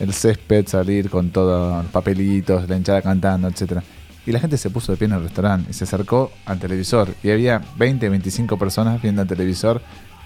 el 0.00 0.14
césped, 0.14 0.66
salir 0.66 1.10
con 1.10 1.28
todos 1.28 1.84
los 1.84 1.92
papelitos, 1.92 2.66
la 2.70 2.76
hinchada 2.78 3.02
cantando, 3.02 3.48
etcétera 3.48 3.84
Y 4.24 4.32
la 4.32 4.40
gente 4.40 4.56
se 4.56 4.70
puso 4.70 4.92
de 4.92 4.96
pie 4.96 5.08
en 5.08 5.12
el 5.12 5.22
restaurante 5.22 5.70
y 5.70 5.74
se 5.74 5.84
acercó 5.84 6.32
al 6.46 6.58
televisor. 6.58 7.08
Y 7.22 7.30
había 7.30 7.60
20, 7.76 8.08
25 8.08 8.56
personas 8.56 9.02
viendo 9.02 9.20
el 9.20 9.28
televisor 9.28 9.82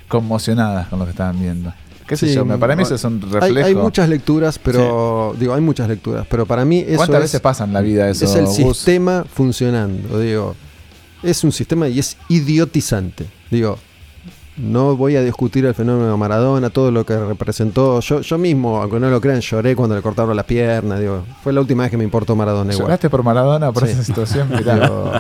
conmocionadas 0.07 0.87
con 0.87 1.01
lo 1.01 1.05
que 1.05 1.11
estaban 1.11 1.41
viendo. 1.41 1.75
¿Qué 2.07 2.17
sé 2.17 2.29
Sí, 2.29 2.35
yo? 2.35 2.45
me- 2.45 2.57
Para 2.59 2.77
mí 2.77 2.83
eso 2.85 2.95
es 2.95 3.05
un 3.05 3.21
reflejo. 3.21 3.67
hay 3.67 3.75
muchas 3.75 4.09
lecturas, 4.09 4.59
pero 4.59 5.35
digo, 5.39 5.55
hay 5.55 5.61
muchas 5.61 5.89
lecturas, 5.89 6.27
pero 6.31 6.47
para 6.47 6.65
mí 6.65 6.81
eso 6.87 6.97
¿Cuántas 6.99 7.17
es, 7.17 7.23
veces 7.23 7.41
pasa 7.41 7.65
en 7.65 7.73
la 7.73 7.81
vida 7.81 8.09
eso? 8.09 8.25
es 8.25 8.35
el 8.37 8.47
Gus? 8.47 8.55
sistema 8.77 9.25
funcionando, 9.33 10.21
digo, 10.21 10.55
es 11.23 11.43
un 11.43 11.51
sistema 11.53 11.89
y 11.89 11.99
es 11.99 12.17
idiotizante, 12.29 13.27
digo, 13.51 13.79
no 14.57 14.97
voy 14.97 15.17
a 15.17 15.23
discutir 15.23 15.67
el 15.67 15.75
fenómeno 15.75 16.11
de 16.13 16.17
Maradona, 16.17 16.71
todo 16.71 16.91
lo 16.91 17.05
que 17.05 17.19
representó, 17.19 18.01
yo, 18.01 18.21
yo 18.23 18.39
mismo, 18.39 18.81
aunque 18.81 18.99
no 19.01 19.11
lo 19.11 19.21
crean, 19.21 19.41
lloré 19.41 19.77
cuando 19.77 19.95
le 19.97 20.01
cortaron 20.03 20.35
la 20.35 20.45
pierna, 20.45 20.99
digo, 20.99 21.25
fue 21.43 21.53
la 21.53 21.61
última 21.61 21.83
vez 21.83 21.91
que 21.91 21.99
me 21.99 22.05
importó 22.05 22.35
Maradona 22.37 22.73
igual. 22.73 22.87
¿Lloraste 22.87 23.11
por 23.11 23.23
Maradona 23.23 23.73
por 23.73 23.85
Sí. 23.85 23.93
esa 23.93 24.05
situación? 24.05 24.49
Mirá. 24.57 24.75
Digo, 24.79 25.13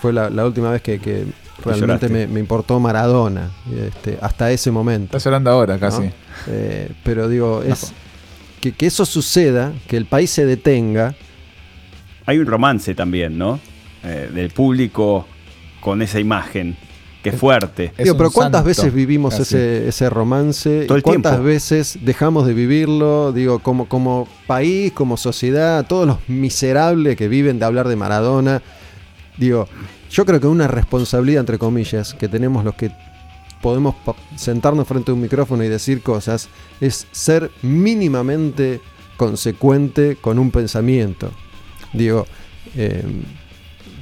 fue 0.00 0.12
la, 0.12 0.30
la 0.30 0.44
última 0.46 0.70
vez 0.70 0.80
que, 0.82 1.00
que 1.00 1.24
realmente 1.64 2.08
me, 2.08 2.26
me 2.26 2.40
importó 2.40 2.78
Maradona, 2.80 3.50
este, 3.72 4.18
hasta 4.20 4.50
ese 4.50 4.70
momento. 4.70 5.16
Estás 5.16 5.24
llorando 5.24 5.50
ahora 5.50 5.74
¿no? 5.74 5.80
casi. 5.80 6.10
Eh, 6.46 6.90
pero 7.02 7.28
digo, 7.28 7.62
es 7.62 7.92
que, 8.60 8.72
que 8.72 8.86
eso 8.86 9.04
suceda, 9.06 9.72
que 9.88 9.96
el 9.96 10.06
país 10.06 10.30
se 10.30 10.46
detenga, 10.46 11.14
Hay 12.26 12.38
un 12.38 12.46
romance 12.46 12.94
también, 12.94 13.36
¿no? 13.36 13.60
Eh, 14.02 14.30
del 14.34 14.50
público 14.50 15.26
con 15.80 16.02
esa 16.02 16.18
imagen, 16.20 16.76
es 17.30 17.36
fuerte. 17.36 17.92
Es 17.96 18.04
Digo, 18.04 18.16
pero 18.16 18.30
¿cuántas 18.30 18.60
santo, 18.60 18.68
veces 18.68 18.92
vivimos 18.92 19.38
ese, 19.38 19.88
ese 19.88 20.10
romance? 20.10 20.84
Todo 20.86 20.96
¿Y 20.96 20.98
el 20.98 21.02
¿Cuántas 21.02 21.32
tiempo. 21.32 21.46
veces 21.46 21.98
dejamos 22.02 22.46
de 22.46 22.54
vivirlo? 22.54 23.32
Digo, 23.32 23.58
como, 23.60 23.88
como 23.88 24.28
país, 24.46 24.92
como 24.92 25.16
sociedad, 25.16 25.86
todos 25.86 26.06
los 26.06 26.28
miserables 26.28 27.16
que 27.16 27.28
viven 27.28 27.58
de 27.58 27.64
hablar 27.64 27.88
de 27.88 27.96
Maradona. 27.96 28.62
Digo, 29.38 29.68
yo 30.14 30.24
creo 30.24 30.40
que 30.40 30.46
una 30.46 30.68
responsabilidad, 30.68 31.40
entre 31.40 31.58
comillas, 31.58 32.14
que 32.14 32.28
tenemos 32.28 32.64
los 32.64 32.76
que 32.76 32.92
podemos 33.60 33.96
sentarnos 34.36 34.86
frente 34.86 35.10
a 35.10 35.14
un 35.14 35.20
micrófono 35.20 35.64
y 35.64 35.68
decir 35.68 36.02
cosas, 36.02 36.48
es 36.80 37.08
ser 37.10 37.50
mínimamente 37.62 38.80
consecuente 39.16 40.16
con 40.20 40.38
un 40.38 40.52
pensamiento. 40.52 41.32
Digo, 41.92 42.26
eh, 42.76 43.02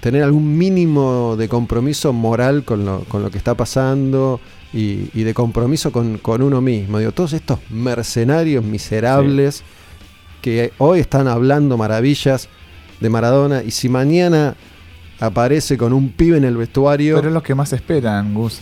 tener 0.00 0.22
algún 0.22 0.58
mínimo 0.58 1.34
de 1.38 1.48
compromiso 1.48 2.12
moral 2.12 2.64
con 2.66 2.84
lo, 2.84 3.04
con 3.04 3.22
lo 3.22 3.30
que 3.30 3.38
está 3.38 3.54
pasando 3.54 4.38
y, 4.74 5.08
y 5.14 5.22
de 5.22 5.32
compromiso 5.32 5.92
con, 5.92 6.18
con 6.18 6.42
uno 6.42 6.60
mismo. 6.60 6.98
Digo, 6.98 7.12
todos 7.12 7.32
estos 7.32 7.58
mercenarios 7.70 8.62
miserables 8.62 9.62
que 10.42 10.74
hoy 10.76 11.00
están 11.00 11.26
hablando 11.26 11.78
maravillas 11.78 12.50
de 13.00 13.08
Maradona 13.08 13.62
y 13.62 13.70
si 13.70 13.88
mañana 13.88 14.56
aparece 15.26 15.78
con 15.78 15.92
un 15.92 16.10
pibe 16.10 16.36
en 16.36 16.44
el 16.44 16.56
vestuario, 16.56 17.16
Pero 17.16 17.28
es 17.28 17.34
lo 17.34 17.42
que 17.42 17.54
más 17.54 17.72
esperan, 17.72 18.34
Gus. 18.34 18.60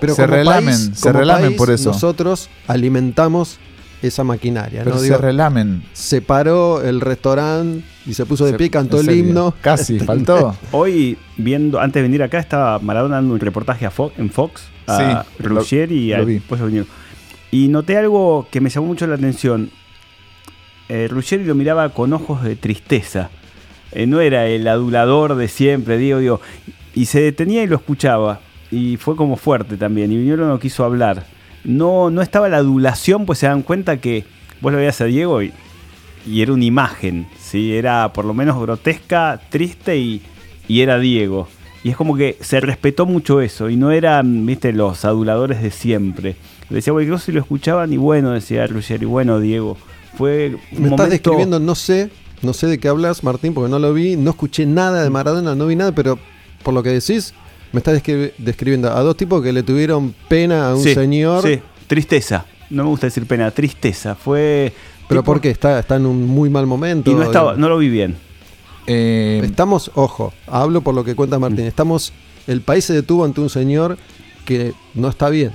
pero 0.00 0.14
se 0.14 0.22
como 0.22 0.34
relamen, 0.36 0.64
país- 0.74 0.90
se 0.94 1.02
como 1.08 1.18
relamen 1.20 1.46
país, 1.48 1.56
por 1.58 1.70
eso. 1.70 1.90
Nosotros 1.92 2.48
alimentamos 2.66 3.58
esa 4.00 4.22
maquinaria. 4.24 4.82
Pero 4.84 4.94
¿no? 4.96 5.00
se 5.00 5.06
Digo, 5.08 5.18
relamen. 5.18 5.82
se 5.92 6.22
paró 6.22 6.82
el 6.82 7.00
restaurante 7.00 7.84
y 8.06 8.14
se 8.14 8.24
puso 8.26 8.44
de 8.44 8.52
Se- 8.52 8.56
pie, 8.56 8.70
cantó 8.70 9.00
el 9.00 9.10
himno. 9.10 9.54
Casi, 9.60 9.98
faltó. 10.10 10.56
Hoy, 10.72 11.18
viendo, 11.36 11.80
antes 11.80 11.94
de 12.00 12.02
venir 12.02 12.22
acá, 12.22 12.38
estaba 12.38 12.78
Maradona 12.78 13.16
dando 13.16 13.34
un 13.34 13.40
reportaje 13.40 13.84
a 13.86 13.90
Fo- 13.90 14.12
en 14.16 14.30
Fox, 14.30 14.62
a 14.86 15.24
Sí, 15.64 15.76
y 15.90 16.12
a. 16.12 16.24
Pollo 16.48 16.66
Viñolo. 16.66 16.86
Y 17.50 17.68
noté 17.68 17.96
algo 17.96 18.46
que 18.50 18.60
me 18.60 18.70
llamó 18.70 18.86
mucho 18.86 19.06
la 19.06 19.16
atención. 19.16 19.70
Eh, 20.88 21.08
Ruggeri 21.10 21.44
lo 21.44 21.54
miraba 21.54 21.90
con 21.90 22.12
ojos 22.12 22.42
de 22.42 22.56
tristeza. 22.56 23.30
Eh, 23.92 24.06
no 24.06 24.20
era 24.20 24.46
el 24.46 24.66
adulador 24.68 25.34
de 25.34 25.48
siempre, 25.48 25.98
digo, 25.98 26.18
digo. 26.18 26.40
Y 26.94 27.06
se 27.06 27.20
detenía 27.20 27.62
y 27.62 27.66
lo 27.66 27.76
escuchaba. 27.76 28.40
Y 28.70 28.96
fue 28.96 29.16
como 29.16 29.36
fuerte 29.36 29.76
también. 29.76 30.12
Y 30.12 30.16
Viñolo 30.16 30.46
no 30.46 30.58
quiso 30.58 30.84
hablar. 30.84 31.24
No, 31.64 32.10
no 32.10 32.22
estaba 32.22 32.48
la 32.48 32.58
adulación, 32.58 33.26
pues 33.26 33.38
se 33.38 33.46
dan 33.46 33.62
cuenta 33.62 33.98
que 33.98 34.24
vos 34.60 34.72
lo 34.72 34.78
veías 34.78 35.00
a 35.00 35.04
Diego 35.04 35.42
y, 35.42 35.52
y 36.26 36.42
era 36.42 36.52
una 36.52 36.64
imagen, 36.64 37.26
¿sí? 37.38 37.74
Era 37.74 38.12
por 38.12 38.24
lo 38.24 38.34
menos 38.34 38.60
grotesca, 38.60 39.40
triste 39.50 39.98
y, 39.98 40.22
y 40.66 40.80
era 40.82 40.98
Diego. 40.98 41.48
Y 41.84 41.90
es 41.90 41.96
como 41.96 42.16
que 42.16 42.36
se 42.40 42.60
respetó 42.60 43.06
mucho 43.06 43.40
eso 43.40 43.70
y 43.70 43.76
no 43.76 43.92
eran, 43.92 44.44
viste, 44.44 44.72
los 44.72 45.04
aduladores 45.04 45.62
de 45.62 45.70
siempre. 45.70 46.36
Decía 46.70 46.92
cualquier 46.92 47.14
cosa 47.14 47.30
y 47.30 47.34
lo 47.34 47.40
escuchaban 47.40 47.92
y 47.92 47.96
bueno, 47.96 48.32
decía 48.32 48.66
Ruggeri, 48.66 49.06
bueno, 49.06 49.40
Diego. 49.40 49.76
Fue 50.16 50.56
un 50.72 50.82
Me 50.82 50.88
estás 50.88 51.10
describiendo, 51.10 51.60
no 51.60 51.74
sé, 51.74 52.10
no 52.42 52.52
sé 52.52 52.66
de 52.66 52.78
qué 52.78 52.88
hablas, 52.88 53.22
Martín, 53.24 53.54
porque 53.54 53.70
no 53.70 53.78
lo 53.78 53.92
vi, 53.94 54.16
no 54.16 54.30
escuché 54.30 54.66
nada 54.66 55.02
de 55.02 55.10
Maradona, 55.10 55.54
no 55.54 55.66
vi 55.66 55.76
nada, 55.76 55.92
pero 55.92 56.18
por 56.62 56.74
lo 56.74 56.82
que 56.82 56.90
decís, 56.90 57.34
me 57.72 57.78
estás 57.78 58.02
descri- 58.02 58.32
describiendo 58.38 58.92
a 58.92 59.00
dos 59.00 59.16
tipos 59.16 59.42
que 59.42 59.52
le 59.52 59.62
tuvieron 59.62 60.14
pena 60.28 60.70
a 60.70 60.74
un 60.74 60.82
Sí, 60.82 60.94
señor. 60.94 61.42
Sí, 61.44 61.60
tristeza. 61.86 62.46
No 62.70 62.84
me 62.84 62.90
gusta 62.90 63.06
decir 63.06 63.26
pena, 63.26 63.50
tristeza. 63.50 64.14
Fue... 64.14 64.72
Pero 65.08 65.22
tipo- 65.22 65.32
¿por 65.32 65.40
qué? 65.40 65.50
Está, 65.50 65.78
está 65.78 65.96
en 65.96 66.06
un 66.06 66.26
muy 66.26 66.50
mal 66.50 66.66
momento. 66.66 67.10
Y 67.10 67.14
no, 67.14 67.22
estaba, 67.22 67.54
no 67.56 67.68
lo 67.68 67.78
vi 67.78 67.88
bien. 67.88 68.16
Eh, 68.86 69.40
Estamos, 69.44 69.90
ojo, 69.94 70.32
hablo 70.46 70.80
por 70.82 70.94
lo 70.94 71.04
que 71.04 71.14
cuenta 71.14 71.38
Martín, 71.38 71.64
Mm. 71.64 71.68
estamos, 71.68 72.12
el 72.46 72.60
país 72.62 72.84
se 72.84 72.94
detuvo 72.94 73.24
ante 73.24 73.40
un 73.40 73.50
señor 73.50 73.98
que 74.44 74.72
no 74.94 75.08
está 75.08 75.28
bien. 75.28 75.52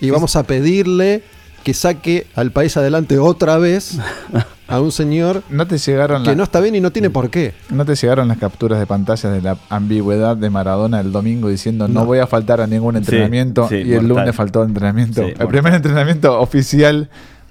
Y 0.00 0.10
vamos 0.10 0.36
a 0.36 0.42
pedirle 0.44 1.22
que 1.64 1.74
saque 1.74 2.26
al 2.34 2.52
país 2.52 2.76
adelante 2.76 3.18
otra 3.18 3.58
vez 3.58 3.98
a 4.68 4.80
un 4.80 4.92
señor 4.92 5.42
¿No 5.50 5.66
te 5.66 5.78
llegaron 5.78 6.22
que 6.22 6.28
la- 6.30 6.34
no 6.36 6.42
está 6.44 6.60
bien 6.60 6.74
y 6.74 6.80
no 6.80 6.90
tiene 6.92 7.08
por 7.10 7.30
qué. 7.30 7.54
¿No 7.70 7.84
te 7.86 7.94
llegaron 7.94 8.28
las 8.28 8.36
capturas 8.38 8.78
de 8.78 8.86
pantalla 8.86 9.30
de 9.30 9.40
la 9.42 9.56
ambigüedad 9.70 10.36
de 10.36 10.50
Maradona 10.50 11.00
el 11.00 11.10
domingo 11.10 11.48
diciendo 11.48 11.88
no, 11.88 12.00
No. 12.00 12.06
voy 12.06 12.18
a 12.18 12.26
faltar 12.26 12.60
a 12.60 12.66
ningún 12.66 12.96
entrenamiento 12.96 13.66
sí, 13.68 13.76
y 13.76 13.92
el 13.94 14.02
mortal. 14.02 14.08
lunes 14.08 14.36
faltó 14.36 14.62
entrenamiento? 14.64 15.14
Sí, 15.22 15.28
el 15.28 15.28
mortal. 15.32 15.48
primer 15.48 15.74
entrenamiento 15.74 16.38
oficial, 16.40 17.08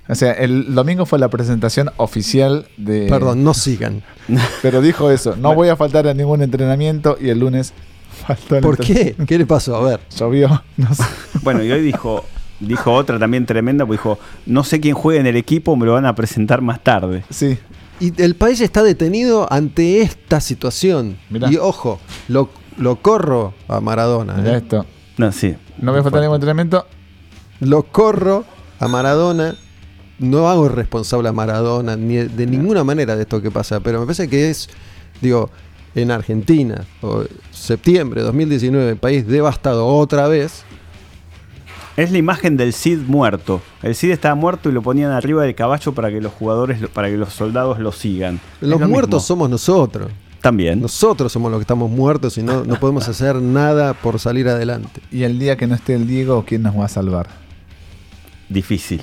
o 0.07 0.15
sea, 0.15 0.31
el 0.33 0.73
domingo 0.75 1.05
fue 1.05 1.17
la 1.19 1.27
presentación 1.29 1.89
oficial 1.97 2.67
de... 2.77 3.07
Perdón, 3.09 3.43
no 3.43 3.53
sigan. 3.53 4.03
Pero 4.61 4.81
dijo 4.81 5.09
eso, 5.11 5.35
no 5.35 5.55
voy 5.55 5.69
a 5.69 5.75
faltar 5.75 6.07
a 6.07 6.13
ningún 6.13 6.41
entrenamiento 6.43 7.17
y 7.19 7.29
el 7.29 7.39
lunes 7.39 7.73
faltó 8.27 8.57
el 8.57 8.61
¿Por 8.61 8.77
qué? 8.77 9.15
¿Qué 9.27 9.37
le 9.39 9.45
pasó? 9.45 9.75
A 9.75 9.81
ver. 9.81 9.99
Llovió, 10.15 10.63
no 10.77 10.93
sé. 10.93 11.03
Bueno, 11.41 11.63
y 11.63 11.71
hoy 11.71 11.81
dijo, 11.81 12.23
dijo 12.59 12.93
otra 12.93 13.19
también 13.19 13.45
tremenda, 13.45 13.85
pues 13.85 13.99
dijo, 13.99 14.19
no 14.45 14.63
sé 14.63 14.79
quién 14.79 14.95
juega 14.95 15.19
en 15.19 15.27
el 15.27 15.35
equipo, 15.35 15.75
me 15.75 15.85
lo 15.85 15.93
van 15.93 16.05
a 16.05 16.15
presentar 16.15 16.61
más 16.61 16.83
tarde. 16.83 17.23
Sí, 17.29 17.57
Y 17.99 18.21
el 18.21 18.35
país 18.35 18.61
está 18.61 18.83
detenido 18.83 19.51
ante 19.51 20.01
esta 20.01 20.39
situación. 20.39 21.17
Mirá. 21.29 21.51
Y 21.51 21.57
ojo, 21.57 21.99
lo, 22.27 22.49
lo 22.77 22.97
corro 22.97 23.53
a 23.67 23.79
Maradona. 23.81 24.33
mirá 24.35 24.53
¿eh? 24.53 24.57
esto. 24.57 24.85
No, 25.17 25.31
sí. 25.31 25.55
No 25.79 25.91
voy 25.91 26.01
a 26.01 26.03
faltar 26.03 26.21
ningún 26.21 26.35
entrenamiento. 26.35 26.85
Lo 27.59 27.83
corro 27.83 28.45
a 28.79 28.87
Maradona. 28.87 29.55
No 30.19 30.49
hago 30.49 30.67
responsable 30.67 31.29
a 31.29 31.31
Maradona 31.31 31.95
ni 31.95 32.15
de, 32.15 32.27
de 32.27 32.47
ninguna 32.47 32.83
manera 32.83 33.15
de 33.15 33.21
esto 33.21 33.39
que 33.41 33.51
pasa, 33.51 33.79
pero 33.81 33.99
me 33.99 34.07
parece 34.07 34.27
que 34.27 34.49
es, 34.49 34.67
digo, 35.21 35.51
en 35.93 36.11
Argentina, 36.11 36.85
o 37.01 37.23
septiembre 37.51 38.21
de 38.21 38.27
2019, 38.27 38.95
país 38.95 39.27
devastado 39.27 39.85
otra 39.87 40.27
vez. 40.27 40.63
Es 41.97 42.11
la 42.11 42.19
imagen 42.19 42.57
del 42.57 42.73
Cid 42.73 42.99
muerto. 43.07 43.59
El 43.81 43.95
Cid 43.95 44.11
estaba 44.11 44.35
muerto 44.35 44.69
y 44.69 44.71
lo 44.71 44.83
ponían 44.83 45.09
arriba 45.09 45.43
del 45.43 45.55
caballo 45.55 45.93
para 45.93 46.11
que 46.11 46.21
los 46.21 46.31
jugadores, 46.31 46.87
para 46.93 47.09
que 47.09 47.17
los 47.17 47.33
soldados 47.33 47.79
lo 47.79 47.91
sigan. 47.91 48.39
Los 48.61 48.79
lo 48.79 48.87
muertos 48.87 49.23
mismo. 49.23 49.27
somos 49.27 49.49
nosotros. 49.49 50.11
También. 50.39 50.79
Nosotros 50.79 51.31
somos 51.31 51.49
los 51.49 51.57
que 51.57 51.63
estamos 51.63 51.89
muertos 51.89 52.37
y 52.37 52.43
no, 52.43 52.63
no 52.63 52.75
podemos 52.79 53.09
hacer 53.09 53.37
nada 53.37 53.95
por 53.95 54.19
salir 54.19 54.47
adelante. 54.47 55.01
Y 55.11 55.23
el 55.23 55.39
día 55.39 55.57
que 55.57 55.65
no 55.65 55.73
esté 55.73 55.95
el 55.95 56.07
Diego, 56.07 56.45
¿quién 56.47 56.61
nos 56.61 56.77
va 56.77 56.85
a 56.85 56.87
salvar? 56.87 57.29
Difícil. 58.47 59.01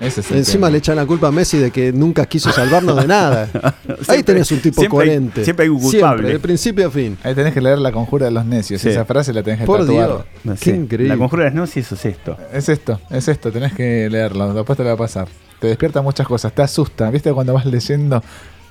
Ese 0.00 0.20
es 0.20 0.30
el 0.30 0.38
Encima 0.38 0.66
tema. 0.66 0.70
le 0.70 0.78
echan 0.78 0.96
la 0.96 1.06
culpa 1.06 1.28
a 1.28 1.32
Messi 1.32 1.58
de 1.58 1.70
que 1.70 1.92
nunca 1.92 2.26
quiso 2.26 2.50
salvarnos 2.52 2.96
de 2.96 3.06
nada. 3.06 3.48
Ahí 4.08 4.22
tenés 4.22 4.50
un 4.52 4.60
tipo 4.60 4.80
siempre 4.80 5.00
hay- 5.02 5.06
coherente. 5.08 5.44
siempre 5.44 5.64
hay 5.64 5.68
un 5.70 5.80
culpable. 5.80 6.00
Siempre, 6.18 6.32
de 6.32 6.38
principio 6.40 6.86
a 6.88 6.90
fin. 6.90 7.16
Ahí 7.22 7.34
tenés 7.34 7.54
que 7.54 7.60
leer 7.60 7.78
la 7.78 7.90
conjura 7.92 8.26
de 8.26 8.32
los 8.32 8.44
necios. 8.44 8.80
Sí. 8.80 8.88
Esa 8.90 9.04
frase 9.04 9.32
la 9.32 9.42
tenés 9.42 9.60
que 9.60 9.66
Por 9.66 9.80
tatuar. 9.80 10.06
Dios. 10.08 10.24
No 10.44 10.54
Qué 10.60 10.70
increíble. 10.70 11.08
La 11.14 11.18
conjura 11.18 11.44
de 11.44 11.50
noches, 11.52 11.76
eso 11.86 11.94
es 11.94 12.04
esto. 12.04 12.36
Es 12.52 12.68
esto, 12.68 13.00
es 13.10 13.28
esto, 13.28 13.50
tenés 13.52 13.72
que 13.72 14.08
leerlo, 14.10 14.52
después 14.52 14.76
te 14.76 14.82
lo 14.82 14.88
va 14.90 14.94
a 14.94 14.98
pasar. 14.98 15.28
Te 15.60 15.68
despierta 15.68 16.02
muchas 16.02 16.26
cosas, 16.26 16.52
te 16.52 16.62
asusta, 16.62 17.10
¿viste? 17.10 17.32
Cuando 17.32 17.54
vas 17.54 17.64
leyendo 17.64 18.22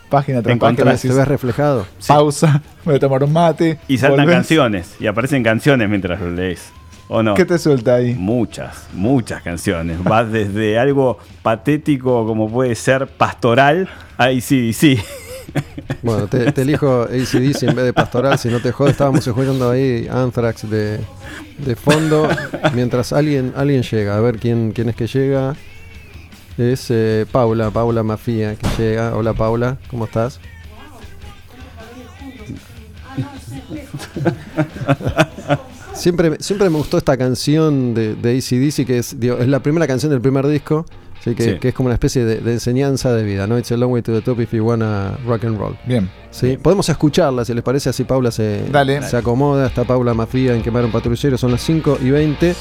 página 0.10 0.42
tras 0.44 0.56
encontrás- 0.56 0.76
¿Te 0.76 0.84
página, 0.84 0.92
decís, 0.94 1.16
ves 1.16 1.28
reflejado? 1.28 1.88
pausa, 2.08 2.62
voy 2.86 2.96
a 2.96 3.00
tomar 3.00 3.24
un 3.24 3.34
mate. 3.34 3.80
Y 3.88 3.98
saltan 3.98 4.20
volvés. 4.26 4.36
canciones. 4.36 4.96
Y 5.00 5.08
aparecen 5.08 5.42
canciones 5.44 5.90
mientras 5.90 6.20
lo 6.22 6.30
lees. 6.30 6.62
¿O 7.16 7.22
no? 7.22 7.36
¿Qué 7.36 7.46
te 7.46 7.60
suelta 7.60 7.94
ahí? 7.94 8.16
Muchas, 8.16 8.88
muchas 8.92 9.44
canciones. 9.44 10.04
Vas 10.04 10.32
desde 10.32 10.80
algo 10.80 11.20
patético 11.44 12.26
como 12.26 12.50
puede 12.50 12.74
ser 12.74 13.06
pastoral 13.06 13.88
a 14.18 14.32
sí, 14.42 14.74
sí. 14.74 14.98
Bueno, 16.02 16.26
te, 16.26 16.52
te 16.52 16.64
elijo 16.64 17.04
ACDC 17.04 17.64
en 17.70 17.76
vez 17.76 17.86
de 17.86 17.94
Pastoral. 17.94 18.40
Si 18.40 18.50
no 18.50 18.60
te 18.62 18.72
jodes, 18.72 18.94
estábamos 18.94 19.28
escuchando 19.28 19.70
ahí 19.70 20.08
Anthrax 20.10 20.68
de, 20.68 21.02
de 21.60 21.76
fondo. 21.76 22.28
Mientras 22.74 23.14
alguien 23.14 23.54
alguien 23.56 23.84
llega. 23.84 24.18
A 24.18 24.20
ver 24.20 24.40
quién, 24.40 24.72
quién 24.72 24.90
es 24.90 24.96
que 24.96 25.06
llega. 25.06 25.56
Es 26.58 26.88
eh, 26.90 27.28
Paula, 27.32 27.70
Paula 27.70 28.02
Mafia 28.02 28.56
que 28.56 28.68
llega. 28.82 29.16
Hola 29.16 29.34
Paula, 29.34 29.78
¿cómo 29.88 30.06
estás? 30.06 30.40
Siempre, 35.94 36.38
siempre 36.40 36.70
me 36.70 36.78
gustó 36.78 36.98
esta 36.98 37.16
canción 37.18 37.94
de, 37.94 38.16
de 38.16 38.38
ACDC, 38.38 38.86
que 38.86 38.98
es, 38.98 39.20
digo, 39.20 39.38
es 39.38 39.48
la 39.48 39.62
primera 39.62 39.86
canción 39.88 40.12
del 40.12 40.22
primer 40.22 40.48
disco, 40.48 40.86
así 41.20 41.36
que, 41.36 41.44
Sí. 41.44 41.60
que 41.60 41.70
es 41.70 41.74
como 41.76 41.88
una 41.88 41.94
especie 41.94 42.26
de, 42.26 42.38
de 42.42 42.54
enseñanza 42.54 43.14
de 43.14 43.24
vida, 43.24 43.46
¿no? 43.48 43.58
It's 43.60 43.72
a 43.72 43.78
long 43.78 43.92
way 43.92 44.02
to 44.02 44.12
the 44.12 44.22
top 44.22 44.40
if 44.42 44.52
you 44.54 44.66
wanna 44.66 45.18
rock 45.26 45.46
and 45.46 45.58
roll. 45.58 45.76
Bien. 45.86 46.10
¿sí? 46.32 46.58
Podemos 46.58 46.90
escucharla, 46.90 47.46
si 47.46 47.54
les 47.54 47.64
parece, 47.64 47.90
así 47.90 48.04
Paula 48.06 48.32
se, 48.32 48.66
Dale. 48.72 49.02
se 49.04 49.18
acomoda. 49.18 49.68
Está 49.68 49.84
Paula 49.84 50.14
Mafía 50.16 50.56
en 50.56 50.62
Quemar 50.64 50.84
un 50.84 50.92
Patrullero, 50.92 51.38
son 51.38 51.52
las 51.52 51.62
5 51.62 52.00
y 52.02 52.10
20 52.10 52.56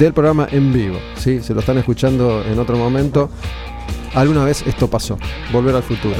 del 0.00 0.12
programa 0.12 0.48
en 0.50 0.72
vivo. 0.72 0.98
¿sí? 1.16 1.40
Se 1.42 1.54
lo 1.54 1.60
están 1.60 1.78
escuchando 1.78 2.42
en 2.44 2.58
otro 2.58 2.76
momento. 2.76 3.30
Alguna 4.14 4.44
vez 4.44 4.62
esto 4.66 4.88
pasó, 4.88 5.16
volver 5.52 5.74
al 5.76 5.82
futuro. 5.84 6.16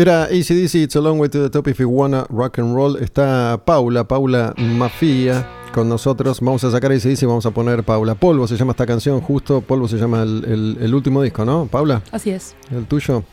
Era 0.00 0.24
ACDC, 0.24 0.76
It's 0.76 0.96
a 0.96 1.00
Long 1.00 1.18
Way 1.20 1.28
to 1.28 1.42
the 1.42 1.50
Top 1.50 1.68
If 1.68 1.78
You 1.78 1.90
Wanna 1.90 2.24
Rock 2.30 2.58
and 2.58 2.74
Roll. 2.74 2.96
Está 3.02 3.60
Paula, 3.66 4.04
Paula 4.08 4.54
Mafia 4.56 5.46
con 5.74 5.90
nosotros. 5.90 6.40
Vamos 6.40 6.64
a 6.64 6.70
sacar 6.70 6.90
ACDC 6.90 7.22
y 7.22 7.26
vamos 7.26 7.44
a 7.44 7.50
poner 7.50 7.82
Paula. 7.84 8.14
Polvo 8.14 8.46
se 8.48 8.56
llama 8.56 8.70
esta 8.70 8.86
canción, 8.86 9.20
justo. 9.20 9.60
Polvo 9.60 9.88
se 9.88 9.98
llama 9.98 10.22
el, 10.22 10.44
el- 10.48 10.78
el 10.80 10.94
último 10.94 11.20
disco, 11.22 11.44
¿no? 11.44 11.66
Paula, 11.66 12.00
Así 12.12 12.30
es. 12.30 12.54
el 12.70 12.86
tuyo. 12.86 13.24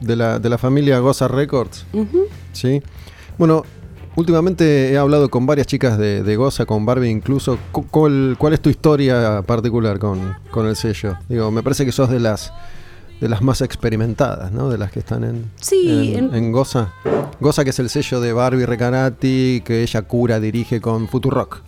De 0.00 0.16
la, 0.16 0.40
de 0.40 0.48
la 0.50 0.58
familia 0.58 0.98
Goza 0.98 1.28
Records. 1.28 1.86
Sí. 2.52 2.82
Bueno, 3.38 3.62
últimamente 4.16 4.90
he 4.92 4.98
hablado 4.98 5.30
con 5.30 5.46
varias 5.46 5.68
chicas 5.68 5.96
de, 5.96 6.24
de 6.24 6.36
Goza, 6.36 6.66
con 6.66 6.84
Barbie 6.84 7.08
incluso. 7.08 7.56
Cu- 7.70 7.86
¿Cuál, 7.88 8.34
cuál 8.36 8.52
es 8.52 8.60
tu 8.60 8.68
historia 8.68 9.42
particular 9.46 9.98
con, 10.00 10.34
con 10.50 10.66
el 10.66 10.74
sello? 10.74 11.16
Digo, 11.28 11.52
me 11.52 11.62
parece 11.62 11.86
que 11.86 11.92
sos 11.92 12.10
de 12.10 12.18
las 12.18 12.52
de 13.20 13.28
las 13.28 13.40
más 13.42 13.60
experimentadas, 13.62 14.52
¿no? 14.52 14.68
De 14.68 14.76
las 14.78 14.90
que 14.92 14.98
están 15.00 15.24
en, 15.24 15.50
Sí, 15.60 16.14
en, 16.14 16.26
en- 16.26 16.34
en 16.34 16.52
Goza. 16.52 16.92
Goza 17.40 17.64
que 17.64 17.70
es 17.70 17.78
el 17.78 17.88
sello 17.90 18.20
de 18.20 18.32
Barbie 18.32 18.66
Recanati, 18.66 19.62
que 19.64 19.82
ella 19.82 20.02
cura, 20.02 20.38
dirige 20.40 20.80
con 20.80 21.08
Futurock. 21.08 21.62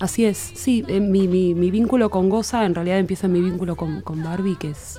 Así 0.00 0.24
es, 0.24 0.36
sí, 0.54 0.84
eh, 0.88 0.98
mi, 1.00 1.28
mi- 1.28 1.54
mi 1.54 1.70
vínculo 1.70 2.10
con 2.10 2.28
Goza 2.28 2.64
en 2.66 2.74
realidad 2.74 2.98
empieza 2.98 3.28
mi 3.28 3.40
vínculo 3.40 3.76
con, 3.76 4.00
con 4.00 4.22
Barbie, 4.22 4.56
que 4.56 4.70
es 4.70 4.98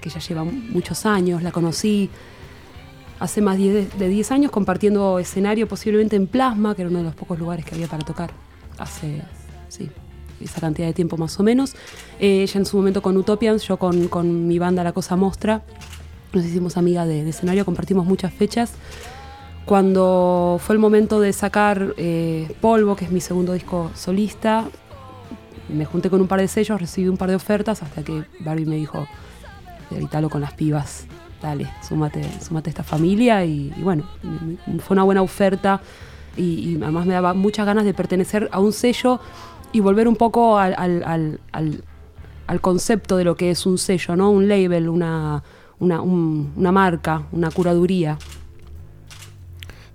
que 0.00 0.08
ya 0.08 0.18
lleva 0.18 0.44
muchos 0.44 1.04
años, 1.04 1.42
la 1.42 1.52
conocí 1.52 2.08
hace 3.18 3.42
más 3.42 3.58
de 3.58 3.86
10 4.08 4.32
años 4.32 4.50
compartiendo 4.50 5.18
escenario 5.18 5.68
posiblemente 5.68 6.16
en 6.16 6.26
Plasma, 6.26 6.74
que 6.74 6.80
era 6.82 6.88
uno 6.90 7.00
de 7.00 7.04
los 7.04 7.14
pocos 7.14 7.38
lugares 7.38 7.66
que 7.66 7.74
había 7.74 7.86
para 7.86 8.02
tocar, 8.02 8.30
hace, 8.78 9.20
sí, 9.68 9.90
esa 10.40 10.60
cantidad 10.60 10.86
de 10.86 10.94
tiempo 10.94 11.16
más 11.16 11.38
o 11.38 11.42
menos. 11.42 11.74
Eh, 12.18 12.42
ella 12.42 12.58
en 12.58 12.66
su 12.66 12.76
momento 12.76 13.02
con 13.02 13.16
Utopians, 13.16 13.62
yo 13.62 13.76
con, 13.76 14.08
con 14.08 14.46
mi 14.46 14.58
banda 14.58 14.82
La 14.82 14.92
Cosa 14.92 15.16
Mostra, 15.16 15.62
nos 16.32 16.44
hicimos 16.44 16.76
amiga 16.76 17.06
de, 17.06 17.24
de 17.24 17.30
escenario, 17.30 17.64
compartimos 17.64 18.06
muchas 18.06 18.32
fechas. 18.32 18.72
Cuando 19.66 20.58
fue 20.60 20.74
el 20.74 20.78
momento 20.78 21.20
de 21.20 21.32
sacar 21.32 21.94
eh, 21.96 22.50
Polvo, 22.60 22.96
que 22.96 23.04
es 23.04 23.12
mi 23.12 23.20
segundo 23.20 23.52
disco 23.52 23.90
solista, 23.94 24.64
me 25.68 25.84
junté 25.84 26.10
con 26.10 26.20
un 26.20 26.26
par 26.26 26.40
de 26.40 26.48
sellos, 26.48 26.80
recibí 26.80 27.08
un 27.08 27.16
par 27.16 27.28
de 27.28 27.36
ofertas 27.36 27.82
hasta 27.82 28.02
que 28.02 28.24
Barbie 28.40 28.66
me 28.66 28.76
dijo, 28.76 29.06
evitalo 29.90 30.28
con 30.28 30.40
las 30.40 30.54
pibas, 30.54 31.06
dale, 31.40 31.68
súmate, 31.86 32.22
súmate 32.40 32.70
a 32.70 32.72
esta 32.72 32.82
familia 32.82 33.44
y, 33.44 33.72
y 33.76 33.82
bueno, 33.82 34.04
fue 34.80 34.94
una 34.94 35.04
buena 35.04 35.22
oferta 35.22 35.80
y, 36.36 36.42
y 36.42 36.82
además 36.82 37.06
me 37.06 37.14
daba 37.14 37.34
muchas 37.34 37.66
ganas 37.66 37.84
de 37.84 37.94
pertenecer 37.94 38.48
a 38.52 38.58
un 38.58 38.72
sello 38.72 39.20
y 39.72 39.80
volver 39.80 40.08
un 40.08 40.16
poco 40.16 40.58
al, 40.58 40.74
al- 40.76 41.40
al- 41.52 42.60
concepto 42.60 43.16
de 43.16 43.24
lo 43.24 43.36
que 43.36 43.50
es 43.50 43.64
un 43.66 43.78
sello, 43.78 44.16
¿no? 44.16 44.30
Un 44.30 44.48
label, 44.48 44.88
una, 44.88 45.42
una, 45.78 46.00
un- 46.02 46.52
una 46.56 46.72
marca, 46.72 47.22
una 47.32 47.50
curaduría. 47.50 48.18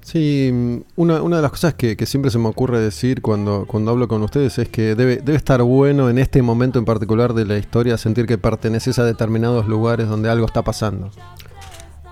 Sí, 0.01 0.83
una, 0.95 1.21
una 1.23 1.37
de 1.37 1.41
las 1.41 1.49
cosas 1.51 1.73
que, 1.73 1.97
que 1.97 2.05
siempre 2.05 2.29
se 2.29 2.37
me 2.37 2.47
ocurre 2.47 2.79
decir 2.79 3.23
cuando, 3.23 3.65
cuando 3.67 3.89
hablo 3.91 4.07
con 4.07 4.21
ustedes 4.21 4.57
es 4.59 4.69
que 4.69 4.93
debe, 4.93 5.17
debe 5.17 5.35
estar 5.35 5.63
bueno 5.63 6.09
en 6.11 6.19
este 6.19 6.43
momento 6.43 6.77
en 6.77 6.85
particular 6.85 7.33
de 7.33 7.43
la 7.45 7.57
historia 7.57 7.97
sentir 7.97 8.27
que 8.27 8.37
perteneces 8.37 8.99
a 8.99 9.03
determinados 9.03 9.67
lugares 9.67 10.07
donde 10.07 10.29
algo 10.29 10.45
está 10.45 10.61
pasando. 10.61 11.09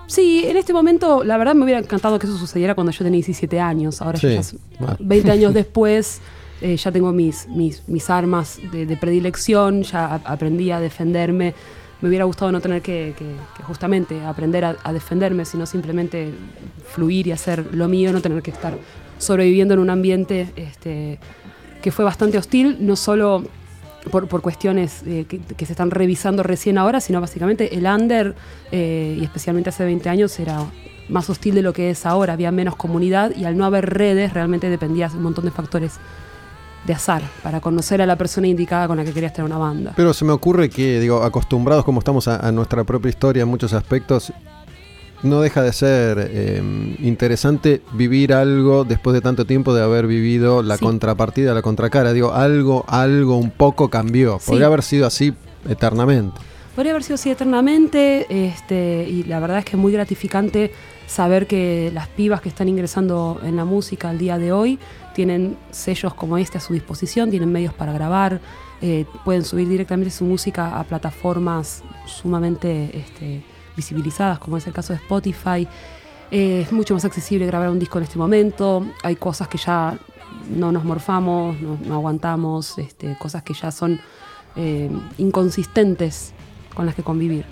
Sí, 0.08 0.42
en 0.44 0.56
este 0.56 0.72
momento, 0.72 1.22
la 1.24 1.38
verdad 1.38 1.54
me 1.54 1.62
hubiera 1.64 1.78
encantado 1.80 2.18
que 2.18 2.26
eso 2.26 2.36
sucediera 2.36 2.74
cuando 2.74 2.90
yo 2.92 2.98
tenía 3.04 3.16
17 3.18 3.60
años. 3.60 4.02
Ahora 4.02 4.18
Sí, 4.18 4.26
ya 4.28 4.40
es- 4.40 4.56
bueno. 4.78 4.96
20 4.98 5.30
años 5.30 5.54
después, 5.54 6.20
eh, 6.60 6.76
ya 6.76 6.92
tengo 6.92 7.12
mis, 7.12 7.48
mis, 7.48 7.86
mis 7.88 8.08
armas 8.10 8.58
de, 8.72 8.96
predilección, 8.96 9.82
ya 9.82 10.14
aprendí 10.24 10.70
a 10.70 10.80
defenderme. 10.80 11.54
Me 12.00 12.08
hubiera 12.08 12.24
gustado 12.24 12.52
no 12.52 12.60
tener 12.60 12.82
que, 12.82 13.14
justamente 13.62 14.22
aprender 14.24 14.64
a, 14.64 14.92
defenderme, 14.92 15.44
sino 15.44 15.66
simplemente 15.66 16.32
fluir 16.92 17.26
y 17.26 17.32
hacer 17.32 17.74
lo 17.74 17.88
mío, 17.88 18.12
no 18.12 18.20
tener 18.20 18.42
que 18.42 18.50
estar 18.50 18.76
sobreviviendo 19.18 19.74
en 19.74 19.80
un 19.80 19.90
ambiente 19.90 20.52
este, 20.56 21.18
que 21.82 21.90
fue 21.90 22.04
bastante 22.04 22.36
hostil, 22.38 22.78
no 22.80 22.96
solo 22.96 23.44
por, 24.10 24.28
por 24.28 24.42
cuestiones 24.42 25.02
eh, 25.06 25.24
que, 25.28 25.40
que 25.40 25.66
se 25.66 25.72
están 25.72 25.90
revisando 25.90 26.42
recién 26.42 26.78
ahora, 26.78 27.00
sino 27.00 27.20
básicamente 27.20 27.76
el 27.76 27.86
under, 27.86 28.34
eh, 28.70 29.16
y 29.18 29.24
especialmente 29.24 29.70
hace 29.70 29.84
20 29.84 30.08
años, 30.08 30.38
era 30.38 30.64
más 31.08 31.28
hostil 31.30 31.54
de 31.54 31.62
lo 31.62 31.72
que 31.72 31.90
es 31.90 32.06
ahora, 32.06 32.32
había 32.32 32.50
menos 32.50 32.76
comunidad 32.76 33.34
y 33.36 33.44
al 33.44 33.56
no 33.56 33.64
haber 33.64 33.90
redes 33.90 34.32
realmente 34.32 34.70
dependías 34.70 35.12
de 35.12 35.18
un 35.18 35.24
montón 35.24 35.44
de 35.44 35.50
factores 35.50 35.98
de 36.86 36.92
azar 36.92 37.22
para 37.42 37.60
conocer 37.60 38.02
a 38.02 38.06
la 38.06 38.16
persona 38.16 38.46
indicada 38.46 38.86
con 38.88 38.96
la 38.96 39.04
que 39.04 39.12
querías 39.12 39.32
tener 39.32 39.46
una 39.50 39.58
banda. 39.58 39.92
Pero 39.96 40.12
se 40.12 40.24
me 40.24 40.32
ocurre 40.32 40.68
que, 40.68 41.00
digo, 41.00 41.22
acostumbrados 41.22 41.84
como 41.84 42.00
estamos 42.00 42.28
a, 42.28 42.46
a 42.46 42.52
nuestra 42.52 42.84
propia 42.84 43.08
historia 43.08 43.42
en 43.42 43.48
muchos 43.48 43.72
aspectos, 43.72 44.32
no 45.22 45.40
deja 45.40 45.62
de 45.62 45.72
ser 45.72 46.18
eh, 46.30 46.94
interesante 47.00 47.80
vivir 47.94 48.34
algo 48.34 48.84
después 48.84 49.14
de 49.14 49.22
tanto 49.22 49.46
tiempo 49.46 49.72
de 49.72 49.82
haber 49.82 50.06
vivido 50.06 50.62
la 50.62 50.76
Sí. 50.76 50.84
contrapartida, 50.84 51.54
la 51.54 51.62
contracara. 51.62 52.12
Digo, 52.12 52.32
algo, 52.34 52.84
algo 52.88 53.38
un 53.38 53.50
poco 53.50 53.88
cambió. 53.88 54.38
Sí. 54.38 54.48
Podría 54.50 54.66
haber 54.66 54.82
sido 54.82 55.06
así 55.06 55.32
eternamente. 55.66 56.38
Podría 56.74 56.92
haber 56.92 57.04
sido 57.04 57.14
así 57.14 57.30
eternamente, 57.30 58.26
este, 58.48 59.06
y 59.08 59.22
la 59.24 59.38
verdad 59.40 59.58
es 59.60 59.64
que 59.64 59.76
es 59.76 59.78
muy 59.78 59.92
gratificante 59.92 60.72
saber 61.06 61.46
que 61.46 61.90
las 61.94 62.08
pibas 62.08 62.40
que 62.40 62.48
están 62.48 62.68
ingresando 62.68 63.40
en 63.44 63.56
la 63.56 63.64
música 63.64 64.10
al 64.10 64.18
día 64.18 64.38
de 64.38 64.52
hoy 64.52 64.78
tienen 65.14 65.56
sellos 65.70 66.12
como 66.14 66.36
este 66.36 66.58
a 66.58 66.60
su 66.60 66.74
disposición, 66.74 67.30
tienen 67.30 67.50
medios 67.50 67.72
para 67.72 67.92
grabar, 67.92 68.40
eh, 68.82 69.06
pueden 69.24 69.44
subir 69.44 69.68
directamente 69.68 70.10
su 70.10 70.24
música 70.24 70.78
a 70.78 70.84
plataformas 70.84 71.82
sumamente 72.06 72.90
este, 72.98 73.42
visibilizadas, 73.76 74.38
como 74.38 74.58
es 74.58 74.66
el 74.66 74.72
caso 74.72 74.92
de 74.92 74.98
Spotify. 74.98 75.66
Eh, 76.30 76.62
es 76.62 76.72
mucho 76.72 76.94
más 76.94 77.04
accesible 77.04 77.46
grabar 77.46 77.70
un 77.70 77.78
disco 77.78 77.98
en 77.98 78.04
este 78.04 78.18
momento, 78.18 78.86
hay 79.02 79.16
cosas 79.16 79.48
que 79.48 79.58
ya 79.58 79.96
no 80.50 80.72
nos 80.72 80.84
morfamos, 80.84 81.56
no, 81.60 81.94
aguantamos, 81.94 82.76
este, 82.78 83.16
cosas 83.18 83.42
que 83.42 83.54
ya 83.54 83.70
son 83.70 84.00
eh, 84.56 84.90
inconsistentes 85.18 86.32
con 86.74 86.86
las 86.86 86.94
que 86.94 87.02
convivir. 87.02 87.44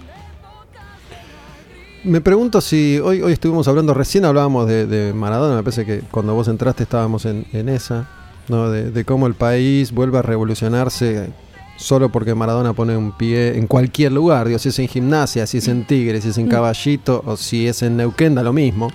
Me 2.05 2.20
pregunto 2.20 2.61
si 2.61 2.99
hoy, 2.99 3.23
hoy 3.23 3.33
estuvimos 3.33 3.69
hablando, 3.69 3.95
recién 3.95 4.24
hablábamos 4.24 4.66
de, 4.66 5.12
Maradona, 5.15 5.55
me 5.57 5.62
parece 5.62 5.87
que 5.87 6.01
cuando 6.01 6.35
vos 6.35 6.49
entraste 6.49 6.83
estábamos 6.83 7.27
en, 7.27 7.47
en 7.53 7.69
esa, 7.69 8.09
¿no? 8.49 8.70
de, 8.70 9.05
cómo 9.05 9.29
el 9.29 9.35
país 9.35 9.93
vuelve 9.93 10.19
a 10.19 10.23
revolucionarse 10.23 11.31
solo 11.77 12.11
porque 12.11 12.35
Maradona 12.35 12.73
pone 12.73 12.97
un 12.97 13.12
pie 13.16 13.57
en 13.57 13.69
cualquier 13.69 14.11
lugar, 14.12 14.49
digo, 14.49 14.59
si 14.59 14.70
es 14.70 14.79
en 14.81 14.89
gimnasia, 14.89 15.47
si 15.47 15.59
es 15.59 15.69
en 15.69 15.87
Tigre, 15.87 16.20
si 16.20 16.29
es 16.31 16.39
en 16.39 16.49
Caballito 16.49 17.23
o 17.24 17.37
si 17.37 17.69
es 17.69 17.83
en 17.83 17.97
Neuquén, 17.97 18.35
da 18.35 18.43
lo 18.43 18.53
mismo, 18.53 18.89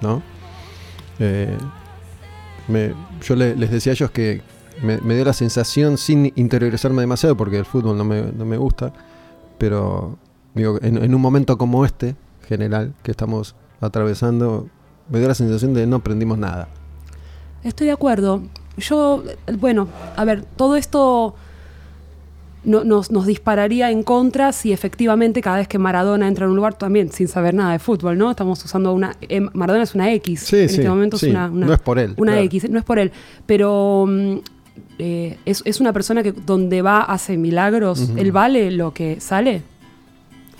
¿no? 0.00 0.22
Eh, 1.18 1.56
me- 2.68 2.94
yo 3.22 3.36
le- 3.36 3.54
les 3.54 3.70
decía 3.70 3.92
a 3.92 3.94
ellos 3.94 4.10
que 4.10 4.40
me, 4.82 5.14
dio 5.14 5.24
la 5.26 5.32
sensación, 5.34 5.98
sin 5.98 6.32
interiorizarme 6.36 7.02
demasiado, 7.02 7.36
porque 7.36 7.58
el 7.58 7.64
fútbol 7.66 7.98
no 7.98 8.04
me, 8.04 8.22
no 8.22 8.44
me 8.46 8.56
gusta, 8.56 8.92
pero 9.58 10.16
digo, 10.54 10.78
en 10.82 11.14
un 11.14 11.20
momento 11.20 11.56
como 11.58 11.84
este, 11.84 12.16
general, 12.46 12.94
que 13.02 13.10
estamos 13.10 13.54
atravesando, 13.80 14.68
me 15.10 15.18
dio 15.18 15.28
la 15.28 15.34
sensación 15.34 15.74
de 15.74 15.86
no 15.86 15.96
aprendimos 15.96 16.38
nada. 16.38 16.68
Estoy 17.64 17.86
de 17.88 17.92
acuerdo. 17.92 18.42
Yo, 18.78 19.22
bueno, 19.58 19.88
a 20.16 20.24
ver, 20.24 20.44
todo 20.56 20.76
esto 20.76 21.34
no- 22.64 22.84
nos, 22.84 23.10
nos 23.10 23.26
dispararía 23.26 23.90
en 23.90 24.02
contra 24.02 24.52
si 24.52 24.72
efectivamente 24.72 25.40
cada 25.40 25.58
vez 25.58 25.68
que 25.68 25.78
Maradona 25.78 26.26
entra 26.28 26.44
en 26.46 26.50
un 26.50 26.56
lugar, 26.56 26.74
también 26.74 27.10
sin 27.12 27.28
saber 27.28 27.54
nada 27.54 27.72
de 27.72 27.78
fútbol, 27.78 28.18
¿no? 28.18 28.30
Estamos 28.30 28.64
usando 28.64 28.92
una... 28.92 29.16
eh, 29.22 29.40
Maradona 29.52 29.84
es 29.84 29.94
una 29.94 30.12
X. 30.14 30.40
Sí, 30.40 30.56
en 30.56 30.68
sí, 30.68 30.76
este 30.76 30.88
momento 30.88 31.16
sí, 31.16 31.26
es 31.26 31.30
una, 31.32 31.46
una- 31.50 31.66
no 31.66 31.72
es 31.72 31.80
por 31.80 31.98
él, 31.98 32.14
Una 32.16 32.32
claro. 32.32 32.46
X, 32.46 32.68
no 32.70 32.78
es 32.78 32.84
por 32.84 32.98
él. 32.98 33.12
Pero 33.46 34.04
mm, 34.08 34.36
eh, 34.98 35.38
es, 35.46 35.62
es 35.64 35.80
una 35.80 35.92
persona 35.92 36.22
que 36.22 36.32
donde 36.32 36.82
va 36.82 37.02
hace 37.02 37.36
milagros. 37.36 38.10
Él 38.16 38.32
vale 38.32 38.70
lo 38.72 38.92
que 38.92 39.20
sale. 39.20 39.62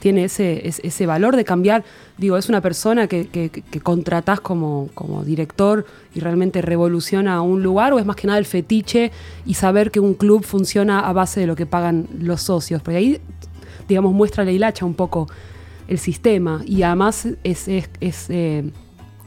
Tiene 0.01 0.25
ese, 0.25 0.69
es- 0.69 0.81
ese 0.85 1.07
valor 1.07 1.37
de 1.37 1.45
cambiar. 1.45 1.83
Digo, 2.19 2.37
es 2.37 2.49
una 2.49 2.61
persona 2.61 3.07
que, 3.07 3.29
que, 3.29 3.49
que 3.51 3.81
contratás 3.81 4.41
como, 4.41 4.89
como 4.95 5.25
director 5.25 5.87
y 6.15 6.21
realmente 6.21 6.61
revoluciona 6.63 7.41
un 7.43 7.63
lugar, 7.63 7.93
o 7.93 7.99
es 7.99 8.07
más 8.07 8.17
que 8.17 8.27
nada 8.27 8.39
el 8.39 8.45
fetiche 8.47 9.11
y 9.47 9.55
saber 9.55 9.91
que 9.91 10.01
un 10.01 10.15
club 10.15 10.45
funciona 10.45 11.01
a 11.01 11.13
base 11.13 11.41
de 11.41 11.47
lo 11.47 11.57
que 11.57 11.67
pagan 11.67 12.07
los 12.21 12.43
socios. 12.43 12.83
Porque 12.83 12.97
ahí, 12.99 13.21
digamos, 13.89 14.13
muestra 14.13 14.45
la 14.45 14.53
hilacha 14.53 14.85
un 14.85 14.95
poco 14.95 15.29
el 15.89 15.99
sistema. 15.99 16.63
Y 16.67 16.83
además 16.83 17.27
es, 17.45 17.67
es- 17.69 17.91
es, 18.01 18.27
eh, 18.29 18.71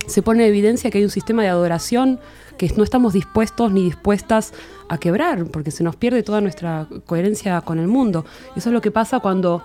se 0.07 0.21
pone 0.21 0.43
en 0.43 0.49
evidencia 0.49 0.89
que 0.91 0.97
hay 0.99 1.03
un 1.03 1.09
sistema 1.09 1.41
de 1.43 1.49
adoración 1.49 2.19
que 2.57 2.69
no 2.75 2.83
estamos 2.83 3.13
dispuestos 3.13 3.71
ni 3.71 3.83
dispuestas 3.85 4.53
a 4.89 4.97
quebrar, 4.97 5.45
porque 5.45 5.71
se 5.71 5.83
nos 5.83 5.95
pierde 5.95 6.23
toda 6.23 6.41
nuestra 6.41 6.87
coherencia 7.05 7.61
con 7.61 7.79
el 7.79 7.87
mundo. 7.87 8.25
Eso 8.57 8.69
es 8.69 8.73
lo 8.73 8.81
que 8.81 8.91
pasa 8.91 9.19
cuando, 9.21 9.61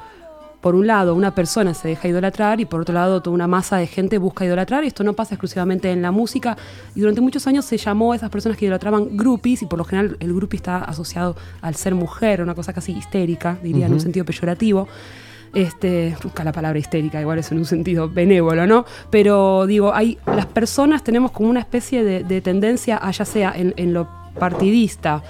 por 0.65 0.77
un 0.77 0.87
lado, 0.87 1.15
una 1.15 1.35
persona 1.35 1.75
se 1.75 1.89
deja 1.89 2.09
idolatrar 2.09 2.59
y 2.59 2.65
por 2.65 2.81
otro 2.81 2.95
lado, 2.95 3.21
toda 3.21 3.35
una 3.35 3.47
masa 3.47 3.77
de 3.77 3.87
gente 3.87 4.17
busca 4.17 4.47
idolatrar. 4.47 4.83
Y 4.83 4.87
esto 4.87 5.05
no 5.05 5.13
pasa 5.13 5.35
exclusivamente 5.35 5.91
en 5.91 6.01
la 6.01 6.11
música. 6.11 6.57
Y 6.95 7.01
durante 7.01 7.21
muchos 7.21 7.47
años 7.47 7.67
se 7.67 7.77
llamó 7.77 8.15
a 8.15 8.17
esas 8.17 8.31
personas 8.31 8.57
que 8.57 8.65
idolatraban 8.65 9.15
groupies 9.15 9.61
y 9.61 9.67
por 9.67 9.79
lo 9.79 9.85
general 9.85 10.17
el 10.21 10.33
groupie 10.33 10.57
está 10.57 10.79
asociado 10.79 11.37
al 11.61 11.75
ser 11.75 11.95
mujer, 11.95 12.41
una 12.41 12.55
cosa 12.55 12.73
casi 12.73 12.93
histérica, 12.93 13.59
diría, 13.63 13.85
en 13.85 13.93
un 13.93 14.01
sentido 14.01 14.25
peyorativo. 14.25 14.89
Este, 15.53 16.17
busca 16.23 16.43
la 16.45 16.53
palabra 16.53 16.79
histérica, 16.79 17.21
igual 17.21 17.41
es 17.41 17.53
en 17.53 17.59
un 17.59 17.67
sentido 17.67 18.09
benévolo, 18.09 18.67
¿no? 18.67 18.87
Pero 19.11 19.67
digo, 19.67 19.93
hay, 19.93 20.17
las 20.25 20.47
personas 20.47 21.05
tenemos 21.05 21.31
como 21.31 21.51
una 21.51 21.61
especie 21.61 22.03
de, 22.03 22.25
de 22.25 22.41
tendencia 22.41 22.97
a 22.97 23.11
ya 23.11 23.27
sea 23.27 23.53
en, 23.55 23.75
en 23.77 23.93
lo 23.93 24.09
partidista, 24.39 25.23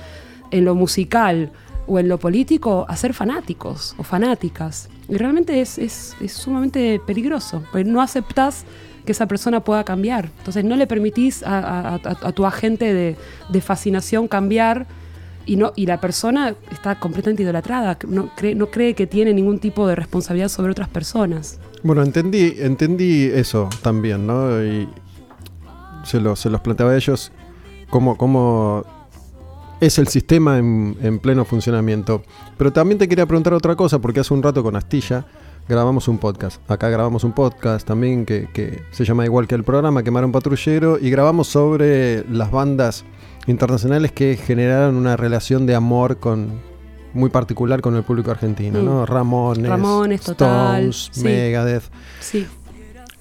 en 0.53 0.65
lo 0.65 0.77
musical 0.77 1.51
o 1.89 1.99
en 1.99 2.07
lo 2.07 2.19
político, 2.19 2.87
a 2.89 2.95
ser 2.95 3.15
fanáticos 3.15 3.97
o 3.99 4.05
fanáticas. 4.05 4.91
Y 5.09 5.17
realmente 5.17 5.61
es, 5.61 5.79
es- 5.79 6.17
es 6.21 6.33
sumamente 6.33 7.01
peligroso, 7.07 7.63
porque 7.71 7.85
no 7.85 8.01
aceptás 8.01 8.65
que 9.05 9.13
esa 9.13 9.27
persona 9.29 9.61
pueda 9.61 9.85
cambiar. 9.85 10.31
Entonces 10.39 10.65
no 10.65 10.77
le 10.77 10.87
permitís 10.87 11.43
a- 11.43 11.95
a 11.97 12.33
tu 12.33 12.47
agente 12.47 12.95
de, 12.95 13.17
de 13.51 13.61
fascinación 13.61 14.29
cambiar 14.29 14.87
y, 15.47 15.57
no, 15.57 15.73
y 15.77 15.85
la 15.85 16.01
persona 16.01 16.55
está 16.73 16.99
completamente 16.99 17.43
idolatrada, 17.43 17.99
no 18.09 18.31
cree, 18.35 18.55
no 18.55 18.69
cree 18.71 18.95
que 18.95 19.07
tiene 19.07 19.35
ningún 19.35 19.59
tipo 19.59 19.87
de 19.87 19.95
responsabilidad 19.95 20.49
sobre 20.49 20.73
otras 20.73 20.89
personas. 20.89 21.61
Bueno, 21.83 22.03
entendí, 22.03 22.55
entendí 22.61 23.25
eso 23.25 23.69
también, 23.83 24.27
¿no? 24.27 24.65
Y 24.65 24.89
se, 26.05 26.19
lo- 26.19 26.35
se 26.35 26.49
los 26.49 26.63
planteaba 26.63 26.93
a 26.93 26.97
ellos 26.97 27.31
cómo, 27.91 28.17
cómo 28.17 28.87
es 29.81 29.99
el 29.99 30.09
sistema 30.09 30.59
en, 30.59 30.97
en 31.03 31.19
pleno 31.19 31.45
funcionamiento. 31.45 32.23
Pero 32.57 32.73
también 32.73 32.99
te 32.99 33.09
quería 33.09 33.27
preguntar 33.27 33.53
otra 33.55 33.77
cosa, 33.77 33.99
porque 34.01 34.21
hace 34.21 34.33
un 34.35 34.43
rato 34.43 34.63
con 34.63 34.77
Astilla 34.77 35.27
grabamos 35.69 36.09
un 36.09 36.19
podcast. 36.19 36.61
Acá 36.71 36.89
grabamos 36.91 37.25
un 37.25 37.33
podcast 37.33 37.87
también 37.87 38.25
que, 38.27 38.49
que 38.53 38.83
se 38.91 39.05
llama 39.05 39.25
igual 39.25 39.47
que 39.47 39.55
el 39.55 39.65
programa, 39.65 40.03
Quemaron 40.03 40.31
Patrullero, 40.33 40.99
y 40.99 41.11
grabamos 41.11 41.49
sobre 41.49 42.25
las 42.31 42.51
bandas 42.51 43.05
internacionales 43.47 44.13
que 44.13 44.37
generaron 44.37 44.97
una 44.97 45.17
relación 45.17 45.67
de 45.67 45.75
amor 45.75 46.19
con 46.19 46.61
muy 47.13 47.31
particular 47.31 47.81
con 47.81 47.95
el 47.95 48.03
público 48.03 48.31
argentino, 48.31 48.81
Mm. 48.81 48.85
¿no? 48.85 49.07
Ramones, 49.07 49.69
Ramones, 49.71 50.21
Total, 50.23 50.89
Stones, 50.89 51.09
sí. 51.13 51.23
Megadeth. 51.25 51.85
Sí. 52.21 52.47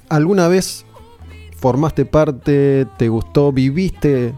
¿Alguna 0.10 0.48
vez 0.48 0.86
formaste 1.58 2.06
parte, 2.06 2.88
te 2.98 3.08
gustó, 3.08 3.52
viviste 3.54 4.34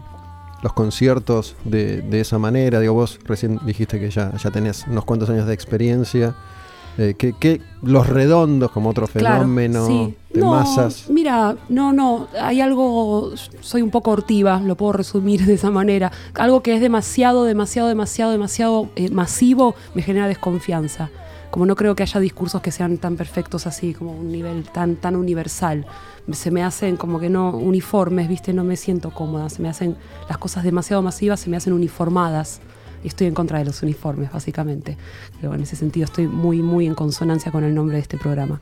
los 0.66 0.72
conciertos 0.72 1.54
de, 1.64 2.02
de 2.02 2.20
esa 2.20 2.38
manera? 2.38 2.80
Digo, 2.80 2.94
vos 2.94 3.18
recién 3.24 3.60
dijiste 3.64 4.00
que 4.00 4.10
ya, 4.10 4.36
ya 4.36 4.50
tenés 4.50 4.84
unos 4.88 5.04
cuantos 5.04 5.30
años 5.30 5.46
de 5.46 5.54
experiencia. 5.54 6.34
Eh, 6.98 7.14
que, 7.18 7.34
que 7.34 7.60
los 7.82 8.06
redondos 8.06 8.70
como 8.70 8.88
otro 8.88 9.06
Claro, 9.06 9.40
fenómeno 9.42 9.86
sí. 9.86 10.16
de 10.32 10.40
no, 10.40 10.52
masas. 10.52 11.10
Mira, 11.10 11.54
no, 11.68 11.92
no, 11.92 12.26
hay 12.40 12.62
algo, 12.62 13.32
soy 13.60 13.82
un 13.82 13.90
poco 13.90 14.12
hortiva, 14.12 14.60
lo 14.64 14.76
puedo 14.76 14.94
resumir 14.94 15.44
de 15.44 15.54
esa 15.54 15.70
manera. 15.70 16.10
Algo 16.32 16.62
que 16.62 16.74
es 16.74 16.80
demasiado, 16.80 17.44
demasiado, 17.44 17.90
demasiado, 17.90 18.32
demasiado 18.32 18.88
eh, 18.96 19.10
masivo 19.10 19.74
me 19.94 20.00
genera 20.00 20.26
desconfianza. 20.26 21.10
Como 21.56 21.64
no 21.64 21.74
creo 21.74 21.96
que 21.96 22.02
haya 22.02 22.20
discursos 22.20 22.60
que 22.60 22.70
sean 22.70 22.98
tan 22.98 23.16
perfectos 23.16 23.66
así, 23.66 23.94
como 23.94 24.12
un 24.12 24.30
nivel 24.30 24.64
tan, 24.64 24.96
tan 24.96 25.16
universal. 25.16 25.86
Se 26.32 26.50
me 26.50 26.62
hacen 26.62 26.98
como 26.98 27.18
que 27.18 27.30
no 27.30 27.48
uniformes, 27.48 28.28
¿viste? 28.28 28.52
No 28.52 28.62
me 28.62 28.76
siento 28.76 29.08
cómoda. 29.10 29.48
Se 29.48 29.62
me 29.62 29.70
hacen 29.70 29.96
las 30.28 30.36
cosas 30.36 30.64
demasiado 30.64 31.00
masivas, 31.00 31.40
se 31.40 31.48
me 31.48 31.56
hacen 31.56 31.72
uniformadas. 31.72 32.60
Y 33.02 33.08
estoy 33.08 33.28
en 33.28 33.32
contra 33.32 33.58
de 33.58 33.64
los 33.64 33.82
uniformes, 33.82 34.30
básicamente. 34.30 34.98
Pero 35.40 35.54
en 35.54 35.62
ese 35.62 35.76
sentido 35.76 36.04
estoy 36.04 36.26
muy, 36.26 36.60
muy 36.60 36.86
en 36.86 36.94
consonancia 36.94 37.50
con 37.50 37.64
el 37.64 37.74
nombre 37.74 37.96
de 37.96 38.02
este 38.02 38.18
programa. 38.18 38.60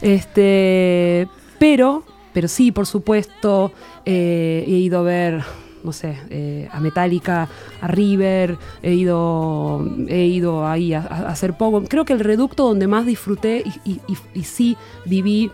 Este, 0.00 1.26
pero, 1.58 2.04
pero 2.32 2.46
sí, 2.46 2.70
por 2.70 2.86
supuesto, 2.86 3.72
eh, 4.04 4.62
he 4.64 4.78
ido 4.78 5.00
a 5.00 5.02
ver, 5.02 5.42
no 5.84 5.92
sé, 5.92 6.18
eh, 6.30 6.68
a 6.72 6.80
Metallica, 6.80 7.48
a 7.80 7.86
River, 7.88 8.56
he 8.82 8.94
ido, 8.94 9.86
he 10.08 10.26
ido 10.26 10.66
ahí 10.66 10.94
a, 10.94 11.00
hacer 11.00 11.56
poco. 11.56 11.82
Creo 11.84 12.04
que 12.04 12.12
el 12.12 12.20
reducto 12.20 12.66
donde 12.68 12.86
más 12.86 13.06
disfruté 13.06 13.64
y, 13.84 14.00
sí 14.42 14.76
viví 15.04 15.50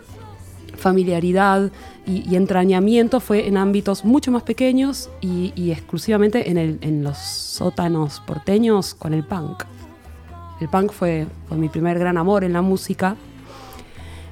familiaridad 0.77 1.71
y, 2.05 2.35
entrañamiento 2.35 3.19
fue 3.19 3.47
en 3.47 3.57
ámbitos 3.57 4.05
mucho 4.05 4.31
más 4.31 4.43
pequeños 4.43 5.09
y, 5.21 5.53
y 5.55 5.71
exclusivamente 5.71 6.49
en, 6.49 6.57
el- 6.57 6.77
en 6.81 7.03
los 7.03 7.17
sótanos 7.17 8.21
porteños 8.25 8.93
con 8.93 9.13
el 9.13 9.23
punk. 9.23 9.63
El 10.59 10.69
punk 10.69 10.91
fue, 10.91 11.27
fue 11.47 11.57
mi 11.57 11.69
primer 11.69 11.99
gran 11.99 12.17
amor 12.17 12.43
en 12.43 12.53
la 12.53 12.61
música 12.61 13.15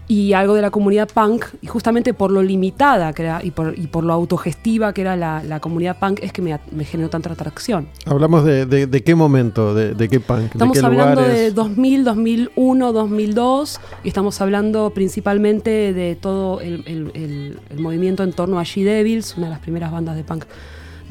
y 0.07 0.33
algo 0.33 0.53
de 0.53 0.61
la 0.61 0.69
comunidad 0.69 1.07
punk, 1.13 1.45
y 1.61 1.67
justamente 1.67 2.13
por 2.13 2.29
lo 2.29 2.43
limitada 2.43 3.13
que 3.13 3.23
era, 3.23 3.39
y, 3.43 3.51
por, 3.51 3.73
y 3.79 3.87
por 3.87 4.03
lo 4.03 4.11
autogestiva 4.13 4.93
que 4.93 5.01
era 5.01 5.15
la, 5.15 5.41
la 5.43 5.59
comunidad 5.61 5.97
punk, 5.97 6.19
es 6.21 6.33
que 6.33 6.41
me, 6.41 6.59
me 6.71 6.83
generó 6.83 7.09
tanta 7.09 7.31
atracción. 7.31 7.87
Hablamos 8.05 8.43
de, 8.43 8.65
de- 8.65 8.85
de 8.87 9.03
qué 9.03 9.15
momento, 9.15 9.73
de, 9.73 9.93
de 9.93 10.09
qué 10.09 10.19
punk, 10.19 10.51
Estamos 10.51 10.75
de 10.75 10.81
qué 10.81 10.85
hablando 10.85 11.21
lugares. 11.21 11.39
de 11.39 11.51
2000, 11.51 12.03
2001, 12.03 12.91
2002 12.93 13.79
y 14.03 14.07
estamos 14.09 14.41
hablando 14.41 14.89
principalmente 14.89 15.93
de 15.93 16.15
todo 16.15 16.59
el, 16.61 16.83
el- 16.85 17.11
el- 17.13 17.59
el 17.69 17.79
movimiento 17.79 18.23
en 18.23 18.33
torno 18.33 18.59
a 18.59 18.63
She 18.63 18.83
Devils, 18.83 19.35
una 19.37 19.47
de 19.47 19.51
las 19.53 19.59
primeras 19.61 19.91
bandas 19.91 20.15
de 20.17 20.23
punk 20.23 20.43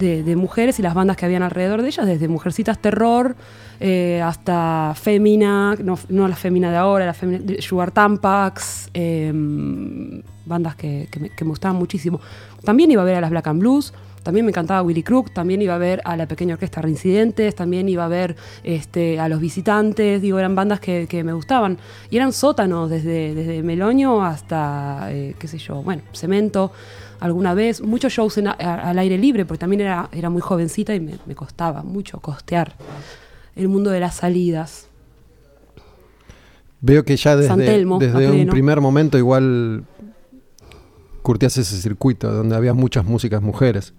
de, 0.03 0.37
mujeres 0.37 0.79
y 0.79 0.83
las 0.83 0.95
bandas 0.95 1.17
que 1.17 1.25
habían 1.25 1.43
alrededor 1.43 1.83
de 1.83 1.89
ellas, 1.89 2.07
desde 2.07 2.29
Mujercitas 2.29 2.79
Terror 2.81 3.37
eh, 3.81 4.21
hasta 4.23 4.95
Fémina, 4.95 5.77
no, 5.83 5.99
no 6.09 6.29
la 6.29 6.37
Fémina 6.37 6.71
de 6.71 6.77
ahora, 6.77 7.07
la 7.07 7.15
Fémina 7.15 7.39
de 7.39 7.63
Sugar 7.63 7.91
Tampax, 7.91 8.91
eh, 8.95 9.33
bandas 10.45 10.77
que, 10.77 11.09
que 11.11 11.21
me, 11.21 11.31
que 11.31 11.45
me 11.45 11.51
gustaban 11.51 11.77
muchísimo. 11.77 12.21
También 12.65 12.91
iba 12.91 13.03
a 13.03 13.05
ver 13.05 13.17
a 13.17 13.21
las 13.21 13.31
Black 13.31 13.47
and 13.47 13.61
Blues, 13.61 13.93
también 14.23 14.47
me 14.47 14.51
encantaba 14.51 14.83
Willy 14.83 15.03
Crook, 15.03 15.33
también 15.33 15.63
iba 15.63 15.75
a 15.75 15.79
ver 15.79 16.01
a 16.05 16.17
la 16.17 16.27
pequeña 16.27 16.55
orquesta 16.55 16.81
Reincidentes, 16.81 17.55
también 17.55 17.89
iba 17.89 18.05
a 18.05 18.09
ver 18.09 18.37
este, 18.63 19.19
a 19.19 19.29
los 19.29 19.41
visitantes, 19.41 20.23
digo, 20.23 20.39
eran 20.39 20.55
bandas 20.55 20.79
que, 20.79 21.07
que 21.09 21.25
me 21.25 21.33
gustaban. 21.33 21.79
Y 22.09 22.17
eran 22.17 22.33
sótanos, 22.33 22.89
desde, 22.89 23.35
desde 23.35 23.63
Meloño 23.63 24.25
hasta, 24.25 25.09
eh, 25.11 25.35
qué 25.39 25.49
sé 25.49 25.59
yo, 25.59 25.83
bueno, 25.83 26.03
Cemento, 26.13 26.73
alguna 27.25 27.55
vez, 27.55 27.81
muchos 27.83 28.13
shows 28.13 28.37
en 28.39 28.49
a- 28.49 28.53
al 28.53 28.99
aire 28.99 29.17
libre, 29.19 29.45
porque 29.45 29.61
también 29.61 29.81
era, 29.83 30.09
era 30.13 30.29
muy 30.31 30.41
jovencita 30.43 30.95
y 30.95 31.01
me, 31.01 31.15
me 31.27 31.35
costaba 31.35 31.83
mucho 31.83 32.21
costear 32.21 32.75
el 33.57 33.69
mundo 33.69 33.91
de 33.91 34.01
las 34.01 34.17
salidas. 34.17 34.89
Veo 36.81 37.05
que 37.05 37.17
ya 37.17 37.37
desde, 37.37 37.65
Telmo, 37.65 37.99
desde 37.99 38.29
un 38.31 38.49
primer 38.49 38.81
momento 38.81 39.17
igual 39.17 39.85
curtías 41.23 41.57
ese 41.57 41.77
circuito 41.81 42.33
donde 42.33 42.57
había 42.57 42.75
muchas 42.75 43.05
músicas 43.05 43.41
mujeres. 43.41 43.95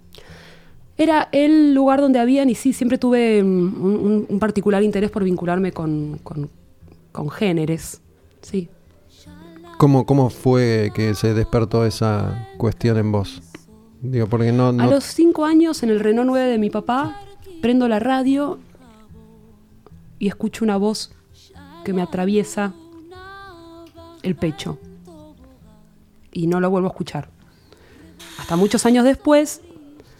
Era 0.98 1.28
el 1.32 1.74
lugar 1.74 2.00
donde 2.00 2.18
habían, 2.20 2.50
y 2.50 2.54
sí, 2.54 2.72
siempre 2.72 2.98
tuve 2.98 3.42
mm, 3.42 3.46
un, 3.46 3.96
un- 3.96 4.26
un 4.28 4.38
particular 4.38 4.82
interés 4.82 5.10
por 5.10 5.24
vincularme 5.24 5.72
con, 5.72 6.20
con, 6.22 6.50
con 7.10 7.30
géneros. 7.30 8.00
Sí. 8.42 8.68
¿Cómo, 9.84 10.06
¿Cómo 10.06 10.30
fue 10.30 10.90
que 10.94 11.14
se 11.14 11.34
despertó 11.34 11.84
esa 11.84 12.48
cuestión 12.56 12.96
en 12.96 13.12
vos? 13.12 13.42
Digo, 14.00 14.26
porque 14.28 14.50
no... 14.50 14.68
A 14.68 14.86
los 14.86 15.04
cinco 15.04 15.44
años, 15.44 15.82
en 15.82 15.90
el 15.90 16.00
Renault 16.00 16.26
9 16.26 16.52
de 16.52 16.56
mi 16.56 16.70
papá, 16.70 17.20
prendo 17.60 17.86
la 17.86 17.98
radio 17.98 18.58
y 20.18 20.28
escucho 20.28 20.64
una 20.64 20.78
voz 20.78 21.12
que 21.84 21.92
me 21.92 22.00
atraviesa 22.00 22.72
el 24.22 24.36
pecho. 24.36 24.78
Y 26.32 26.46
no 26.46 26.60
lo 26.60 26.70
vuelvo 26.70 26.88
a 26.88 26.90
escuchar. 26.90 27.28
Hasta 28.38 28.56
muchos 28.56 28.86
años 28.86 29.04
después, 29.04 29.60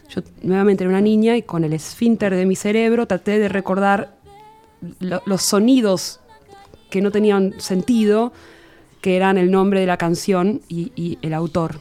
yo 0.09 0.21
nuevamente 0.43 0.83
era 0.83 0.91
una 0.91 1.01
niña 1.01 1.37
y 1.37 1.41
con 1.41 1.63
el 1.63 1.73
esfínter 1.73 2.35
de 2.35 2.45
mi 2.45 2.55
cerebro 2.55 3.07
traté 3.07 3.39
de 3.39 3.49
recordar 3.49 4.15
lo- 4.99 5.23
los 5.25 5.41
sonidos 5.41 6.19
que 6.91 7.01
no 7.01 7.09
tenían 7.09 7.55
sentido, 7.59 8.31
que 9.05 9.15
eran 9.15 9.37
el 9.37 9.51
nombre 9.51 9.79
de 9.81 9.85
la 9.85 9.97
canción 9.97 10.61
y, 10.67 10.91
y 10.95 11.19
el 11.21 11.35
autor. 11.35 11.75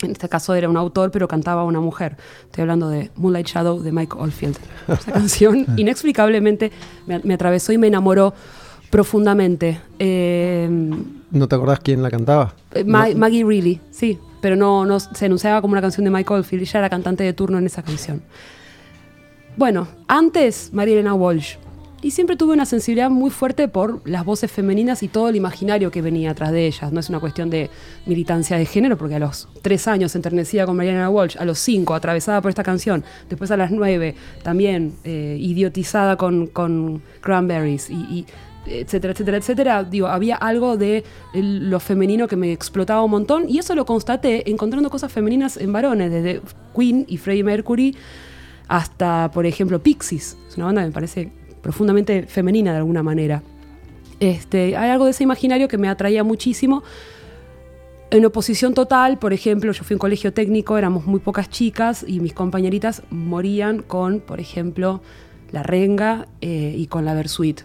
En 0.00 0.12
este 0.12 0.26
caso 0.26 0.54
era 0.54 0.70
un 0.70 0.78
autor, 0.78 1.10
pero 1.10 1.28
cantaba 1.28 1.64
una 1.64 1.80
mujer. 1.80 2.16
Estoy 2.46 2.62
hablando 2.62 2.88
de 2.88 3.10
Moonlight 3.16 3.46
Shadow 3.46 3.82
de 3.82 3.92
Mike 3.92 4.16
Oldfield. 4.18 4.56
Esa 4.88 5.12
canción 5.18 5.66
inexplicablemente 5.76 6.72
me, 7.06 7.18
me 7.24 7.34
atravesó 7.34 7.74
y 7.74 7.78
me 7.78 7.88
enamoró 7.88 8.32
profundamente. 8.88 9.82
Eh, 9.98 10.66
¿No 11.30 11.46
te 11.46 11.54
acordás 11.54 11.80
quién 11.80 12.02
la 12.02 12.10
cantaba? 12.10 12.54
eh, 12.72 12.84
Ma- 12.84 13.08
Maggie 13.14 13.44
Reilly, 13.44 13.78
sí, 13.90 14.18
pero 14.40 14.56
no, 14.56 14.86
no 14.86 14.98
se 14.98 15.26
anunciaba 15.26 15.60
como 15.60 15.72
una 15.72 15.82
canción 15.82 16.04
de 16.06 16.10
Mike 16.10 16.32
Oldfield. 16.32 16.62
Ella 16.62 16.78
era 16.78 16.88
cantante 16.88 17.22
de 17.22 17.34
turno 17.34 17.58
en 17.58 17.66
esa 17.66 17.82
canción. 17.82 18.22
Bueno, 19.58 19.88
antes 20.08 20.70
María 20.72 20.94
Elena 20.94 21.12
Walsh. 21.12 21.56
Y 22.06 22.12
siempre 22.12 22.36
tuve 22.36 22.52
una 22.52 22.66
sensibilidad 22.66 23.10
muy 23.10 23.32
fuerte 23.32 23.66
por 23.66 24.08
las 24.08 24.24
voces 24.24 24.48
femeninas 24.48 25.02
y 25.02 25.08
todo 25.08 25.28
el 25.28 25.34
imaginario 25.34 25.90
que 25.90 26.02
venía 26.02 26.30
atrás 26.30 26.52
de 26.52 26.64
ellas. 26.68 26.92
No 26.92 27.00
es 27.00 27.08
una 27.08 27.18
cuestión 27.18 27.50
de 27.50 27.68
militancia 28.06 28.56
de 28.56 28.64
género, 28.64 28.96
porque 28.96 29.16
a 29.16 29.18
los 29.18 29.48
tres 29.60 29.88
años 29.88 30.14
enternecida 30.14 30.66
con 30.66 30.76
María 30.76 30.92
Elena 30.92 31.10
Walsh, 31.10 31.36
a 31.36 31.44
los 31.44 31.58
cinco 31.58 31.94
atravesada 31.96 32.40
por 32.40 32.50
esta 32.50 32.62
canción, 32.62 33.02
después 33.28 33.50
a 33.50 33.56
las 33.56 33.72
nueve 33.72 34.14
también 34.44 34.92
eh, 35.02 35.36
idiotizada 35.40 36.16
con, 36.16 37.02
Cranberries 37.22 37.90
y, 37.90 38.24
etcétera, 38.66 39.12
etcétera, 39.12 39.36
etcétera. 39.38 39.82
Digo, 39.82 40.06
había 40.06 40.36
algo 40.36 40.76
de 40.76 41.02
el- 41.34 41.68
lo 41.68 41.80
femenino 41.80 42.28
que 42.28 42.36
me 42.36 42.52
explotaba 42.52 43.02
un 43.02 43.10
montón 43.10 43.46
y 43.48 43.58
eso 43.58 43.74
lo 43.74 43.84
constaté 43.84 44.48
encontrando 44.48 44.90
cosas 44.90 45.10
femeninas 45.10 45.56
en 45.56 45.72
varones, 45.72 46.12
desde 46.12 46.40
Queen 46.72 47.04
y 47.08 47.16
Freddie 47.16 47.42
Mercury 47.42 47.96
hasta, 48.68 49.28
por 49.32 49.44
ejemplo, 49.44 49.82
Pixies. 49.82 50.36
Es 50.48 50.56
una 50.56 50.66
banda 50.66 50.82
que 50.82 50.86
me 50.86 50.92
parece 50.92 51.32
profundamente 51.66 52.22
femenina 52.28 52.70
de 52.70 52.76
alguna 52.76 53.02
manera. 53.02 53.42
Este, 54.20 54.76
hay 54.76 54.88
algo 54.88 55.06
de 55.06 55.10
ese 55.10 55.24
imaginario 55.24 55.66
que 55.66 55.78
me 55.78 55.88
atraía 55.88 56.22
muchísimo. 56.22 56.84
En 58.12 58.24
oposición 58.24 58.72
total, 58.72 59.18
por 59.18 59.32
ejemplo, 59.32 59.72
yo 59.72 59.82
fui 59.82 59.94
a 59.94 59.96
un 59.96 59.98
colegio 59.98 60.32
técnico, 60.32 60.78
éramos 60.78 61.06
muy 61.06 61.18
pocas 61.18 61.50
chicas 61.50 62.04
y 62.06 62.20
mis 62.20 62.34
compañeritas 62.34 63.02
morían 63.10 63.82
con, 63.82 64.20
por 64.20 64.38
ejemplo, 64.38 65.00
la 65.50 65.64
renga 65.64 66.28
eh, 66.40 66.72
y 66.78 66.86
con 66.86 67.04
la 67.04 67.14
Versuit. 67.14 67.62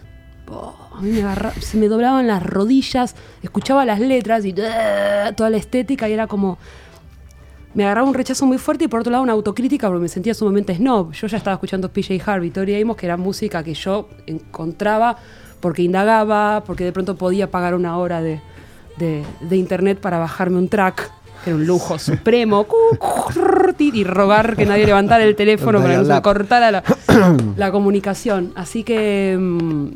Oh, 0.48 0.74
a 0.96 1.00
mí 1.00 1.12
me 1.12 1.22
se 1.60 1.76
me 1.76 1.86
doblaban 1.86 2.26
las 2.26 2.42
rodillas, 2.42 3.14
escuchaba 3.44 3.84
las 3.84 4.00
letras 4.00 4.44
y 4.44 4.52
toda 4.52 5.48
la 5.48 5.56
estética 5.58 6.08
y 6.08 6.12
era 6.12 6.26
como... 6.26 6.58
Me 7.74 7.84
agarraba 7.84 8.06
un 8.06 8.14
rechazo 8.14 8.44
muy 8.46 8.58
fuerte 8.58 8.84
y 8.84 8.88
por 8.88 9.00
otro 9.00 9.10
lado 9.12 9.22
una 9.24 9.32
autocrítica 9.32 9.88
porque 9.88 10.02
me 10.02 10.08
sentía 10.08 10.34
sumamente 10.34 10.74
snob. 10.76 11.12
Yo 11.12 11.26
ya 11.26 11.38
estaba 11.38 11.54
escuchando 11.54 11.88
PJ 11.90 12.20
Harvey, 12.26 12.50
Tori 12.50 12.80
Amos, 12.80 12.96
que 12.96 13.06
era 13.06 13.16
música 13.16 13.62
que 13.64 13.72
yo 13.74 14.08
encontraba 14.26 15.16
porque 15.60 15.82
indagaba, 15.82 16.62
porque 16.66 16.84
de 16.84 16.92
pronto 16.92 17.16
podía 17.16 17.50
pagar 17.50 17.74
una 17.74 17.96
hora 17.96 18.20
de, 18.20 18.40
de- 18.98 19.22
de 19.40 19.56
internet 19.56 19.98
para 20.00 20.18
bajarme 20.18 20.58
un 20.58 20.68
track, 20.68 21.10
que 21.44 21.50
era 21.50 21.56
un 21.56 21.66
lujo 21.66 21.98
supremo, 21.98 22.66
y 23.78 24.04
rogar 24.04 24.56
que 24.56 24.66
nadie 24.66 24.84
levantara 24.86 25.24
el 25.24 25.34
teléfono 25.36 25.80
para 25.80 25.92
que 25.94 25.98
no 26.08 26.14
se 26.16 26.22
cortara 26.22 26.70
la, 26.70 26.82
la 27.56 27.72
comunicación. 27.72 28.52
Así 28.54 28.82
que, 28.84 29.36
mm, 29.40 29.86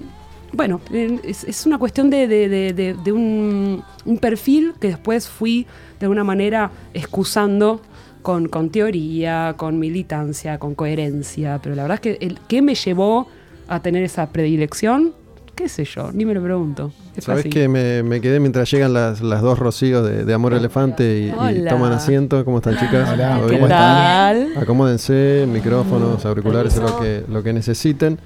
bueno, 0.52 0.80
es, 0.92 1.44
es 1.44 1.66
una 1.66 1.78
cuestión 1.78 2.08
de, 2.10 2.26
de- 2.28 2.48
de- 2.48 2.72
de- 2.72 2.94
de 2.94 3.12
un, 3.12 3.82
un 4.04 4.18
perfil 4.18 4.72
que 4.80 4.88
después 4.88 5.28
fui 5.28 5.66
de 5.98 6.06
alguna 6.06 6.24
manera 6.24 6.70
excusando 6.94 7.80
con, 8.22 8.48
con 8.48 8.70
teoría, 8.70 9.54
con 9.56 9.78
militancia, 9.78 10.58
con 10.58 10.74
coherencia. 10.74 11.60
Pero 11.62 11.74
la 11.74 11.82
verdad 11.82 11.94
es 11.96 12.00
que 12.00 12.26
el 12.26 12.38
que 12.48 12.60
me 12.62 12.74
llevó 12.74 13.28
a 13.68 13.80
tener 13.80 14.02
esa 14.02 14.30
predilección, 14.30 15.12
qué 15.54 15.68
sé 15.68 15.84
yo, 15.84 16.10
ni 16.12 16.24
me 16.24 16.34
lo 16.34 16.42
pregunto. 16.42 16.92
Es 17.16 17.24
¿Sabes 17.24 17.46
que 17.46 17.68
me, 17.68 18.02
me 18.02 18.20
quedé 18.20 18.40
mientras 18.40 18.70
llegan 18.70 18.92
las, 18.92 19.20
las 19.20 19.42
dos 19.42 19.58
rocíos 19.58 20.06
de, 20.06 20.24
de 20.24 20.34
Amor 20.34 20.54
Elefante 20.54 21.20
y, 21.20 21.64
toman 21.68 21.92
asiento? 21.92 22.44
¿Cómo 22.44 22.58
están, 22.58 22.76
chicas? 22.76 23.10
Hola, 23.12 23.38
¿Todo 23.38 23.48
¿Qué 23.48 23.58
tal? 23.58 24.52
Acomódense, 24.56 25.46
micrófonos, 25.48 26.24
auriculares, 26.26 26.76
lo 26.76 26.98
que, 26.98 27.22
lo 27.28 27.42
que 27.42 27.52
necesiten. 27.52 28.18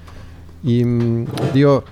Y 0.63 0.83
mm, 0.83 1.27
digo, 1.53 1.83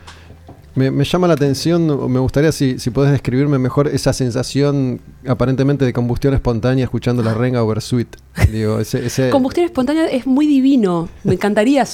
me, 0.79 0.89
me 0.91 1.03
llama 1.03 1.27
la 1.27 1.33
atención, 1.35 1.89
o 1.89 2.07
me 2.07 2.19
gustaría 2.19 2.51
si, 2.51 2.79
si 2.79 2.89
podés 2.89 3.11
describirme 3.11 3.59
mejor 3.59 3.87
esa 3.87 4.13
sensación 4.13 4.99
aparentemente 5.27 5.83
de 5.85 5.93
combustión 5.93 6.33
espontánea 6.33 6.85
escuchando 6.85 7.21
la 7.21 7.33
renga 7.33 7.63
Oversweet. 7.63 8.07
Digo, 8.51 8.79
ese, 8.79 9.05
ese- 9.05 9.29
Combustión 9.29 9.65
espontánea 9.65 10.05
es 10.07 10.25
muy 10.25 10.47
divino. 10.47 11.09
Me 11.23 11.33
encantaría. 11.33 11.85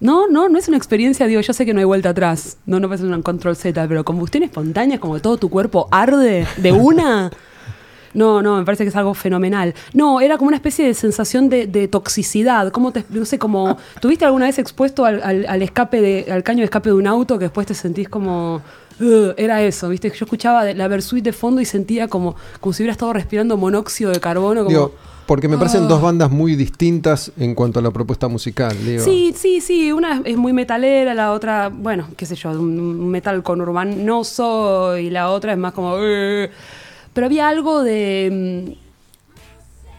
No, 0.00 0.26
no, 0.28 0.48
no 0.48 0.58
es 0.58 0.68
una 0.68 0.76
experiencia, 0.76 1.26
digo, 1.26 1.40
yo 1.40 1.52
sé 1.52 1.64
que 1.64 1.72
no 1.72 1.78
hay 1.78 1.84
vuelta 1.86 2.10
atrás. 2.10 2.58
No, 2.66 2.80
no 2.80 2.88
pasa 2.88 3.04
un 3.04 3.22
control 3.22 3.56
Z, 3.56 3.86
pero 3.88 4.04
combustión 4.04 4.42
espontánea 4.42 4.96
es 4.96 5.00
como 5.00 5.18
todo 5.20 5.36
tu 5.38 5.48
cuerpo 5.48 5.88
arde 5.90 6.46
de 6.58 6.72
una. 6.72 7.30
No, 8.14 8.40
no, 8.42 8.56
me 8.58 8.64
parece 8.64 8.84
que 8.84 8.88
es 8.90 8.96
algo 8.96 9.12
fenomenal. 9.14 9.74
No, 9.92 10.20
era 10.20 10.38
como 10.38 10.48
una 10.48 10.56
especie 10.56 10.86
de 10.86 10.94
sensación 10.94 11.48
de, 11.48 11.66
de 11.66 11.88
toxicidad. 11.88 12.70
¿Cómo 12.72 12.92
te, 12.92 13.04
no 13.10 13.24
sé, 13.24 13.38
como. 13.38 13.76
¿Tuviste 14.00 14.24
alguna 14.24 14.46
vez 14.46 14.58
expuesto 14.58 15.04
al, 15.04 15.20
al- 15.22 15.46
al 15.48 15.62
escape 15.62 16.00
de, 16.00 16.26
al 16.32 16.42
caño 16.42 16.60
de 16.60 16.64
escape 16.64 16.88
de 16.90 16.94
un 16.94 17.06
auto 17.06 17.38
que 17.38 17.44
después 17.46 17.66
te 17.66 17.74
sentís 17.74 18.08
como. 18.08 18.62
Era 19.36 19.60
eso, 19.60 19.88
¿viste? 19.88 20.08
Yo 20.10 20.24
escuchaba 20.24 20.72
la 20.72 20.86
Versuit 20.86 21.24
de 21.24 21.32
fondo 21.32 21.60
y 21.60 21.64
sentía 21.64 22.06
como, 22.06 22.36
como 22.60 22.72
si 22.72 22.84
hubiera 22.84 22.92
estado 22.92 23.12
respirando 23.12 23.56
monóxido 23.56 24.12
de 24.12 24.20
carbono. 24.20 24.60
Como, 24.62 24.70
digo, 24.70 24.94
porque 25.26 25.48
me 25.48 25.58
parecen 25.58 25.88
dos 25.88 26.00
bandas 26.00 26.30
muy 26.30 26.54
distintas 26.54 27.32
en 27.36 27.56
cuanto 27.56 27.80
a 27.80 27.82
la 27.82 27.90
propuesta 27.90 28.28
musical. 28.28 28.76
Digo. 28.84 29.02
Sí, 29.02 29.34
sí, 29.36 29.60
sí. 29.60 29.90
Una 29.90 30.22
es 30.24 30.36
muy 30.36 30.52
metalera, 30.52 31.12
la 31.12 31.32
otra, 31.32 31.70
bueno, 31.74 32.06
qué 32.16 32.24
sé 32.24 32.36
yo, 32.36 32.50
un 32.50 33.08
metal 33.08 33.42
conurbanoso 33.42 34.96
y 34.96 35.10
la 35.10 35.30
otra 35.30 35.52
es 35.52 35.58
más 35.58 35.72
como. 35.72 35.96
Pero 37.14 37.26
había 37.26 37.48
algo 37.48 37.82
de. 37.82 38.74
mm, 38.78 38.84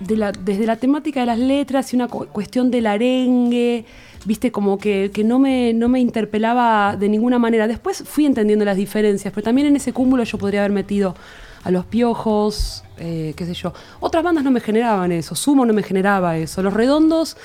de 0.02 0.18
la- 0.18 0.34
desde 0.34 0.66
la 0.66 0.76
temática 0.76 1.22
de 1.22 1.26
las 1.26 1.40
letras 1.40 1.94
y 1.94 1.96
una 1.96 2.10
cu- 2.10 2.28
cuestión 2.28 2.70
del 2.70 2.86
arengue, 2.86 3.86
viste, 4.26 4.52
como 4.52 4.78
que, 4.78 5.10
que 5.14 5.24
no, 5.24 5.40
me, 5.40 5.74
no 5.74 5.88
me 5.88 6.02
interpelaba 6.02 6.98
de 6.98 7.08
ninguna 7.08 7.40
manera. 7.40 7.66
Después 7.66 8.04
fui 8.06 8.26
entendiendo 8.26 8.66
las 8.66 8.76
diferencias, 8.76 9.34
pero 9.34 9.46
también 9.46 9.68
en 9.68 9.78
ese 9.78 9.94
cúmulo 9.94 10.24
yo 10.26 10.38
podría 10.38 10.60
haber 10.62 10.74
metido 10.74 11.16
a 11.64 11.72
los 11.72 11.86
piojos, 11.86 12.84
eh, 12.98 13.34
qué 13.38 13.46
sé 13.46 13.54
yo. 13.54 13.72
Otras 14.02 14.22
bandas 14.22 14.44
no 14.44 14.52
me 14.52 14.60
generaban 14.60 15.14
eso, 15.14 15.34
Sumo 15.34 15.66
no 15.66 15.74
me 15.74 15.82
generaba 15.82 16.38
eso. 16.38 16.62
Los 16.62 16.74
redondos, 16.74 17.38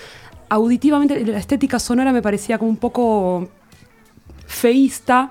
auditivamente, 0.48 1.24
la 1.24 1.38
estética 1.38 1.78
sonora 1.78 2.12
me 2.12 2.20
parecía 2.20 2.58
como 2.58 2.70
un 2.70 2.76
poco 2.78 3.48
feísta, 4.46 5.30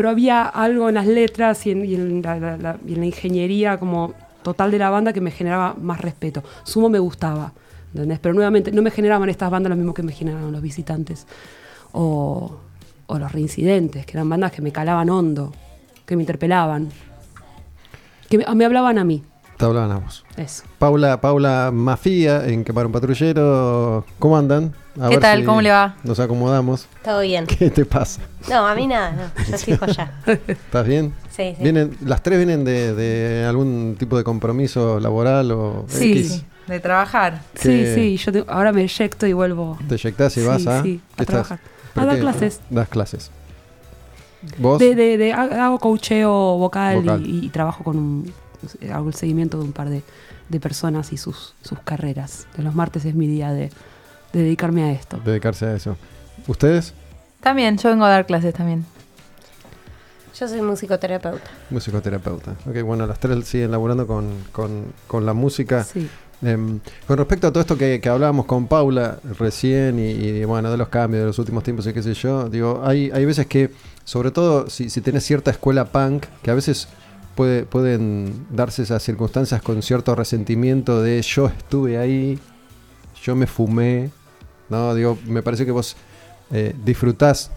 pero 0.00 0.08
había 0.08 0.44
algo 0.46 0.88
en 0.88 0.94
las 0.94 1.06
letras 1.06 1.66
y 1.66 1.72
en, 1.72 1.84
y 1.84 1.94
en 1.94 2.22
la, 2.22 2.40
la- 2.40 2.56
la- 2.56 2.78
y 2.86 2.94
en 2.94 3.00
la 3.00 3.04
ingeniería 3.04 3.76
como 3.78 4.14
total 4.42 4.70
de 4.70 4.78
la 4.78 4.88
banda 4.88 5.12
que 5.12 5.20
me 5.20 5.30
generaba 5.30 5.74
más 5.78 6.00
respeto. 6.00 6.42
Sumo 6.64 6.88
me 6.88 6.98
gustaba, 6.98 7.52
¿entendés? 7.92 8.18
Pero 8.18 8.32
nuevamente 8.34 8.72
no 8.72 8.80
me 8.80 8.90
generaban 8.90 9.28
estas 9.28 9.50
bandas 9.50 9.68
lo 9.68 9.76
mismo 9.76 9.92
que 9.92 10.02
me 10.02 10.12
generaban 10.12 10.52
los 10.52 10.62
visitantes 10.62 11.26
o, 11.92 12.50
o 13.08 13.18
los 13.18 13.30
reincidentes, 13.30 14.06
que 14.06 14.12
eran 14.12 14.26
bandas 14.26 14.52
que 14.52 14.62
me 14.62 14.72
calaban 14.72 15.10
hondo, 15.10 15.52
que 16.06 16.16
me 16.16 16.22
interpelaban, 16.22 16.88
que 18.30 18.38
me, 18.38 18.46
me 18.54 18.64
hablaban 18.64 18.96
a 18.96 19.04
mí. 19.04 19.22
Te 19.58 19.66
hablaban 19.66 19.90
a 19.92 19.98
vos. 19.98 20.24
Eso. 20.38 20.62
Paula, 20.78 21.20
Paula 21.20 21.70
Mafía 21.74 22.46
en 22.46 22.64
Quemar 22.64 22.86
un 22.86 22.92
Patrullero. 22.92 24.06
¿Cómo 24.18 24.38
andan? 24.38 24.72
A 25.00 25.08
¿Qué 25.08 25.18
tal? 25.18 25.40
si 25.40 25.44
¿Cómo 25.46 25.60
le 25.62 25.70
va? 25.70 25.96
Nos 26.02 26.18
acomodamos. 26.18 26.86
Todo 27.04 27.20
bien. 27.20 27.46
¿Qué 27.46 27.70
te 27.70 27.84
pasa? 27.84 28.20
No, 28.48 28.66
a 28.66 28.74
mí 28.74 28.86
nada, 28.86 29.12
no. 29.12 29.44
Yo 29.50 29.56
fijo 29.58 29.86
ya. 29.86 30.20
¿Estás 30.48 30.86
bien? 30.86 31.14
Sí, 31.30 31.54
sí. 31.56 31.62
Vienen, 31.62 31.96
las 32.04 32.22
tres 32.22 32.38
vienen 32.38 32.64
de, 32.64 32.94
de 32.94 33.44
algún 33.46 33.96
tipo 33.98 34.16
de 34.18 34.24
compromiso 34.24 34.98
laboral 34.98 35.52
o 35.52 35.84
Sí, 35.88 36.10
X. 36.12 36.44
de 36.66 36.80
trabajar. 36.80 37.40
Sí, 37.54 37.86
sí, 37.94 38.16
yo 38.16 38.32
te- 38.32 38.44
ahora 38.48 38.72
me 38.72 38.82
eyecto 38.82 39.26
y 39.26 39.32
vuelvo 39.32 39.78
Te 39.88 39.94
eyectás 39.94 40.36
y 40.36 40.40
Sí, 40.40 40.46
vas 40.46 40.66
a. 40.66 40.82
sí, 40.82 41.00
a 41.16 41.24
trabajar. 41.24 41.60
¿Pero 41.94 42.02
A 42.02 42.06
dar 42.06 42.16
qué? 42.16 42.20
clases. 42.22 42.60
Das 42.68 42.88
clases. 42.88 43.30
¿Vos? 44.58 44.78
De, 44.80 44.94
de, 44.94 45.18
de- 45.18 45.32
hago 45.32 45.78
coacheo 45.78 46.30
vocal, 46.58 46.96
Vocal. 46.96 47.26
Y, 47.26 47.46
y 47.46 47.48
trabajo 47.50 47.84
con 47.84 47.96
un. 47.96 48.32
Hago 48.92 49.08
el 49.08 49.14
seguimiento 49.14 49.58
de 49.58 49.64
un 49.64 49.72
par 49.72 49.88
de, 49.88 50.02
de 50.48 50.60
personas 50.60 51.12
y 51.12 51.16
sus, 51.16 51.54
sus 51.62 51.78
carreras. 51.80 52.46
De 52.56 52.62
los 52.62 52.74
martes 52.74 53.04
es 53.04 53.14
mi 53.14 53.26
día 53.26 53.52
de, 53.52 53.70
de 54.32 54.42
dedicarme 54.42 54.84
a 54.84 54.92
esto. 54.92 55.18
Dedicarse 55.24 55.66
a 55.66 55.74
eso. 55.74 55.96
¿Ustedes? 56.46 56.94
También, 57.40 57.76
yo 57.78 57.88
vengo 57.90 58.04
a 58.04 58.10
dar 58.10 58.26
clases 58.26 58.54
también. 58.54 58.84
Yo 60.38 60.48
soy 60.48 60.62
musicoterapeuta. 60.62 61.50
Musicoterapeuta. 61.70 62.52
Ok, 62.66 62.82
bueno, 62.82 63.06
las 63.06 63.18
tres 63.18 63.46
siguen 63.46 63.70
laburando 63.70 64.06
con, 64.06 64.26
con- 64.52 64.86
con 65.06 65.26
la 65.26 65.32
música. 65.34 65.84
Sí. 65.84 66.08
Em, 66.42 66.80
con 67.06 67.18
respecto 67.18 67.46
a 67.48 67.50
todo 67.52 67.60
esto 67.60 67.76
que, 67.76 68.00
que 68.00 68.08
hablábamos 68.08 68.46
con 68.46 68.66
Paula 68.66 69.18
recién 69.38 69.98
y, 69.98 70.12
y, 70.12 70.44
bueno, 70.46 70.70
de 70.70 70.78
los 70.78 70.88
cambios 70.88 71.20
de 71.20 71.26
los 71.26 71.38
últimos 71.38 71.62
tiempos 71.62 71.86
y 71.86 71.92
qué 71.92 72.02
sé 72.02 72.14
yo, 72.14 72.48
digo, 72.48 72.80
hay, 72.82 73.10
hay 73.12 73.26
veces 73.26 73.46
que, 73.46 73.70
sobre 74.04 74.30
todo 74.30 74.70
si, 74.70 74.88
si 74.88 75.02
tenés 75.02 75.24
cierta 75.26 75.50
escuela 75.50 75.84
punk, 75.84 76.24
que 76.42 76.50
a 76.50 76.54
veces 76.54 76.88
puede, 77.34 77.64
pueden 77.64 78.46
darse 78.48 78.82
esas 78.84 79.02
circunstancias 79.02 79.60
con 79.60 79.82
cierto 79.82 80.14
resentimiento 80.14 81.02
de 81.02 81.20
yo 81.20 81.48
estuve 81.48 81.98
ahí, 81.98 82.38
yo 83.22 83.36
me 83.36 83.46
fumé, 83.46 84.08
no, 84.70 84.94
digo, 84.94 85.18
me 85.26 85.42
parece 85.42 85.64
que 85.66 85.72
vos 85.72 85.96
eh, 86.52 86.74
disfrutás, 86.84 87.50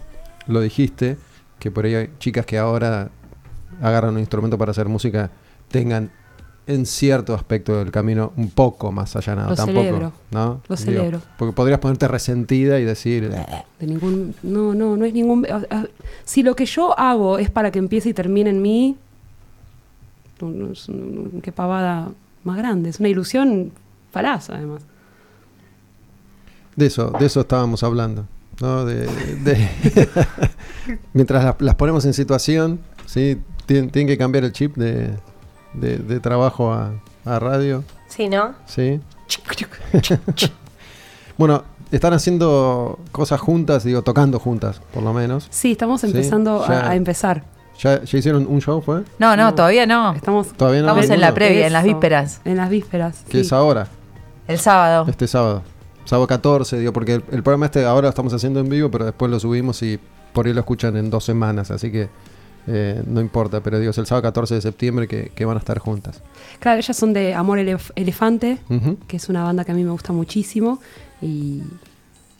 lo 0.46 0.60
dijiste, 0.60 1.16
que 1.58 1.70
por 1.70 1.84
ahí 1.84 1.94
hay 1.94 2.10
chicas 2.18 2.44
que 2.46 2.58
ahora 2.58 3.10
agarran 3.80 4.14
un 4.14 4.20
instrumento 4.20 4.58
para 4.58 4.70
hacer 4.72 4.88
música, 4.88 5.30
tengan 5.68 6.10
en 6.66 6.86
cierto 6.86 7.34
aspecto 7.34 7.76
del 7.78 7.90
camino 7.90 8.32
un 8.36 8.50
poco 8.50 8.90
más 8.90 9.14
allanado. 9.16 9.50
Lo 9.50 9.56
Tampoco, 9.56 9.80
celebro. 9.82 10.12
¿no? 10.30 10.60
Lo 10.66 10.76
celebro. 10.76 11.20
Porque 11.38 11.52
podrías 11.54 11.78
ponerte 11.78 12.08
resentida 12.08 12.80
y 12.80 12.84
decir, 12.84 13.24
"Eh, 13.32 13.46
De 13.80 13.86
ningún. 13.86 14.34
No, 14.42 14.74
no, 14.74 14.96
no 14.96 15.04
es 15.04 15.12
ningún. 15.12 15.46
si 16.24 16.42
lo 16.42 16.56
que 16.56 16.64
yo 16.64 16.98
hago 16.98 17.38
es 17.38 17.50
para 17.50 17.70
que 17.70 17.78
empiece 17.78 18.08
y 18.10 18.14
termine 18.14 18.48
en 18.50 18.62
mí. 18.62 18.96
qué 21.42 21.52
pavada 21.52 22.08
más 22.44 22.56
grande. 22.56 22.90
Es 22.90 23.00
una 23.00 23.08
ilusión 23.08 23.70
falaz, 24.10 24.50
además. 24.50 24.82
De 26.76 26.86
eso, 26.86 27.10
de 27.18 27.26
eso 27.26 27.40
estábamos 27.40 27.82
hablando. 27.82 28.26
¿no? 28.60 28.84
De, 28.84 29.06
de- 29.06 29.68
Mientras 31.12 31.44
las, 31.44 31.54
las 31.60 31.74
ponemos 31.74 32.04
en 32.04 32.14
situación, 32.14 32.80
¿sí? 33.06 33.40
Tien- 33.66 33.90
tienen 33.90 34.06
que 34.06 34.16
cambiar 34.18 34.44
el 34.44 34.52
chip 34.52 34.76
de, 34.76 35.10
de- 35.72 35.98
de 35.98 36.20
trabajo 36.20 36.72
a, 36.72 36.92
a 37.24 37.38
radio. 37.38 37.82
Sí, 38.08 38.28
¿no? 38.28 38.54
¿sí? 38.66 39.00
bueno, 41.38 41.64
están 41.90 42.12
haciendo 42.12 42.98
cosas 43.12 43.40
juntas, 43.40 43.84
digo, 43.84 44.02
tocando 44.02 44.38
juntas, 44.38 44.80
por 44.92 45.02
lo 45.02 45.12
menos. 45.12 45.46
Sí, 45.50 45.72
estamos 45.72 46.00
Sí, 46.00 46.08
empezando 46.08 46.66
ya. 46.66 46.80
a, 46.86 46.90
a 46.90 46.94
empezar. 46.96 47.44
¿Ya, 47.80 48.04
ya 48.04 48.18
hicieron 48.18 48.46
un 48.48 48.60
show, 48.60 48.80
fue? 48.80 49.02
No, 49.18 49.34
no, 49.36 49.44
No. 49.46 49.54
todavía 49.54 49.84
no. 49.84 50.12
Estamos, 50.12 50.52
Todavía 50.52 50.82
no. 50.82 50.88
Estamos 50.88 51.10
en 51.10 51.20
la 51.20 51.34
previa, 51.34 51.66
en 51.66 51.72
las 51.72 51.82
vísperas. 51.84 52.40
En 52.44 52.56
las 52.56 52.70
vísperas. 52.70 53.24
Que 53.26 53.38
sí. 53.38 53.40
es 53.40 53.52
ahora, 53.52 53.88
El 54.46 54.58
sábado. 54.60 55.06
este 55.08 55.26
sábado. 55.26 55.62
Sábado 56.04 56.26
14, 56.26 56.78
digo, 56.78 56.92
porque 56.92 57.14
el, 57.14 57.24
el 57.32 57.42
programa 57.42 57.66
este 57.66 57.84
ahora 57.84 58.02
lo 58.06 58.08
estamos 58.10 58.32
haciendo 58.34 58.60
en 58.60 58.68
vivo, 58.68 58.90
pero 58.90 59.04
después 59.06 59.30
lo 59.30 59.40
subimos 59.40 59.82
y 59.82 59.98
por 60.32 60.46
ahí 60.46 60.52
lo 60.52 60.60
escuchan 60.60 60.96
en 60.96 61.10
dos 61.10 61.24
semanas, 61.24 61.70
así 61.70 61.90
que 61.90 62.08
eh, 62.66 63.02
no 63.06 63.20
importa, 63.20 63.60
pero 63.62 63.78
digo, 63.78 63.90
es 63.90 63.98
el 63.98 64.06
sábado 64.06 64.22
14 64.22 64.54
de 64.56 64.60
septiembre 64.60 65.06
que, 65.06 65.30
que 65.34 65.44
van 65.44 65.56
a 65.56 65.60
estar 65.60 65.78
juntas. 65.78 66.22
Claro, 66.60 66.78
ellas 66.78 66.96
son 66.96 67.12
de 67.12 67.34
Amor 67.34 67.58
Elef- 67.58 67.92
Elefante, 67.94 68.58
que 69.06 69.16
es 69.18 69.28
una 69.28 69.44
banda 69.44 69.64
que 69.64 69.72
a 69.72 69.74
mí 69.74 69.84
me 69.84 69.90
gusta 69.90 70.12
muchísimo. 70.12 70.80
Y, 71.22 71.62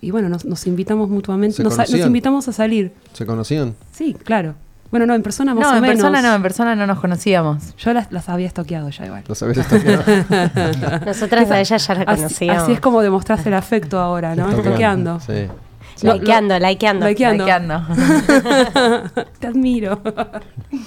y 0.00 0.10
bueno, 0.10 0.28
nos, 0.28 0.44
nos 0.44 0.66
invitamos 0.66 1.08
mutuamente. 1.10 1.56
¿Se 1.58 1.62
Nos, 1.62 1.76
nos 1.76 1.88
invitamos 2.06 2.48
a 2.48 2.52
salir. 2.52 2.92
¿Se 3.12 3.24
conocían? 3.26 3.74
Sí, 3.92 4.14
claro. 4.14 4.54
Bueno, 4.94 5.06
no, 5.06 5.14
en 5.16 5.24
persona 5.24 5.56
más 5.56 5.64
No, 5.64 5.72
o 5.72 5.74
en 5.74 5.82
menos. 5.82 5.96
persona 5.96 6.22
no, 6.22 6.34
en 6.36 6.42
persona 6.42 6.76
no 6.76 6.86
nos 6.86 7.00
conocíamos. 7.00 7.74
Yo 7.78 7.92
las, 7.92 8.12
las 8.12 8.28
había 8.28 8.46
estoqueado 8.46 8.90
ya 8.90 9.06
igual. 9.06 9.24
¿Lo 9.26 9.34
sabés 9.34 9.58
estoqueado? 9.58 10.04
Nosotras 11.04 11.50
a 11.50 11.58
ella 11.58 11.76
ya 11.78 11.94
la 11.96 12.04
conocíamos. 12.04 12.62
así 12.62 12.72
es 12.74 12.78
como 12.80 13.02
demostrarse 13.02 13.48
el 13.48 13.56
afecto 13.56 13.98
ahora, 13.98 14.36
¿no? 14.36 14.48
Estoqueando. 14.52 15.18
Sí. 15.18 15.48
No, 16.04 16.14
Likeando, 16.14 16.56
likeando. 16.60 17.08
Likeando. 17.08 17.44
Likeando. 17.44 17.82
Te 19.40 19.48
admiro. 19.48 20.00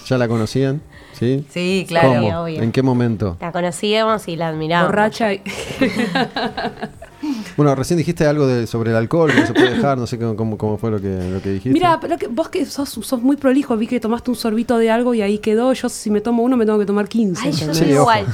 ¿Ya 0.05 0.17
la 0.17 0.29
conocían? 0.29 0.81
¿Sí? 1.11 1.45
Sí, 1.49 1.83
claro. 1.85 2.07
¿Cómo? 2.07 2.21
Sí, 2.21 2.33
obvio. 2.33 2.61
¿En 2.63 2.71
qué 2.71 2.83
momento? 2.83 3.35
La 3.41 3.51
conocíamos 3.51 4.25
y 4.29 4.37
la 4.37 4.47
admirábamos. 4.47 4.89
Borracha 4.89 5.33
y... 5.33 5.41
Bueno, 7.55 7.73
recién 7.75 7.97
dijiste 7.97 8.25
algo 8.25 8.45
de, 8.47 8.67
sobre 8.67 8.91
el 8.91 8.97
alcohol, 8.97 9.31
que 9.31 9.39
no 9.41 9.47
se 9.47 9.53
puede 9.53 9.71
dejar, 9.75 9.97
no 9.97 10.05
sé 10.07 10.19
cómo, 10.19 10.57
cómo, 10.57 10.77
fue 10.77 10.91
lo 10.91 11.01
que, 11.01 11.07
lo 11.31 11.41
que 11.41 11.49
dijiste. 11.49 11.69
Mira, 11.73 11.99
pero 11.99 12.17
que 12.17 12.27
vos 12.27 12.49
que 12.49 12.65
sos, 12.65 12.89
sos 12.89 13.21
muy 13.21 13.35
prolijo, 13.37 13.75
vi 13.77 13.87
que 13.87 13.99
tomaste 13.99 14.29
un 14.29 14.35
sorbito 14.35 14.77
de 14.77 14.91
algo 14.91 15.13
y 15.13 15.21
ahí 15.21 15.39
quedó. 15.39 15.73
Yo 15.73 15.89
si 15.89 16.09
me 16.11 16.21
tomo 16.21 16.43
uno 16.43 16.55
me 16.57 16.65
tengo 16.65 16.77
que 16.79 16.85
tomar 16.85 17.07
15. 17.07 17.41
Ay, 17.47 17.51
yo 17.53 17.73
soy 17.73 17.91
igual. 17.91 18.25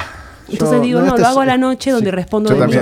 Entonces 0.50 0.78
Yo- 0.80 0.84
digo, 0.84 1.00
no, 1.00 1.06
no, 1.06 1.12
este 1.12 1.22
lo 1.22 1.28
hago 1.30 1.40
a 1.40 1.46
la 1.46 1.58
noche 1.58 1.92
donde 1.92 2.10
sí. 2.10 2.16
respondo 2.16 2.50
Yo 2.50 2.56
de 2.56 2.62
también, 2.62 2.82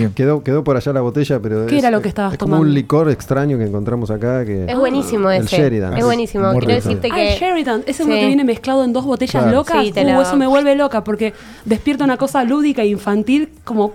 mí. 0.00 0.04
¿eh? 0.06 0.10
quedó, 0.12 0.42
quedó 0.42 0.64
por 0.64 0.76
allá 0.76 0.92
la 0.92 1.02
botella, 1.02 1.38
pero 1.40 1.64
¿Qué 1.66 1.76
es, 1.76 1.82
era 1.84 1.92
lo 1.92 2.02
que 2.02 2.08
estabas 2.08 2.32
es 2.32 2.38
como 2.38 2.58
un 2.58 2.74
licor 2.74 3.08
extraño 3.10 3.56
que 3.58 3.64
encontramos 3.64 4.10
acá. 4.10 4.44
Que 4.44 4.64
Es 4.68 4.76
buenísimo 4.76 5.30
El 5.30 5.44
ese. 5.44 5.56
Sheridan. 5.56 5.96
Es 5.96 6.04
buenísimo. 6.04 6.50
Quiero 6.58 6.66
decirte 6.66 7.08
Ah, 7.12 7.22
el 7.22 7.34
que. 7.38 7.38
Sheridan, 7.44 7.80
ese 7.82 7.90
es 7.90 7.96
Sí. 7.98 8.02
uno 8.02 8.14
que 8.16 8.26
viene 8.26 8.42
mezclado 8.42 8.82
en 8.82 8.92
dos 8.92 9.04
botellas 9.04 9.40
Claro. 9.44 9.56
locas. 9.58 9.84
Sí, 9.84 9.92
te 9.92 10.04
Uh, 10.04 10.08
lo- 10.14 10.22
eso 10.22 10.36
me 10.36 10.48
vuelve 10.48 10.74
loca 10.74 11.04
porque 11.04 11.32
despierta 11.64 12.02
una 12.02 12.16
cosa 12.16 12.42
lúdica 12.42 12.82
e 12.82 12.88
infantil 12.88 13.50
como 13.62 13.92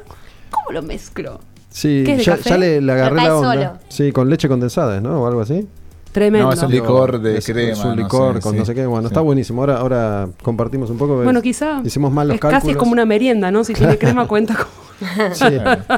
¿cómo 0.52 0.72
lo 0.72 0.82
mezclo? 0.84 1.40
Sí, 1.70 2.04
¿Qué 2.06 2.12
es 2.14 2.18
de 2.20 2.24
ya, 2.26 2.38
café? 2.38 2.50
ya 2.50 2.58
le, 2.58 2.82
le 2.82 2.92
agarré 2.92 3.16
la 3.16 3.36
onda. 3.38 3.54
solo. 3.56 3.80
Sí, 3.90 4.12
con 4.12 4.30
leche 4.30 4.48
condensada, 4.48 5.00
¿no? 5.02 5.22
O 5.24 5.28
algo 5.28 5.42
así. 5.42 5.68
Tremendo. 6.12 6.48
No, 6.48 6.54
es 6.54 6.62
un 6.62 6.72
licor 6.72 7.22
de 7.22 7.38
Es- 7.38 7.46
crema. 7.46 7.72
Es 7.72 7.80
un 7.80 7.92
no 7.92 7.96
licor 7.96 8.36
sé, 8.36 8.42
con 8.42 8.52
sí. 8.54 8.60
no 8.60 8.66
sé 8.66 8.76
qué. 8.76 8.86
Bueno, 8.86 9.08
Sí. 9.08 9.14
está 9.14 9.22
buenísimo. 9.22 9.62
Ahora, 9.62 9.78
ahora 9.78 10.28
compartimos 10.44 10.90
un 10.90 10.98
poco. 10.98 11.16
bueno, 11.24 11.40
Es- 11.40 11.44
quizá 11.44 11.82
Hicimos 11.86 12.12
mal 12.12 12.28
los 12.28 12.36
es 12.36 12.42
cálculos. 12.42 12.64
casi 12.64 12.76
como 12.76 12.92
una 12.92 13.06
merienda, 13.06 13.50
¿no? 13.52 13.64
Si 13.64 13.74
tiene 13.74 13.98
crema 13.98 14.28
cuenta 14.28 14.56
como 14.56 14.70
Sí, 15.34 15.46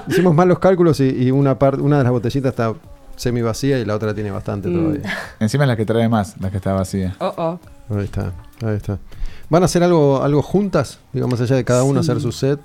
hicimos 0.08 0.36
mal 0.36 0.48
los 0.48 0.60
cálculos 0.60 1.00
y, 1.00 1.10
y 1.10 1.32
una, 1.32 1.56
de 1.56 2.04
las 2.04 2.12
botellitas 2.12 2.52
está 2.52 2.74
semi 3.16 3.42
vacía 3.42 3.80
y 3.80 3.86
la 3.86 3.96
otra 3.96 4.14
tiene 4.14 4.30
bastante 4.30 4.70
Mm. 4.70 4.74
todavía. 4.76 5.18
Encima 5.40 5.64
es 5.64 5.68
la 5.70 5.76
que 5.76 5.86
trae 5.86 6.08
más, 6.08 6.36
la 6.40 6.52
que 6.52 6.58
está 6.58 6.74
vacía. 6.74 7.16
Oh, 7.20 7.34
oh. 7.36 7.60
Ahí 7.98 8.04
está, 8.06 8.32
ahí 8.64 8.76
está. 8.76 9.00
¿Van 9.50 9.64
a 9.64 9.66
hacer 9.66 9.84
algo, 9.84 10.22
algo 10.22 10.42
juntas? 10.44 11.00
Digo, 11.12 11.28
más 11.28 11.42
allá 11.42 11.56
de 11.56 11.64
cada 11.66 11.84
uno 11.84 12.00
hacer 12.02 12.22
su 12.22 12.32
set. 12.32 12.60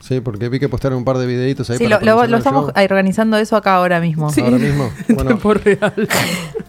Sí, 0.00 0.20
porque 0.20 0.48
vi 0.48 0.60
que 0.60 0.68
postearon 0.68 0.98
un 0.98 1.04
par 1.04 1.18
de 1.18 1.26
videitos 1.26 1.68
ahí 1.70 1.78
Sí, 1.78 1.84
para 1.84 2.00
lo, 2.04 2.36
estamos 2.36 2.66
show. 2.66 2.84
organizando 2.84 3.36
eso 3.38 3.56
acá 3.56 3.74
ahora 3.76 4.00
mismo. 4.00 4.30
Sí. 4.30 4.40
Ahora 4.42 4.58
mismo. 4.58 4.90
en 5.08 5.14
Bueno, 5.16 5.30
tiempo 5.30 5.54
real. 5.54 6.08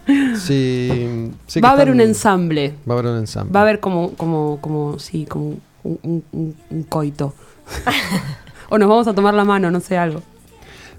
sí, 0.38 1.30
Va 1.62 1.68
a 1.68 1.72
haber 1.72 1.88
están- 1.88 1.94
un 1.94 2.00
ensamble. 2.00 2.74
Va 2.88 2.94
a 2.94 2.98
haber 2.98 3.12
un 3.12 3.18
ensamble. 3.18 3.52
Va 3.52 3.60
a 3.60 3.62
haber 3.62 3.80
como, 3.80 4.12
como, 4.14 4.58
como, 4.60 4.98
sí, 4.98 5.26
como 5.26 5.56
un, 5.84 5.98
un- 6.02 6.24
un- 6.32 6.56
un 6.70 6.82
coito. 6.84 7.34
o 8.70 8.78
nos 8.78 8.88
vamos 8.88 9.06
a 9.08 9.14
tomar 9.14 9.34
la 9.34 9.44
mano, 9.44 9.70
no 9.70 9.80
sé, 9.80 9.98
algo. 9.98 10.22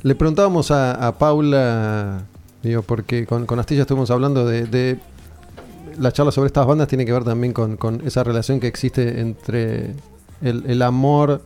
Le 0.04 0.16
preguntábamos 0.16 0.72
a, 0.72 0.94
a 1.08 1.18
Paula, 1.18 2.22
digo, 2.64 2.84
porque 2.84 3.26
con, 3.26 3.46
con 3.46 3.60
Astilla 3.60 3.82
estuvimos 3.82 4.12
hablando 4.12 4.46
de, 4.46 4.66
de 4.66 5.00
la 5.98 6.12
charla 6.14 6.32
sobre 6.32 6.48
estas 6.48 6.66
bandas 6.66 6.88
tiene 6.88 7.06
que 7.06 7.12
ver 7.12 7.24
también 7.26 7.52
con, 7.52 7.76
con 7.76 8.02
esa 8.06 8.24
relación 8.24 8.60
que 8.62 8.68
existe 8.68 9.20
entre 9.20 9.96
el, 10.42 10.64
el 10.68 10.82
amor 10.84 11.42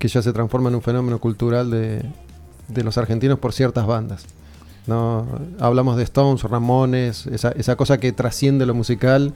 que 0.00 0.08
ya 0.08 0.22
se 0.22 0.32
transforma 0.32 0.70
en 0.70 0.74
un 0.74 0.82
fenómeno 0.82 1.20
cultural 1.20 1.70
de, 1.70 2.02
de 2.68 2.82
los 2.82 2.98
argentinos 2.98 3.38
por 3.38 3.52
ciertas 3.52 3.86
bandas. 3.86 4.24
¿no? 4.86 5.26
Hablamos 5.60 5.96
de 5.98 6.04
Stones, 6.04 6.42
Ramones, 6.42 7.26
esa, 7.26 7.50
esa 7.50 7.76
cosa 7.76 8.00
que 8.00 8.10
trasciende 8.10 8.64
lo 8.66 8.74
musical 8.74 9.34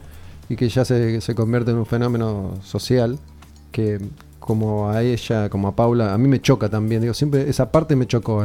y 0.49 0.57
que 0.57 0.69
ya 0.69 0.85
se, 0.85 1.21
se 1.21 1.35
convierte 1.35 1.71
en 1.71 1.77
un 1.77 1.87
fenómeno 1.87 2.55
social 2.63 3.19
que 3.73 4.01
como 4.41 4.91
a 4.91 5.03
ella, 5.03 5.51
como 5.51 5.69
a 5.69 5.77
Paula, 5.77 6.15
a 6.15 6.19
mí 6.19 6.29
me 6.29 6.41
choca 6.41 6.69
también. 6.69 7.03
Digo, 7.03 7.15
siempre 7.15 7.49
esa 7.49 7.71
parte 7.71 7.95
me 7.95 8.07
chocó 8.07 8.43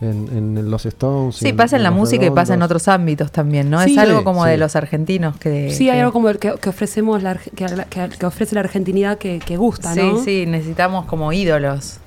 en- 0.00 0.56
en 0.58 0.70
los 0.70 0.86
Stones. 0.86 1.42
y 1.42 1.46
Sí, 1.46 1.52
pasa 1.52 1.76
en 1.76 1.82
la 1.82 1.90
música 1.90 2.24
y 2.26 2.30
pasa 2.30 2.54
en 2.54 2.62
otros 2.62 2.86
ámbitos 2.88 3.32
también, 3.32 3.68
¿no? 3.70 3.82
Sí. 3.82 3.92
es 3.92 3.98
algo 3.98 4.18
Sí, 4.18 4.24
como 4.24 4.44
sí. 4.44 4.50
de 4.50 4.56
los 4.58 4.76
argentinos 4.76 5.36
que... 5.38 5.70
Sí, 5.72 5.90
hay 5.90 5.98
algo 6.00 6.12
como 6.12 6.28
el 6.28 6.38
que, 6.38 6.54
que 6.60 6.68
ofrecemos, 6.68 7.22
la, 7.22 7.34
que, 7.36 7.66
que- 7.90 8.08
que 8.18 8.26
ofrece 8.26 8.54
la 8.54 8.60
argentinidad 8.60 9.18
que, 9.18 9.38
que 9.40 9.56
gusta, 9.56 9.94
Sí, 9.94 10.00
¿no? 10.00 10.22
sí, 10.22 10.44
necesitamos 10.46 11.06
como 11.06 11.32
ídolos, 11.32 11.98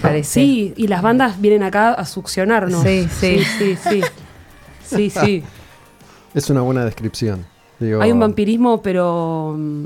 parece. 0.00 0.30
Sí, 0.40 0.74
y 0.76 0.86
las 0.86 1.02
bandas 1.02 1.40
vienen 1.40 1.62
acá 1.64 1.92
a 1.94 2.04
succionarnos. 2.06 2.82
Sí, 2.82 3.08
sí. 3.10 3.40
sí, 3.58 3.76
sí. 3.76 4.00
Sí, 4.84 5.10
sí. 5.10 5.42
Es 6.34 6.48
una 6.48 6.60
buena 6.62 6.84
descripción. 6.84 7.44
Digo, 7.78 8.00
Hay 8.00 8.10
un 8.12 8.20
vampirismo, 8.20 8.80
pero 8.80 9.54
mm, 9.58 9.84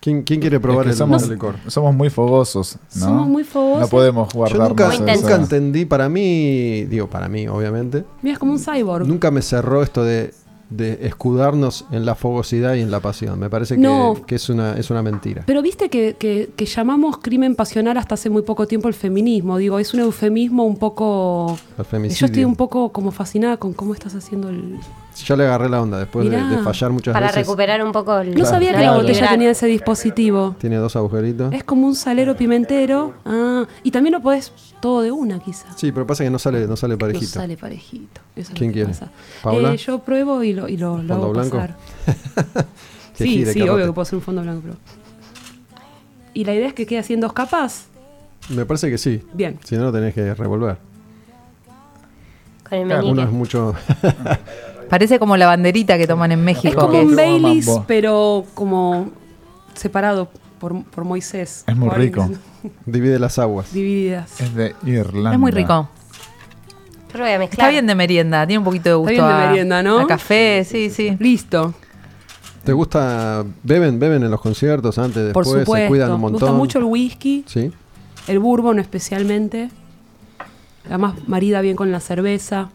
¿quién, 0.00 0.22
quién 0.22 0.40
quiere 0.40 0.58
probar 0.60 0.80
Es 0.80 0.86
que 0.86 0.90
el, 0.92 0.96
somos, 0.98 1.22
el 1.24 1.30
licor? 1.30 1.56
somos 1.66 1.94
muy 1.94 2.10
fogosos, 2.10 2.78
¿no? 2.96 3.00
somos 3.00 3.28
muy 3.28 3.44
fogosos. 3.44 3.80
No 3.82 3.88
podemos 3.88 4.32
Yo 4.32 4.38
guardarnos 4.38 4.68
nunca, 4.98 5.14
nunca 5.14 5.34
entendí, 5.36 5.84
para 5.84 6.08
mí, 6.08 6.84
digo, 6.84 7.08
para 7.08 7.28
mí, 7.28 7.46
obviamente, 7.48 8.04
Mira, 8.22 8.32
es 8.34 8.38
como 8.38 8.52
un 8.52 8.58
cyborg. 8.58 9.06
nunca 9.06 9.30
me 9.30 9.42
cerró 9.42 9.82
esto 9.82 10.02
de, 10.04 10.32
de 10.70 10.98
escudarnos 11.06 11.84
en 11.90 12.04
la 12.06 12.14
fogosidad 12.14 12.74
y 12.74 12.80
en 12.80 12.90
la 12.90 13.00
pasión. 13.00 13.38
Me 13.38 13.50
parece 13.50 13.74
que, 13.74 13.80
No. 13.80 14.14
que 14.26 14.36
es, 14.36 14.48
una, 14.48 14.74
es 14.74 14.88
una 14.90 15.02
mentira. 15.02 15.42
Pero 15.46 15.62
viste 15.62 15.88
que, 15.90 16.16
que- 16.18 16.50
que 16.56 16.64
llamamos 16.66 17.18
crimen 17.18 17.56
pasional 17.56 17.96
hasta 17.96 18.14
hace 18.14 18.30
muy 18.30 18.42
poco 18.42 18.66
tiempo 18.66 18.88
el 18.88 18.94
feminismo. 18.94 19.58
Digo, 19.58 19.78
es 19.78 19.92
un 19.94 20.00
eufemismo 20.00 20.64
un 20.64 20.76
poco... 20.78 21.58
El 21.92 22.08
Yo 22.10 22.26
estoy 22.26 22.44
un 22.44 22.56
poco 22.56 22.90
como 22.90 23.10
fascinada 23.10 23.56
con 23.56 23.72
cómo 23.72 23.94
estás 23.94 24.14
haciendo 24.14 24.48
el... 24.48 24.78
Ya 25.26 25.36
le 25.36 25.44
agarré 25.44 25.68
la 25.68 25.82
onda 25.82 25.98
después 25.98 26.30
de, 26.30 26.38
fallar 26.62 26.92
muchas 26.92 27.12
Para 27.12 27.26
veces. 27.26 27.42
recuperar 27.44 27.84
un 27.84 27.90
poco 27.92 28.16
el. 28.20 28.32
No 28.34 28.46
sabía 28.46 28.70
que 28.72 28.78
la 28.84 28.94
el 28.94 29.00
botella 29.02 29.28
tenía 29.28 29.50
ese 29.50 29.66
dispositivo. 29.66 30.54
Tiene 30.58 30.76
dos 30.76 30.94
agujeritos. 30.94 31.52
Es 31.52 31.64
como 31.64 31.86
un 31.88 31.96
salero 31.96 32.36
pimentero. 32.36 33.12
Ah, 33.26 33.66
y 33.82 33.90
también 33.90 34.12
lo 34.14 34.20
podés 34.22 34.52
todo 34.80 35.02
de 35.02 35.10
una, 35.10 35.40
quizá. 35.40 35.66
Sí, 35.76 35.90
pero 35.92 36.06
pasa 36.06 36.22
que 36.24 36.30
no 36.30 36.38
sale, 36.38 36.66
no 36.66 36.76
sale 36.76 36.94
No 36.94 36.98
parejito. 36.98 37.26
sale 37.32 37.56
parejito. 37.56 38.20
Eso 38.40 38.52
es 38.52 38.58
¿Quién 38.58 38.72
quiere? 38.72 38.90
Eh, 38.92 39.76
yo 39.76 39.98
pruebo 40.00 40.42
y 40.42 40.52
lo, 40.52 40.68
y 40.68 40.76
lo, 40.76 40.98
lo 41.02 41.14
¿Fondo 41.14 41.14
hago 41.14 41.30
blanco? 41.32 41.56
pasar. 41.58 41.76
Sí, 43.14 43.28
gire, 43.28 43.52
sí, 43.52 43.60
obvio 43.68 43.84
que 43.86 43.92
puedo 43.92 44.00
hacer 44.02 44.16
un 44.16 44.22
fondo 44.22 44.40
blanco, 44.40 44.62
pero... 44.64 44.76
¿Y 46.32 46.44
la 46.44 46.54
idea 46.54 46.68
es 46.68 46.72
que 46.74 46.86
quede 46.86 47.00
así 47.00 47.12
en 47.12 47.20
dos 47.20 47.34
capas? 47.34 47.84
Me 48.48 48.64
parece 48.64 48.88
que 48.88 48.96
sí. 48.96 49.20
Bien. 49.34 49.58
Si 49.62 49.76
no, 49.76 49.82
lo 49.84 49.92
tenés 49.92 50.14
que 50.14 50.32
revolver. 50.32 50.78
Con 52.68 52.78
el 52.78 52.84
Uno 52.86 52.96
meñique. 52.98 53.22
es 53.24 53.30
mucho. 53.30 53.74
Parece 54.88 55.18
como 55.18 55.36
la 55.36 55.46
banderita 55.46 55.98
que 55.98 56.06
toman 56.06 56.32
en 56.32 56.38
Es 56.40 56.44
México. 56.46 56.80
como 56.80 56.92
que 56.92 57.00
un 57.02 57.10
es- 57.10 57.16
Baileys, 57.16 57.70
pero 57.86 58.46
como 58.54 59.10
separado 59.74 60.30
por, 60.58 60.82
por 60.84 61.04
Moisés. 61.04 61.64
Es 61.66 61.76
muy 61.76 61.90
rico. 61.90 62.28
divide 62.86 63.18
las 63.18 63.38
aguas. 63.38 63.72
Divididas. 63.72 64.40
Es 64.40 64.54
de 64.54 64.74
Irlanda. 64.86 65.32
es 65.34 65.38
muy 65.38 65.50
rico. 65.52 65.88
Yo 67.12 67.18
lo 67.18 67.24
voy 67.24 67.32
a 67.32 67.38
mezclar. 67.38 67.60
Está 67.66 67.68
bien 67.70 67.86
de 67.86 67.94
merienda, 67.94 68.46
tiene 68.46 68.58
un 68.58 68.64
poquito 68.64 68.88
de 68.90 68.94
gusto 68.96 69.10
bien 69.12 69.24
de 69.26 69.32
a, 69.32 69.46
merienda, 69.48 69.82
¿no? 69.82 69.98
a 70.00 70.06
café, 70.06 70.64
sí, 70.64 70.90
sí. 70.90 71.16
Listo, 71.18 71.74
¿Te 72.64 72.72
gusta? 72.74 73.42
¿Beben? 73.62 73.98
¿Beben 73.98 74.22
en 74.22 74.30
los 74.30 74.40
conciertos 74.40 74.98
antes, 74.98 75.32
por 75.32 75.44
después? 75.44 75.62
supuesto. 75.64 75.84
¿Se 75.84 75.88
cuidan 75.88 76.10
un 76.10 76.16
Me 76.16 76.20
montón? 76.22 76.40
gusta 76.40 76.52
mucho 76.52 76.78
el 76.78 76.84
whisky, 76.84 77.42
Sí. 77.46 77.72
el 78.28 78.38
bourbon 78.38 78.78
especialmente. 78.78 79.70
Además, 80.86 81.14
marida 81.26 81.60
bien 81.62 81.74
con 81.76 81.90
la 81.90 82.00
cerveza. 82.00 82.68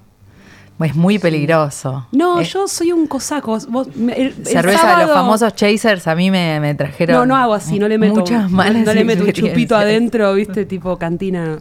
Es 0.79 0.95
muy 0.95 1.19
peligroso. 1.19 2.05
No, 2.11 2.41
Es 2.41 2.51
yo 2.51 2.67
soy 2.67 2.91
un 2.91 3.07
cosaco. 3.07 3.57
Vos- 3.69 3.95
me- 3.95 4.11
el- 4.13 4.27
el 4.37 4.45
cerveza 4.45 4.97
de 4.97 5.05
los 5.05 5.13
famosos 5.15 5.55
chasers 5.55 6.05
a 6.07 6.15
mí 6.15 6.29
me, 6.29 6.59
me 6.59 6.75
trajeron 6.75 7.15
No, 7.15 7.25
no 7.25 7.35
hago 7.37 7.53
así, 7.53 7.79
no 7.79 7.87
le 7.87 7.97
meto, 7.97 8.15
muchas 8.15 8.51
malas 8.51 8.83
no 8.85 8.93
le 8.93 9.05
meto 9.05 9.23
un 9.23 9.31
chupito 9.31 9.75
adentro, 9.77 10.33
viste, 10.33 10.65
tipo 10.65 10.97
cantina. 10.97 11.59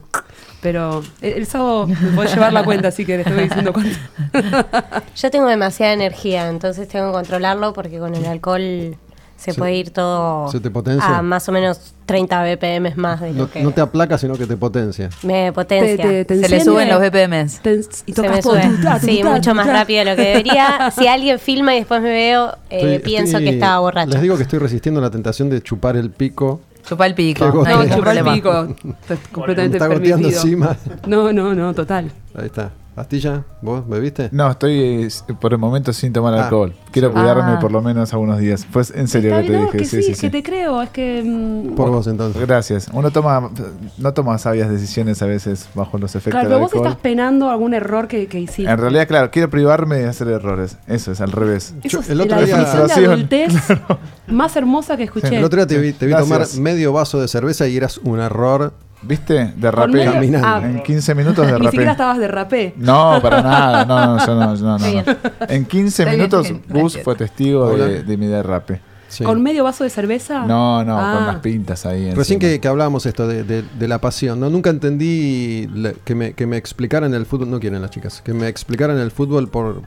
Pero 0.64 1.02
el, 1.20 1.44
sábado 1.44 1.86
me 1.86 1.94
podés 2.16 2.32
llevar 2.32 2.50
la 2.54 2.64
cuenta, 2.64 2.88
así 2.88 3.04
que 3.04 3.18
les 3.18 3.26
estoy 3.26 3.44
diciendo 3.44 3.70
cuánto. 3.74 3.94
Yo 5.16 5.30
tengo 5.30 5.46
demasiada 5.46 5.92
energía, 5.92 6.48
entonces 6.48 6.88
tengo 6.88 7.08
que 7.08 7.12
controlarlo 7.12 7.74
porque 7.74 7.98
con 7.98 8.14
el 8.14 8.24
alcohol 8.24 8.96
se 9.36 9.52
Se- 9.52 9.58
puede 9.58 9.74
ir 9.74 9.90
todo 9.90 10.48
se 10.50 10.60
te 10.60 10.70
potencia. 10.70 11.18
a 11.18 11.20
más 11.20 11.46
o 11.50 11.52
menos 11.52 11.92
30 12.06 12.42
BPM 12.44 12.94
más 12.96 13.20
de 13.20 13.32
No, 13.32 13.40
lo 13.42 13.50
que 13.50 13.62
no 13.62 13.72
te 13.72 13.82
aplaca, 13.82 14.16
sino 14.16 14.36
que 14.36 14.46
te 14.46 14.56
potencia. 14.56 15.10
me 15.22 15.52
potencia. 15.52 15.96
Te- 16.02 16.24
te- 16.24 16.36
te 16.36 16.40
Se 16.40 16.48
le 16.48 16.64
suben 16.64 16.88
los 16.88 16.98
BPMs. 16.98 17.60
te- 17.60 17.80
y 18.06 18.12
se 18.14 18.22
me 18.22 18.40
todo. 18.40 18.54
sube. 18.54 19.00
Sí, 19.02 19.22
mucho 19.22 19.54
más 19.54 19.66
rápido 19.66 19.98
de 20.02 20.10
lo 20.12 20.16
que 20.16 20.22
debería. 20.28 20.90
Si 20.98 21.06
alguien 21.06 21.38
filma 21.38 21.74
y 21.74 21.80
después 21.80 22.00
me 22.00 22.08
veo, 22.08 22.56
eh, 22.70 22.78
Estoy- 22.94 22.98
pienso 23.00 23.36
estoy- 23.36 23.44
que 23.44 23.50
estaba 23.50 23.80
borracho. 23.80 24.12
Les 24.12 24.22
digo 24.22 24.36
que 24.38 24.44
estoy 24.44 24.60
resistiendo 24.60 25.02
la 25.02 25.10
tentación 25.10 25.50
de 25.50 25.62
chupar 25.62 25.98
el 25.98 26.10
pico. 26.10 26.62
Chupa 26.86 27.06
el 27.06 27.14
pico. 27.14 27.46
No 27.46 27.96
chupar 27.96 28.16
el 28.18 28.24
pico. 28.24 28.76
Está 29.00 29.16
completamente 29.32 29.78
permitido. 29.78 30.18
encima. 30.18 30.76
No, 31.06 31.32
no, 31.32 31.54
no, 31.54 31.74
total. 31.74 32.10
Ahí 32.34 32.46
está. 32.46 32.70
¿Astilla? 32.96 33.42
¿Vos 33.60 33.88
bebiste? 33.88 34.28
No, 34.30 34.48
estoy 34.50 34.72
eh, 35.04 35.08
por 35.40 35.52
el 35.52 35.58
momento 35.58 35.92
sin 35.92 36.12
tomar 36.12 36.32
Ah. 36.34 36.44
alcohol. 36.44 36.72
Quiero 36.92 37.08
Ah. 37.08 37.12
cuidarme 37.12 37.56
por 37.60 37.72
lo 37.72 37.82
menos 37.82 38.12
algunos 38.12 38.38
días. 38.38 38.64
Pues 38.72 38.92
en 38.94 39.08
serio 39.08 39.30
Está 39.36 39.42
que 39.42 39.48
te 39.50 39.58
dije. 39.58 39.78
que 39.78 39.84
sí, 39.84 40.02
sí, 40.02 40.14
sí, 40.14 40.20
que 40.20 40.30
te 40.30 40.42
creo. 40.44 40.80
Es 40.80 40.90
que. 40.90 41.22
mm, 41.24 41.74
Por 41.74 41.90
vos 41.90 42.06
entonces. 42.06 42.40
Gracias. 42.46 42.88
Uno 42.92 43.10
toma, 43.10 43.50
no 43.98 44.14
toma 44.14 44.38
sabias 44.38 44.70
decisiones 44.70 45.20
a 45.22 45.26
veces 45.26 45.68
bajo 45.74 45.98
los 45.98 46.14
efectos 46.14 46.32
claro, 46.40 46.48
del 46.48 46.56
pero 46.58 46.64
vos 46.66 46.72
alcohol. 46.72 46.86
estás 46.88 47.00
penando 47.02 47.50
algún 47.50 47.74
error 47.74 48.06
que, 48.06 48.28
que 48.28 48.38
hiciste. 48.38 48.70
En 48.70 48.78
realidad, 48.78 49.08
claro, 49.08 49.30
quiero 49.32 49.50
privarme 49.50 49.96
de 49.96 50.06
hacer 50.08 50.28
errores. 50.28 50.76
Eso 50.86 51.10
es 51.10 51.20
al 51.20 51.32
revés. 51.32 51.74
Eso 51.82 51.88
Yo- 51.88 52.00
es 52.00 52.10
el 52.10 52.20
otro 52.20 52.36
la 52.36 52.42
día- 52.42 52.56
definición 52.58 52.86
de 52.86 53.06
adultez 53.12 53.52
más 54.28 54.54
hermosa 54.54 54.96
que 54.96 55.02
escuché. 55.02 55.36
El 55.36 55.42
otro 55.44 55.56
día 55.64 55.66
te 55.66 55.82
vi, 55.82 55.92
te 55.92 56.06
vi 56.06 56.14
tomar 56.14 56.46
medio 56.60 56.92
vaso 56.92 57.20
de 57.20 57.26
cerveza 57.26 57.66
y 57.66 57.76
eras 57.76 57.98
un 57.98 58.20
error. 58.20 58.72
¿Viste? 59.06 59.52
Derrapé. 59.56 60.04
Caminando. 60.04 60.46
Ah, 60.48 60.60
En 60.64 60.82
15 60.82 61.14
minutos 61.14 61.46
Ni 61.46 61.52
siquiera 61.52 61.70
derrapé. 61.70 61.90
estabas 61.92 62.18
de 62.18 62.28
rapé. 62.28 62.74
No, 62.76 63.18
para 63.22 63.42
nada. 63.42 63.84
No, 63.84 64.16
no, 64.16 64.26
yo 64.26 64.34
no, 64.34 64.54
no, 64.56 64.56
no, 64.56 64.76
Está 64.76 64.90
bien. 64.90 65.04
no. 65.06 65.46
En 65.48 65.64
15 65.66 66.02
Está 66.02 66.04
bien, 66.14 66.16
minutos, 66.30 66.52
Gus 66.68 66.98
fue 67.02 67.14
testigo 67.16 67.76
de, 67.76 68.02
de 68.02 68.16
mi 68.16 68.26
derrape. 68.26 68.80
Sí. 69.08 69.22
¿Con 69.22 69.42
medio 69.42 69.62
vaso 69.62 69.84
de 69.84 69.90
cerveza? 69.90 70.44
No, 70.44 70.82
no, 70.84 70.98
Ah. 70.98 71.14
con 71.16 71.26
las 71.28 71.36
pintas 71.36 71.86
ahí. 71.86 72.12
Recién 72.14 72.40
que, 72.40 72.58
que 72.58 72.66
hablábamos 72.66 73.06
esto 73.06 73.28
de, 73.28 73.44
de- 73.44 73.62
de 73.62 73.88
la 73.88 74.00
pasión, 74.00 74.40
¿no? 74.40 74.50
Nunca 74.50 74.70
entendí 74.70 75.68
que, 76.04 76.14
me, 76.16 76.32
que 76.32 76.46
me 76.48 76.56
explicaran 76.56 77.14
el 77.14 77.24
fútbol, 77.24 77.48
no 77.50 77.60
quieren 77.60 77.80
las 77.80 77.92
chicas, 77.92 78.22
que 78.24 78.32
me 78.34 78.48
explicaran 78.48 78.98
el 78.98 79.12
fútbol 79.12 79.48
por, 79.48 79.82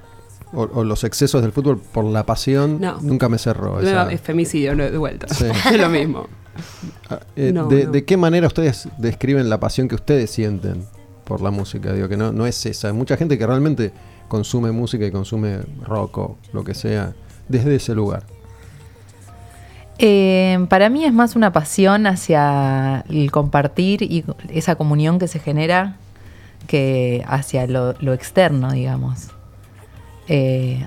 o, 0.54 0.62
o 0.74 0.84
los 0.86 1.04
excesos 1.04 1.42
del 1.42 1.52
fútbol 1.52 1.78
por 1.92 2.06
la 2.06 2.26
pasión, 2.26 2.80
No. 2.80 3.00
nunca 3.02 3.28
me 3.28 3.38
cerró. 3.38 3.74
No, 3.74 3.80
esa- 3.82 4.10
es 4.14 4.22
femicidio, 4.22 4.76
no, 4.76 4.84
de 4.86 4.98
vuelta. 4.98 5.28
Sí. 5.34 5.46
Es 5.74 5.78
lo 5.78 5.90
mismo. 5.90 6.28
Ah, 7.10 7.20
eh, 7.36 7.52
No, 7.54 7.68
de, 7.68 7.86
no. 7.86 7.92
de 7.92 8.06
qué 8.06 8.18
manera 8.18 8.48
ustedes 8.48 8.88
describen 8.98 9.50
la 9.50 9.60
pasión 9.60 9.88
que 9.88 9.96
ustedes 9.96 10.32
sienten 10.32 10.86
por 11.24 11.42
la 11.42 11.52
música? 11.52 11.92
Digo 11.94 12.08
que 12.08 12.18
no, 12.18 12.32
no 12.32 12.46
es 12.48 12.66
esa. 12.66 12.88
Hay 12.88 12.94
mucha 12.94 13.18
gente 13.18 13.38
que 13.38 13.46
realmente 13.46 13.92
consume 14.28 14.72
música 14.72 15.06
y 15.06 15.12
consume 15.12 15.60
rock 15.84 16.18
o 16.18 16.38
lo 16.54 16.64
que 16.64 16.74
sea 16.74 17.14
desde 17.48 17.76
ese 17.76 17.94
lugar. 17.94 18.24
Eh, 20.00 20.66
para 20.70 20.90
mí 20.90 21.06
es 21.06 21.14
más 21.14 21.36
una 21.36 21.52
pasión 21.52 22.06
hacia 22.06 23.04
el 23.10 23.32
compartir 23.32 24.04
y 24.04 24.24
esa 24.50 24.76
comunión 24.76 25.18
que 25.18 25.28
se 25.28 25.40
genera 25.40 25.98
que 26.68 27.24
hacia 27.28 27.66
lo, 27.68 27.94
lo 28.00 28.14
externo, 28.14 28.72
digamos. 28.72 29.30
Eh, 30.28 30.86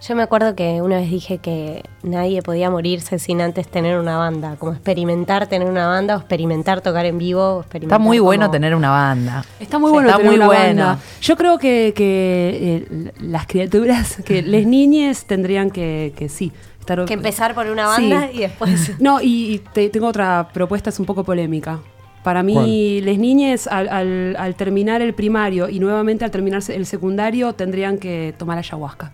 Yo 0.00 0.14
me 0.14 0.22
acuerdo 0.22 0.54
que 0.54 0.80
una 0.80 0.96
vez 0.98 1.10
dije 1.10 1.38
que 1.38 1.82
nadie 2.04 2.40
podía 2.40 2.70
morirse 2.70 3.18
sin 3.18 3.40
antes 3.40 3.66
tener 3.68 3.98
una 3.98 4.16
banda, 4.16 4.54
como 4.56 4.72
experimentar 4.72 5.48
tener 5.48 5.68
una 5.68 5.88
banda 5.88 6.14
o 6.16 6.18
experimentar 6.20 6.80
tocar 6.80 7.04
en 7.04 7.18
vivo. 7.18 7.40
o 7.42 7.50
está 7.60 7.66
experimentar 7.66 8.00
muy 8.00 8.20
bueno 8.20 8.48
tener 8.50 8.76
una 8.76 8.90
banda. 8.90 9.44
Está 9.58 9.78
muy 9.80 9.90
bueno 9.90 10.08
Está 10.08 10.18
tener 10.18 10.30
muy 10.30 10.36
una 10.38 10.46
bueno. 10.46 10.84
banda. 10.86 10.98
Yo 11.20 11.36
creo 11.36 11.58
que, 11.58 11.92
que, 11.96 12.86
eh, 12.88 13.12
las 13.20 13.46
criaturas, 13.48 14.18
que 14.24 14.40
las 14.42 14.64
niñes 14.66 15.24
tendrían 15.24 15.70
que, 15.70 16.12
que 16.16 16.28
sí. 16.28 16.52
Estar, 16.78 17.04
Que 17.04 17.14
empezar 17.14 17.54
por 17.56 17.66
una 17.66 17.94
Sí. 17.96 18.08
banda 18.08 18.30
y 18.32 18.38
después... 18.38 18.92
No, 19.00 19.20
y, 19.20 19.54
y 19.54 19.58
te- 19.58 19.90
tengo 19.90 20.06
otra 20.06 20.48
propuesta, 20.54 20.90
es 20.90 21.00
un 21.00 21.06
poco 21.06 21.24
polémica. 21.24 21.80
Para 22.22 22.42
mí, 22.44 23.00
las 23.00 23.18
niñas 23.18 23.66
al, 23.66 23.88
al- 23.88 24.36
al 24.38 24.54
terminar 24.54 25.02
el 25.02 25.12
primario 25.12 25.68
y 25.68 25.80
nuevamente 25.80 26.24
al 26.24 26.30
terminar 26.30 26.62
el 26.68 26.86
secundario 26.86 27.52
tendrían 27.54 27.98
que 27.98 28.32
tomar 28.38 28.58
ayahuasca. 28.58 29.12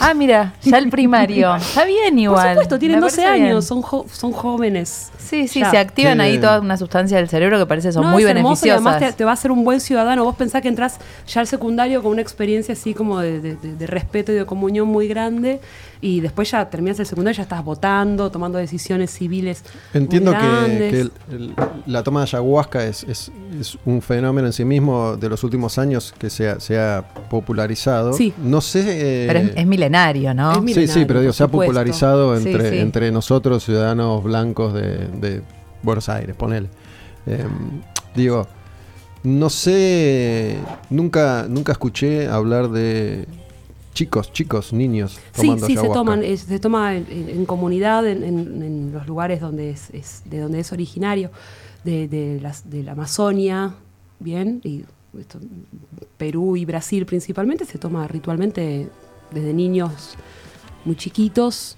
Ah, 0.00 0.14
mira, 0.14 0.54
ya 0.62 0.78
el 0.78 0.88
primario. 0.90 1.54
Está 1.56 1.84
bien 1.84 2.18
igual. 2.18 2.40
Por 2.42 2.50
supuesto, 2.52 2.78
tienen 2.78 2.96
Me 2.98 3.02
12 3.02 3.16
parece 3.16 3.34
bien. 3.38 3.50
años, 3.52 3.64
son, 3.64 3.82
jo- 3.82 4.06
son 4.10 4.32
jóvenes. 4.32 5.10
Sí, 5.18 5.48
sí, 5.48 5.60
Ya. 5.60 5.70
se 5.70 5.78
activan 5.78 6.20
ahí 6.20 6.38
toda 6.38 6.60
una 6.60 6.76
sustancia 6.76 7.16
del 7.18 7.28
cerebro 7.28 7.58
que 7.58 7.66
parece 7.66 7.92
son 7.92 8.04
No, 8.04 8.10
muy 8.12 8.22
es 8.24 8.28
hermoso 8.30 8.66
y 8.66 8.68
beneficiosas. 8.70 8.86
además 8.96 9.10
te, 9.12 9.16
te 9.18 9.24
va 9.24 9.30
a 9.30 9.34
hacer 9.34 9.50
un 9.50 9.64
buen 9.64 9.80
ciudadano. 9.80 10.24
Vos 10.24 10.36
pensás 10.36 10.62
que 10.62 10.68
entras 10.68 10.98
ya 11.26 11.40
al 11.40 11.46
secundario 11.46 12.02
con 12.02 12.12
una 12.12 12.22
experiencia 12.22 12.72
así 12.74 12.94
como 12.94 13.18
de, 13.20 13.40
de- 13.40 13.56
de- 13.56 13.74
de 13.74 13.86
respeto 13.86 14.32
y 14.32 14.34
de 14.36 14.46
comunión 14.46 14.88
muy 14.88 15.08
grande 15.08 15.60
y 16.04 16.20
después 16.20 16.50
ya 16.50 16.68
terminas 16.68 16.98
el 16.98 17.06
secundario, 17.06 17.36
ya 17.36 17.44
estás 17.44 17.64
votando, 17.64 18.28
tomando 18.30 18.58
decisiones 18.58 19.10
civiles. 19.12 19.62
muy 19.94 20.02
Entiendo 20.02 20.32
que, 20.32 20.36
grandes. 20.38 20.92
que 20.92 21.00
el- 21.00 21.12
el- 21.30 21.54
la 21.86 22.02
toma 22.02 22.20
de 22.20 22.24
ayahuasca 22.24 22.84
es, 22.84 23.04
es- 23.04 23.30
es 23.58 23.78
un 23.86 24.02
fenómeno 24.02 24.48
en 24.48 24.52
sí 24.52 24.64
mismo 24.64 25.16
de 25.16 25.28
los 25.28 25.44
últimos 25.44 25.78
años 25.78 26.12
que 26.18 26.28
se 26.28 26.48
ha, 26.50 26.58
se 26.60 26.76
ha 26.78 27.04
popularizado. 27.30 28.12
Sí. 28.14 28.34
No 28.42 28.60
sé. 28.60 28.82
eh, 28.84 29.26
Pero 29.28 29.38
es, 29.38 29.52
es 29.56 29.66
milenario, 29.66 30.34
¿no? 30.34 30.50
Es 30.50 30.56
sí, 30.58 30.62
milenario, 30.64 30.92
sí, 30.94 31.04
pero 31.06 31.20
digo, 31.20 31.32
se 31.32 31.44
ha 31.44 31.48
popularizado 31.48 32.36
Sí, 32.36 32.48
entre, 32.48 32.70
sí. 32.70 32.78
entre 32.78 33.12
nosotros, 33.12 33.64
ciudadanos 33.64 34.24
blancos 34.24 34.74
de, 34.74 35.06
de 35.06 35.42
Buenos 35.82 36.08
Aires, 36.08 36.34
ponele. 36.36 36.68
Eh, 37.26 37.44
digo, 38.16 38.48
no 39.22 39.48
sé, 39.50 40.56
nunca, 40.90 41.46
nunca 41.48 41.70
escuché 41.70 42.26
hablar 42.26 42.70
de 42.70 43.26
chicos, 43.92 44.32
chicos, 44.32 44.72
niños 44.72 45.18
Sí, 45.32 45.42
tomando 45.42 45.66
sí, 45.66 45.76
se 45.76 45.88
toman, 45.88 46.22
es- 46.24 46.40
se 46.40 46.58
toma 46.58 46.96
en, 46.96 47.06
en- 47.10 47.28
en 47.28 47.46
comunidad, 47.46 48.06
en, 48.06 48.22
en- 48.24 48.62
en 48.62 48.92
los 48.92 49.06
lugares 49.06 49.40
donde 49.40 49.70
es, 49.70 49.90
es- 49.90 50.22
de 50.26 50.40
donde 50.40 50.60
es 50.60 50.72
originario, 50.72 51.30
de, 51.84 52.08
de 52.08 52.40
las, 52.40 52.70
de 52.70 52.82
la 52.82 52.92
Amazonia, 52.92 53.74
bien, 54.20 54.60
y 54.64 54.84
esto, 55.18 55.38
Perú 56.16 56.56
y 56.56 56.64
Brasil 56.64 57.04
principalmente, 57.06 57.64
se 57.64 57.78
toma 57.78 58.06
ritualmente 58.08 58.88
desde 59.32 59.52
niños 59.52 60.14
muy 60.84 60.96
chiquitos 60.96 61.76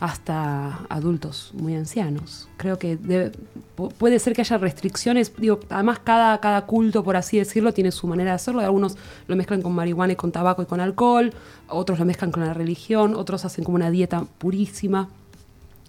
hasta 0.00 0.80
adultos 0.88 1.50
muy 1.54 1.74
ancianos. 1.74 2.48
Creo 2.56 2.78
que 2.78 2.96
debe- 2.98 3.32
pu- 3.76 3.92
puede 3.92 4.18
ser 4.18 4.32
que 4.34 4.40
haya 4.40 4.56
restricciones. 4.56 5.32
Digo, 5.36 5.60
además 5.68 5.98
cada, 6.02 6.38
cada 6.40 6.64
culto, 6.66 7.04
por 7.04 7.16
así 7.16 7.36
decirlo, 7.38 7.72
tiene 7.74 7.92
su 7.92 8.06
manera 8.06 8.30
de 8.30 8.36
hacerlo. 8.36 8.60
Algunos 8.62 8.96
lo 9.28 9.36
mezclan 9.36 9.60
con 9.60 9.74
marihuana 9.74 10.14
y 10.14 10.16
con 10.16 10.32
tabaco 10.32 10.62
y 10.62 10.66
con 10.66 10.80
alcohol, 10.80 11.32
otros 11.68 11.98
lo 11.98 12.06
mezclan 12.06 12.32
con 12.32 12.44
la 12.44 12.54
religión, 12.54 13.14
otros 13.14 13.44
hacen 13.44 13.62
como 13.62 13.76
una 13.76 13.90
dieta 13.90 14.24
purísima, 14.38 15.08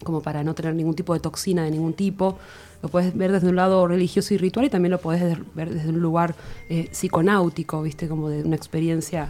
como 0.03 0.21
para 0.21 0.43
no 0.43 0.53
tener 0.55 0.75
ningún 0.75 0.95
tipo 0.95 1.13
de 1.13 1.21
toxina 1.21 1.63
de 1.63 1.71
ningún 1.71 1.93
tipo. 1.93 2.37
Lo 2.83 2.89
puedes 2.89 3.15
ver 3.15 3.31
desde 3.31 3.47
un 3.47 3.55
lado 3.55 3.87
religioso 3.87 4.33
y 4.33 4.37
ritual 4.37 4.65
y 4.65 4.69
también 4.69 4.91
lo 4.91 4.99
puedes 4.99 5.21
de- 5.21 5.41
ver 5.55 5.73
desde 5.73 5.89
un 5.89 5.99
lugar 6.01 6.35
eh, 6.67 6.89
psiconáutico, 6.91 7.81
¿viste? 7.83 8.07
Como 8.09 8.27
de 8.27 8.43
una 8.43 8.55
experiencia 8.55 9.29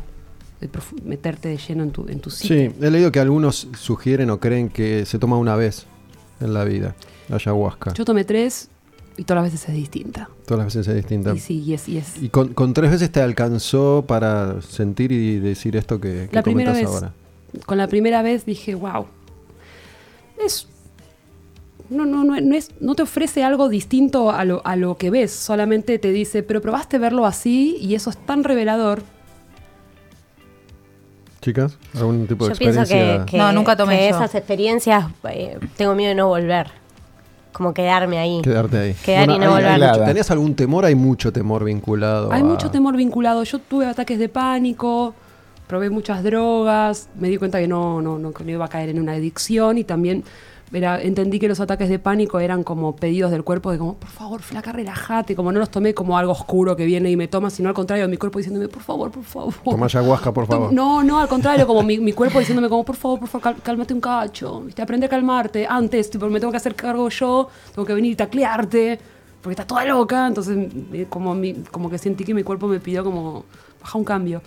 de 0.61 0.69
meterte 1.03 1.49
de 1.49 1.57
lleno 1.57 1.83
en 1.83 1.91
tu, 1.91 2.07
en 2.07 2.19
tu. 2.21 2.29
Sí, 2.29 2.69
he 2.79 2.89
leído 2.91 3.11
que 3.11 3.19
algunos 3.19 3.67
sugieren 3.77 4.29
o 4.29 4.39
creen 4.39 4.69
que 4.69 5.05
se 5.05 5.19
toma 5.19 5.37
una 5.37 5.55
vez 5.55 5.85
en 6.39 6.53
la 6.53 6.63
vida, 6.63 6.95
la 7.29 7.35
ayahuasca. 7.35 7.93
Yo 7.93 8.05
tomé 8.05 8.23
tres 8.23 8.69
y 9.17 9.23
todas 9.23 9.43
las 9.43 9.51
veces 9.51 9.67
es 9.69 9.75
distinta. 9.75 10.29
Todas 10.45 10.63
las 10.65 10.73
veces 10.73 10.87
es 10.87 10.95
distinta. 10.95 11.33
Y 11.33 11.39
sí, 11.39 11.59
y 11.61 11.73
es, 11.73 11.89
y 11.89 11.97
es- 11.97 12.21
Y 12.21 12.29
con, 12.29 12.53
con 12.53 12.73
tres 12.73 12.91
veces 12.91 13.11
te 13.11 13.21
alcanzó 13.21 14.05
para 14.07 14.61
sentir 14.61 15.11
y 15.11 15.39
decir 15.39 15.75
esto 15.75 15.99
que, 15.99 16.27
que 16.29 16.35
La 16.35 16.43
primera 16.43 16.71
comentas 16.71 16.91
vez. 16.93 17.03
ahora. 17.03 17.13
Con 17.65 17.77
la 17.77 17.87
primera 17.87 18.21
vez 18.21 18.45
dije, 18.45 18.75
wow. 18.75 19.07
Es. 20.45 20.67
No, 21.89 22.05
no, 22.05 22.23
no, 22.23 22.39
no 22.39 22.55
es, 22.55 22.71
no 22.79 22.95
te 22.95 23.03
ofrece 23.03 23.43
algo 23.43 23.67
distinto 23.67 24.31
a 24.31 24.45
lo, 24.45 24.65
a 24.65 24.77
lo 24.77 24.95
que 24.95 25.09
ves, 25.09 25.31
solamente 25.31 25.99
te 25.99 26.11
dice, 26.13 26.41
pero 26.41 26.61
probaste 26.61 26.97
verlo 26.97 27.25
así 27.25 27.75
y 27.81 27.95
eso 27.95 28.09
es 28.09 28.17
tan 28.25 28.45
revelador. 28.45 29.03
Chicas, 31.41 31.77
¿algún 31.95 32.27
tipo 32.27 32.45
de 32.47 32.53
Yo 32.53 32.57
pienso 32.59 32.83
que, 32.85 33.21
que- 33.25 33.37
No, 33.37 33.51
nunca 33.51 33.75
tomé 33.75 33.97
que 33.97 34.09
esas 34.09 34.35
experiencias 34.35 35.05
eh, 35.29 35.57
tengo 35.75 35.95
miedo 35.95 36.09
de 36.09 36.15
no 36.15 36.27
volver. 36.27 36.67
Como 37.51 37.73
quedarme 37.73 38.17
ahí. 38.19 38.41
Quedarte 38.43 38.77
ahí. 38.77 38.93
Quedar 39.03 39.29
y 39.29 39.37
no 39.39 39.55
hay- 39.55 39.63
volver. 39.63 40.05
¿Tenías 40.05 40.29
algún 40.31 40.55
temor? 40.55 40.85
Hay 40.85 40.95
mucho 40.95 41.33
temor 41.33 41.63
vinculado. 41.65 42.31
Hay 42.31 42.41
a- 42.41 42.45
mucho 42.45 42.69
temor 42.69 42.95
vinculado. 42.95 43.43
Yo 43.43 43.59
tuve 43.59 43.87
ataques 43.87 44.19
de 44.19 44.29
pánico, 44.29 45.13
probé 45.67 45.89
muchas 45.89 46.23
drogas, 46.23 47.09
me 47.19 47.27
di 47.29 47.37
cuenta 47.37 47.59
que 47.59 47.67
no, 47.67 48.01
no, 48.01 48.19
no, 48.19 48.31
que 48.33 48.43
no 48.43 48.51
iba 48.51 48.65
a 48.65 48.69
caer 48.69 48.89
en 48.89 48.99
una 48.99 49.13
adicción 49.13 49.77
y 49.79 49.83
también 49.83 50.23
era, 50.73 51.01
entendí 51.01 51.37
que 51.39 51.47
los 51.47 51.59
ataques 51.59 51.89
de 51.89 51.99
pánico 51.99 52.39
eran 52.39 52.63
como 52.63 52.95
pedidos 52.95 53.29
del 53.31 53.43
cuerpo 53.43 53.71
de 53.71 53.77
como, 53.77 53.95
por 53.95 54.09
favor, 54.09 54.41
flaca, 54.41 54.71
relájate, 54.71 55.35
como 55.35 55.51
no 55.51 55.59
los 55.59 55.69
tomé 55.69 55.93
como 55.93 56.17
algo 56.17 56.31
oscuro 56.31 56.75
que 56.75 56.85
viene 56.85 57.11
y 57.11 57.17
me 57.17 57.27
toma, 57.27 57.49
sino 57.49 57.67
al 57.69 57.75
contrario, 57.75 58.07
mi 58.07 58.17
cuerpo 58.17 58.39
diciéndome, 58.39 58.67
por 58.69 58.81
favor, 58.81 59.11
por 59.11 59.23
favor. 59.23 59.53
Toma 59.65 59.85
ayahuasca, 59.87 60.31
por 60.33 60.45
favor. 60.47 60.71
No, 60.71 61.03
no, 61.03 61.19
al 61.19 61.27
contrario, 61.27 61.67
como 61.67 61.83
mi, 61.83 61.99
mi 61.99 62.13
cuerpo 62.13 62.39
diciéndome 62.39 62.69
como, 62.69 62.85
por 62.85 62.95
favor, 62.95 63.19
por 63.19 63.27
favor, 63.27 63.55
cálmate 63.61 63.93
un 63.93 64.01
cacho, 64.01 64.61
¿viste? 64.61 64.81
aprende 64.81 65.05
a 65.07 65.09
calmarte. 65.09 65.67
Antes, 65.67 66.09
tipo, 66.09 66.27
me 66.29 66.39
tengo 66.39 66.51
que 66.51 66.57
hacer 66.57 66.75
cargo 66.75 67.09
yo, 67.09 67.49
tengo 67.75 67.85
que 67.85 67.93
venir 67.93 68.13
y 68.13 68.15
taclearte, 68.15 68.99
porque 69.41 69.53
está 69.53 69.65
toda 69.67 69.83
loca. 69.85 70.27
Entonces, 70.27 70.57
eh, 70.93 71.05
como, 71.09 71.35
mi- 71.35 71.55
como 71.71 71.89
que 71.89 71.97
sentí 71.97 72.23
que 72.23 72.33
mi 72.33 72.43
cuerpo 72.43 72.67
me 72.67 72.79
pidió 72.79 73.03
como, 73.03 73.43
baja 73.81 73.97
un 73.97 74.03
cambio. 74.05 74.41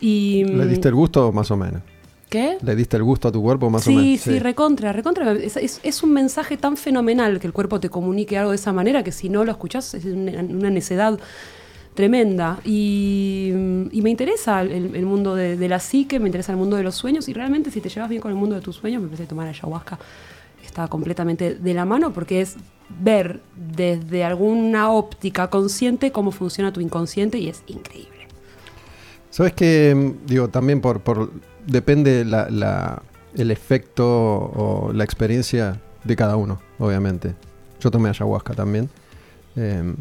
Y, 0.00 0.44
¿Le 0.44 0.66
diste 0.66 0.88
el 0.88 0.94
gusto 0.94 1.32
más 1.32 1.50
o 1.50 1.56
menos? 1.56 1.82
¿Qué? 2.28 2.58
¿Le 2.60 2.74
diste 2.74 2.96
el 2.96 3.04
gusto 3.04 3.28
a 3.28 3.32
tu 3.32 3.40
cuerpo 3.42 3.70
más 3.70 3.84
sí, 3.84 3.92
o 3.92 3.94
menos? 3.94 4.20
Sí, 4.20 4.38
recontra, 4.40 4.92
recontra. 4.92 5.32
Es, 5.32 5.56
es- 5.56 5.80
es 5.82 6.02
un 6.02 6.12
mensaje 6.12 6.56
tan 6.56 6.76
fenomenal 6.76 7.38
que 7.38 7.46
el 7.46 7.52
cuerpo 7.52 7.78
te 7.78 7.88
comunique 7.88 8.36
algo 8.36 8.50
de 8.50 8.56
esa 8.56 8.72
manera 8.72 9.04
que 9.04 9.12
si 9.12 9.28
no 9.28 9.44
lo 9.44 9.52
escuchás 9.52 9.94
es 9.94 10.04
una, 10.04 10.40
una 10.40 10.70
necedad 10.70 11.18
tremenda. 11.94 12.58
Y, 12.64 13.50
y 13.92 14.02
me 14.02 14.10
interesa 14.10 14.62
el, 14.62 14.94
el 14.94 15.06
mundo 15.06 15.34
de, 15.34 15.56
de 15.56 15.68
la 15.68 15.78
psique, 15.78 16.18
me 16.18 16.26
interesa 16.26 16.52
el 16.52 16.58
mundo 16.58 16.76
de 16.76 16.82
los 16.82 16.94
sueños 16.96 17.28
y 17.28 17.32
realmente 17.32 17.70
si 17.70 17.80
te 17.80 17.88
llevas 17.88 18.10
bien 18.10 18.20
con 18.20 18.30
el 18.32 18.36
mundo 18.36 18.56
de 18.56 18.60
tus 18.60 18.76
sueños, 18.76 19.00
me 19.02 19.08
parece 19.08 19.24
que 19.24 19.28
tomar 19.28 19.48
ayahuasca 19.48 19.98
está 20.64 20.88
completamente 20.88 21.54
de 21.54 21.74
la 21.74 21.84
mano 21.84 22.12
porque 22.12 22.40
es 22.40 22.56
ver 23.00 23.40
desde 23.76 24.24
alguna 24.24 24.90
óptica 24.90 25.48
consciente 25.48 26.10
cómo 26.10 26.32
funciona 26.32 26.72
tu 26.72 26.80
inconsciente 26.80 27.38
y 27.38 27.48
es 27.48 27.62
increíble. 27.68 28.26
¿Sabes 29.30 29.52
que 29.52 30.14
Digo, 30.26 30.48
también 30.48 30.80
por, 30.80 31.00
por 31.00 31.30
depende 31.66 32.24
la, 32.24 32.48
la- 32.50 33.02
el 33.34 33.50
efecto 33.50 34.06
o 34.06 34.92
la 34.94 35.04
experiencia 35.04 35.78
de 36.04 36.16
cada 36.16 36.36
uno, 36.36 36.58
obviamente. 36.78 37.34
Yo 37.80 37.90
tomé 37.90 38.08
ayahuasca 38.08 38.54
también. 38.54 38.88
Eh, 39.56 39.94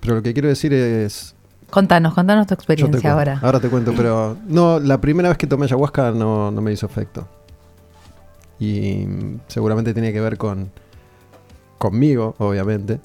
pero 0.00 0.14
lo 0.16 0.22
que 0.22 0.32
quiero 0.32 0.48
decir 0.48 0.72
es... 0.72 1.34
Contanos, 1.70 2.14
contanos 2.14 2.46
tu 2.46 2.54
experiencia 2.54 3.12
ahora. 3.12 3.40
Ahora 3.42 3.60
te 3.60 3.68
cuento, 3.68 3.92
pero... 3.96 4.36
No, 4.46 4.78
la 4.78 5.00
primera 5.00 5.28
vez 5.28 5.36
que 5.36 5.46
tomé 5.46 5.64
ayahuasca 5.64 6.12
no, 6.12 6.50
no 6.50 6.60
me 6.62 6.72
hizo 6.72 6.86
efecto. 6.86 7.26
Y 8.58 9.04
seguramente 9.48 9.92
tenía 9.92 10.12
que 10.12 10.20
ver 10.20 10.38
con... 10.38 10.70
Conmigo, 11.78 12.34
obviamente. 12.38 13.00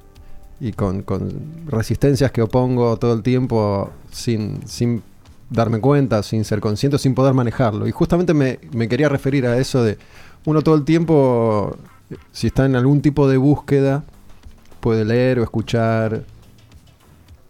Y 0.60 0.74
con, 0.74 1.02
con 1.02 1.66
resistencias 1.68 2.32
que 2.32 2.42
opongo 2.42 2.96
todo 2.98 3.14
el 3.14 3.24
tiempo 3.24 3.90
sin, 4.12 4.66
sin 4.68 5.02
darme 5.52 5.80
cuenta, 5.80 6.24
sin 6.24 6.44
ser 6.46 6.60
consciente, 6.62 6.98
sin 6.98 7.14
poder 7.14 7.34
manejarlo. 7.36 7.88
Y 7.88 7.92
justamente 7.92 8.34
me, 8.34 8.58
me 8.74 8.88
quería 8.88 9.08
referir 9.10 9.46
a 9.46 9.58
eso 9.60 9.84
de 9.84 10.00
uno 10.46 10.64
todo 10.64 10.74
el 10.76 10.84
tiempo, 10.86 11.78
si 12.32 12.48
está 12.48 12.66
en 12.66 12.76
algún 12.76 13.02
tipo 13.02 13.28
de 13.28 13.38
búsqueda, 13.38 14.04
puede 14.80 15.06
leer 15.06 15.38
o 15.40 15.44
escuchar 15.44 16.24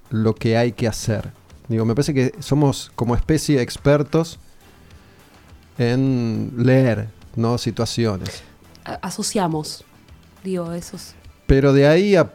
lo 0.10 0.36
que 0.36 0.58
hay 0.58 0.74
que 0.74 0.88
hacer. 0.88 1.32
Digo, 1.70 1.86
me 1.86 1.96
parece 1.96 2.14
que 2.14 2.34
somos 2.40 2.92
como 2.96 3.16
especie 3.16 3.62
expertos 3.62 4.40
en 5.78 6.52
leer, 6.58 7.08
¿no? 7.36 7.58
Situaciones. 7.58 8.44
Asociamos, 9.02 9.84
digo, 10.44 10.74
esos. 10.74 11.14
Pero 11.48 11.72
de 11.74 11.88
ahí 11.88 12.16
a 12.16 12.34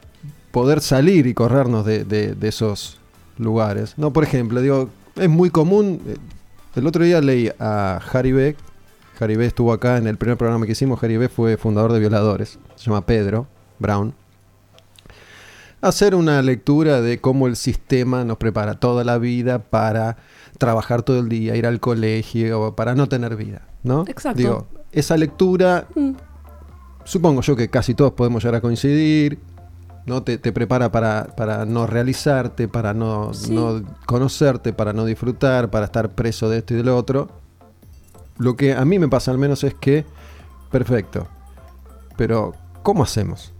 poder 0.52 0.80
salir 0.80 1.26
y 1.26 1.34
corrernos 1.34 1.84
de, 1.84 2.04
de- 2.04 2.34
de 2.34 2.48
esos 2.48 2.98
lugares. 3.36 3.94
No, 3.98 4.12
por 4.12 4.24
ejemplo, 4.24 4.60
digo, 4.62 4.88
es 5.16 5.28
muy 5.28 5.50
común. 5.50 6.00
El 6.74 6.86
otro 6.86 7.04
día 7.04 7.20
leí 7.20 7.50
a 7.58 8.00
Harry 8.12 8.32
Beck. 8.32 8.56
Harry 9.18 9.36
Beck 9.36 9.48
estuvo 9.48 9.72
acá 9.72 9.96
en 9.96 10.06
el 10.06 10.16
primer 10.16 10.36
programa 10.36 10.66
que 10.66 10.72
hicimos. 10.72 11.02
Harry 11.02 11.16
Beck 11.16 11.30
fue 11.30 11.56
fundador 11.56 11.92
de 11.92 12.00
Violadores. 12.00 12.58
Se 12.76 12.84
llama 12.86 13.06
Pedro 13.06 13.46
Brown. 13.78 14.14
Hacer 15.80 16.14
una 16.14 16.42
lectura 16.42 17.00
de 17.00 17.20
cómo 17.20 17.46
el 17.46 17.56
sistema 17.56 18.24
nos 18.24 18.38
prepara 18.38 18.74
toda 18.74 19.04
la 19.04 19.18
vida 19.18 19.58
para 19.58 20.16
trabajar 20.58 21.02
todo 21.02 21.20
el 21.20 21.28
día, 21.28 21.54
ir 21.54 21.66
al 21.66 21.80
colegio, 21.80 22.74
para 22.74 22.94
no 22.94 23.08
tener 23.08 23.36
vida, 23.36 23.62
¿no? 23.82 24.04
Exacto. 24.08 24.38
Digo, 24.38 24.66
esa 24.90 25.16
lectura 25.16 25.86
Mm, 25.94 26.12
supongo 27.04 27.40
yo 27.40 27.56
que 27.56 27.68
casi 27.68 27.94
todos 27.94 28.12
podemos 28.12 28.42
llegar 28.42 28.56
a 28.56 28.60
coincidir, 28.60 29.38
¿no? 30.06 30.22
Te, 30.22 30.38
te 30.38 30.52
prepara 30.52 30.90
para, 30.92 31.24
para 31.36 31.64
no 31.66 31.86
realizarte, 31.86 32.68
para 32.68 32.94
no, 32.94 33.34
Sí. 33.34 33.52
no 33.54 33.82
conocerte, 34.06 34.72
para 34.72 34.92
no 34.92 35.04
disfrutar, 35.04 35.68
para 35.70 35.86
estar 35.86 36.10
preso 36.10 36.48
de 36.48 36.58
esto 36.58 36.74
y 36.74 36.78
de 36.78 36.84
lo 36.84 36.96
otro. 36.96 37.28
Lo 38.38 38.56
que 38.56 38.74
a 38.74 38.84
mí 38.84 38.98
me 38.98 39.08
pasa 39.08 39.30
al 39.30 39.38
menos 39.38 39.64
es 39.64 39.74
que, 39.74 40.04
perfecto, 40.70 41.26
pero 42.16 42.54
¿cómo 42.82 43.02
hacemos? 43.02 43.52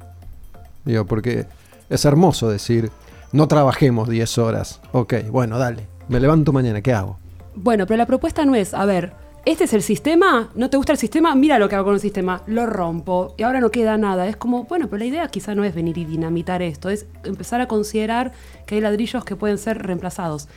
Digo, 0.84 1.04
porque 1.06 1.46
es 1.88 2.04
hermoso 2.04 2.48
decir, 2.48 2.90
no 3.32 3.48
trabajemos 3.48 4.08
10 4.08 4.38
horas. 4.38 4.80
Ok, 4.92 5.14
bueno, 5.30 5.58
dale, 5.58 5.86
me 6.08 6.20
levanto 6.20 6.52
mañana, 6.52 6.80
¿qué 6.80 6.92
hago? 6.92 7.18
Bueno, 7.54 7.86
pero 7.86 7.96
la 7.98 8.06
propuesta 8.06 8.44
no 8.44 8.54
es, 8.54 8.74
a 8.74 8.84
ver, 8.84 9.14
este 9.46 9.62
es 9.62 9.72
el 9.74 9.82
sistema, 9.82 10.50
¿no 10.56 10.68
te 10.68 10.76
gusta 10.76 10.90
el 10.90 10.98
sistema? 10.98 11.32
Mira 11.36 11.60
lo 11.60 11.68
que 11.68 11.76
hago 11.76 11.84
con 11.84 11.94
el 11.94 12.00
sistema, 12.00 12.42
lo 12.48 12.66
rompo 12.66 13.32
y 13.38 13.44
ahora 13.44 13.60
no 13.60 13.70
queda 13.70 13.96
nada. 13.96 14.26
Es 14.26 14.36
como, 14.36 14.64
bueno, 14.64 14.88
pero 14.88 14.98
la 14.98 15.04
idea 15.04 15.28
quizá 15.28 15.54
no 15.54 15.62
es 15.62 15.72
venir 15.72 15.96
y 15.98 16.04
dinamitar 16.04 16.62
esto, 16.62 16.90
es 16.90 17.06
empezar 17.24 17.60
a 17.60 17.68
considerar 17.68 18.32
que 18.66 18.74
hay 18.74 18.80
ladrillos 18.80 19.24
que 19.24 19.36
pueden 19.36 19.58
ser 19.58 19.86
reemplazados. 19.86 20.48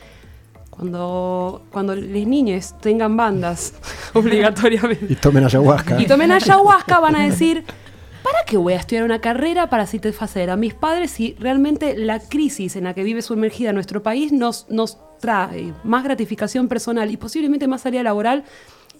Cuando, 0.70 1.62
cuando 1.70 1.94
las 1.94 2.04
niñas 2.26 2.74
tengan 2.80 3.16
bandas, 3.16 3.74
obligatoriamente, 4.12 5.06
Y 5.08 5.14
tomen 5.14 5.44
ayahuasca. 5.44 6.00
y 6.00 6.06
tomen 6.06 6.32
ayahuasca, 6.32 6.98
van 6.98 7.14
a 7.14 7.24
decir, 7.24 7.64
¿para 8.24 8.38
qué 8.44 8.56
voy 8.56 8.72
a 8.72 8.76
estudiar 8.78 9.04
una 9.04 9.20
carrera 9.20 9.70
para 9.70 9.86
satisfacer 9.86 10.50
a 10.50 10.56
mis 10.56 10.74
padres 10.74 11.12
si 11.12 11.36
realmente 11.38 11.96
la 11.96 12.18
crisis 12.18 12.74
en 12.74 12.84
la 12.84 12.94
que 12.94 13.04
vive 13.04 13.22
sumergida 13.22 13.72
nuestro 13.72 14.02
país 14.02 14.32
nos, 14.32 14.68
nos 14.68 14.98
trae 15.20 15.72
más 15.84 16.02
gratificación 16.02 16.66
personal 16.66 17.08
y 17.10 17.16
posiblemente 17.16 17.68
más 17.68 17.82
salida 17.82 18.02
laboral 18.02 18.44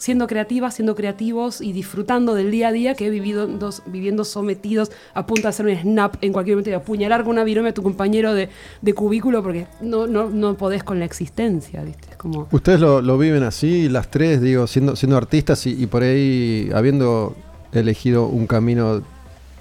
siendo 0.01 0.27
creativas, 0.27 0.74
siendo 0.74 0.94
creativos 0.94 1.60
y 1.60 1.72
disfrutando 1.74 2.35
del 2.35 2.51
día 2.51 2.68
a 2.68 2.72
día 2.72 2.94
que 2.94 3.06
he 3.06 3.10
vivido 3.10 3.47
dos- 3.47 3.82
viviendo 3.85 4.24
sometidos 4.24 4.90
a 5.12 5.27
punto 5.27 5.43
de 5.43 5.48
hacer 5.48 5.66
un 5.66 5.77
snap 5.77 6.16
en 6.22 6.32
cualquier 6.32 6.56
momento 6.56 6.70
y 6.70 6.72
apuñalar 6.72 7.20
con 7.22 7.32
una 7.32 7.44
virome 7.44 7.68
a 7.68 7.74
tu 7.74 7.82
compañero 7.82 8.32
de, 8.32 8.48
de 8.81 8.94
cubículo 8.94 9.43
porque 9.43 9.66
no, 9.82 10.06
no, 10.06 10.31
no 10.31 10.55
podés 10.56 10.82
con 10.85 10.98
la 10.98 11.05
existencia, 11.05 11.82
¿viste? 11.85 12.09
Es 12.12 12.16
como... 12.16 12.48
Ustedes 12.51 12.81
lo, 12.81 13.02
lo 13.02 13.18
viven 13.18 13.43
así, 13.43 13.90
las 13.90 14.10
tres, 14.10 14.40
digo, 14.40 14.66
siendo, 14.66 14.97
siendo 14.97 15.18
artistas 15.18 15.66
y, 15.66 15.82
y 15.82 15.86
por 15.86 16.02
ahí 16.02 16.70
habiendo 16.74 17.36
elegido 17.72 18.27
un 18.27 18.47
camino 18.47 19.02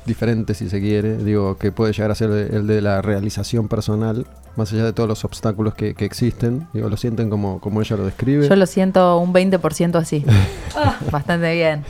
diferente, 0.05 0.53
si 0.53 0.69
se 0.69 0.79
quiere, 0.79 1.17
digo, 1.17 1.57
que 1.57 1.73
puede 1.73 1.91
llegar 1.91 2.11
a 2.11 2.15
ser 2.15 2.29
el, 2.31 2.55
el 2.55 2.65
de 2.67 2.81
la 2.81 3.01
realización 3.01 3.67
personal, 3.67 4.25
más 4.55 4.71
allá 4.73 4.85
de 4.85 4.93
todos 4.93 5.07
los 5.07 5.23
obstáculos 5.25 5.73
que, 5.73 5.93
que 5.95 6.05
existen, 6.05 6.67
digo, 6.73 6.89
lo 6.89 6.97
sienten 6.97 7.29
como, 7.29 7.59
como 7.59 7.81
ella 7.81 7.95
lo 7.97 8.05
describe. 8.05 8.47
Yo 8.47 8.55
lo 8.55 8.65
siento 8.65 9.17
un 9.19 9.33
20% 9.33 9.95
así. 9.95 10.25
Bastante 11.11 11.53
bien. 11.53 11.83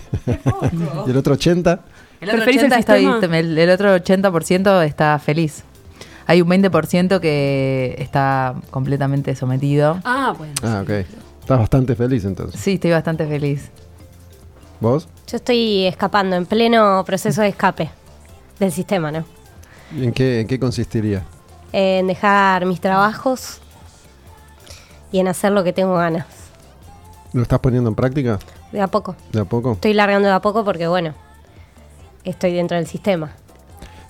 Y 1.08 1.10
el 1.10 1.18
otro 1.18 1.34
80, 1.34 1.80
El 2.22 2.30
otro, 2.30 2.44
¿Preferís 2.44 2.62
el 2.62 2.72
80 2.72 2.80
está, 2.80 2.98
sistema? 2.98 3.40
el, 3.40 3.58
el 3.58 3.70
otro 3.70 3.96
80% 3.96 4.86
está 4.86 5.18
feliz. 5.20 5.64
Hay 6.28 6.42
un 6.42 6.50
20% 6.50 7.20
que 7.20 7.96
está 7.98 8.54
completamente 8.70 9.36
sometido. 9.36 10.00
Ah, 10.04 10.36
bueno. 10.38 10.54
ah, 10.62 10.82
ok. 10.84 10.90
Estás 11.42 11.58
bastante 11.60 11.96
feliz 11.96 12.24
entonces. 12.26 12.62
Sí, 12.62 12.74
estoy 12.74 12.92
bastante 12.92 13.26
feliz. 13.26 13.72
¿Vos? 14.80 15.08
Yo 15.28 15.38
estoy 15.38 15.86
escapando, 15.86 16.36
en 16.36 16.46
pleno 16.46 17.04
proceso 17.06 17.42
de 17.42 17.48
escape 17.48 17.90
del 18.60 18.72
sistema, 18.72 19.12
¿no? 19.12 19.26
¿Y 19.98 20.04
¿En 20.04 20.14
qué, 20.14 20.42
en 20.42 20.48
qué 20.48 20.60
consistiría? 20.60 21.24
En 21.72 22.08
dejar 22.08 22.66
mis 22.66 22.82
trabajos 22.82 23.60
y 25.12 25.20
en 25.20 25.28
hacer 25.28 25.52
lo 25.52 25.64
que 25.64 25.74
tengo 25.74 25.96
ganas. 25.96 26.26
¿Lo 27.34 27.42
estás 27.44 27.60
poniendo 27.60 27.90
en 27.90 27.96
práctica? 27.96 28.40
De 28.72 28.82
a 28.82 28.88
poco. 28.88 29.16
¿De 29.32 29.40
a 29.42 29.46
poco? 29.46 29.74
Estoy 29.74 29.94
largando 29.94 30.28
de 30.28 30.34
a 30.34 30.42
poco 30.42 30.64
porque, 30.66 30.88
bueno, 30.88 31.14
estoy 32.24 32.54
dentro 32.54 32.78
del 32.78 32.88
sistema. 32.88 33.32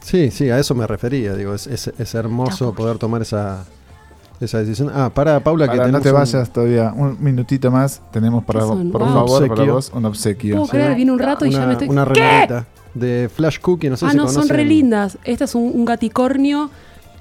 Sí, 0.02 0.32
sí, 0.32 0.50
a 0.50 0.58
eso 0.58 0.74
me 0.76 0.88
refería. 0.88 1.34
Digo, 1.36 1.54
es, 1.54 1.68
es- 1.68 1.92
es 1.98 2.16
hermoso 2.16 2.74
poder 2.74 2.98
tomar 2.98 3.22
esa, 3.22 3.66
esa 4.40 4.60
decisión. 4.60 4.90
Ah, 4.94 5.12
para 5.14 5.40
Paula, 5.42 5.66
que 5.66 5.78
Para, 5.78 5.92
no 5.92 6.00
tenemos 6.00 6.04
te 6.04 6.10
un- 6.12 6.16
vayas 6.40 6.50
todavía. 6.54 6.94
Un 6.96 7.18
minutito 7.20 7.70
más. 7.72 8.02
Tenemos 8.12 8.44
para, 8.46 8.62
por 8.62 9.02
favor, 9.06 9.48
para 9.50 9.72
vos 9.72 9.92
un 9.94 10.06
obsequio. 10.06 10.56
Puedo 10.56 10.68
creer, 10.70 10.96
viene 10.96 11.12
un 11.12 11.20
rato 11.20 11.46
y 11.46 11.52
ya 11.52 11.66
me 11.66 11.74
estoy... 11.74 11.90
una 11.90 12.06
remerita 12.06 12.66
de 12.94 13.30
Flash 13.34 13.60
Cookie, 13.60 13.90
no 13.90 13.98
sé 13.98 14.06
ah, 14.06 14.12
si 14.12 14.18
no, 14.18 14.28
son 14.30 14.48
re 14.48 14.64
lindas. 14.64 15.18
Este 15.26 15.44
es 15.44 15.54
un, 15.56 15.72
un 15.76 15.84
gaticornio 15.86 16.70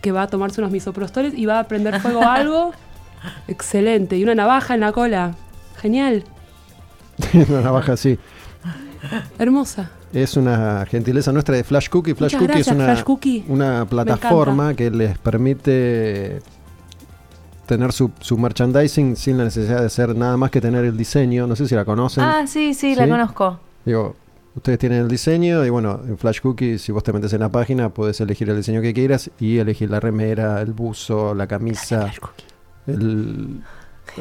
que 0.00 0.12
va 0.12 0.22
a 0.22 0.26
tomarse 0.28 0.60
unos 0.60 0.72
misoprostoles 0.72 1.34
y 1.34 1.46
va 1.46 1.60
a 1.60 1.64
prender 1.64 2.00
fuego 2.00 2.22
a 2.22 2.34
algo. 2.34 2.72
Excelente. 3.48 4.16
Y 4.16 4.22
una 4.22 4.34
navaja 4.34 4.74
en 4.74 4.80
la 4.80 4.92
cola. 4.92 5.34
Genial. 5.80 6.24
una 7.48 7.60
navaja 7.60 7.92
así. 7.92 8.18
Hermosa. 9.38 9.90
Es 10.12 10.36
una 10.36 10.86
gentileza 10.86 11.32
nuestra 11.32 11.54
de 11.54 11.64
Flash 11.64 11.88
Cookie. 11.88 12.14
Flash 12.14 12.34
Muchas 12.34 12.40
Cookie 12.40 12.52
gracias, 12.52 12.68
es 12.68 12.74
una, 12.74 12.84
Flash 12.84 13.04
Cookie. 13.04 13.44
una 13.48 13.84
plataforma 13.84 14.74
que 14.74 14.90
les 14.90 15.18
permite 15.18 16.40
tener 17.66 17.92
su, 17.92 18.10
su 18.20 18.38
merchandising 18.38 19.14
sin 19.14 19.36
la 19.36 19.44
necesidad 19.44 19.80
de 19.80 19.86
hacer 19.86 20.16
nada 20.16 20.38
más 20.38 20.50
que 20.50 20.60
tener 20.60 20.84
el 20.86 20.96
diseño. 20.96 21.46
No 21.46 21.54
sé 21.54 21.68
si 21.68 21.74
la 21.74 21.84
conocen. 21.84 22.24
Ah, 22.24 22.46
sí, 22.46 22.72
sí, 22.72 22.94
la 22.94 23.04
¿Sí? 23.04 23.10
conozco. 23.10 23.60
Digo, 23.84 24.16
ustedes 24.54 24.78
tienen 24.78 25.00
el 25.00 25.08
diseño 25.08 25.64
y 25.64 25.70
bueno, 25.70 26.00
en 26.06 26.18
Flash 26.18 26.40
Cookie, 26.40 26.78
si 26.78 26.92
vos 26.92 27.02
te 27.02 27.12
metes 27.12 27.32
en 27.32 27.40
la 27.40 27.48
página, 27.48 27.88
puedes 27.90 28.20
elegir 28.20 28.48
el 28.50 28.56
diseño 28.56 28.80
que 28.82 28.92
quieras 28.92 29.30
y 29.38 29.58
elegir 29.58 29.90
la 29.90 30.00
remera, 30.00 30.60
el 30.60 30.72
buzo, 30.72 31.34
la 31.34 31.46
camisa. 31.46 32.10
el- 32.86 33.62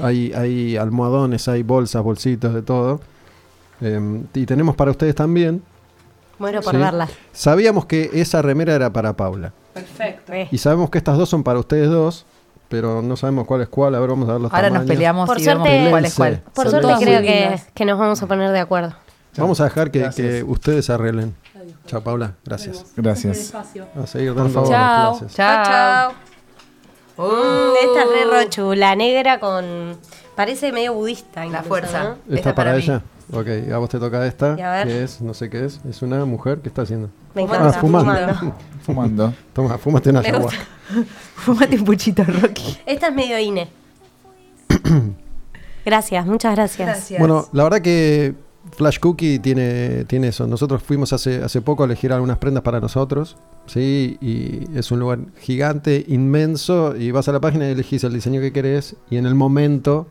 hay, 0.01 0.33
hay 0.33 0.77
almohadones, 0.77 1.47
hay 1.47 1.63
bolsas, 1.63 2.03
bolsitos, 2.03 2.53
de 2.53 2.61
todo. 2.61 2.99
Em, 3.81 4.25
y 4.33 4.45
tenemos 4.45 4.75
para 4.75 4.91
ustedes 4.91 5.15
también. 5.15 5.63
Muero 6.39 6.61
por 6.61 6.73
Sí. 6.73 6.77
verla. 6.79 7.07
Sabíamos 7.31 7.85
que 7.85 8.09
esa 8.13 8.41
remera 8.41 8.75
era 8.75 8.91
para 8.91 9.13
Paula. 9.15 9.53
Perfecto. 9.73 10.33
Eh. 10.33 10.47
Y 10.51 10.57
sabemos 10.59 10.89
que 10.89 10.97
estas 10.97 11.17
dos 11.17 11.29
son 11.29 11.43
para 11.43 11.57
ustedes 11.59 11.89
dos, 11.89 12.25
pero 12.69 13.01
no 13.01 13.15
sabemos 13.15 13.45
cuál 13.47 13.61
es 13.61 13.69
cuál. 13.69 13.95
A 13.95 13.99
ver, 13.99 14.09
vamos 14.09 14.27
a 14.29 14.33
ver 14.33 14.41
los 14.41 14.53
Ahora 14.53 14.69
nos 14.69 14.85
peleamos 14.85 15.27
Por 15.27 15.39
y 15.39 15.43
suerte- 15.43 15.69
vemos 15.69 15.89
cuál 15.89 16.05
es 16.05 16.15
cuál. 16.15 16.41
Por 16.53 16.69
Son 16.69 16.81
suerte 16.81 17.03
creo 17.05 17.21
que, 17.21 17.59
que 17.73 17.85
nos 17.85 17.97
vamos 17.97 18.21
a 18.21 18.27
poner 18.27 18.51
de 18.51 18.59
acuerdo. 18.59 18.93
Vamos 19.37 19.59
a 19.61 19.65
dejar 19.65 19.91
que, 19.91 20.09
que 20.15 20.43
ustedes 20.43 20.89
arreglen. 20.89 21.35
Chao, 21.85 22.01
Paula. 22.01 22.33
Gracias. 22.45 22.85
Gracias. 22.95 23.53
A 23.53 24.07
seguir 24.07 24.33
dando 24.35 24.49
favor. 24.53 24.69
Chao. 24.69 25.17
clases. 25.19 25.35
Chao. 25.35 26.11
Mm, 27.17 27.73
esta 27.83 28.03
es 28.03 28.09
re 28.09 28.25
rochu, 28.43 28.73
la 28.73 28.95
negra 28.95 29.39
con... 29.39 29.97
Parece 30.35 30.71
medio 30.71 30.93
budista. 30.93 31.39
La 31.41 31.45
incluso, 31.47 31.67
fuerza. 31.67 32.03
¿no? 32.03 32.09
¿Esta 32.25 32.35
Esta 32.35 32.55
para, 32.55 32.69
para 32.71 32.77
mí. 32.77 32.83
ella? 32.83 33.01
Ok, 33.33 33.71
a 33.73 33.77
vos 33.79 33.89
te 33.89 33.99
toca 33.99 34.25
esta. 34.27 34.55
Que 34.83 35.03
es, 35.03 35.19
no 35.21 35.33
sé 35.33 35.49
qué 35.49 35.65
es. 35.65 35.79
Es 35.89 36.01
una 36.03 36.23
mujer 36.25 36.59
que 36.59 36.69
está 36.69 36.83
haciendo. 36.83 37.09
Me 37.33 37.41
Ah, 37.41 37.45
encanta. 37.45 37.73
fumando. 37.79 38.11
fumando. 38.13 38.55
Fumando. 38.87 39.33
Toma, 39.53 39.77
fúmate 39.77 40.09
una 40.11 40.19
ayahuasca. 40.21 40.59
Fúmate 41.35 41.75
un 41.75 41.83
puchito, 41.83 42.23
Rocky. 42.23 42.77
Esta 42.85 43.07
es 43.07 43.13
medio 43.13 43.37
INE. 43.37 43.67
Gracias, 45.85 46.25
muchas 46.25 46.55
gracias. 46.55 46.87
Gracias. 46.87 47.19
Bueno, 47.19 47.47
la 47.51 47.63
verdad 47.63 47.81
que 47.81 48.33
Flash 48.75 48.99
Cookie 48.99 49.39
tiene, 49.39 50.03
tiene 50.05 50.27
eso. 50.29 50.45
Nosotros 50.47 50.83
fuimos 50.83 51.13
hace, 51.13 51.43
hace 51.43 51.61
poco 51.61 51.83
a 51.83 51.85
elegir 51.85 52.11
algunas 52.13 52.37
prendas 52.37 52.63
para 52.63 52.79
nosotros. 52.79 53.37
Sí, 53.65 54.17
y 54.21 54.77
es 54.77 54.91
un 54.91 54.99
lugar 54.99 55.19
gigante, 55.39 56.05
inmenso, 56.07 56.95
y 56.95 57.11
vas 57.11 57.27
a 57.27 57.31
la 57.31 57.39
página 57.39 57.67
y 57.67 57.71
elegís 57.71 58.03
el 58.03 58.13
diseño 58.13 58.39
que 58.41 58.51
querés 58.53 58.95
y 59.09 59.17
en 59.17 59.25
el 59.25 59.35
momento 59.35 60.07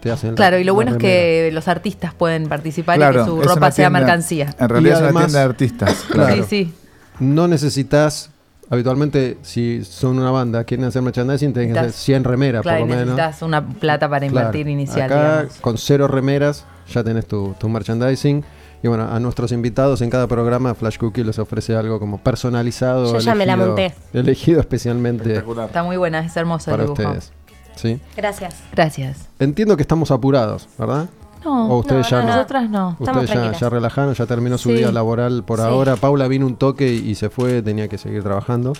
te 0.00 0.10
hacen 0.10 0.30
la- 0.30 0.36
Claro, 0.36 0.58
y 0.58 0.64
lo 0.64 0.72
la 0.72 0.74
bueno 0.74 0.90
es 0.92 0.96
que 0.98 1.50
los 1.52 1.66
artistas 1.68 2.14
pueden 2.14 2.48
participar 2.48 2.96
y 2.96 2.98
Claro, 2.98 3.24
que 3.24 3.30
su 3.30 3.40
ropa 3.42 3.52
una 3.58 3.70
sea 3.72 3.86
tienda- 3.88 3.98
mercancía. 4.00 4.54
En 4.58 4.68
realidad 4.68 4.90
Y 4.90 4.94
es 4.94 4.98
una 5.00 5.06
además- 5.08 5.24
tienda 5.26 5.38
de 5.40 5.44
artistas. 5.44 6.04
Claro. 6.10 6.34
Sí, 6.36 6.42
sí. 6.48 6.74
No 7.20 7.48
necesitas, 7.48 8.30
habitualmente, 8.70 9.38
si 9.42 9.84
son 9.84 10.18
una 10.18 10.30
banda, 10.30 10.64
quieren 10.64 10.86
hacer 10.86 11.02
merchandising, 11.02 11.52
tienen 11.52 11.72
que 11.72 11.78
hacer 11.78 11.90
Necesitas- 11.90 12.04
100 12.04 12.24
remeras 12.24 12.62
Claro, 12.62 12.80
por 12.80 12.88
lo 12.88 12.94
menos. 12.96 13.16
necesitas 13.16 13.42
una 13.42 13.66
plata 13.66 14.08
para 14.08 14.26
Claro. 14.28 14.46
invertir 14.48 14.68
inicial. 14.68 15.02
Acá, 15.12 15.32
digamos. 15.42 15.56
con 15.60 15.78
cero 15.78 16.08
remeras, 16.08 16.64
ya 16.92 17.02
tenés 17.04 17.26
tu, 17.26 17.54
tu 17.58 17.68
merchandising. 17.68 18.44
Y 18.80 18.86
bueno, 18.86 19.08
a 19.12 19.18
nuestros 19.18 19.50
invitados 19.50 20.02
en 20.02 20.10
cada 20.10 20.28
programa, 20.28 20.72
Flash 20.74 20.98
Cookie 20.98 21.24
les 21.24 21.38
ofrece 21.40 21.74
algo 21.74 21.98
como 21.98 22.18
personalizado. 22.18 23.12
Yo 23.14 23.18
ya 23.18 23.34
me 23.34 23.44
la 23.44 23.56
monté. 23.56 23.92
Elegido 24.12 24.60
especialmente 24.60 25.34
Está 25.36 25.82
muy 25.82 25.96
buena, 25.96 26.20
es 26.20 26.36
hermoso 26.36 26.70
para 26.70 26.84
el 26.84 26.90
dibujo. 26.90 27.02
ustedes. 27.02 27.32
¿Sí? 27.74 28.00
Gracias. 28.16 28.54
Gracias. 28.72 29.28
Entiendo 29.40 29.76
que 29.76 29.82
estamos 29.82 30.10
apurados, 30.12 30.68
¿verdad? 30.78 31.08
No, 31.44 31.68
O 31.74 31.78
ustedes 31.78 32.08
ya 32.10 32.22
no. 32.22 32.28
nosotras 32.28 32.68
no. 32.70 32.96
Estamos 32.98 33.24
Ustedes 33.24 33.52
ya, 33.52 33.58
ya 33.58 33.68
relajaron, 33.70 34.14
ya 34.14 34.26
terminó 34.26 34.58
su 34.58 34.70
Sí. 34.70 34.76
día 34.76 34.92
laboral 34.92 35.44
por 35.44 35.58
Sí. 35.58 35.64
ahora. 35.64 35.96
Paula 35.96 36.26
vino 36.28 36.46
un 36.46 36.56
toque 36.56 36.92
y, 36.92 37.10
y 37.10 37.14
se 37.14 37.30
fue, 37.30 37.62
tenía 37.62 37.88
que 37.88 37.98
seguir 37.98 38.22
trabajando. 38.22 38.72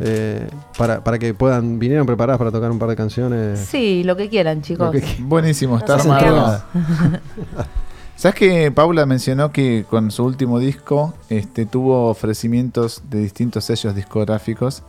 Eh, 0.00 0.48
para, 0.76 1.04
para 1.04 1.18
que 1.20 1.34
puedan, 1.34 1.78
vinieron 1.78 2.04
preparadas 2.06 2.38
para 2.38 2.50
tocar 2.50 2.70
un 2.70 2.78
par 2.80 2.88
de 2.88 2.96
canciones. 2.96 3.60
Sí, 3.60 4.02
lo 4.04 4.16
que 4.16 4.28
quieran, 4.28 4.60
chicos. 4.62 4.94
Buenísimo, 5.20 5.76
está 5.78 5.94
entregamos. 6.00 6.62
¿Sabes 8.16 8.36
que 8.36 8.70
Paula 8.70 9.06
mencionó 9.06 9.50
que 9.50 9.84
con 9.88 10.10
su 10.10 10.24
último 10.24 10.58
disco 10.58 11.14
este, 11.28 11.66
tuvo 11.66 12.08
ofrecimientos 12.08 13.02
de 13.10 13.18
distintos 13.20 13.64
sellos 13.64 13.94
discográficos 13.94 14.82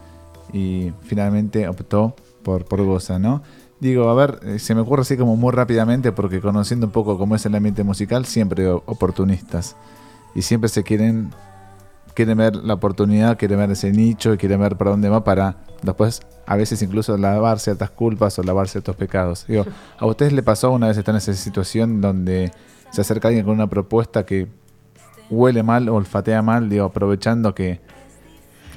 y 0.54 0.92
finalmente 1.02 1.68
optó 1.68 2.16
por, 2.44 2.66
por 2.66 2.84
Goza, 2.84 3.18
¿no? 3.18 3.42
Digo, 3.86 4.10
a 4.10 4.16
ver, 4.16 4.40
eh, 4.42 4.58
se 4.58 4.74
me 4.74 4.82
ocurre 4.82 5.04
así 5.04 5.16
como 5.16 5.36
muy 5.36 5.52
rápidamente 5.52 6.12
porque 6.12 6.42
conociendo 6.42 6.88
un 6.88 6.92
poco 6.92 7.20
cómo 7.20 7.36
es 7.36 7.46
el 7.46 7.54
ambiente 7.54 7.84
musical, 7.84 8.26
siempre 8.26 8.68
oportunistas 8.68 9.76
y 10.34 10.42
siempre 10.42 10.70
se 10.70 10.82
quieren 10.82 11.30
quieren 12.16 12.36
ver 12.36 12.56
la 12.56 12.74
oportunidad, 12.74 13.38
quieren 13.38 13.60
ver 13.60 13.70
ese 13.70 13.92
nicho 13.92 14.34
y 14.34 14.38
quieren 14.38 14.60
ver 14.60 14.76
para 14.76 14.90
dónde 14.90 15.08
va 15.08 15.24
para 15.24 15.58
después 15.84 16.22
a 16.48 16.56
veces 16.56 16.82
incluso 16.82 17.16
lavar 17.16 17.60
ciertas 17.60 17.92
culpas 17.92 18.40
o 18.40 18.42
lavar 18.42 18.70
ciertos 18.70 18.96
pecados. 18.96 19.46
Digo, 19.48 19.68
¿a 20.00 20.08
ustedes 20.08 20.34
le 20.34 20.42
pasó 20.42 20.72
una 20.72 20.88
vez 20.88 20.98
estar 20.98 21.14
en 21.14 21.18
esa 21.18 21.36
situación 21.36 22.02
donde 22.02 22.52
se 22.90 23.02
acerca 23.02 23.28
alguien 23.28 23.46
con 23.46 23.54
una 23.54 23.68
propuesta 23.68 24.26
que 24.26 24.48
huele 25.30 25.62
mal 25.62 25.90
olfatea 25.90 26.42
mal, 26.42 26.70
digo, 26.70 26.86
aprovechando 26.86 27.54
que, 27.54 27.82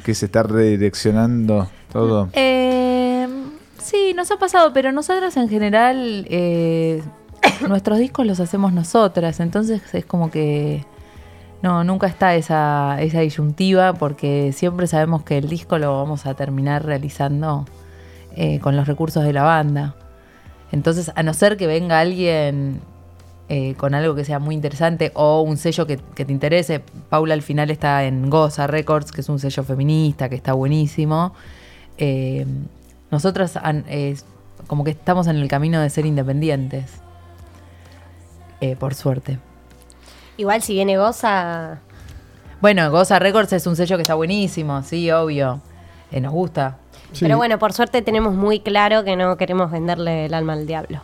que 0.05 0.15
se 0.15 0.27
está 0.27 0.43
redireccionando 0.43 1.67
todo? 1.91 2.29
Eh, 2.35 2.88
sí, 3.79 4.13
nos 4.15 4.31
ha 4.31 4.37
pasado, 4.39 4.73
pero 4.73 4.93
nosotras 4.93 5.37
en 5.37 5.49
general 5.49 6.27
eh, 6.31 7.03
nuestros 7.69 7.99
discos 7.99 8.27
los 8.27 8.41
hacemos 8.41 8.73
nosotras, 8.73 9.41
entonces 9.41 9.83
es 9.95 10.05
como 10.05 10.31
que 10.31 10.85
no, 11.63 11.83
nunca 11.85 12.07
está 12.07 12.35
esa, 12.37 13.01
esa 13.01 13.21
disyuntiva 13.21 13.95
porque 13.95 14.53
siempre 14.53 14.87
sabemos 14.87 15.25
que 15.25 15.39
el 15.39 15.49
disco 15.49 15.79
lo 15.79 15.97
vamos 15.97 16.27
a 16.27 16.35
terminar 16.35 16.85
realizando 16.85 17.65
eh, 18.37 18.61
con 18.61 18.77
los 18.77 18.87
recursos 18.87 19.25
de 19.25 19.33
la 19.33 19.43
banda. 19.43 19.97
Entonces, 20.71 21.11
a 21.15 21.23
no 21.23 21.35
ser 21.35 21.57
que 21.57 21.67
venga 21.67 21.99
alguien 21.99 22.81
eh, 23.49 23.75
con 23.77 23.95
algo 23.95 24.15
que 24.15 24.25
sea 24.25 24.39
muy 24.39 24.55
interesante 24.55 25.11
o 25.15 25.41
un 25.41 25.57
sello 25.57 25.87
que, 25.87 25.97
te 25.97 26.31
interese, 26.31 26.81
Paula 27.09 27.35
al 27.35 27.43
final 27.43 27.71
está 27.71 28.05
en 28.05 28.31
Goza 28.31 28.67
Records, 28.67 29.11
que 29.11 29.23
es 29.23 29.29
un 29.29 29.39
sello 29.41 29.65
feminista, 29.65 30.29
que 30.29 30.37
está 30.37 30.53
buenísimo. 30.53 31.33
Nosotras 33.11 33.59
eh, 33.65 34.17
como 34.67 34.85
que 34.85 34.91
estamos 34.91 35.27
en 35.27 35.37
el 35.37 35.49
camino 35.49 35.81
de 35.81 35.91
ser 35.91 36.07
independientes. 36.07 37.01
Eh, 38.61 38.75
por 38.75 38.95
suerte. 38.95 39.39
Igual 40.37 40.63
si 40.63 40.75
viene 40.75 40.99
Goza, 40.99 41.79
Bueno, 42.61 42.91
Goza 42.91 43.21
Records 43.21 43.53
es 43.53 43.67
un 43.69 43.77
sello 43.77 43.97
que 43.97 44.03
está 44.03 44.15
buenísimo, 44.15 44.83
sí, 44.83 45.11
obvio. 45.11 45.61
Eh, 46.11 46.21
nos 46.21 46.33
gusta. 46.33 46.79
Sí. 47.13 47.25
pero 47.25 47.37
bueno, 47.37 47.59
por 47.59 47.73
suerte 47.73 48.03
tenemos 48.03 48.35
muy 48.35 48.61
claro 48.61 49.05
que 49.05 49.17
no 49.17 49.37
queremos 49.37 49.71
venderle 49.71 50.27
el 50.27 50.35
alma 50.35 50.55
al 50.55 50.67
diablo. 50.67 51.01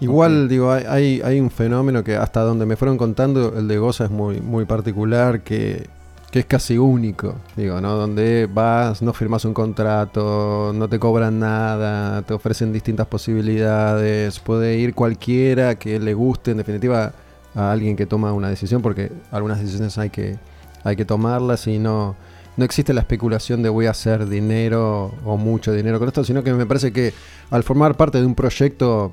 Igual, 0.00 0.48
digo, 0.48 0.72
hay, 0.72 0.84
hay, 0.86 1.20
hay 1.22 1.40
un 1.40 1.50
fenómeno 1.50 2.04
que 2.04 2.16
hasta 2.16 2.40
donde 2.40 2.64
me 2.64 2.76
fueron 2.76 2.96
contando, 2.96 3.54
el 3.58 3.66
de 3.66 3.78
Goza 3.78 4.04
es 4.04 4.10
muy, 4.10 4.40
muy 4.40 4.64
particular, 4.64 5.40
que, 5.40 5.88
que 6.30 6.40
es 6.40 6.44
casi 6.46 6.76
único, 6.76 7.36
digo, 7.56 7.80
¿no? 7.80 7.94
Donde 7.94 8.46
vas, 8.52 9.00
no 9.00 9.12
firmas 9.14 9.44
un 9.46 9.54
contrato, 9.54 10.72
no 10.74 10.86
te 10.88 10.98
cobran 10.98 11.38
nada, 11.38 12.20
te 12.22 12.34
ofrecen 12.34 12.72
distintas 12.72 13.06
posibilidades, 13.06 14.38
puede 14.40 14.76
ir 14.76 14.94
cualquiera 14.94 15.76
que 15.76 15.98
le 15.98 16.14
guste, 16.14 16.50
en 16.50 16.58
definitiva, 16.58 17.12
a 17.54 17.72
alguien 17.72 17.96
que 17.96 18.06
toma 18.06 18.32
una 18.32 18.48
decisión, 18.50 18.82
porque 18.82 19.10
algunas 19.30 19.58
decisiones 19.60 19.96
hay 19.98 20.10
que, 20.10 20.36
hay 20.84 20.96
que 20.96 21.04
tomarlas 21.06 21.66
y 21.66 21.78
no, 21.78 22.14
no 22.58 22.64
existe 22.64 22.92
la 22.92 23.00
especulación 23.00 23.62
de 23.62 23.70
voy 23.70 23.86
a 23.86 23.90
hacer 23.92 24.28
dinero 24.28 25.14
o 25.24 25.36
mucho 25.38 25.72
dinero 25.72 25.98
con 25.98 26.08
esto, 26.08 26.24
sino 26.24 26.42
que 26.44 26.52
me 26.52 26.66
parece 26.66 26.92
que 26.92 27.14
al 27.50 27.62
formar 27.62 27.96
parte 27.96 28.20
de 28.20 28.26
un 28.26 28.34
proyecto 28.34 29.12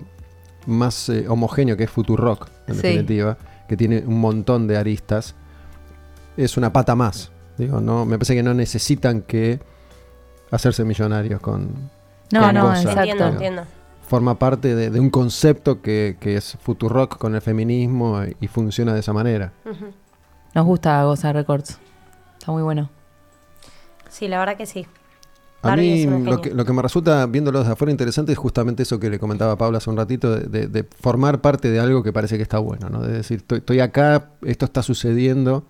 más 0.67 1.07
eh, 1.09 1.25
homogéneo 1.29 1.77
que 1.77 1.85
es 1.85 1.89
Futurock, 1.89 2.49
en 2.67 2.75
Sí. 2.75 2.81
definitiva, 2.81 3.37
que 3.69 3.77
tiene 3.77 4.03
un 4.05 4.19
montón 4.19 4.67
de 4.67 4.77
aristas, 4.77 5.35
es 6.43 6.57
una 6.57 6.71
pata 6.73 6.95
más. 6.95 7.31
Digo, 7.57 7.79
no, 7.81 8.05
me 8.05 8.17
parece 8.17 8.35
que 8.35 8.43
no 8.43 8.53
necesitan 8.53 9.21
que 9.21 9.59
hacerse 10.51 10.83
millonarios 10.83 11.39
con. 11.41 11.69
No, 12.31 12.41
con 12.41 12.53
no, 12.53 12.67
Goza. 12.69 12.91
Entiendo, 12.93 13.27
entiendo. 13.27 13.63
Forma 14.07 14.37
parte 14.37 14.75
de, 14.75 14.89
de 14.91 14.99
un 14.99 15.09
concepto 15.09 15.81
que, 15.81 16.17
que 16.19 16.37
es 16.37 16.57
Futurock 16.61 17.17
con 17.17 17.33
el 17.35 17.41
feminismo 17.41 18.23
y, 18.23 18.35
y 18.39 18.47
funciona 18.47 18.93
de 18.93 18.99
esa 18.99 19.13
manera. 19.13 19.51
Nos 20.53 20.65
gusta 20.65 21.03
Goza 21.03 21.33
Records. 21.33 21.79
Está 22.37 22.51
muy 22.51 22.61
bueno. 22.61 22.89
Sí, 24.09 24.27
la 24.27 24.37
verdad 24.39 24.57
que 24.57 24.65
sí. 24.65 24.85
A 25.61 25.69
Barbie 25.69 26.05
mí 26.07 26.15
es 26.17 26.25
lo 26.25 26.41
que, 26.41 26.53
lo 26.53 26.63
que 26.63 26.73
me 26.73 26.81
resulta 26.83 27.25
viéndolo 27.25 27.59
desde 27.59 27.71
afuera 27.73 27.89
interesante 27.89 28.31
es 28.31 28.37
justamente 28.37 28.83
eso 28.83 28.99
que 28.99 29.09
le 29.09 29.17
comentaba 29.17 29.57
Paula 29.57 29.79
hace 29.79 29.89
un 29.89 29.97
ratito, 29.97 30.35
de, 30.35 30.41
de- 30.47 30.67
de 30.67 30.83
formar 30.83 31.41
parte 31.41 31.71
de 31.71 31.79
algo 31.79 32.03
que 32.03 32.13
parece 32.13 32.37
que 32.37 32.43
está 32.43 32.59
bueno, 32.59 32.89
¿no? 32.89 33.01
De 33.01 33.11
decir, 33.11 33.37
estoy, 33.37 33.57
estoy 33.59 33.79
acá, 33.79 34.29
esto 34.43 34.65
está 34.65 34.83
sucediendo 34.83 35.65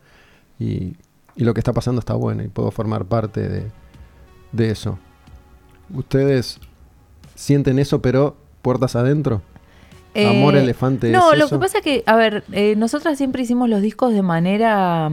y, 0.60 0.96
y 1.36 1.44
lo 1.44 1.54
que 1.54 1.60
está 1.60 1.74
pasando 1.74 2.00
está 2.00 2.14
bueno 2.14 2.44
y 2.44 2.48
puedo 2.48 2.72
formar 2.72 3.06
parte 3.06 3.48
de, 3.50 3.72
de 4.52 4.72
eso. 4.72 4.98
¿Ustedes 5.94 6.60
sienten 7.36 7.80
eso 7.80 8.02
pero 8.02 8.36
puertas 8.62 8.96
adentro? 8.96 9.42
Amor 10.16 10.56
Eh, 10.56 10.62
elefante 10.62 11.12
No, 11.12 11.34
es 11.34 11.40
lo 11.40 11.46
eso? 11.46 11.56
que 11.56 11.60
pasa 11.60 11.78
es 11.80 11.84
que, 11.84 12.04
a 12.06 12.16
ver, 12.16 12.46
eh, 12.54 12.76
nosotras 12.78 13.18
siempre 13.18 13.44
hicimos 13.44 13.68
los 13.70 13.82
discos 13.82 14.14
de 14.14 14.22
manera 14.22 15.10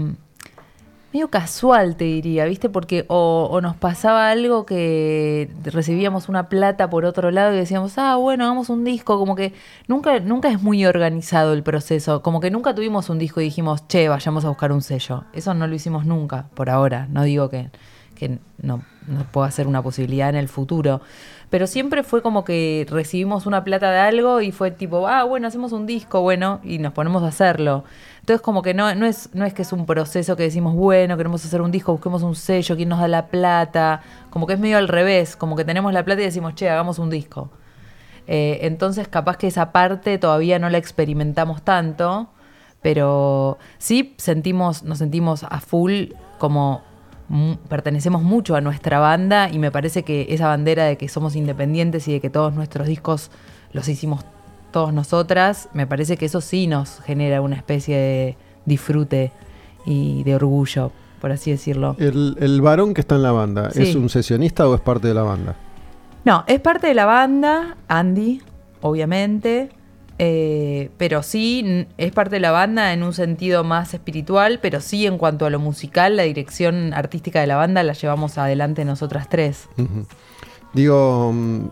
medio 1.12 1.28
casual, 1.28 1.96
te 1.96 2.04
diría, 2.04 2.46
¿viste? 2.46 2.68
Porque 2.70 3.04
o, 3.08 3.48
o 3.50 3.60
nos 3.60 3.76
pasaba 3.76 4.30
algo 4.30 4.64
que 4.64 5.50
recibíamos 5.64 6.28
una 6.28 6.48
plata 6.48 6.88
por 6.88 7.04
otro 7.04 7.30
lado 7.30 7.52
y 7.52 7.56
decíamos, 7.56 7.98
ah, 7.98 8.16
bueno, 8.16 8.44
hagamos 8.44 8.70
un 8.70 8.82
disco, 8.84 9.18
como 9.18 9.36
que 9.36 9.52
nunca, 9.88 10.20
nunca 10.20 10.48
es 10.48 10.62
muy 10.62 10.86
organizado 10.86 11.52
el 11.52 11.62
proceso, 11.62 12.22
como 12.22 12.40
que 12.40 12.50
nunca 12.50 12.74
tuvimos 12.74 13.10
un 13.10 13.18
disco 13.18 13.40
y 13.40 13.44
dijimos, 13.44 13.86
che, 13.88 14.08
vayamos 14.08 14.44
a 14.44 14.48
buscar 14.48 14.72
un 14.72 14.80
sello. 14.80 15.24
Eso 15.34 15.52
no 15.52 15.66
lo 15.66 15.74
hicimos 15.74 16.06
nunca, 16.06 16.46
por 16.54 16.70
ahora, 16.70 17.06
no 17.10 17.24
digo 17.24 17.50
que, 17.50 17.70
que 18.14 18.38
no, 18.62 18.82
no 19.06 19.24
pueda 19.32 19.50
ser 19.50 19.66
una 19.66 19.82
posibilidad 19.82 20.30
en 20.30 20.36
el 20.36 20.48
futuro. 20.48 21.02
Pero 21.50 21.66
siempre 21.66 22.02
fue 22.02 22.22
como 22.22 22.44
que 22.44 22.86
recibimos 22.88 23.44
una 23.44 23.62
plata 23.62 23.90
de 23.90 23.98
algo 23.98 24.40
y 24.40 24.52
fue 24.52 24.70
tipo, 24.70 25.06
ah, 25.06 25.24
bueno, 25.24 25.46
hacemos 25.46 25.72
un 25.72 25.84
disco, 25.84 26.22
bueno, 26.22 26.60
y 26.64 26.78
nos 26.78 26.94
ponemos 26.94 27.22
a 27.22 27.26
hacerlo. 27.28 27.84
Entonces 28.22 28.40
como 28.40 28.62
que 28.62 28.72
no, 28.72 28.94
no, 28.94 29.04
es, 29.04 29.30
no 29.34 29.44
es 29.44 29.52
que 29.52 29.62
es 29.62 29.72
un 29.72 29.84
proceso 29.84 30.36
que 30.36 30.44
decimos, 30.44 30.76
bueno, 30.76 31.16
queremos 31.16 31.44
hacer 31.44 31.60
un 31.60 31.72
disco, 31.72 31.90
busquemos 31.90 32.22
un 32.22 32.36
sello, 32.36 32.76
¿quién 32.76 32.88
nos 32.88 33.00
da 33.00 33.08
la 33.08 33.26
plata? 33.26 34.00
Como 34.30 34.46
que 34.46 34.52
es 34.54 34.60
medio 34.60 34.78
al 34.78 34.86
revés, 34.86 35.34
como 35.34 35.56
que 35.56 35.64
tenemos 35.64 35.92
la 35.92 36.04
plata 36.04 36.22
y 36.22 36.26
decimos, 36.26 36.54
che, 36.54 36.70
hagamos 36.70 37.00
un 37.00 37.10
disco. 37.10 37.50
Eh, 38.28 38.60
entonces 38.62 39.08
capaz 39.08 39.38
que 39.38 39.48
esa 39.48 39.72
parte 39.72 40.18
todavía 40.18 40.60
no 40.60 40.70
la 40.70 40.78
experimentamos 40.78 41.62
tanto, 41.62 42.28
pero 42.80 43.58
sí 43.78 44.14
sentimos, 44.18 44.84
nos 44.84 44.98
sentimos 44.98 45.42
a 45.42 45.60
full 45.60 46.12
como 46.38 46.82
pertenecemos 47.68 48.22
mucho 48.22 48.54
a 48.54 48.60
nuestra 48.60 49.00
banda 49.00 49.48
y 49.50 49.58
me 49.58 49.72
parece 49.72 50.04
que 50.04 50.26
esa 50.30 50.46
bandera 50.46 50.84
de 50.84 50.96
que 50.96 51.08
somos 51.08 51.34
independientes 51.34 52.06
y 52.06 52.12
de 52.12 52.20
que 52.20 52.30
todos 52.30 52.54
nuestros 52.54 52.86
discos 52.86 53.32
los 53.72 53.88
hicimos 53.88 54.24
todos 54.72 54.92
nosotras, 54.92 55.68
me 55.74 55.86
parece 55.86 56.16
que 56.16 56.26
eso 56.26 56.40
sí 56.40 56.66
nos 56.66 57.00
genera 57.00 57.40
una 57.40 57.56
especie 57.56 57.96
de 57.96 58.36
disfrute 58.64 59.30
y 59.86 60.22
de 60.24 60.34
orgullo, 60.34 60.90
por 61.20 61.30
así 61.32 61.50
decirlo. 61.52 61.94
El, 61.98 62.36
el 62.40 62.60
varón 62.60 62.94
que 62.94 63.00
está 63.02 63.14
en 63.16 63.22
la 63.22 63.32
banda, 63.32 63.70
Sí. 63.70 63.82
¿es 63.82 63.94
un 63.94 64.08
sesionista 64.08 64.66
o 64.68 64.74
es 64.74 64.80
parte 64.80 65.06
de 65.08 65.14
la 65.14 65.22
banda? 65.22 65.54
No, 66.24 66.44
es 66.46 66.60
parte 66.60 66.86
de 66.88 66.94
la 66.94 67.04
banda, 67.04 67.76
Andy, 67.88 68.40
obviamente. 68.80 69.70
Eh, 70.18 70.90
pero 70.98 71.22
sí, 71.24 71.86
es 71.98 72.12
parte 72.12 72.36
de 72.36 72.40
la 72.40 72.52
banda 72.52 72.92
en 72.92 73.02
un 73.02 73.12
sentido 73.12 73.64
más 73.64 73.92
espiritual, 73.92 74.60
pero 74.62 74.80
sí 74.80 75.04
en 75.06 75.18
cuanto 75.18 75.46
a 75.46 75.50
lo 75.50 75.58
musical, 75.58 76.16
la 76.16 76.22
dirección 76.22 76.94
artística 76.94 77.40
de 77.40 77.48
la 77.48 77.56
banda 77.56 77.82
la 77.82 77.94
llevamos 77.94 78.38
adelante 78.38 78.84
nosotras 78.84 79.28
tres. 79.28 79.68
Digo, 80.74 81.32
mm, 81.32 81.66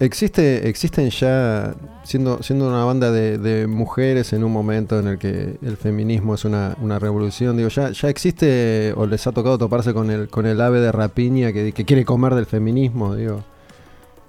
existe, 0.00 0.68
existen 0.68 1.10
ya, 1.10 1.74
siendo, 2.02 2.42
siendo 2.42 2.68
una 2.68 2.84
banda 2.84 3.10
de, 3.10 3.38
de 3.38 3.66
mujeres 3.66 4.32
en 4.32 4.44
un 4.44 4.52
momento 4.52 4.98
en 4.98 5.08
el 5.08 5.18
que 5.18 5.56
el 5.62 5.76
feminismo 5.76 6.34
es 6.34 6.44
una, 6.44 6.76
una 6.80 6.98
revolución, 6.98 7.56
digo, 7.56 7.68
ya, 7.68 7.90
ya 7.90 8.08
existe 8.08 8.92
o 8.96 9.06
les 9.06 9.26
ha 9.26 9.32
tocado 9.32 9.58
toparse 9.58 9.94
con 9.94 10.10
el, 10.10 10.28
con 10.28 10.46
el 10.46 10.60
ave 10.60 10.80
de 10.80 10.92
rapiña 10.92 11.52
que, 11.52 11.72
que 11.72 11.84
quiere 11.84 12.04
comer 12.04 12.34
del 12.34 12.46
feminismo, 12.46 13.14
digo, 13.14 13.42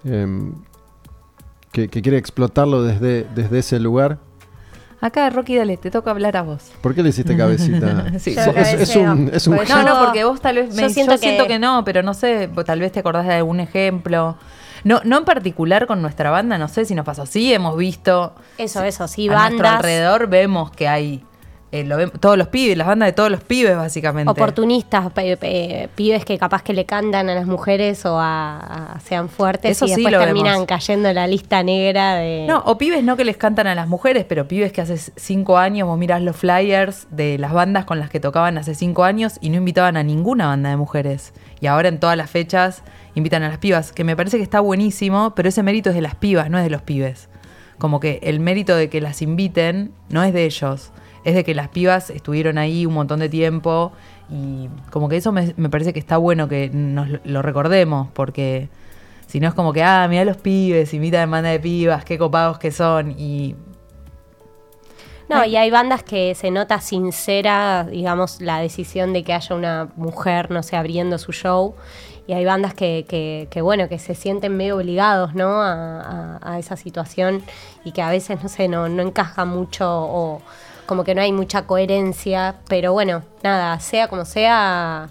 Em, 0.08 0.54
que, 1.72 1.88
que 1.88 2.02
quiere 2.04 2.18
explotarlo 2.20 2.84
desde, 2.84 3.26
desde 3.34 3.58
ese 3.60 3.80
lugar. 3.80 4.20
Acá, 5.02 5.30
Rocky, 5.32 5.56
dale, 5.56 5.78
te 5.78 5.90
toca 5.92 6.12
hablar 6.12 6.38
a 6.38 6.44
vos. 6.44 6.72
¿Por 6.82 6.94
qué 6.94 7.02
le 7.02 7.10
hiciste 7.10 7.36
cabecita? 7.38 8.18
Sí. 8.20 8.36
Es, 8.38 8.96
un, 8.96 9.32
es 9.34 9.48
un 9.48 9.56
Pues 9.56 9.68
No, 9.70 9.84
no, 9.84 10.06
porque 10.06 10.24
vos 10.24 10.40
tal 10.42 10.58
vez 10.58 10.76
me 10.76 10.84
yo 10.84 10.88
yo 10.88 10.94
siento 10.94 11.18
siento, 11.18 11.44
que- 11.44 11.54
que... 11.54 11.60
no, 11.60 11.84
pero 11.84 12.04
no 12.04 12.14
sé, 12.14 12.48
vos 12.48 12.66
tal 12.66 12.80
vez 12.80 12.92
te 12.92 13.00
acordás 13.00 13.26
de 13.26 13.34
algún 13.34 13.60
ejemplo. 13.60 14.38
No, 14.86 15.02
no 15.04 15.18
en 15.18 15.26
particular 15.26 15.88
con 15.88 16.02
nuestra 16.02 16.30
banda, 16.30 16.58
no 16.58 16.68
sé 16.70 16.86
si 16.86 16.96
nos 16.96 17.06
pasó. 17.06 17.26
Sí, 17.26 17.52
hemos 17.54 17.76
visto 17.76 18.34
Eso, 18.58 18.84
eso, 18.84 19.08
sí, 19.08 19.28
a 19.28 19.32
nuestro 19.32 19.58
bandas. 19.58 19.76
alrededor, 19.78 20.28
vemos 20.28 20.72
que 20.72 20.88
hay 20.88 21.26
eh, 21.80 21.84
lo 21.84 22.10
todos 22.12 22.38
los 22.38 22.48
pibes, 22.48 22.78
las 22.78 22.88
bandas 22.88 23.08
de 23.08 23.14
todos 23.14 23.30
los 23.32 23.42
pibes, 23.44 23.76
básicamente. 23.76 24.30
Oportunistas, 24.32 25.12
pibes 25.96 26.26
que 26.26 26.38
capaz 26.38 26.62
que 26.64 26.74
le 26.74 26.86
cantan 26.86 27.30
a 27.30 27.36
las 27.36 27.46
mujeres 27.48 28.06
o 28.06 28.20
a, 28.20 28.94
a- 28.96 29.00
sean 29.00 29.30
fuertes 29.30 29.72
Eso 29.72 29.86
y 29.86 29.90
sí 29.90 29.96
después 29.96 30.14
lo 30.14 30.20
terminan 30.20 30.54
vemos. 30.54 30.68
cayendo 30.68 31.10
en 31.10 31.16
la 31.16 31.28
lista 31.28 31.64
negra 31.64 32.16
de... 32.16 32.46
No, 32.48 32.60
o 32.66 32.78
pibes 32.78 33.04
no 33.04 33.18
que 33.18 33.26
les 33.26 33.38
cantan 33.38 33.68
a 33.68 33.76
las 33.76 33.88
mujeres, 33.88 34.26
pero 34.28 34.48
pibes 34.48 34.72
que 34.72 34.82
hace 34.82 34.98
cinco 35.16 35.58
años 35.58 35.88
vos 35.88 35.98
mirás 35.98 36.22
los 36.22 36.36
flyers 36.36 37.08
de 37.12 37.38
las 37.38 37.54
bandas 37.54 37.86
con 37.86 38.00
las 38.00 38.10
que 38.10 38.20
tocaban 38.20 38.58
hace 38.58 38.76
cinco 38.76 39.04
años 39.04 39.38
y 39.42 39.50
no 39.50 39.58
invitaban 39.58 39.98
a 39.98 40.04
ninguna 40.04 40.48
banda 40.48 40.70
de 40.70 40.78
mujeres. 40.78 41.34
Y 41.62 41.68
ahora 41.68 41.88
en 41.90 42.00
todas 42.00 42.18
las 42.18 42.30
fechas 42.30 42.84
invitan 43.16 43.44
a 43.44 43.50
las 43.50 43.58
pibas, 43.60 43.92
que 43.92 44.04
me 44.04 44.16
parece 44.16 44.38
que 44.38 44.44
está 44.44 44.60
buenísimo, 44.60 45.34
pero 45.36 45.50
ese 45.50 45.64
mérito 45.64 45.90
es 45.90 45.96
de 45.96 46.02
las 46.02 46.16
pibas, 46.16 46.50
no 46.50 46.58
es 46.58 46.64
de 46.64 46.70
los 46.70 46.82
pibes. 46.82 47.30
Como 47.78 48.00
que 48.00 48.20
el 48.24 48.40
mérito 48.40 48.76
de 48.76 48.90
que 48.90 49.02
las 49.02 49.22
inviten 49.22 49.92
no 50.10 50.24
es 50.24 50.34
de 50.34 50.46
ellos, 50.46 50.92
es 51.26 51.36
de 51.36 51.44
que 51.44 51.54
las 51.54 51.68
pibas 51.70 52.10
estuvieron 52.10 52.58
ahí 52.58 52.86
un 52.86 52.94
montón 52.94 53.20
de 53.20 53.28
tiempo 53.30 53.92
y 54.30 54.70
como 54.92 55.10
que 55.10 55.18
eso 55.18 55.32
me, 55.34 55.54
me 55.58 55.70
parece 55.70 55.92
que 55.92 56.00
está 56.00 56.18
bueno 56.18 56.48
que 56.48 56.70
nos 56.72 57.08
lo- 57.26 57.42
recordemos, 57.42 58.08
porque 58.14 58.70
si 59.28 59.40
no 59.42 59.48
es 59.50 59.54
como 59.54 59.74
que, 59.74 59.84
ah, 59.84 60.08
mira 60.10 60.24
los 60.24 60.38
pibes, 60.38 60.94
invitan 60.94 61.28
a 61.28 61.32
banda 61.32 61.50
de 61.50 61.60
pibas, 61.60 62.06
qué 62.06 62.18
copados 62.18 62.58
que 62.60 62.72
son. 62.72 63.12
Y 63.18 63.56
No, 65.28 65.44
y 65.44 65.56
hay 65.56 65.72
bandas 65.72 66.04
que 66.04 66.36
se 66.36 66.52
nota 66.52 66.80
sincera, 66.80 67.88
digamos, 67.90 68.42
la 68.42 68.60
decisión 68.60 69.12
de 69.12 69.24
que 69.24 69.34
haya 69.34 69.56
una 69.56 69.90
mujer, 69.96 70.52
no 70.52 70.62
sé, 70.62 70.76
abriendo 70.78 71.18
su 71.18 71.32
show. 71.32 71.74
Y 72.28 72.34
hay 72.34 72.46
bandas 72.46 72.74
que, 72.76 73.06
que, 73.08 73.48
que, 73.52 73.62
bueno, 73.62 73.88
que 73.90 73.98
se 74.00 74.14
sienten 74.16 74.56
medio 74.58 74.78
obligados, 74.78 75.34
¿no? 75.36 75.62
A, 75.62 76.02
a- 76.02 76.54
a 76.54 76.60
esa 76.60 76.76
situación 76.76 77.42
y 77.84 77.92
que 77.92 78.02
a 78.04 78.10
veces, 78.10 78.42
no 78.44 78.50
sé, 78.50 78.68
no, 78.68 78.88
no 78.90 79.02
encaja 79.02 79.46
mucho 79.46 79.88
o 79.90 80.42
como 80.86 81.04
que 81.04 81.16
no 81.16 81.22
hay 81.22 81.32
mucha 81.32 81.66
coherencia. 81.66 82.56
Pero 82.68 82.94
bueno, 82.94 83.24
nada, 83.44 83.80
sea 83.80 84.08
como 84.08 84.26
sea, 84.26 85.10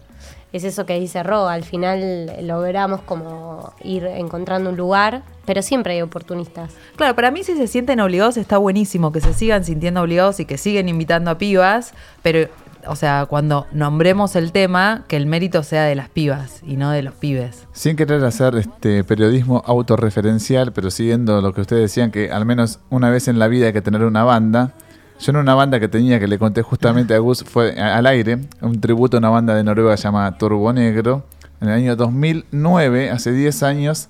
es 0.54 0.62
eso 0.62 0.86
que 0.86 0.98
dice 0.98 1.22
Ro. 1.24 1.48
Al 1.48 1.64
final 1.64 2.32
logramos 2.42 3.00
como 3.00 3.72
ir 3.82 4.04
encontrando 4.04 4.70
un 4.70 4.76
lugar, 4.76 5.22
pero 5.44 5.62
siempre 5.62 5.94
hay 5.94 6.02
oportunistas. 6.02 6.72
claro, 6.94 7.16
para 7.16 7.32
mí 7.32 7.42
si 7.42 7.56
se 7.56 7.66
sienten 7.66 7.98
obligados 7.98 8.36
está 8.36 8.58
buenísimo, 8.58 9.10
que 9.10 9.20
se 9.20 9.34
sigan 9.34 9.64
sintiendo 9.64 10.00
obligados 10.00 10.38
y 10.38 10.44
que 10.44 10.56
siguen 10.56 10.88
invitando 10.88 11.32
a 11.32 11.38
pibas, 11.38 11.92
pero, 12.22 12.48
o 12.86 12.94
sea, 12.94 13.26
cuando 13.26 13.66
nombremos 13.72 14.36
el 14.36 14.52
tema, 14.52 15.04
que 15.08 15.16
el 15.16 15.26
mérito 15.26 15.64
sea 15.64 15.84
de 15.84 15.96
las 15.96 16.08
pibas 16.08 16.60
y 16.64 16.76
no 16.76 16.90
de 16.90 17.02
los 17.02 17.14
pibes. 17.14 17.66
Sin 17.72 17.96
querer 17.96 18.24
hacer 18.24 18.54
este 18.54 19.02
periodismo 19.02 19.60
autorreferencial, 19.66 20.72
pero 20.72 20.92
siguiendo 20.92 21.40
lo 21.40 21.52
que 21.52 21.62
ustedes 21.62 21.82
decían, 21.82 22.12
que 22.12 22.30
al 22.30 22.46
menos 22.46 22.78
una 22.90 23.10
vez 23.10 23.26
en 23.26 23.40
la 23.40 23.48
vida 23.48 23.66
hay 23.66 23.72
que 23.72 23.82
tener 23.82 24.04
una 24.04 24.22
banda. 24.22 24.72
Yo 25.20 25.30
en 25.30 25.36
una 25.36 25.54
banda 25.54 25.78
que 25.80 25.88
tenía, 25.88 26.18
que 26.18 26.26
le 26.26 26.38
conté 26.38 26.62
justamente 26.62 27.14
a 27.14 27.18
Gus, 27.18 27.44
fue 27.44 27.80
al 27.80 28.06
aire, 28.06 28.38
un 28.60 28.80
tributo 28.80 29.16
a 29.16 29.18
una 29.18 29.30
banda 29.30 29.54
de 29.54 29.62
Noruega 29.62 29.94
llamada 29.94 30.36
Turbo 30.36 30.72
Negro. 30.72 31.24
En 31.60 31.68
el 31.68 31.74
año 31.74 31.96
2009, 31.96 33.10
hace 33.10 33.32
10 33.32 33.62
años, 33.62 34.08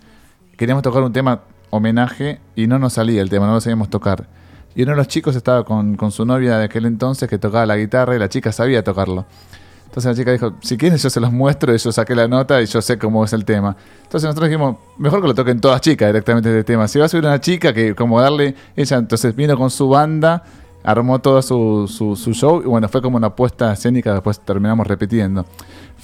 queríamos 0.57 0.83
tocar 0.83 1.03
un 1.03 1.13
tema 1.13 1.43
homenaje 1.71 2.41
y 2.57 2.67
no 2.67 2.79
nos 2.79 2.95
salía 2.95 3.21
el 3.21 3.29
tema, 3.29 3.47
no 3.47 3.55
lo 3.55 3.61
sabíamos 3.61 3.91
tocar. 3.91 4.27
Y 4.75 4.83
uno 4.83 4.93
de 4.93 4.97
los 4.97 5.09
chicos 5.09 5.37
estaba 5.37 5.65
con, 5.65 5.97
con 5.97 6.11
su 6.11 6.25
novia 6.25 6.59
de 6.59 6.65
aquel 6.65 6.87
entonces 6.87 7.29
que 7.29 7.39
tocaba 7.39 7.67
la 7.67 7.77
guitarra 7.77 8.17
y 8.17 8.19
la 8.19 8.29
chica 8.29 8.51
sabía 8.51 8.83
tocarlo. 8.83 9.27
Entonces 9.95 10.11
la 10.11 10.15
chica 10.17 10.33
dijo, 10.33 10.55
si 10.61 10.77
quieren 10.77 10.99
yo 10.99 11.09
se 11.09 11.21
los 11.21 11.31
muestro 11.31 11.73
y 11.73 11.79
yo 11.79 11.93
saqué 11.93 12.17
la 12.17 12.27
nota 12.27 12.61
y 12.61 12.67
yo 12.67 12.83
sé 12.83 12.99
cómo 12.99 13.25
es 13.25 13.33
el 13.33 13.45
tema. 13.45 13.77
Entonces 14.03 14.25
nosotros 14.25 14.49
dijimos, 14.49 14.77
mejor 14.99 15.21
que 15.21 15.29
lo 15.29 15.35
toquen 15.37 15.61
todas 15.61 15.81
chicas 15.81 16.09
directamente 16.09 16.49
este 16.49 16.65
tema. 16.65 16.89
Si 16.89 16.99
va 16.99 17.05
a 17.05 17.09
subir 17.09 17.25
una 17.25 17.41
chica 17.41 17.73
que 17.73 17.95
como 17.95 18.21
darle, 18.21 18.57
ella 18.75 18.97
entonces 18.97 19.37
vino 19.37 19.57
con 19.57 19.71
su 19.71 19.89
banda, 19.89 20.43
armó 20.85 21.19
todo 21.19 21.41
su, 21.43 21.89
su, 21.89 22.15
su 22.15 22.33
show 22.35 22.61
y 22.63 22.67
bueno, 22.67 22.89
fue 22.89 23.03
como 23.03 23.17
una 23.17 23.29
apuesta 23.29 23.73
escénica, 23.73 24.13
después 24.13 24.39
terminamos 24.41 24.87
repitiendo. 24.87 25.45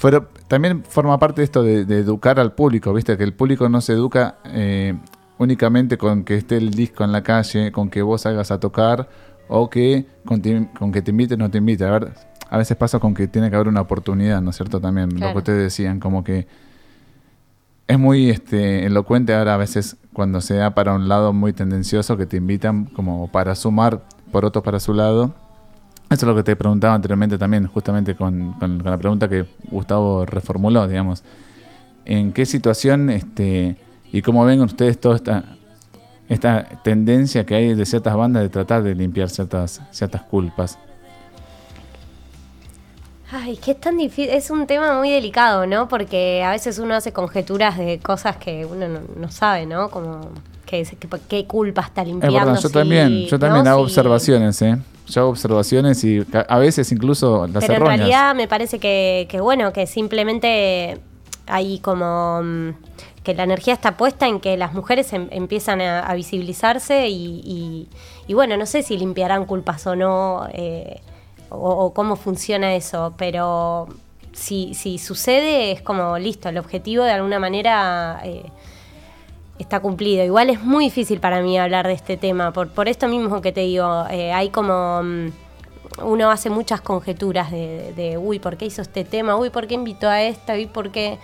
Pero 0.01 0.27
también 0.47 0.83
forma 0.83 1.17
parte 1.19 1.41
de 1.41 1.45
esto 1.45 1.61
de, 1.63 1.85
de 1.85 1.99
educar 1.99 2.39
al 2.39 2.53
público, 2.53 2.91
viste, 2.93 3.15
que 3.17 3.23
el 3.23 3.33
público 3.33 3.69
no 3.69 3.79
se 3.81 3.93
educa 3.93 4.37
eh, 4.45 4.97
únicamente 5.37 5.97
con 5.97 6.23
que 6.23 6.35
esté 6.35 6.57
el 6.57 6.71
disco 6.71 7.03
en 7.03 7.11
la 7.11 7.21
calle, 7.23 7.71
con 7.71 7.89
que 7.89 8.01
vos 8.01 8.21
salgas 8.21 8.49
a 8.51 8.59
tocar 8.59 9.07
o 9.47 9.69
que 9.69 10.05
con, 10.25 10.41
ti- 10.41 10.67
con 10.77 10.91
que 10.91 11.01
te 11.01 11.11
inviten 11.11 11.41
o 11.41 11.45
no 11.45 11.51
te 11.51 11.59
inviten. 11.59 11.87
A 11.87 11.91
ver, 11.91 12.13
a 12.49 12.57
veces 12.57 12.75
pasa 12.75 12.99
con 12.99 13.13
que 13.13 13.27
tiene 13.27 13.49
que 13.49 13.55
haber 13.55 13.67
una 13.67 13.81
oportunidad, 13.81 14.41
¿no 14.41 14.49
es 14.49 14.55
cierto? 14.57 14.79
También 14.81 15.09
lo 15.09 15.15
Claro. 15.17 15.33
que 15.33 15.37
ustedes 15.37 15.63
decían, 15.63 15.99
como 15.99 16.23
que 16.23 16.47
es 17.87 17.99
muy 17.99 18.29
este, 18.29 18.85
elocuente 18.85 19.33
ahora 19.35 19.55
a 19.55 19.57
veces 19.57 19.97
cuando 20.13 20.39
se 20.41 20.55
da 20.55 20.73
para 20.73 20.93
un 20.93 21.07
lado 21.09 21.33
muy 21.33 21.53
tendencioso 21.53 22.15
que 22.17 22.25
te 22.25 22.37
invitan 22.37 22.85
como 22.85 23.27
para 23.29 23.53
sumar 23.55 24.03
por 24.31 24.45
otros 24.45 24.63
para 24.63 24.79
su 24.79 24.93
lado. 24.93 25.33
Eso 26.11 26.25
es 26.25 26.27
lo 26.27 26.35
que 26.35 26.43
te 26.43 26.55
preguntaba 26.55 26.93
anteriormente 26.93 27.37
también, 27.37 27.67
justamente 27.67 28.15
con, 28.15 28.55
la 28.83 28.97
pregunta 28.97 29.29
que 29.29 29.45
Gustavo 29.69 30.25
reformuló, 30.25 30.87
digamos. 30.87 31.23
¿En 32.03 32.33
qué 32.33 32.45
situación 32.45 33.09
este, 33.09 33.77
y 34.11 34.21
cómo 34.21 34.43
ven 34.43 34.59
ustedes 34.61 34.99
toda 34.99 35.15
esta, 35.15 35.43
esta 36.27 36.65
tendencia 36.83 37.45
que 37.45 37.55
hay 37.55 37.75
de 37.75 37.85
ciertas 37.85 38.15
bandas 38.15 38.43
de 38.43 38.49
tratar 38.49 38.83
de 38.83 38.93
limpiar 38.93 39.29
ciertas, 39.29 39.81
ciertas 39.91 40.23
culpas? 40.23 40.77
Ay, 43.31 43.55
que 43.55 43.71
es 43.71 43.79
tan 43.79 43.95
difícil, 43.95 44.33
es 44.33 44.49
un 44.49 44.67
tema 44.67 44.97
muy 44.97 45.09
delicado, 45.09 45.65
¿no? 45.65 45.87
Porque 45.87 46.43
a 46.43 46.51
veces 46.51 46.77
uno 46.79 46.95
hace 46.95 47.13
conjeturas 47.13 47.77
de 47.77 47.99
cosas 47.99 48.35
que 48.35 48.65
uno 48.65 48.89
no, 48.89 48.99
no 49.15 49.31
sabe, 49.31 49.65
¿no? 49.65 49.89
Como 49.89 50.19
que, 50.71 51.17
qué 51.27 51.45
culpa 51.45 51.81
está 51.81 52.01
Es 52.01 52.07
limpiando. 52.07 52.55
yo 52.59 52.69
también, 52.69 53.25
yo 53.27 53.37
también 53.37 53.65
¿no? 53.65 53.71
hago 53.71 53.81
observaciones, 53.81 54.61
¿eh? 54.61 54.77
Yo 55.07 55.21
hago 55.21 55.29
observaciones 55.31 56.03
y 56.05 56.25
a 56.47 56.57
veces 56.57 56.91
incluso 56.91 57.45
las 57.47 57.65
Pero 57.65 57.75
en 57.75 57.97
realidad 57.97 58.33
me 58.33 58.47
parece 58.47 58.79
que, 58.79 59.27
que, 59.29 59.41
bueno, 59.41 59.73
que 59.73 59.85
simplemente 59.85 60.99
hay 61.47 61.79
como 61.79 62.41
mm, 62.41 62.69
que 63.23 63.33
la 63.35 63.43
energía 63.43 63.73
está 63.73 63.97
puesta 63.97 64.27
en 64.27 64.39
que 64.39 64.55
las 64.55 64.73
mujeres 64.73 65.11
em- 65.13 65.27
empiezan 65.31 65.81
a, 65.81 65.99
a 65.99 66.13
visibilizarse 66.15 67.09
y, 67.09 67.41
y- 67.43 67.87
y 68.27 68.33
bueno, 68.33 68.55
no 68.55 68.65
sé 68.65 68.83
si 68.83 68.97
limpiarán 68.97 69.45
culpas 69.45 69.85
o 69.87 69.95
no, 69.95 70.47
eh, 70.53 71.01
o, 71.49 71.57
o 71.85 71.93
cómo 71.93 72.15
funciona 72.15 72.73
eso, 72.75 73.13
pero 73.17 73.89
si, 74.31 74.73
si 74.73 74.97
sucede 74.97 75.73
es 75.73 75.81
como 75.81 76.17
listo, 76.17 76.47
el 76.47 76.57
objetivo 76.57 77.03
de 77.03 77.11
alguna 77.11 77.39
manera... 77.39 78.21
eh, 78.23 78.43
está 79.61 79.79
cumplido. 79.79 80.23
Igual 80.23 80.49
es 80.49 80.61
muy 80.63 80.85
difícil 80.85 81.19
para 81.19 81.41
mí 81.41 81.57
hablar 81.57 81.87
de 81.87 81.93
este 81.93 82.17
tema, 82.17 82.51
por, 82.51 82.69
por 82.69 82.87
esto 82.87 83.07
mismo 83.07 83.41
que 83.41 83.51
te 83.51 83.61
digo, 83.61 84.05
eh, 84.09 84.31
hay 84.33 84.49
como... 84.49 85.01
mm, 85.03 85.27
uno 86.03 86.31
hace 86.31 86.49
muchas 86.49 86.79
conjeturas 86.79 87.51
de, 87.51 87.93
de, 87.97 88.17
uy, 88.17 88.39
¿por 88.39 88.55
qué 88.55 88.65
hizo 88.65 88.81
este 88.81 89.03
tema? 89.03 89.35
Uy, 89.35 89.49
¿por 89.49 89.67
qué 89.67 89.73
invitó 89.75 90.07
a 90.09 90.21
esta? 90.23 90.53
Uy, 90.53 90.65
¿por 90.67 90.89
qué...? 90.91 91.19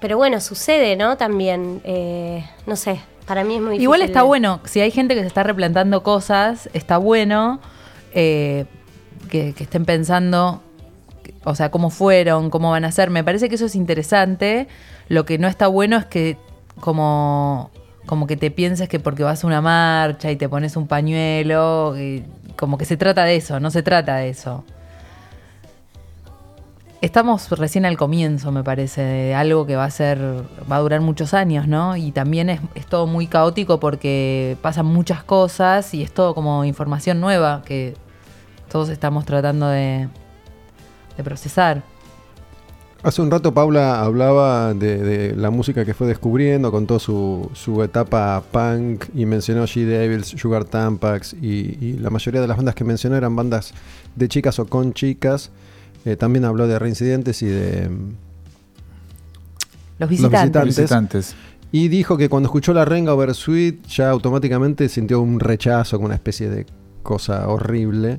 Pero 0.00 0.16
bueno, 0.16 0.40
sucede, 0.40 0.96
¿no? 0.96 1.16
También, 1.16 1.80
eh, 1.84 2.44
no 2.66 2.74
sé, 2.76 3.00
para 3.26 3.44
mí 3.44 3.54
es 3.54 3.60
muy 3.60 3.70
difícil. 3.72 3.82
Igual 3.84 4.02
está 4.02 4.20
de- 4.20 4.26
bueno, 4.26 4.60
si 4.64 4.80
hay 4.80 4.90
gente 4.90 5.14
que 5.14 5.20
se 5.20 5.26
está 5.26 5.42
replantando 5.42 6.02
cosas, 6.02 6.68
está 6.72 6.96
bueno 6.98 7.60
eh, 8.12 8.64
que, 9.30 9.52
que 9.54 9.64
estén 9.64 9.84
pensando, 9.84 10.62
o 11.44 11.54
sea, 11.54 11.70
cómo 11.70 11.90
fueron, 11.90 12.50
cómo 12.50 12.70
van 12.70 12.84
a 12.84 12.92
ser. 12.92 13.10
Me 13.10 13.24
parece 13.24 13.48
que 13.48 13.54
eso 13.54 13.66
es 13.66 13.74
interesante. 13.74 14.68
Lo 15.08 15.24
que 15.24 15.38
no 15.38 15.48
está 15.48 15.68
bueno 15.68 15.96
es 15.96 16.06
que 16.06 16.36
como, 16.84 17.70
como 18.04 18.26
que 18.26 18.36
te 18.36 18.50
pienses 18.50 18.90
que 18.90 19.00
porque 19.00 19.22
vas 19.22 19.42
a 19.42 19.46
una 19.46 19.62
marcha 19.62 20.30
y 20.30 20.36
te 20.36 20.50
pones 20.50 20.76
un 20.76 20.86
pañuelo, 20.86 21.94
como 22.56 22.76
que 22.76 22.84
se 22.84 22.98
trata 22.98 23.24
de 23.24 23.36
eso, 23.36 23.58
no 23.58 23.70
se 23.70 23.82
trata 23.82 24.16
de 24.16 24.28
eso. 24.28 24.64
Estamos 27.00 27.48
recién 27.52 27.86
al 27.86 27.96
comienzo, 27.96 28.52
me 28.52 28.62
parece, 28.62 29.00
de 29.00 29.34
algo 29.34 29.64
que 29.64 29.76
va 29.76 29.86
a 29.86 29.90
ser, 29.90 30.18
va 30.70 30.76
a 30.76 30.80
durar 30.80 31.00
muchos 31.00 31.32
años, 31.32 31.66
¿no? 31.66 31.96
Y 31.96 32.12
también 32.12 32.50
es, 32.50 32.60
es 32.74 32.84
todo 32.84 33.06
muy 33.06 33.28
caótico 33.28 33.80
porque 33.80 34.58
pasan 34.60 34.84
muchas 34.84 35.24
cosas 35.24 35.94
y 35.94 36.02
es 36.02 36.12
todo 36.12 36.34
como 36.34 36.66
información 36.66 37.18
nueva 37.18 37.62
que 37.64 37.94
todos 38.70 38.90
estamos 38.90 39.24
tratando 39.24 39.68
de, 39.68 40.10
de 41.16 41.24
procesar. 41.24 41.93
Hace 43.04 43.20
un 43.20 43.30
rato 43.30 43.52
Paula 43.52 44.00
hablaba 44.00 44.72
de, 44.72 44.96
de 44.96 45.36
la 45.36 45.50
música 45.50 45.84
que 45.84 45.92
fue 45.92 46.06
descubriendo, 46.06 46.70
contó 46.72 46.98
su, 46.98 47.50
su 47.52 47.82
etapa 47.82 48.42
punk 48.50 49.04
y 49.14 49.26
mencionó 49.26 49.64
G 49.64 49.84
Devils, 49.84 50.28
Sugar 50.28 50.64
Tampax 50.64 51.34
y, 51.34 51.76
y 51.84 51.98
la 52.00 52.08
mayoría 52.08 52.40
de 52.40 52.48
las 52.48 52.56
bandas 52.56 52.74
que 52.74 52.82
mencionó 52.84 53.14
eran 53.16 53.36
bandas 53.36 53.74
de 54.16 54.26
chicas 54.28 54.58
o 54.58 54.64
con 54.66 54.94
chicas. 54.94 55.50
Eh, 56.06 56.16
también 56.16 56.46
habló 56.46 56.66
de 56.66 56.78
reincidentes 56.78 57.42
y 57.42 57.46
de 57.46 57.90
mm, 57.90 58.14
Los 59.98 60.08
visitantes. 60.08 60.64
visitantes. 60.64 60.76
Visitantes. 60.76 61.34
Y 61.72 61.88
dijo 61.88 62.16
que 62.16 62.30
cuando 62.30 62.46
escuchó 62.46 62.72
la 62.72 62.86
renga 62.86 63.12
over 63.12 63.34
Sweet 63.34 63.86
ya 63.86 64.08
automáticamente 64.10 64.88
sintió 64.88 65.20
un 65.20 65.40
rechazo, 65.40 65.98
como 65.98 66.06
una 66.06 66.14
especie 66.14 66.48
de 66.48 66.64
cosa 67.02 67.48
horrible, 67.48 68.18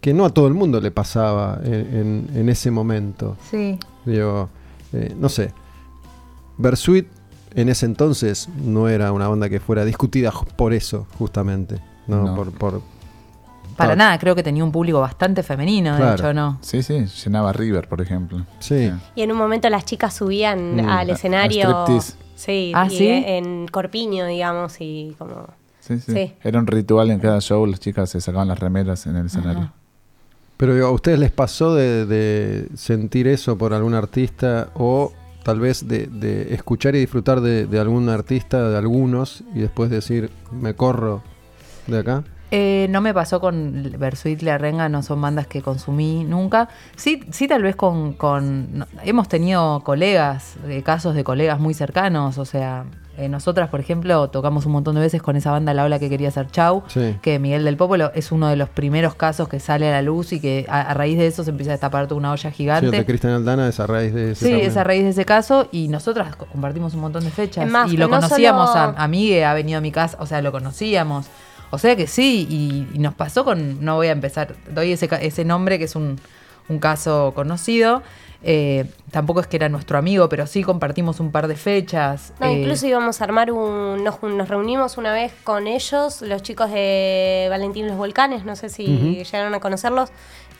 que 0.00 0.14
no 0.14 0.24
a 0.26 0.30
todo 0.30 0.46
el 0.46 0.54
mundo 0.54 0.80
le 0.80 0.92
pasaba 0.92 1.58
en, 1.64 1.74
en- 1.74 2.28
en 2.36 2.48
ese 2.48 2.70
momento. 2.70 3.36
Sí. 3.50 3.78
Digo, 4.04 4.48
eh, 4.92 5.14
no 5.18 5.28
sé. 5.28 5.52
Bersuit 6.58 7.08
en 7.54 7.68
ese 7.68 7.86
entonces 7.86 8.48
no 8.62 8.88
era 8.88 9.12
una 9.12 9.28
banda 9.28 9.48
que 9.48 9.60
fuera 9.60 9.84
discutida 9.84 10.32
por 10.56 10.72
eso, 10.72 11.06
justamente. 11.18 11.80
No, 12.06 12.24
No. 12.24 12.34
Por, 12.34 12.50
por- 12.52 12.82
Para 13.76 13.96
nada, 13.96 14.18
creo 14.18 14.34
que 14.34 14.42
tenía 14.42 14.62
un 14.64 14.70
público 14.72 15.00
bastante 15.00 15.42
femenino, 15.42 15.96
de 15.96 16.12
hecho, 16.14 16.34
¿no? 16.34 16.58
Sí, 16.60 16.82
sí, 16.82 17.06
llenaba 17.24 17.52
River, 17.52 17.88
por 17.88 18.00
ejemplo. 18.00 18.44
Sí. 18.58 18.92
Y 19.14 19.22
en 19.22 19.32
un 19.32 19.38
momento 19.38 19.68
las 19.70 19.84
chicas 19.84 20.14
subían 20.14 20.76
Mm, 20.76 20.88
al 20.88 21.08
a- 21.08 21.12
a 21.12 21.14
escenario. 21.14 21.86
Sí, 22.34 22.72
Ah, 22.74 22.86
y 22.90 22.96
¿sí? 22.96 23.08
en 23.08 23.68
Corpiño, 23.68 24.26
digamos, 24.26 24.76
y 24.80 25.14
como. 25.18 25.46
Sí, 25.80 25.98
sí, 26.00 26.12
Sí. 26.12 26.34
Era 26.42 26.58
un 26.58 26.66
ritual 26.66 27.10
en 27.10 27.18
cada 27.18 27.40
show, 27.40 27.64
las 27.66 27.80
chicas 27.80 28.10
se 28.10 28.20
sacaban 28.20 28.48
las 28.48 28.58
remeras 28.58 29.06
en 29.06 29.16
el 29.16 29.26
escenario. 29.26 29.72
Pero 30.62 30.76
digo, 30.76 30.86
¿a 30.86 30.92
ustedes 30.92 31.18
les 31.18 31.32
pasó 31.32 31.74
de, 31.74 32.68
sentir 32.76 33.26
eso 33.26 33.58
por 33.58 33.74
algún 33.74 33.94
artista 33.94 34.68
o 34.74 35.12
tal 35.42 35.58
vez 35.58 35.88
de, 35.88 36.54
escuchar 36.54 36.94
y 36.94 37.00
disfrutar 37.00 37.40
de, 37.40 37.80
algún 37.80 38.08
artista, 38.08 38.68
de 38.68 38.78
algunos, 38.78 39.42
y 39.56 39.58
después 39.58 39.90
decir, 39.90 40.30
me 40.52 40.74
corro 40.74 41.20
de 41.88 41.98
acá? 41.98 42.22
Eh, 42.52 42.86
no 42.90 43.00
me 43.00 43.12
pasó 43.12 43.40
con 43.40 43.92
Versuit 43.98 44.40
La 44.42 44.56
Renga, 44.56 44.88
no 44.88 45.02
son 45.02 45.20
bandas 45.20 45.48
que 45.48 45.62
consumí 45.62 46.22
nunca. 46.22 46.68
Sí, 46.94 47.24
sí 47.32 47.48
tal 47.48 47.64
vez 47.64 47.74
con... 47.74 48.12
con- 48.12 48.86
hemos 49.02 49.26
tenido 49.26 49.80
colegas, 49.80 50.54
eh, 50.68 50.84
casos 50.84 51.16
de 51.16 51.24
colegas 51.24 51.58
muy 51.58 51.74
cercanos, 51.74 52.38
o 52.38 52.44
sea, 52.44 52.84
eh, 53.18 53.28
nosotras, 53.28 53.68
por 53.68 53.78
ejemplo, 53.80 54.28
tocamos 54.30 54.64
un 54.64 54.72
montón 54.72 54.94
de 54.94 55.00
veces 55.02 55.20
con 55.20 55.36
esa 55.36 55.50
banda 55.50 55.74
La 55.74 55.84
Ola 55.84 55.98
que 55.98 56.08
quería 56.08 56.30
ser 56.30 56.50
Chau, 56.50 56.82
Sí. 56.88 57.16
que 57.20 57.38
Miguel 57.38 57.64
del 57.64 57.76
Popolo 57.76 58.10
es 58.14 58.32
uno 58.32 58.48
de 58.48 58.56
los 58.56 58.68
primeros 58.70 59.14
casos 59.14 59.48
que 59.48 59.60
sale 59.60 59.88
a 59.88 59.92
la 59.92 60.02
luz 60.02 60.32
y 60.32 60.40
que 60.40 60.64
a, 60.68 60.80
a 60.80 60.94
raíz 60.94 61.18
de 61.18 61.26
eso 61.26 61.44
se 61.44 61.50
empieza 61.50 61.72
a 61.72 61.74
destapar 61.74 62.06
toda 62.06 62.18
una 62.18 62.32
olla 62.32 62.50
Sí, 62.50 62.56
gigante. 62.56 62.90
de 62.90 63.04
Cristian 63.04 63.34
Aldana 63.34 63.68
es 63.68 63.78
a 63.80 63.86
raíz 63.86 64.14
de 64.14 64.32
ese 64.32 64.44
Sí, 64.46 64.50
también. 64.50 64.70
es 64.70 64.76
a 64.76 64.84
raíz 64.84 65.04
de 65.04 65.10
ese 65.10 65.24
caso 65.26 65.68
y 65.72 65.88
nosotras 65.88 66.36
co- 66.36 66.46
compartimos 66.46 66.94
un 66.94 67.00
montón 67.00 67.22
de 67.24 67.30
fechas. 67.30 67.68
Más, 67.68 67.92
y 67.92 67.96
lo 67.96 68.08
no 68.08 68.16
conocíamos, 68.16 68.70
solo- 68.70 68.94
a, 68.96 69.04
a 69.04 69.08
Migue 69.08 69.44
ha 69.44 69.52
venido 69.54 69.78
a 69.78 69.80
mi 69.82 69.92
casa, 69.92 70.16
o 70.20 70.26
sea, 70.26 70.40
lo 70.40 70.50
conocíamos. 70.50 71.26
O 71.70 71.78
sea 71.78 71.96
que 71.96 72.06
sí, 72.06 72.46
y, 72.50 72.88
y 72.94 72.98
nos 72.98 73.14
pasó 73.14 73.44
con, 73.44 73.84
no 73.84 73.96
voy 73.96 74.08
a 74.08 74.12
empezar, 74.12 74.54
doy 74.74 74.92
ese, 74.92 75.08
ese 75.20 75.44
nombre 75.44 75.78
que 75.78 75.84
es 75.84 75.96
un, 75.96 76.18
un 76.68 76.78
caso 76.78 77.32
conocido. 77.34 78.02
Eh, 78.44 78.86
tampoco 79.12 79.40
es 79.40 79.46
que 79.46 79.56
era 79.56 79.68
nuestro 79.68 79.98
amigo, 79.98 80.28
pero 80.28 80.46
sí 80.48 80.62
compartimos 80.64 81.20
un 81.20 81.30
par 81.30 81.46
de 81.46 81.54
fechas. 81.56 82.32
No, 82.40 82.46
Eh, 82.46 82.54
incluso 82.60 82.86
íbamos 82.86 83.20
a 83.20 83.24
armar 83.24 83.52
un. 83.52 84.02
Nos, 84.02 84.20
nos 84.22 84.48
reunimos 84.48 84.98
una 84.98 85.12
vez 85.12 85.32
con 85.44 85.66
ellos, 85.68 86.22
los 86.22 86.42
chicos 86.42 86.70
de 86.70 87.46
Valentín 87.50 87.86
Los 87.86 87.96
Volcanes, 87.96 88.44
no 88.44 88.56
sé 88.56 88.68
si 88.68 88.84
llegaron 89.24 89.54
a 89.54 89.60
conocerlos, 89.60 90.10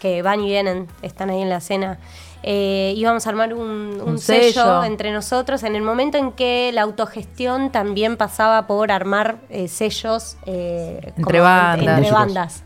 que 0.00 0.22
van 0.22 0.40
y 0.40 0.46
vienen, 0.46 0.86
están 1.02 1.30
ahí 1.30 1.42
en 1.42 1.48
la 1.48 1.56
escena. 1.56 1.98
Eh, 2.44 2.92
íbamos 2.96 3.24
a 3.26 3.30
armar 3.30 3.54
un, 3.54 4.00
un 4.00 4.00
Un 4.00 4.18
sello. 4.18 4.52
sello. 4.52 4.84
entre 4.84 5.12
nosotros 5.12 5.62
en 5.62 5.76
el 5.76 5.82
momento 5.82 6.18
en 6.18 6.32
que 6.32 6.72
la 6.74 6.82
autogestión 6.82 7.70
también 7.70 8.16
pasaba 8.16 8.66
por 8.66 8.90
armar 8.90 9.36
eh, 9.48 9.68
sellos 9.68 10.36
eh, 10.46 11.12
Entre 11.16 11.38
como 11.38 11.44
bandas. 11.44 11.78
entre 11.78 11.96
Músicos. 11.98 12.12
bandas. 12.18 12.62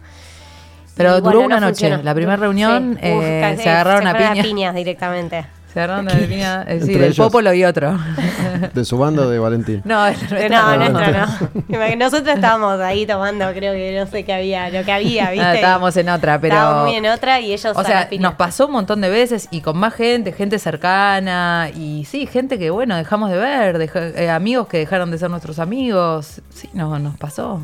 Pero 0.96 1.20
duró 1.20 1.22
bueno, 1.40 1.40
una 1.46 1.60
no 1.60 1.66
noche. 1.68 1.80
funcionó. 1.86 2.02
La 2.02 2.14
primera 2.14 2.36
reunión, 2.36 2.98
Sí. 3.02 3.12
Uf, 3.12 3.22
eh, 3.24 3.38
casi- 3.42 3.62
se 3.62 3.70
agarraron 3.70 4.06
a 4.06 4.14
piñas 4.42 4.74
directamente. 4.74 5.46
Se 5.76 5.80
agarraron 5.82 6.08
a 6.08 6.12
piña, 6.14 6.62
eh, 6.62 6.78
sí, 6.78 6.86
Entre 6.86 6.94
del 6.94 7.02
ellos. 7.12 7.18
Popolo 7.18 7.52
y 7.52 7.62
otro. 7.62 7.98
De 8.72 8.82
su 8.86 8.96
banda 8.96 9.24
o 9.24 9.28
de 9.28 9.38
Valentín. 9.38 9.82
no, 9.84 10.10
No, 10.10 10.76
no. 10.78 10.88
nuestro 10.88 11.12
no. 11.12 11.96
Nosotros 11.98 12.34
estábamos 12.34 12.80
ahí 12.80 13.04
tomando, 13.04 13.52
creo 13.52 13.74
que 13.74 13.94
no 14.00 14.06
sé 14.10 14.24
qué 14.24 14.32
había, 14.32 14.70
lo 14.70 14.82
que 14.86 14.92
había, 14.92 15.30
¿viste? 15.32 15.44
Ah, 15.46 15.54
estábamos 15.54 15.94
en 15.98 16.08
otra, 16.08 16.40
pero. 16.40 16.54
Estábamos 16.54 16.86
muy 16.86 16.94
en 16.96 17.04
otra 17.04 17.40
y 17.40 17.52
ellos 17.52 17.76
O 17.76 17.84
sea, 17.84 18.00
la 18.04 18.08
piña. 18.08 18.22
nos 18.22 18.34
pasó 18.36 18.64
un 18.68 18.72
montón 18.72 19.02
de 19.02 19.10
veces 19.10 19.48
y 19.50 19.60
con 19.60 19.76
más 19.76 19.92
gente, 19.92 20.32
gente 20.32 20.58
cercana 20.58 21.68
y 21.76 22.06
sí, 22.06 22.26
gente 22.26 22.58
que, 22.58 22.70
bueno, 22.70 22.96
dejamos 22.96 23.28
de 23.30 23.36
ver, 23.36 23.76
deja- 23.76 24.08
eh, 24.08 24.30
amigos 24.30 24.68
que 24.68 24.78
dejaron 24.78 25.10
de 25.10 25.18
ser 25.18 25.28
nuestros 25.28 25.58
amigos. 25.58 26.40
Sí, 26.54 26.70
no, 26.72 26.98
nos 26.98 27.18
pasó. 27.18 27.60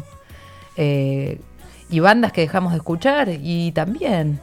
Eh, 0.76 1.40
y 1.92 2.00
bandas 2.00 2.32
que 2.32 2.40
dejamos 2.40 2.72
de 2.72 2.78
escuchar 2.78 3.28
y 3.30 3.70
también. 3.72 4.40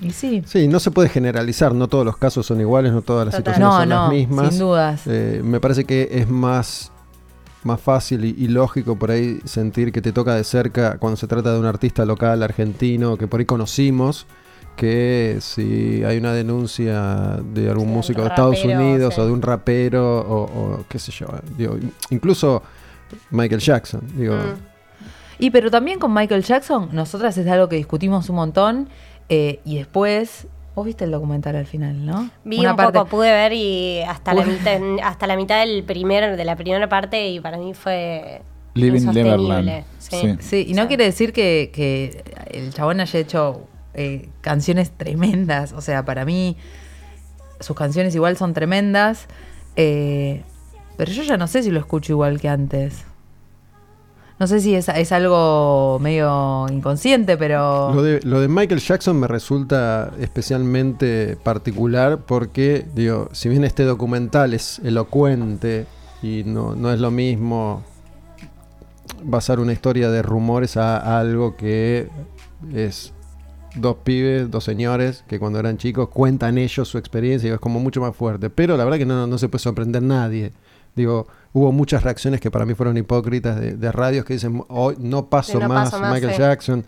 Y 0.00 0.10
sí. 0.12 0.42
Sí, 0.46 0.66
no 0.68 0.80
se 0.80 0.90
puede 0.90 1.08
generalizar, 1.10 1.74
no 1.74 1.86
todos 1.88 2.04
los 2.04 2.16
casos 2.16 2.46
son 2.46 2.60
iguales, 2.60 2.92
no 2.92 3.02
todas 3.02 3.26
las 3.26 3.36
Total. 3.36 3.54
situaciones 3.54 3.74
No, 3.74 3.80
son 3.80 3.88
no, 3.90 4.02
las 4.04 4.10
mismas. 4.12 4.48
sin 4.50 4.58
dudas. 4.58 5.02
Eh, 5.06 5.40
me 5.44 5.60
parece 5.60 5.84
que 5.84 6.08
es 6.10 6.28
más, 6.28 6.90
más 7.62 7.80
fácil 7.80 8.24
y, 8.24 8.30
y 8.36 8.48
lógico 8.48 8.96
por 8.96 9.10
ahí 9.12 9.38
sentir 9.44 9.92
que 9.92 10.00
te 10.02 10.12
toca 10.12 10.34
de 10.34 10.42
cerca 10.44 10.98
cuando 10.98 11.16
se 11.16 11.26
trata 11.28 11.52
de 11.52 11.60
un 11.60 11.66
artista 11.66 12.04
local 12.04 12.42
argentino 12.42 13.16
que 13.16 13.28
por 13.28 13.38
ahí 13.40 13.46
conocimos 13.46 14.26
que 14.74 15.36
si 15.40 16.02
hay 16.02 16.16
una 16.18 16.32
denuncia 16.32 17.38
de 17.52 17.68
algún 17.70 17.88
Sí, 17.88 17.92
músico 17.92 18.22
de 18.22 18.28
Estados 18.28 18.56
rapero, 18.62 18.80
Unidos 18.80 19.14
sí. 19.14 19.20
o 19.20 19.26
de 19.26 19.32
un 19.32 19.42
rapero 19.42 20.20
o, 20.20 20.42
o 20.44 20.84
qué 20.88 20.98
sé 20.98 21.12
yo, 21.12 21.26
digo, 21.58 21.76
incluso 22.10 22.62
Michael 23.30 23.60
Jackson, 23.60 24.00
digo, 24.16 24.34
Mm. 24.34 24.71
Y 25.38 25.50
pero 25.50 25.70
también 25.70 25.98
con 25.98 26.12
Michael 26.14 26.42
Jackson, 26.44 26.88
nosotras 26.92 27.36
es 27.38 27.46
algo 27.48 27.68
que 27.68 27.76
discutimos 27.76 28.28
un 28.28 28.36
montón 28.36 28.88
eh, 29.28 29.60
y 29.64 29.76
después... 29.78 30.46
Vos 30.74 30.86
viste 30.86 31.04
el 31.04 31.10
documental 31.10 31.54
al 31.54 31.66
final, 31.66 32.06
¿no? 32.06 32.30
Vi 32.44 32.58
Una 32.60 32.70
un 32.70 32.76
parte- 32.78 32.98
poco, 32.98 33.10
pude 33.10 33.30
ver 33.30 33.52
y 33.52 34.00
hasta 34.08 34.32
la 34.32 34.42
mitad, 34.46 34.80
hasta 35.02 35.26
la 35.26 35.36
mitad 35.36 35.60
del 35.60 35.84
primer, 35.84 36.34
de 36.34 36.44
la 36.46 36.56
primera 36.56 36.88
parte 36.88 37.28
y 37.28 37.40
para 37.40 37.58
mí 37.58 37.74
fue 37.74 38.40
Living. 38.72 39.02
Neverland. 39.12 39.84
Sí. 39.98 40.16
Sí. 40.16 40.36
Sí, 40.40 40.64
y 40.68 40.72
no 40.72 40.88
quiere 40.88 41.04
decir 41.04 41.34
que, 41.34 41.70
que 41.74 42.24
el 42.50 42.72
chabón 42.72 43.00
haya 43.00 43.20
hecho 43.20 43.66
eh, 43.92 44.30
canciones 44.40 44.90
tremendas. 44.92 45.74
O 45.74 45.82
sea, 45.82 46.06
para 46.06 46.24
mí, 46.24 46.56
sus 47.60 47.76
canciones 47.76 48.14
igual 48.14 48.38
son 48.38 48.54
tremendas. 48.54 49.26
eh, 49.76 50.42
pero 50.96 51.12
yo 51.12 51.22
ya 51.22 51.36
no 51.36 51.48
sé 51.48 51.62
si 51.62 51.70
lo 51.70 51.80
escucho 51.80 52.14
igual 52.14 52.40
que 52.40 52.48
antes. 52.48 53.04
No 54.42 54.48
sé 54.48 54.58
si 54.58 54.74
es, 54.74 54.88
es 54.88 55.12
algo 55.12 56.00
medio 56.00 56.66
inconsciente, 56.68 57.36
pero. 57.36 57.94
Lo 57.94 58.02
de, 58.02 58.18
lo 58.24 58.40
de 58.40 58.48
Michael 58.48 58.80
Jackson 58.80 59.16
me 59.20 59.28
resulta 59.28 60.12
especialmente 60.18 61.36
particular 61.44 62.22
porque, 62.26 62.84
digo, 62.92 63.28
si 63.30 63.48
bien 63.48 63.62
este 63.62 63.84
documental 63.84 64.52
es 64.52 64.80
elocuente 64.80 65.86
y 66.24 66.42
no, 66.44 66.74
no 66.74 66.92
es 66.92 66.98
lo 66.98 67.12
mismo 67.12 67.84
basar 69.22 69.60
una 69.60 69.72
historia 69.72 70.10
de 70.10 70.22
rumores 70.22 70.76
a 70.76 71.20
algo 71.20 71.54
que 71.54 72.08
es 72.74 73.12
dos 73.76 73.98
pibes, 74.02 74.50
dos 74.50 74.64
señores 74.64 75.22
que 75.28 75.38
cuando 75.38 75.60
eran 75.60 75.78
chicos 75.78 76.08
cuentan 76.08 76.58
ellos 76.58 76.88
su 76.88 76.98
experiencia 76.98 77.48
y 77.48 77.52
es 77.52 77.60
como 77.60 77.78
mucho 77.78 78.00
más 78.00 78.16
fuerte. 78.16 78.50
Pero 78.50 78.76
la 78.76 78.82
verdad 78.82 78.98
que 78.98 79.06
no, 79.06 79.24
no 79.24 79.38
se 79.38 79.48
puede 79.48 79.62
sorprender 79.62 80.02
nadie. 80.02 80.50
Digo, 80.96 81.28
hubo 81.52 81.72
muchas 81.72 82.02
reacciones 82.02 82.40
que 82.40 82.50
para 82.50 82.64
mí 82.64 82.74
fueron 82.74 82.96
hipócritas 82.96 83.60
de, 83.60 83.76
de 83.76 83.92
radios 83.92 84.24
que 84.24 84.34
dicen, 84.34 84.64
hoy 84.68 84.96
no 84.98 85.26
paso, 85.26 85.58
no 85.58 85.68
más, 85.68 85.90
paso 85.90 86.02
más, 86.02 86.12
Michael 86.14 86.32
sí. 86.32 86.38
Jackson. 86.38 86.84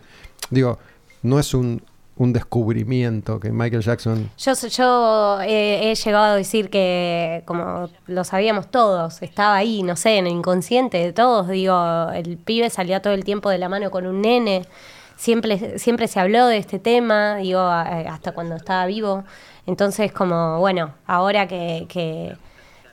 Digo, 0.49 0.79
no 1.21 1.39
es 1.39 1.53
un, 1.53 1.81
un 2.17 2.33
descubrimiento 2.33 3.39
que 3.39 3.51
Michael 3.51 3.81
Jackson... 3.81 4.29
Yo, 4.37 4.53
yo 4.53 5.39
eh, 5.41 5.91
he 5.91 5.95
llegado 5.95 6.25
a 6.25 6.35
decir 6.35 6.69
que, 6.69 7.43
como 7.45 7.89
lo 8.07 8.23
sabíamos 8.23 8.71
todos, 8.71 9.21
estaba 9.21 9.55
ahí, 9.55 9.83
no 9.83 9.95
sé, 9.95 10.17
en 10.17 10.27
el 10.27 10.33
inconsciente 10.33 10.97
de 10.97 11.13
todos. 11.13 11.47
Digo, 11.49 12.09
el 12.13 12.37
pibe 12.37 12.69
salía 12.69 13.01
todo 13.01 13.13
el 13.13 13.25
tiempo 13.25 13.49
de 13.49 13.57
la 13.57 13.69
mano 13.69 13.91
con 13.91 14.07
un 14.07 14.21
nene. 14.21 14.65
Siempre, 15.17 15.77
siempre 15.79 16.07
se 16.07 16.19
habló 16.19 16.47
de 16.47 16.57
este 16.57 16.79
tema, 16.79 17.37
digo, 17.37 17.59
hasta 17.59 18.31
cuando 18.33 18.55
estaba 18.55 18.85
vivo. 18.85 19.23
Entonces, 19.65 20.11
como, 20.11 20.59
bueno, 20.59 20.93
ahora 21.07 21.47
que, 21.47 21.85
que, 21.89 22.35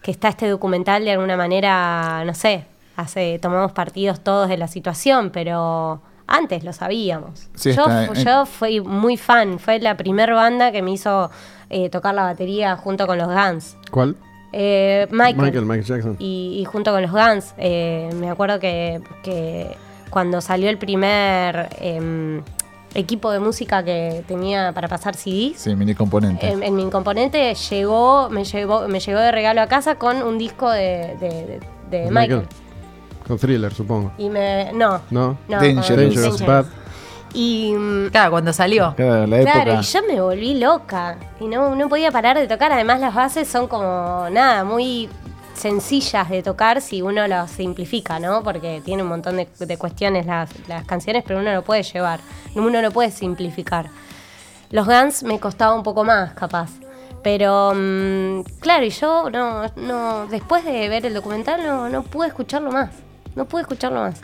que 0.03 0.11
está 0.11 0.29
este 0.29 0.49
documental, 0.49 1.05
de 1.05 1.13
alguna 1.13 1.37
manera, 1.37 2.25
no 2.25 2.35
sé, 2.35 2.67
hace, 2.97 3.39
tomamos 3.39 3.73
partidos 3.73 4.21
todos 4.21 4.49
de 4.49 4.57
la 4.57 4.69
situación, 4.69 5.31
pero 5.31 6.03
antes 6.27 6.65
lo 6.65 6.73
sabíamos. 6.73 7.49
Sí, 7.55 7.73
yo, 7.73 7.87
está 7.87 8.13
yo 8.15 8.47
fui 8.47 8.81
muy 8.81 9.17
fan, 9.17 9.59
fue 9.59 9.79
la 9.79 9.97
primera 9.97 10.35
banda 10.35 10.73
que 10.73 10.83
me 10.83 10.93
hizo 10.93 11.31
eh, 11.71 11.89
tocar 11.91 12.15
la 12.15 12.25
batería 12.25 12.77
junto 12.77 13.07
con 13.07 13.19
los 13.19 13.29
Guns. 13.29 13.77
¿Cuál? 13.91 14.17
Eh, 14.53 15.07
Michael. 15.11 15.37
Michael, 15.37 15.65
Michael 15.65 15.85
Jackson. 15.85 16.17
Y, 16.19 16.59
y 16.61 16.65
junto 16.65 16.93
con 16.93 17.03
los 17.03 17.11
Guns, 17.11 17.55
eh, 17.57 18.11
me 18.15 18.29
acuerdo 18.29 18.59
que, 18.61 19.01
que 19.23 19.77
cuando 20.11 20.41
salió 20.41 20.69
el 20.69 20.79
primer 20.79 21.69
em, 21.81 22.43
equipo 22.95 23.31
de 23.31 23.39
música 23.41 23.83
que 23.85 24.25
tenía 24.29 24.73
para 24.73 24.89
pasar 24.89 25.15
CDs, 25.17 25.59
Sí, 25.61 25.75
mini 25.75 25.95
componente. 25.95 26.49
en, 26.49 26.63
en 26.63 26.75
mi 26.77 26.89
componente 26.91 27.55
llegó, 27.55 28.29
me 28.31 28.45
llevó, 28.45 28.87
me 28.89 29.01
llegó 29.01 29.19
de 29.21 29.33
regalo 29.33 29.61
a 29.63 29.67
casa 29.67 29.95
con 29.97 30.23
un 30.23 30.39
disco 30.39 30.71
de, 30.71 31.17
de- 31.21 31.61
de- 31.91 31.99
de 32.05 32.11
Michael. 32.11 32.47
Con 33.27 33.39
thriller, 33.39 33.73
supongo. 33.73 34.13
Y 34.19 34.29
me. 34.29 34.73
No. 34.73 35.01
¿No? 35.11 35.39
No, 35.49 35.61
Dangerous. 35.61 35.89
Dangerous, 35.89 36.47
Bad. 36.47 36.67
Y. 37.35 37.73
mm, 37.73 38.09
Claro, 38.11 38.31
cuando 38.33 38.53
salió. 38.53 38.95
Claro, 38.97 39.27
la 39.27 39.41
Claro, 39.41 39.61
época. 39.73 39.81
y 39.81 39.85
yo 39.85 40.01
me 40.09 40.21
volví 40.21 40.59
loca. 40.59 41.17
Y 41.41 41.47
no, 41.47 41.75
no 41.77 41.89
podía 41.89 42.11
parar 42.11 42.37
de 42.39 42.47
tocar. 42.49 42.73
Además, 42.73 43.01
las 43.01 43.15
bases 43.15 43.47
son 43.49 43.69
como 43.69 44.27
nada, 44.31 44.65
muy 44.65 45.09
sencillas 45.55 46.29
de 46.31 46.43
tocar 46.43 46.81
si 46.81 47.03
uno 47.03 47.27
las 47.29 47.51
simplifica, 47.51 48.19
¿no? 48.19 48.43
Porque 48.43 48.83
tiene 48.85 49.03
un 49.03 49.09
montón 49.09 49.37
de, 49.37 49.49
de 49.59 49.77
cuestiones 49.77 50.27
las, 50.27 50.51
las 50.69 50.85
canciones, 50.85 51.25
pero 51.27 51.41
uno 51.41 51.53
lo 51.53 51.63
puede 51.63 51.83
llevar. 51.83 52.21
Uno 52.55 52.81
lo 52.83 52.91
puede 52.91 53.11
simplificar. 53.11 53.89
Los 54.71 54.87
Guns 54.87 55.23
me 55.23 55.39
costaba 55.39 55.75
un 55.75 55.83
poco 55.83 56.05
más, 56.05 56.33
capaz. 56.35 56.71
Pero, 57.23 57.73
mm, 57.75 58.43
claro, 58.61 58.85
y 58.85 58.91
yo 58.91 59.31
no, 59.31 59.69
no, 59.77 60.27
después 60.27 60.65
de 60.65 60.89
ver 60.89 61.07
el 61.07 61.15
documental 61.15 61.63
no, 61.63 61.89
no 61.89 62.03
pude 62.03 62.29
escucharlo 62.29 62.73
más. 62.73 62.91
No 63.37 63.45
pude 63.45 63.63
escucharlo 63.63 64.01
más. 64.01 64.21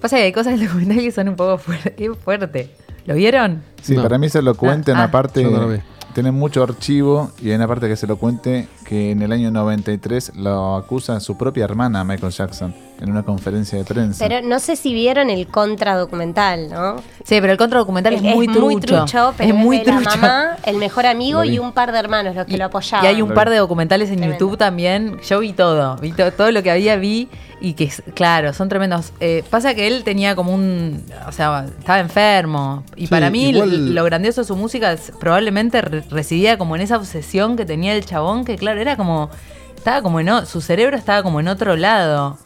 Pasa 0.00 0.16
que 0.16 0.22
hay 0.24 0.32
cosas 0.32 0.58
del 0.58 0.66
documental 0.66 0.98
que 0.98 1.12
son 1.12 1.28
un 1.28 1.36
poco 1.36 1.58
fuer- 1.58 1.94
es 1.96 2.18
fuerte. 2.18 2.74
¿Lo 3.06 3.14
vieron? 3.14 3.62
Sí, 3.82 3.94
No. 3.96 4.02
para 4.02 4.18
mí 4.18 4.28
se 4.28 4.42
lo 4.42 4.54
cuente 4.54 4.92
Ah, 4.92 5.04
ah. 5.04 5.10
parte. 5.10 5.42
Yo 5.42 5.50
no 5.50 5.60
lo 5.60 5.68
vi. 5.68 5.78
Tiene 6.14 6.32
mucho 6.32 6.62
archivo 6.62 7.30
y 7.40 7.50
hay 7.50 7.54
una 7.54 7.68
parte 7.68 7.88
que 7.88 7.96
se 7.96 8.06
lo 8.06 8.16
cuente 8.16 8.68
que 8.84 9.12
en 9.12 9.22
el 9.22 9.30
año 9.30 9.50
93 9.52 10.32
lo 10.36 10.74
acusa 10.76 11.20
su 11.20 11.36
propia 11.36 11.64
hermana, 11.64 12.02
Michael 12.02 12.32
Jackson, 12.32 12.74
en 13.00 13.10
una 13.10 13.22
conferencia 13.22 13.78
de 13.78 13.84
prensa. 13.84 14.26
Pero 14.26 14.46
no 14.46 14.58
sé 14.58 14.76
si 14.76 14.92
vieron 14.92 15.30
el 15.30 15.46
contra 15.48 15.96
documental, 15.96 16.68
¿no? 16.70 16.96
Sí, 17.24 17.40
pero 17.40 17.52
el 17.52 17.58
contradocumental 17.58 18.14
es, 18.14 18.22
muy 18.22 18.46
trucho. 18.46 19.34
pero 19.36 19.48
es 19.48 19.54
muy 19.54 19.78
de 19.78 19.84
la 19.86 19.96
trucho. 20.00 20.18
mamá, 20.18 20.56
el 20.64 20.76
mejor 20.76 21.06
amigo 21.06 21.42
y 21.44 21.58
un 21.58 21.72
par 21.72 21.92
de 21.92 21.98
hermanos 21.98 22.34
los 22.34 22.46
que 22.46 22.54
Y, 22.54 22.56
lo 22.56 22.66
apoyaban. 22.66 23.04
y 23.04 23.08
hay 23.08 23.22
un 23.22 23.32
par 23.32 23.48
de 23.50 23.56
documentales 23.56 24.08
en 24.10 24.16
Tremendo. 24.16 24.38
YouTube 24.38 24.58
también. 24.58 25.18
Yo 25.28 25.40
vi 25.40 25.52
todo. 25.52 25.96
Vi 25.96 26.12
to- 26.12 26.32
todo 26.32 26.50
lo 26.50 26.62
que 26.62 26.70
había, 26.70 26.96
vi. 26.96 27.28
Y 27.62 27.74
que, 27.74 27.84
es- 27.84 28.02
claro, 28.14 28.54
son 28.54 28.68
tremendos. 28.70 29.12
Eh, 29.20 29.44
pasa 29.50 29.74
que 29.74 29.86
él 29.86 30.02
tenía 30.02 30.34
como 30.34 30.54
un. 30.54 31.04
O 31.28 31.32
sea, 31.32 31.66
estaba 31.78 32.00
enfermo. 32.00 32.84
Y 32.96 33.02
Sí, 33.02 33.06
para 33.08 33.28
mí, 33.30 33.50
igual- 33.50 33.94
lo 33.94 34.04
grandioso 34.04 34.40
de 34.40 34.46
su 34.46 34.56
música 34.56 34.92
es- 34.92 35.12
probablemente 35.20 35.80
re- 35.82 36.02
residía 36.10 36.56
como 36.56 36.74
en 36.76 36.82
esa 36.82 36.96
obsesión 36.96 37.56
que 37.56 37.66
tenía 37.66 37.94
el 37.94 38.04
chabón. 38.06 38.44
Que, 38.46 38.56
claro, 38.56 38.80
era 38.80 38.96
como. 38.96 39.28
Estaba 39.76 40.00
como 40.02 40.20
en. 40.20 40.28
o- 40.30 40.46
Su 40.46 40.60
cerebro 40.62 40.96
estaba 40.96 41.22
como 41.22 41.38
en 41.40 41.48
otro 41.48 41.76
lado. 41.76 42.38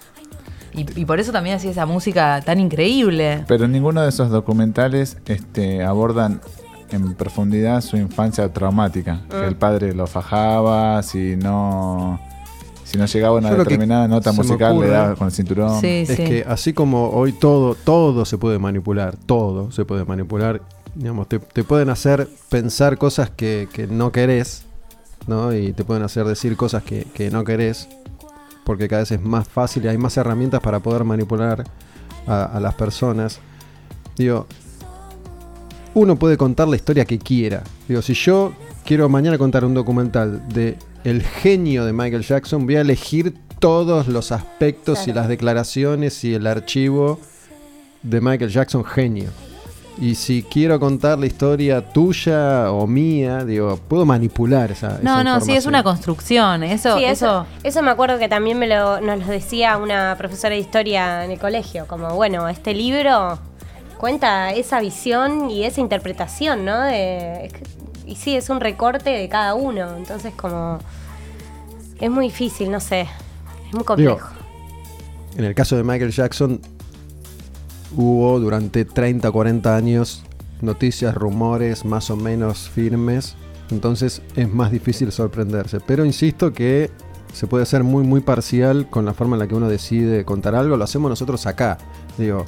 Y, 0.74 1.00
y 1.00 1.04
por 1.04 1.20
eso 1.20 1.30
también 1.32 1.56
hacía 1.56 1.70
esa 1.70 1.86
música 1.86 2.40
tan 2.44 2.58
increíble. 2.60 3.44
Pero 3.46 3.68
ninguno 3.68 4.02
de 4.02 4.08
esos 4.08 4.30
documentales 4.30 5.16
este, 5.26 5.82
abordan 5.84 6.40
en 6.90 7.14
profundidad 7.14 7.80
su 7.80 7.96
infancia 7.96 8.52
traumática. 8.52 9.20
Ah. 9.30 9.40
Que 9.40 9.46
el 9.46 9.56
padre 9.56 9.94
lo 9.94 10.06
fajaba, 10.06 11.02
si 11.02 11.36
no, 11.36 12.20
si 12.84 12.98
no 12.98 13.06
llegaba 13.06 13.36
a 13.36 13.38
una 13.40 13.50
Yo 13.50 13.56
determinada 13.58 14.06
nota 14.08 14.32
musical, 14.32 14.74
ocurre- 14.76 14.86
le 14.86 14.88
daba 14.92 15.14
con 15.16 15.26
el 15.28 15.32
cinturón. 15.32 15.80
Sí, 15.80 16.04
Es 16.08 16.16
sí. 16.16 16.24
que 16.24 16.44
así 16.46 16.72
como 16.72 17.10
hoy 17.10 17.32
todo, 17.32 17.74
todo 17.74 18.24
se 18.24 18.38
puede 18.38 18.58
manipular, 18.58 19.16
todo 19.26 19.70
se 19.72 19.84
puede 19.84 20.04
manipular, 20.04 20.60
digamos, 20.94 21.28
te, 21.28 21.38
te 21.38 21.64
pueden 21.64 21.88
hacer 21.90 22.28
pensar 22.48 22.98
cosas 22.98 23.30
que, 23.30 23.68
que 23.72 23.86
no 23.86 24.12
querés, 24.12 24.64
¿no? 25.26 25.52
Y 25.54 25.72
te 25.72 25.84
pueden 25.84 26.02
hacer 26.04 26.26
decir 26.26 26.56
cosas 26.56 26.82
que, 26.84 27.06
que 27.14 27.30
no 27.30 27.42
querés, 27.44 27.88
porque 28.64 28.88
cada 28.88 29.02
vez 29.02 29.12
es 29.12 29.22
más 29.22 29.46
fácil 29.48 29.84
y 29.84 29.88
hay 29.88 29.98
más 29.98 30.16
herramientas 30.16 30.60
para 30.60 30.80
poder 30.80 31.04
manipular 31.04 31.64
a, 32.26 32.44
a 32.44 32.60
las 32.60 32.74
personas. 32.74 33.40
Digo, 34.16 34.46
uno 35.94 36.16
puede 36.16 36.36
contar 36.36 36.68
la 36.68 36.76
historia 36.76 37.04
que 37.04 37.18
quiera. 37.18 37.62
Digo, 37.88 38.02
si 38.02 38.14
yo 38.14 38.52
quiero 38.84 39.08
mañana 39.08 39.38
contar 39.38 39.64
un 39.64 39.74
documental 39.74 40.48
de 40.48 40.76
el 41.04 41.22
genio 41.22 41.84
de 41.84 41.92
Michael 41.92 42.22
Jackson, 42.22 42.64
voy 42.66 42.76
a 42.76 42.80
elegir 42.80 43.34
todos 43.58 44.08
los 44.08 44.32
aspectos 44.32 45.06
y 45.06 45.12
las 45.12 45.28
declaraciones 45.28 46.24
y 46.24 46.34
el 46.34 46.46
archivo 46.46 47.20
de 48.02 48.20
Michael 48.20 48.50
Jackson 48.50 48.84
genio. 48.84 49.30
Y 50.00 50.16
si 50.16 50.42
quiero 50.42 50.80
contar 50.80 51.18
la 51.20 51.26
historia 51.26 51.80
tuya 51.92 52.72
o 52.72 52.84
mía, 52.86 53.44
digo, 53.44 53.78
puedo 53.88 54.04
manipular 54.04 54.72
esa. 54.72 54.98
No, 55.02 55.20
esa 55.20 55.22
no, 55.22 55.40
sí, 55.40 55.54
es 55.54 55.66
una 55.66 55.84
construcción. 55.84 56.64
Eso, 56.64 56.96
Sí, 56.98 57.04
eso, 57.04 57.26
eso, 57.26 57.46
eso 57.62 57.82
me 57.82 57.90
acuerdo 57.92 58.18
que 58.18 58.28
también 58.28 58.58
me 58.58 58.66
lo, 58.66 59.00
nos 59.00 59.20
lo 59.20 59.26
decía 59.26 59.76
una 59.76 60.16
profesora 60.18 60.54
de 60.56 60.60
historia 60.60 61.24
en 61.24 61.30
el 61.30 61.38
colegio, 61.38 61.86
como 61.86 62.12
bueno, 62.16 62.48
este 62.48 62.74
libro 62.74 63.38
cuenta 63.98 64.52
esa 64.52 64.80
visión 64.80 65.48
y 65.48 65.64
esa 65.64 65.80
interpretación, 65.80 66.64
¿no? 66.64 66.80
De, 66.80 67.46
es 67.46 67.52
que- 67.52 67.62
y 68.06 68.16
sí, 68.16 68.36
es 68.36 68.50
un 68.50 68.60
recorte 68.60 69.10
de 69.10 69.28
cada 69.28 69.54
uno, 69.54 69.96
entonces 69.96 70.34
como 70.36 70.78
es 72.00 72.10
muy 72.10 72.26
difícil, 72.26 72.70
no 72.70 72.80
sé, 72.80 73.02
es 73.02 73.72
muy 73.72 73.78
Digo, 73.80 73.84
complejo. 74.18 74.28
En 75.36 75.44
el 75.44 75.54
caso 75.54 75.76
de 75.76 75.84
Michael 75.84 76.10
Jackson, 76.10 76.60
hubo 77.96 78.38
durante 78.40 78.84
30 78.84 79.28
o 79.28 79.32
40 79.32 79.76
años 79.76 80.24
noticias, 80.60 81.14
rumores 81.14 81.84
más 81.84 82.10
o 82.10 82.16
menos 82.16 82.68
firmes. 82.70 83.36
Entonces 83.70 84.22
es 84.36 84.52
más 84.52 84.70
difícil 84.70 85.10
sorprenderse. 85.12 85.80
Pero 85.80 86.04
insisto 86.04 86.52
que 86.52 86.90
se 87.32 87.46
puede 87.46 87.66
ser 87.66 87.82
muy, 87.82 88.04
muy 88.04 88.20
parcial 88.20 88.88
con 88.88 89.04
la 89.04 89.14
forma 89.14 89.36
en 89.36 89.40
la 89.40 89.48
que 89.48 89.54
uno 89.54 89.68
decide 89.68 90.24
contar 90.24 90.54
algo. 90.54 90.76
Lo 90.76 90.84
hacemos 90.84 91.08
nosotros 91.10 91.46
acá. 91.46 91.78
Digo, 92.18 92.44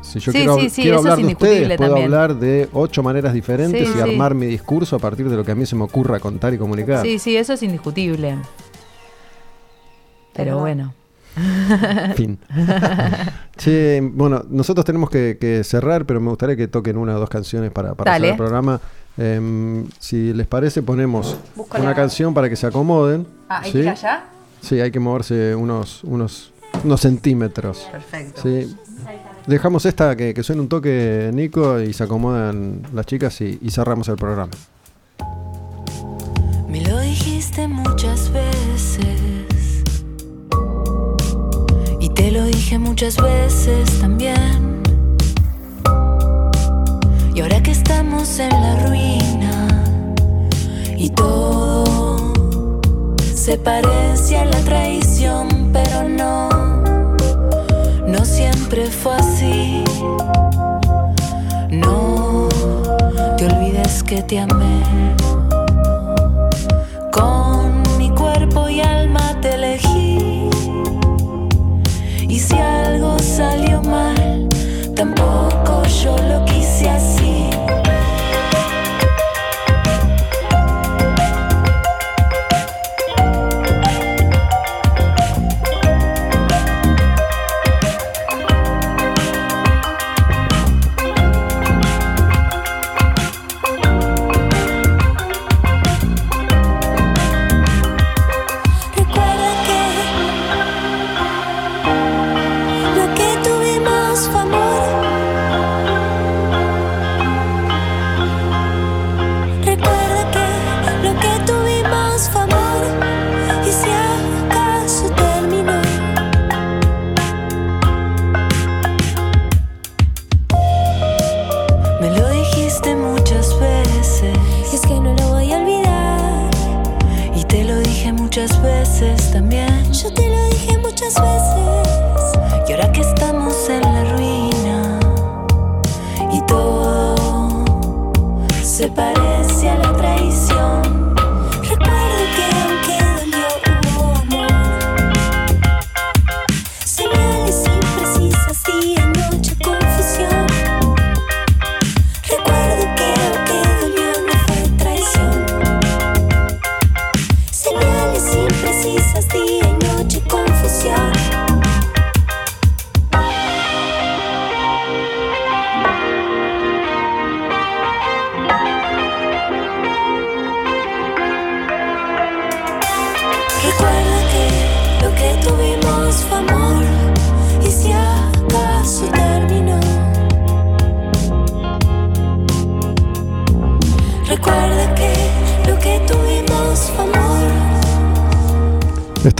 si 0.00 0.18
yo 0.20 0.32
Sí, 0.32 0.38
quiero, 0.38 0.56
sí, 0.58 0.70
sí, 0.70 0.82
quiero 0.82 0.98
eso 1.00 1.10
hablar 1.10 1.26
de 1.26 1.32
ustedes, 1.32 1.76
puedo 1.76 1.90
también. 1.90 2.04
hablar 2.04 2.36
de 2.38 2.68
ocho 2.72 3.02
maneras 3.02 3.34
diferentes 3.34 3.86
Sí, 3.86 3.92
y 3.92 3.96
sí. 3.96 4.00
armar 4.00 4.34
mi 4.34 4.46
discurso 4.46 4.96
a 4.96 4.98
partir 4.98 5.28
de 5.28 5.36
lo 5.36 5.44
que 5.44 5.52
a 5.52 5.54
mí 5.54 5.66
se 5.66 5.76
me 5.76 5.84
ocurra 5.84 6.20
contar 6.20 6.54
y 6.54 6.58
comunicar. 6.58 7.02
Sí, 7.04 7.18
sí, 7.18 7.36
eso 7.36 7.52
es 7.54 7.62
indiscutible. 7.62 8.36
Pero 10.32 10.44
Pero- 10.52 10.58
bueno. 10.60 10.94
Fin. 12.16 12.38
che, 13.56 14.00
bueno, 14.12 14.44
nosotros 14.48 14.84
tenemos 14.84 15.10
que, 15.10 15.36
que 15.40 15.64
cerrar, 15.64 16.04
pero 16.06 16.20
me 16.20 16.28
gustaría 16.30 16.56
que 16.56 16.68
toquen 16.68 16.96
una 16.96 17.16
o 17.16 17.20
dos 17.20 17.28
canciones 17.28 17.70
para, 17.70 17.94
para 17.94 18.14
hacer 18.14 18.26
el 18.30 18.36
programa. 18.36 18.80
Em, 19.16 19.86
si 19.98 20.32
les 20.32 20.46
parece, 20.46 20.82
ponemos 20.82 21.36
Busco 21.54 21.76
una 21.78 21.90
la- 21.90 21.94
canción 21.94 22.34
para 22.34 22.48
que 22.48 22.56
se 22.56 22.66
acomoden. 22.66 23.26
Ah, 23.48 23.60
¿hay 23.62 23.66
¿sí? 23.70 23.78
que 23.78 23.78
ir 23.84 23.88
allá? 23.88 24.24
Sí, 24.60 24.80
hay 24.80 24.90
que 24.90 24.98
moverse 25.00 25.54
unos, 25.54 26.02
unos, 26.04 26.52
unos 26.82 27.00
centímetros. 27.00 27.86
Perfecto. 27.92 28.42
¿sí? 28.42 28.74
Dejamos 29.46 29.84
esta 29.86 30.16
que, 30.16 30.32
que 30.34 30.42
suene 30.42 30.62
un 30.62 30.68
toque, 30.68 31.30
Nico, 31.34 31.78
y 31.80 31.92
se 31.92 32.02
acomodan 32.04 32.82
las 32.94 33.04
chicas 33.06 33.40
y, 33.42 33.58
y 33.60 33.70
cerramos 33.70 34.08
el 34.08 34.16
programa. 34.16 34.50
Me 36.68 36.80
lo 36.80 36.98
dijiste 37.00 37.68
muchas 37.68 38.32
veces 38.32 38.33
dije 42.64 42.78
muchas 42.78 43.16
veces 43.16 44.00
también. 44.00 44.82
Y 47.34 47.40
ahora 47.42 47.62
que 47.62 47.72
estamos 47.72 48.38
en 48.38 48.48
la 48.48 48.86
ruina 48.86 49.84
y 50.96 51.10
todo 51.10 52.32
se 53.18 53.58
parece 53.58 54.38
a 54.38 54.46
la 54.46 54.58
traición, 54.60 55.72
pero 55.74 56.08
no, 56.08 56.48
no 58.06 58.24
siempre 58.24 58.86
fue 58.86 59.14
así. 59.16 59.84
No 61.70 62.48
te 63.36 63.44
olvides 63.44 64.02
que 64.02 64.22
te 64.22 64.38
amé. 64.38 65.43
Salió 73.36 73.82
mal, 73.82 74.48
tampoco 74.94 75.82
yo 76.04 76.16
lo 76.18 76.44
quise 76.44 76.88
así. 76.88 77.23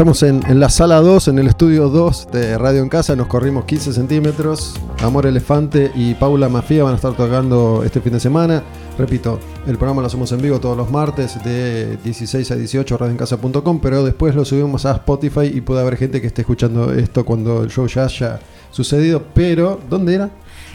Estamos 0.04 0.22
en, 0.22 0.42
en 0.50 0.60
la 0.60 0.68
sala 0.68 1.00
2, 1.00 1.28
en 1.28 1.38
el 1.38 1.46
estudio 1.46 1.88
2 1.88 2.28
de 2.30 2.58
Radio 2.58 2.82
en 2.82 2.90
Casa. 2.90 3.16
Nos 3.16 3.26
corrimos 3.26 3.64
15 3.64 3.94
centímetros. 3.94 4.74
Amor 5.02 5.24
Elefante 5.24 5.90
y 5.94 6.12
Paula 6.12 6.50
Mafia 6.50 6.84
van 6.84 6.92
a 6.92 6.96
estar 6.96 7.16
tocando 7.16 7.82
este 7.82 8.02
fin 8.02 8.12
de 8.12 8.20
semana. 8.20 8.62
Repito, 8.98 9.40
el 9.66 9.78
programa 9.78 10.02
lo 10.02 10.08
hacemos 10.08 10.30
en 10.32 10.42
vivo 10.42 10.60
todos 10.60 10.76
los 10.76 10.90
martes 10.90 11.42
de 11.42 11.96
16 12.04 12.50
a 12.50 12.54
18 12.54 12.98
radioencasa.com, 12.98 13.80
pero 13.80 14.04
después 14.04 14.34
lo 14.34 14.44
subimos 14.44 14.84
a 14.84 14.92
Spotify 14.92 15.46
y 15.46 15.62
puede 15.62 15.80
haber 15.80 15.96
gente 15.96 16.20
que 16.20 16.26
esté 16.26 16.42
escuchando 16.42 16.92
esto 16.92 17.24
cuando 17.24 17.62
el 17.62 17.70
show 17.70 17.86
ya 17.86 18.04
haya 18.04 18.40
sucedido. 18.72 19.22
Pero, 19.32 19.80
¿dónde 19.88 20.16
era? 20.16 20.28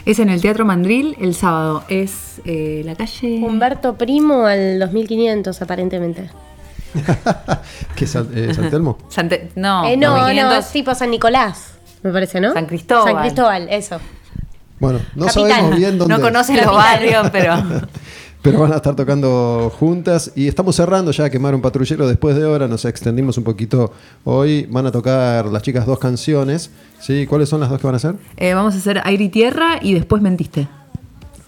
Es 0.06 0.18
en 0.18 0.28
el 0.28 0.40
Teatro 0.40 0.64
Mandril 0.64 1.14
el 1.20 1.36
sábado. 1.36 1.84
Es 1.88 2.40
eh, 2.44 2.82
la 2.84 2.96
calle. 2.96 3.40
Humberto 3.46 3.94
Primo 3.94 4.46
al 4.46 4.80
2500, 4.80 5.62
aparentemente. 5.62 6.30
¿Qué 8.00 8.06
es 8.06 8.10
San, 8.12 8.28
eh, 8.34 8.54
San 8.54 8.70
Telmo? 8.70 8.96
No, 9.56 9.84
Eh, 9.86 9.94
no, 9.98 10.16
no, 10.16 10.24
1500. 10.28 10.58
es 10.64 10.72
tipo 10.72 10.94
San 10.94 11.10
Nicolás, 11.10 11.74
me 12.02 12.10
parece, 12.10 12.40
¿no? 12.40 12.54
San 12.54 12.64
Cristóbal. 12.64 13.12
San 13.12 13.20
Cristóbal, 13.20 13.68
eso. 13.68 13.98
Bueno, 14.78 15.00
no 15.14 15.26
Capital. 15.26 15.50
sabemos 15.50 15.76
bien 15.76 15.98
dónde. 15.98 16.14
No 16.16 16.20
conocen 16.22 16.56
los 16.56 16.74
barrios, 16.74 17.28
pero. 17.30 17.54
Pero 18.42 18.58
van 18.58 18.72
a 18.72 18.76
estar 18.76 18.96
tocando 18.96 19.70
juntas 19.78 20.32
y 20.34 20.48
estamos 20.48 20.74
cerrando 20.74 21.10
ya 21.10 21.28
quemaron 21.28 21.60
patrullero 21.60 22.08
después 22.08 22.34
de 22.36 22.46
hora, 22.46 22.66
nos 22.68 22.86
extendimos 22.86 23.36
un 23.36 23.44
poquito 23.44 23.92
hoy, 24.24 24.66
van 24.70 24.86
a 24.86 24.90
tocar 24.90 25.44
las 25.44 25.62
chicas 25.62 25.84
dos 25.84 25.98
canciones, 25.98 26.70
¿sí? 27.00 27.26
¿Cuáles 27.26 27.50
son 27.50 27.60
las 27.60 27.68
dos 27.68 27.78
que 27.78 27.86
van 27.86 27.96
a 27.96 27.98
hacer? 27.98 28.14
Eh, 28.38 28.54
vamos 28.54 28.74
a 28.74 28.78
hacer 28.78 29.02
aire 29.04 29.24
y 29.24 29.28
tierra 29.28 29.78
y 29.82 29.92
después 29.92 30.22
mentiste. 30.22 30.68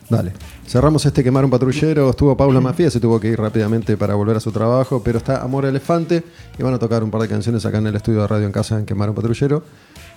Dale. 0.08 0.32
Cerramos 0.66 1.04
este 1.06 1.24
quemaron 1.24 1.50
patrullero, 1.50 2.10
estuvo 2.10 2.36
Paula 2.36 2.60
Mafia, 2.60 2.90
se 2.90 3.00
tuvo 3.00 3.18
que 3.18 3.28
ir 3.28 3.38
rápidamente 3.38 3.96
para 3.96 4.14
volver 4.14 4.36
a 4.36 4.40
su 4.40 4.52
trabajo, 4.52 5.02
pero 5.02 5.18
está 5.18 5.42
Amor 5.42 5.64
Elefante 5.64 6.22
y 6.58 6.62
van 6.62 6.74
a 6.74 6.78
tocar 6.78 7.02
un 7.02 7.10
par 7.10 7.22
de 7.22 7.28
canciones 7.28 7.64
acá 7.64 7.78
en 7.78 7.86
el 7.86 7.96
estudio 7.96 8.20
de 8.22 8.26
Radio 8.26 8.46
en 8.46 8.52
Casa 8.52 8.78
en 8.78 8.86
Quemaron 8.86 9.14
Patrullero. 9.14 9.64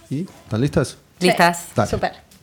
¿Y 0.09 0.21
están 0.21 0.61
listas? 0.61 0.97
¿Listas? 1.19 1.67
Dale. 1.75 1.89
Súper. 1.89 2.34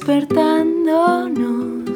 Despertándonos. 0.00 1.90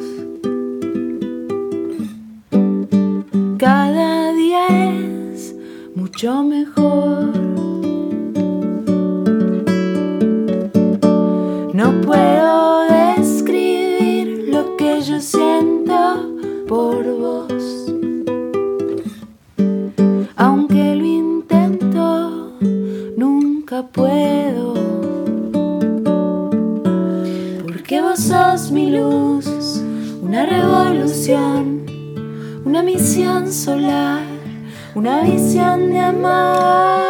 Cada 3.57 4.31
día 4.33 4.67
es 5.31 5.55
mucho 5.95 6.43
mejor. 6.43 7.44
Una 32.85 32.93
misión 32.93 33.51
solar, 33.51 34.21
una 34.93 35.23
visión 35.23 35.89
de 35.91 35.99
amor. 35.99 37.04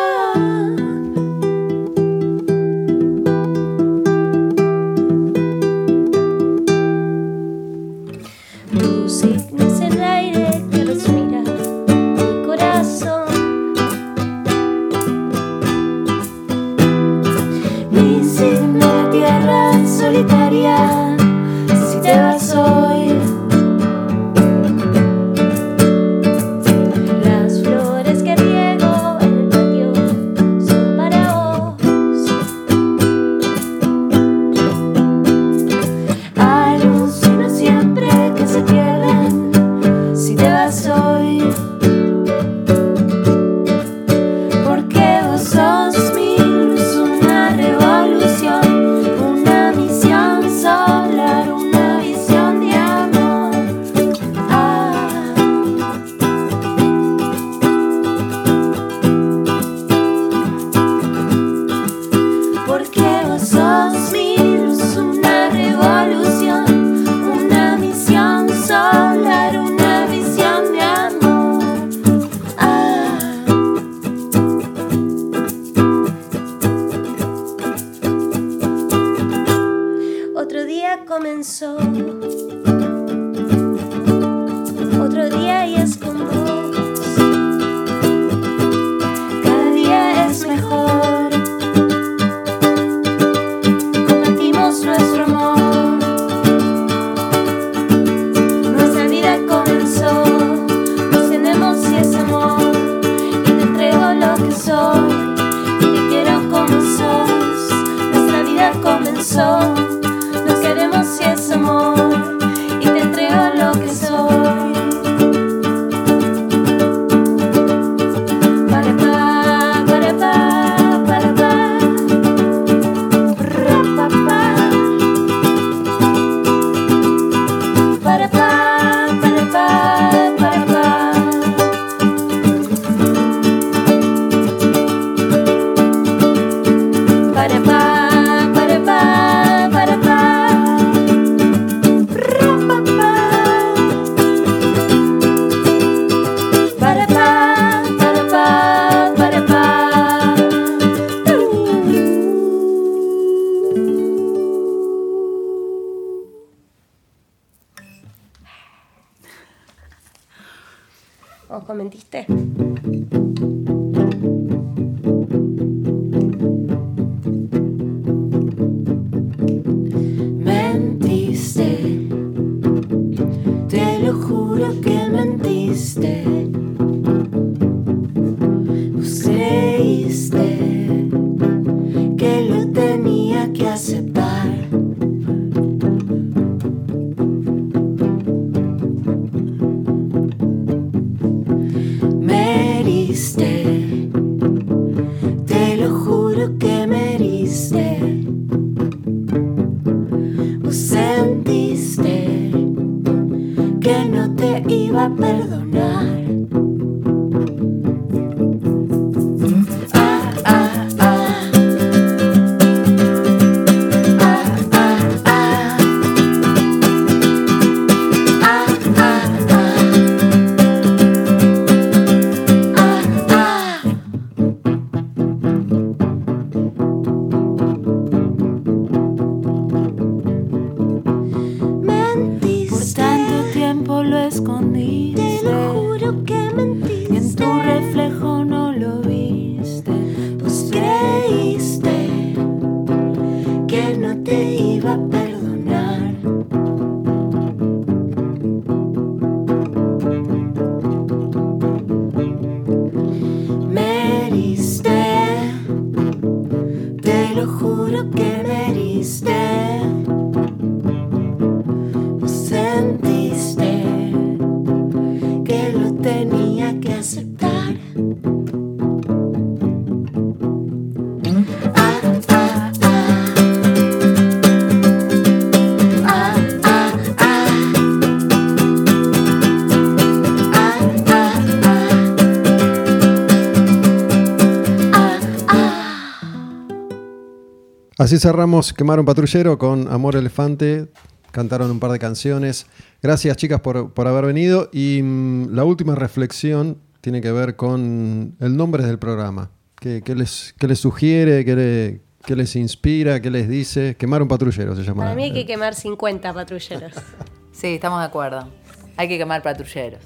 Así 287.98 288.18
cerramos 288.20 288.74
Quemar 288.74 289.00
un 289.00 289.06
patrullero 289.06 289.58
con 289.58 289.92
Amor 289.92 290.16
Elefante. 290.16 290.88
Cantaron 291.32 291.70
un 291.72 291.80
par 291.80 291.92
de 291.92 292.00
canciones. 292.00 292.66
Gracias, 293.02 293.36
chicas, 293.38 293.60
por, 293.62 293.94
por 293.94 294.08
haber 294.08 294.26
venido. 294.26 294.70
Y 294.72 295.02
mm, 295.02 295.54
la 295.54 295.64
última 295.64 295.96
reflexión 295.96 296.78
tiene 297.02 297.22
que 297.22 297.32
ver 297.32 297.56
con 297.56 298.36
el 298.40 298.56
nombre 298.58 298.86
del 298.86 299.00
programa. 299.00 299.52
¿Qué, 299.80 300.02
qué 300.04 300.16
les, 300.16 300.54
qué 300.58 300.68
les 300.68 300.80
sugiere? 300.80 301.44
¿Qué, 301.46 301.56
le- 301.56 302.02
qué 302.26 302.36
les 302.36 302.56
inspira? 302.56 303.22
¿Qué 303.22 303.30
les 303.30 303.48
dice? 303.50 303.96
Quemar 303.98 304.22
un 304.22 304.28
patrullero 304.28 304.76
se 304.76 304.84
llama. 304.84 305.04
Para 305.04 305.16
mí 305.16 305.24
hay 305.26 305.34
que 305.34 305.46
quemar 305.46 305.74
50 305.76 306.34
patrulleros. 306.34 306.94
Sí, 307.52 307.68
estamos 307.68 308.00
de 308.02 308.06
acuerdo. 308.08 308.50
Hay 308.98 309.08
que 309.08 309.18
quemar 309.18 309.42
patrulleros. 309.42 310.02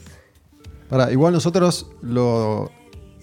Pará, 0.87 1.11
igual 1.11 1.33
nosotros 1.33 1.87
lo, 2.03 2.69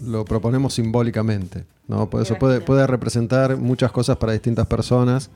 lo 0.04 0.24
proponemos 0.24 0.74
simbólicamente, 0.74 1.64
¿no? 1.88 2.08
Por 2.10 2.22
eso 2.22 2.36
puede, 2.36 2.60
puede 2.60 2.86
representar 2.86 3.56
muchas 3.56 3.90
cosas 3.92 4.16
para 4.16 4.32
distintas 4.32 4.66
personas. 4.66 5.30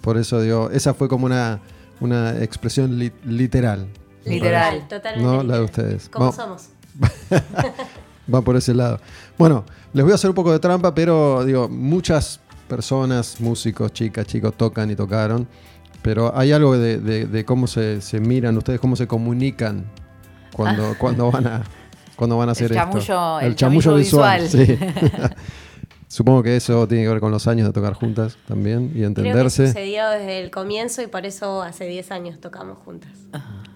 Por 0.00 0.16
eso 0.18 0.40
digo, 0.40 0.70
esa 0.70 0.94
fue 0.94 1.08
como 1.08 1.26
una, 1.26 1.60
una 2.00 2.42
expresión 2.42 2.98
li- 2.98 3.12
literal. 3.24 3.86
Literal. 4.24 4.86
totalmente. 4.88 5.24
No, 5.30 5.42
la 5.42 5.58
de 5.58 5.64
ustedes. 5.64 6.08
¿Cómo 6.08 6.26
Va- 6.26 6.32
somos? 6.32 6.68
Va 8.34 8.40
por 8.42 8.56
ese 8.56 8.72
lado. 8.74 9.00
Bueno, 9.38 9.64
les 9.92 10.02
voy 10.04 10.12
a 10.12 10.14
hacer 10.14 10.30
un 10.30 10.34
poco 10.36 10.50
de 10.52 10.58
trampa, 10.58 10.94
pero 10.94 11.44
digo, 11.44 11.68
muchas 11.68 12.40
personas, 12.68 13.40
músicos, 13.40 13.92
chicas, 13.92 14.26
chicos, 14.26 14.54
tocan 14.56 14.90
y 14.90 14.96
tocaron. 14.96 15.46
Pero 16.02 16.36
hay 16.36 16.52
algo 16.52 16.76
de, 16.76 16.98
de- 16.98 17.26
de 17.26 17.44
cómo 17.44 17.66
se, 17.66 18.00
se 18.00 18.20
miran 18.20 18.56
ustedes, 18.56 18.80
cómo 18.80 18.96
se 18.96 19.06
comunican 19.06 19.84
cuando, 20.54 20.94
cuando 20.98 21.30
van 21.30 21.46
a 21.46 21.62
cuando 22.16 22.36
van 22.36 22.48
a 22.48 22.52
hacer 22.52 22.70
El 22.72 22.78
esto. 22.78 22.98
chamullo- 22.98 23.40
el 23.42 23.56
chamullo 23.56 23.94
visual. 23.96 24.42
visual. 24.42 24.66
sí. 24.66 24.78
Supongo 26.08 26.42
que 26.44 26.54
eso 26.56 26.86
tiene 26.86 27.02
que 27.04 27.08
ver 27.10 27.18
con 27.20 27.32
los 27.32 27.48
años 27.48 27.66
de 27.66 27.72
tocar 27.72 27.94
juntas 27.94 28.36
también 28.46 28.84
y 28.84 28.88
Creo 28.88 29.00
que 29.00 29.20
entenderse. 29.20 29.66
sucedió 29.66 30.08
desde 30.10 30.42
el 30.44 30.50
comienzo 30.52 31.02
y 31.02 31.08
por 31.08 31.26
eso 31.26 31.62
hace 31.62 31.86
10 31.86 32.12
años 32.12 32.40
tocamos 32.40 32.78
juntas. 32.84 33.10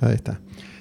Ahí 0.01 0.15
está. 0.15 0.39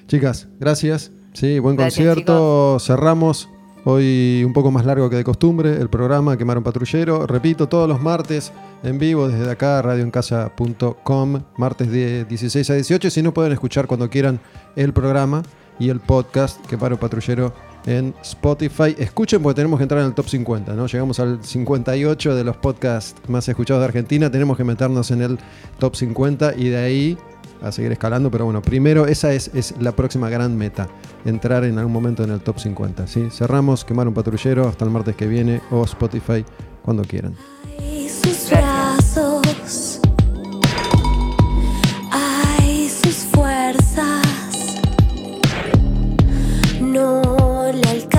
Chicas, 0.07 0.47
gracias. 0.59 1.11
Sí, 1.33 1.57
buen 1.57 1.75
Gracias, 1.75 2.05
concierto. 2.05 2.77
Cerramos 2.79 3.49
hoy 3.85 4.43
un 4.45 4.53
poco 4.53 4.69
más 4.69 4.85
largo 4.85 5.09
que 5.09 5.15
de 5.15 5.23
costumbre 5.23 5.77
el 5.81 5.89
programa 5.89 6.37
Quemaron 6.37 6.63
Patrullero. 6.63 7.25
Repito, 7.25 7.67
todos 7.67 7.87
los 7.89 8.01
martes 8.01 8.51
en 8.83 8.99
vivo 8.99 9.27
desde 9.27 9.49
acá, 9.49 9.81
radioencasa.com, 9.81 11.41
martes 11.57 11.89
de 11.91 12.25
16 12.25 12.69
a 12.69 12.73
18. 12.75 13.09
Si 13.09 13.21
no, 13.23 13.33
pueden 13.33 13.51
escuchar 13.53 13.87
cuando 13.87 14.09
quieran 14.09 14.39
el 14.75 14.93
programa 14.93 15.41
y 15.79 15.89
el 15.89 15.99
podcast 15.99 16.65
Quemaron 16.67 16.97
Patrullero 16.97 17.53
en 17.85 18.13
Spotify. 18.21 18.95
Escuchen 18.97 19.41
porque 19.41 19.55
tenemos 19.55 19.79
que 19.79 19.83
entrar 19.83 20.01
en 20.01 20.07
el 20.07 20.13
top 20.13 20.27
50, 20.27 20.73
¿no? 20.73 20.87
Llegamos 20.87 21.19
al 21.19 21.43
58 21.43 22.35
de 22.35 22.43
los 22.43 22.57
podcasts 22.57 23.15
más 23.29 23.47
escuchados 23.47 23.81
de 23.81 23.85
Argentina. 23.85 24.29
Tenemos 24.29 24.57
que 24.57 24.63
meternos 24.63 25.09
en 25.11 25.21
el 25.21 25.39
top 25.79 25.95
50 25.95 26.55
y 26.55 26.69
de 26.69 26.77
ahí 26.77 27.17
a 27.61 27.71
seguir 27.71 27.91
escalando, 27.91 28.29
pero 28.29 28.45
bueno, 28.45 28.61
primero 28.61 29.07
esa 29.07 29.33
es, 29.33 29.49
es 29.53 29.73
la 29.79 29.91
próxima 29.91 30.29
gran 30.29 30.55
meta, 30.55 30.87
entrar 31.25 31.63
en 31.63 31.79
algún 31.79 31.93
momento 31.93 32.23
en 32.23 32.31
el 32.31 32.41
top 32.41 32.59
50. 32.59 33.07
¿sí? 33.07 33.29
Cerramos, 33.31 33.83
quemar 33.83 34.07
un 34.07 34.13
patrullero 34.13 34.67
hasta 34.67 34.85
el 34.85 34.91
martes 34.91 35.15
que 35.15 35.25
viene 35.25 35.61
o 35.71 35.83
Spotify 35.83 36.45
cuando 36.83 37.03
quieran. 37.03 37.35
no 46.97 47.71
le 47.71 47.89
alcanza. 47.89 48.16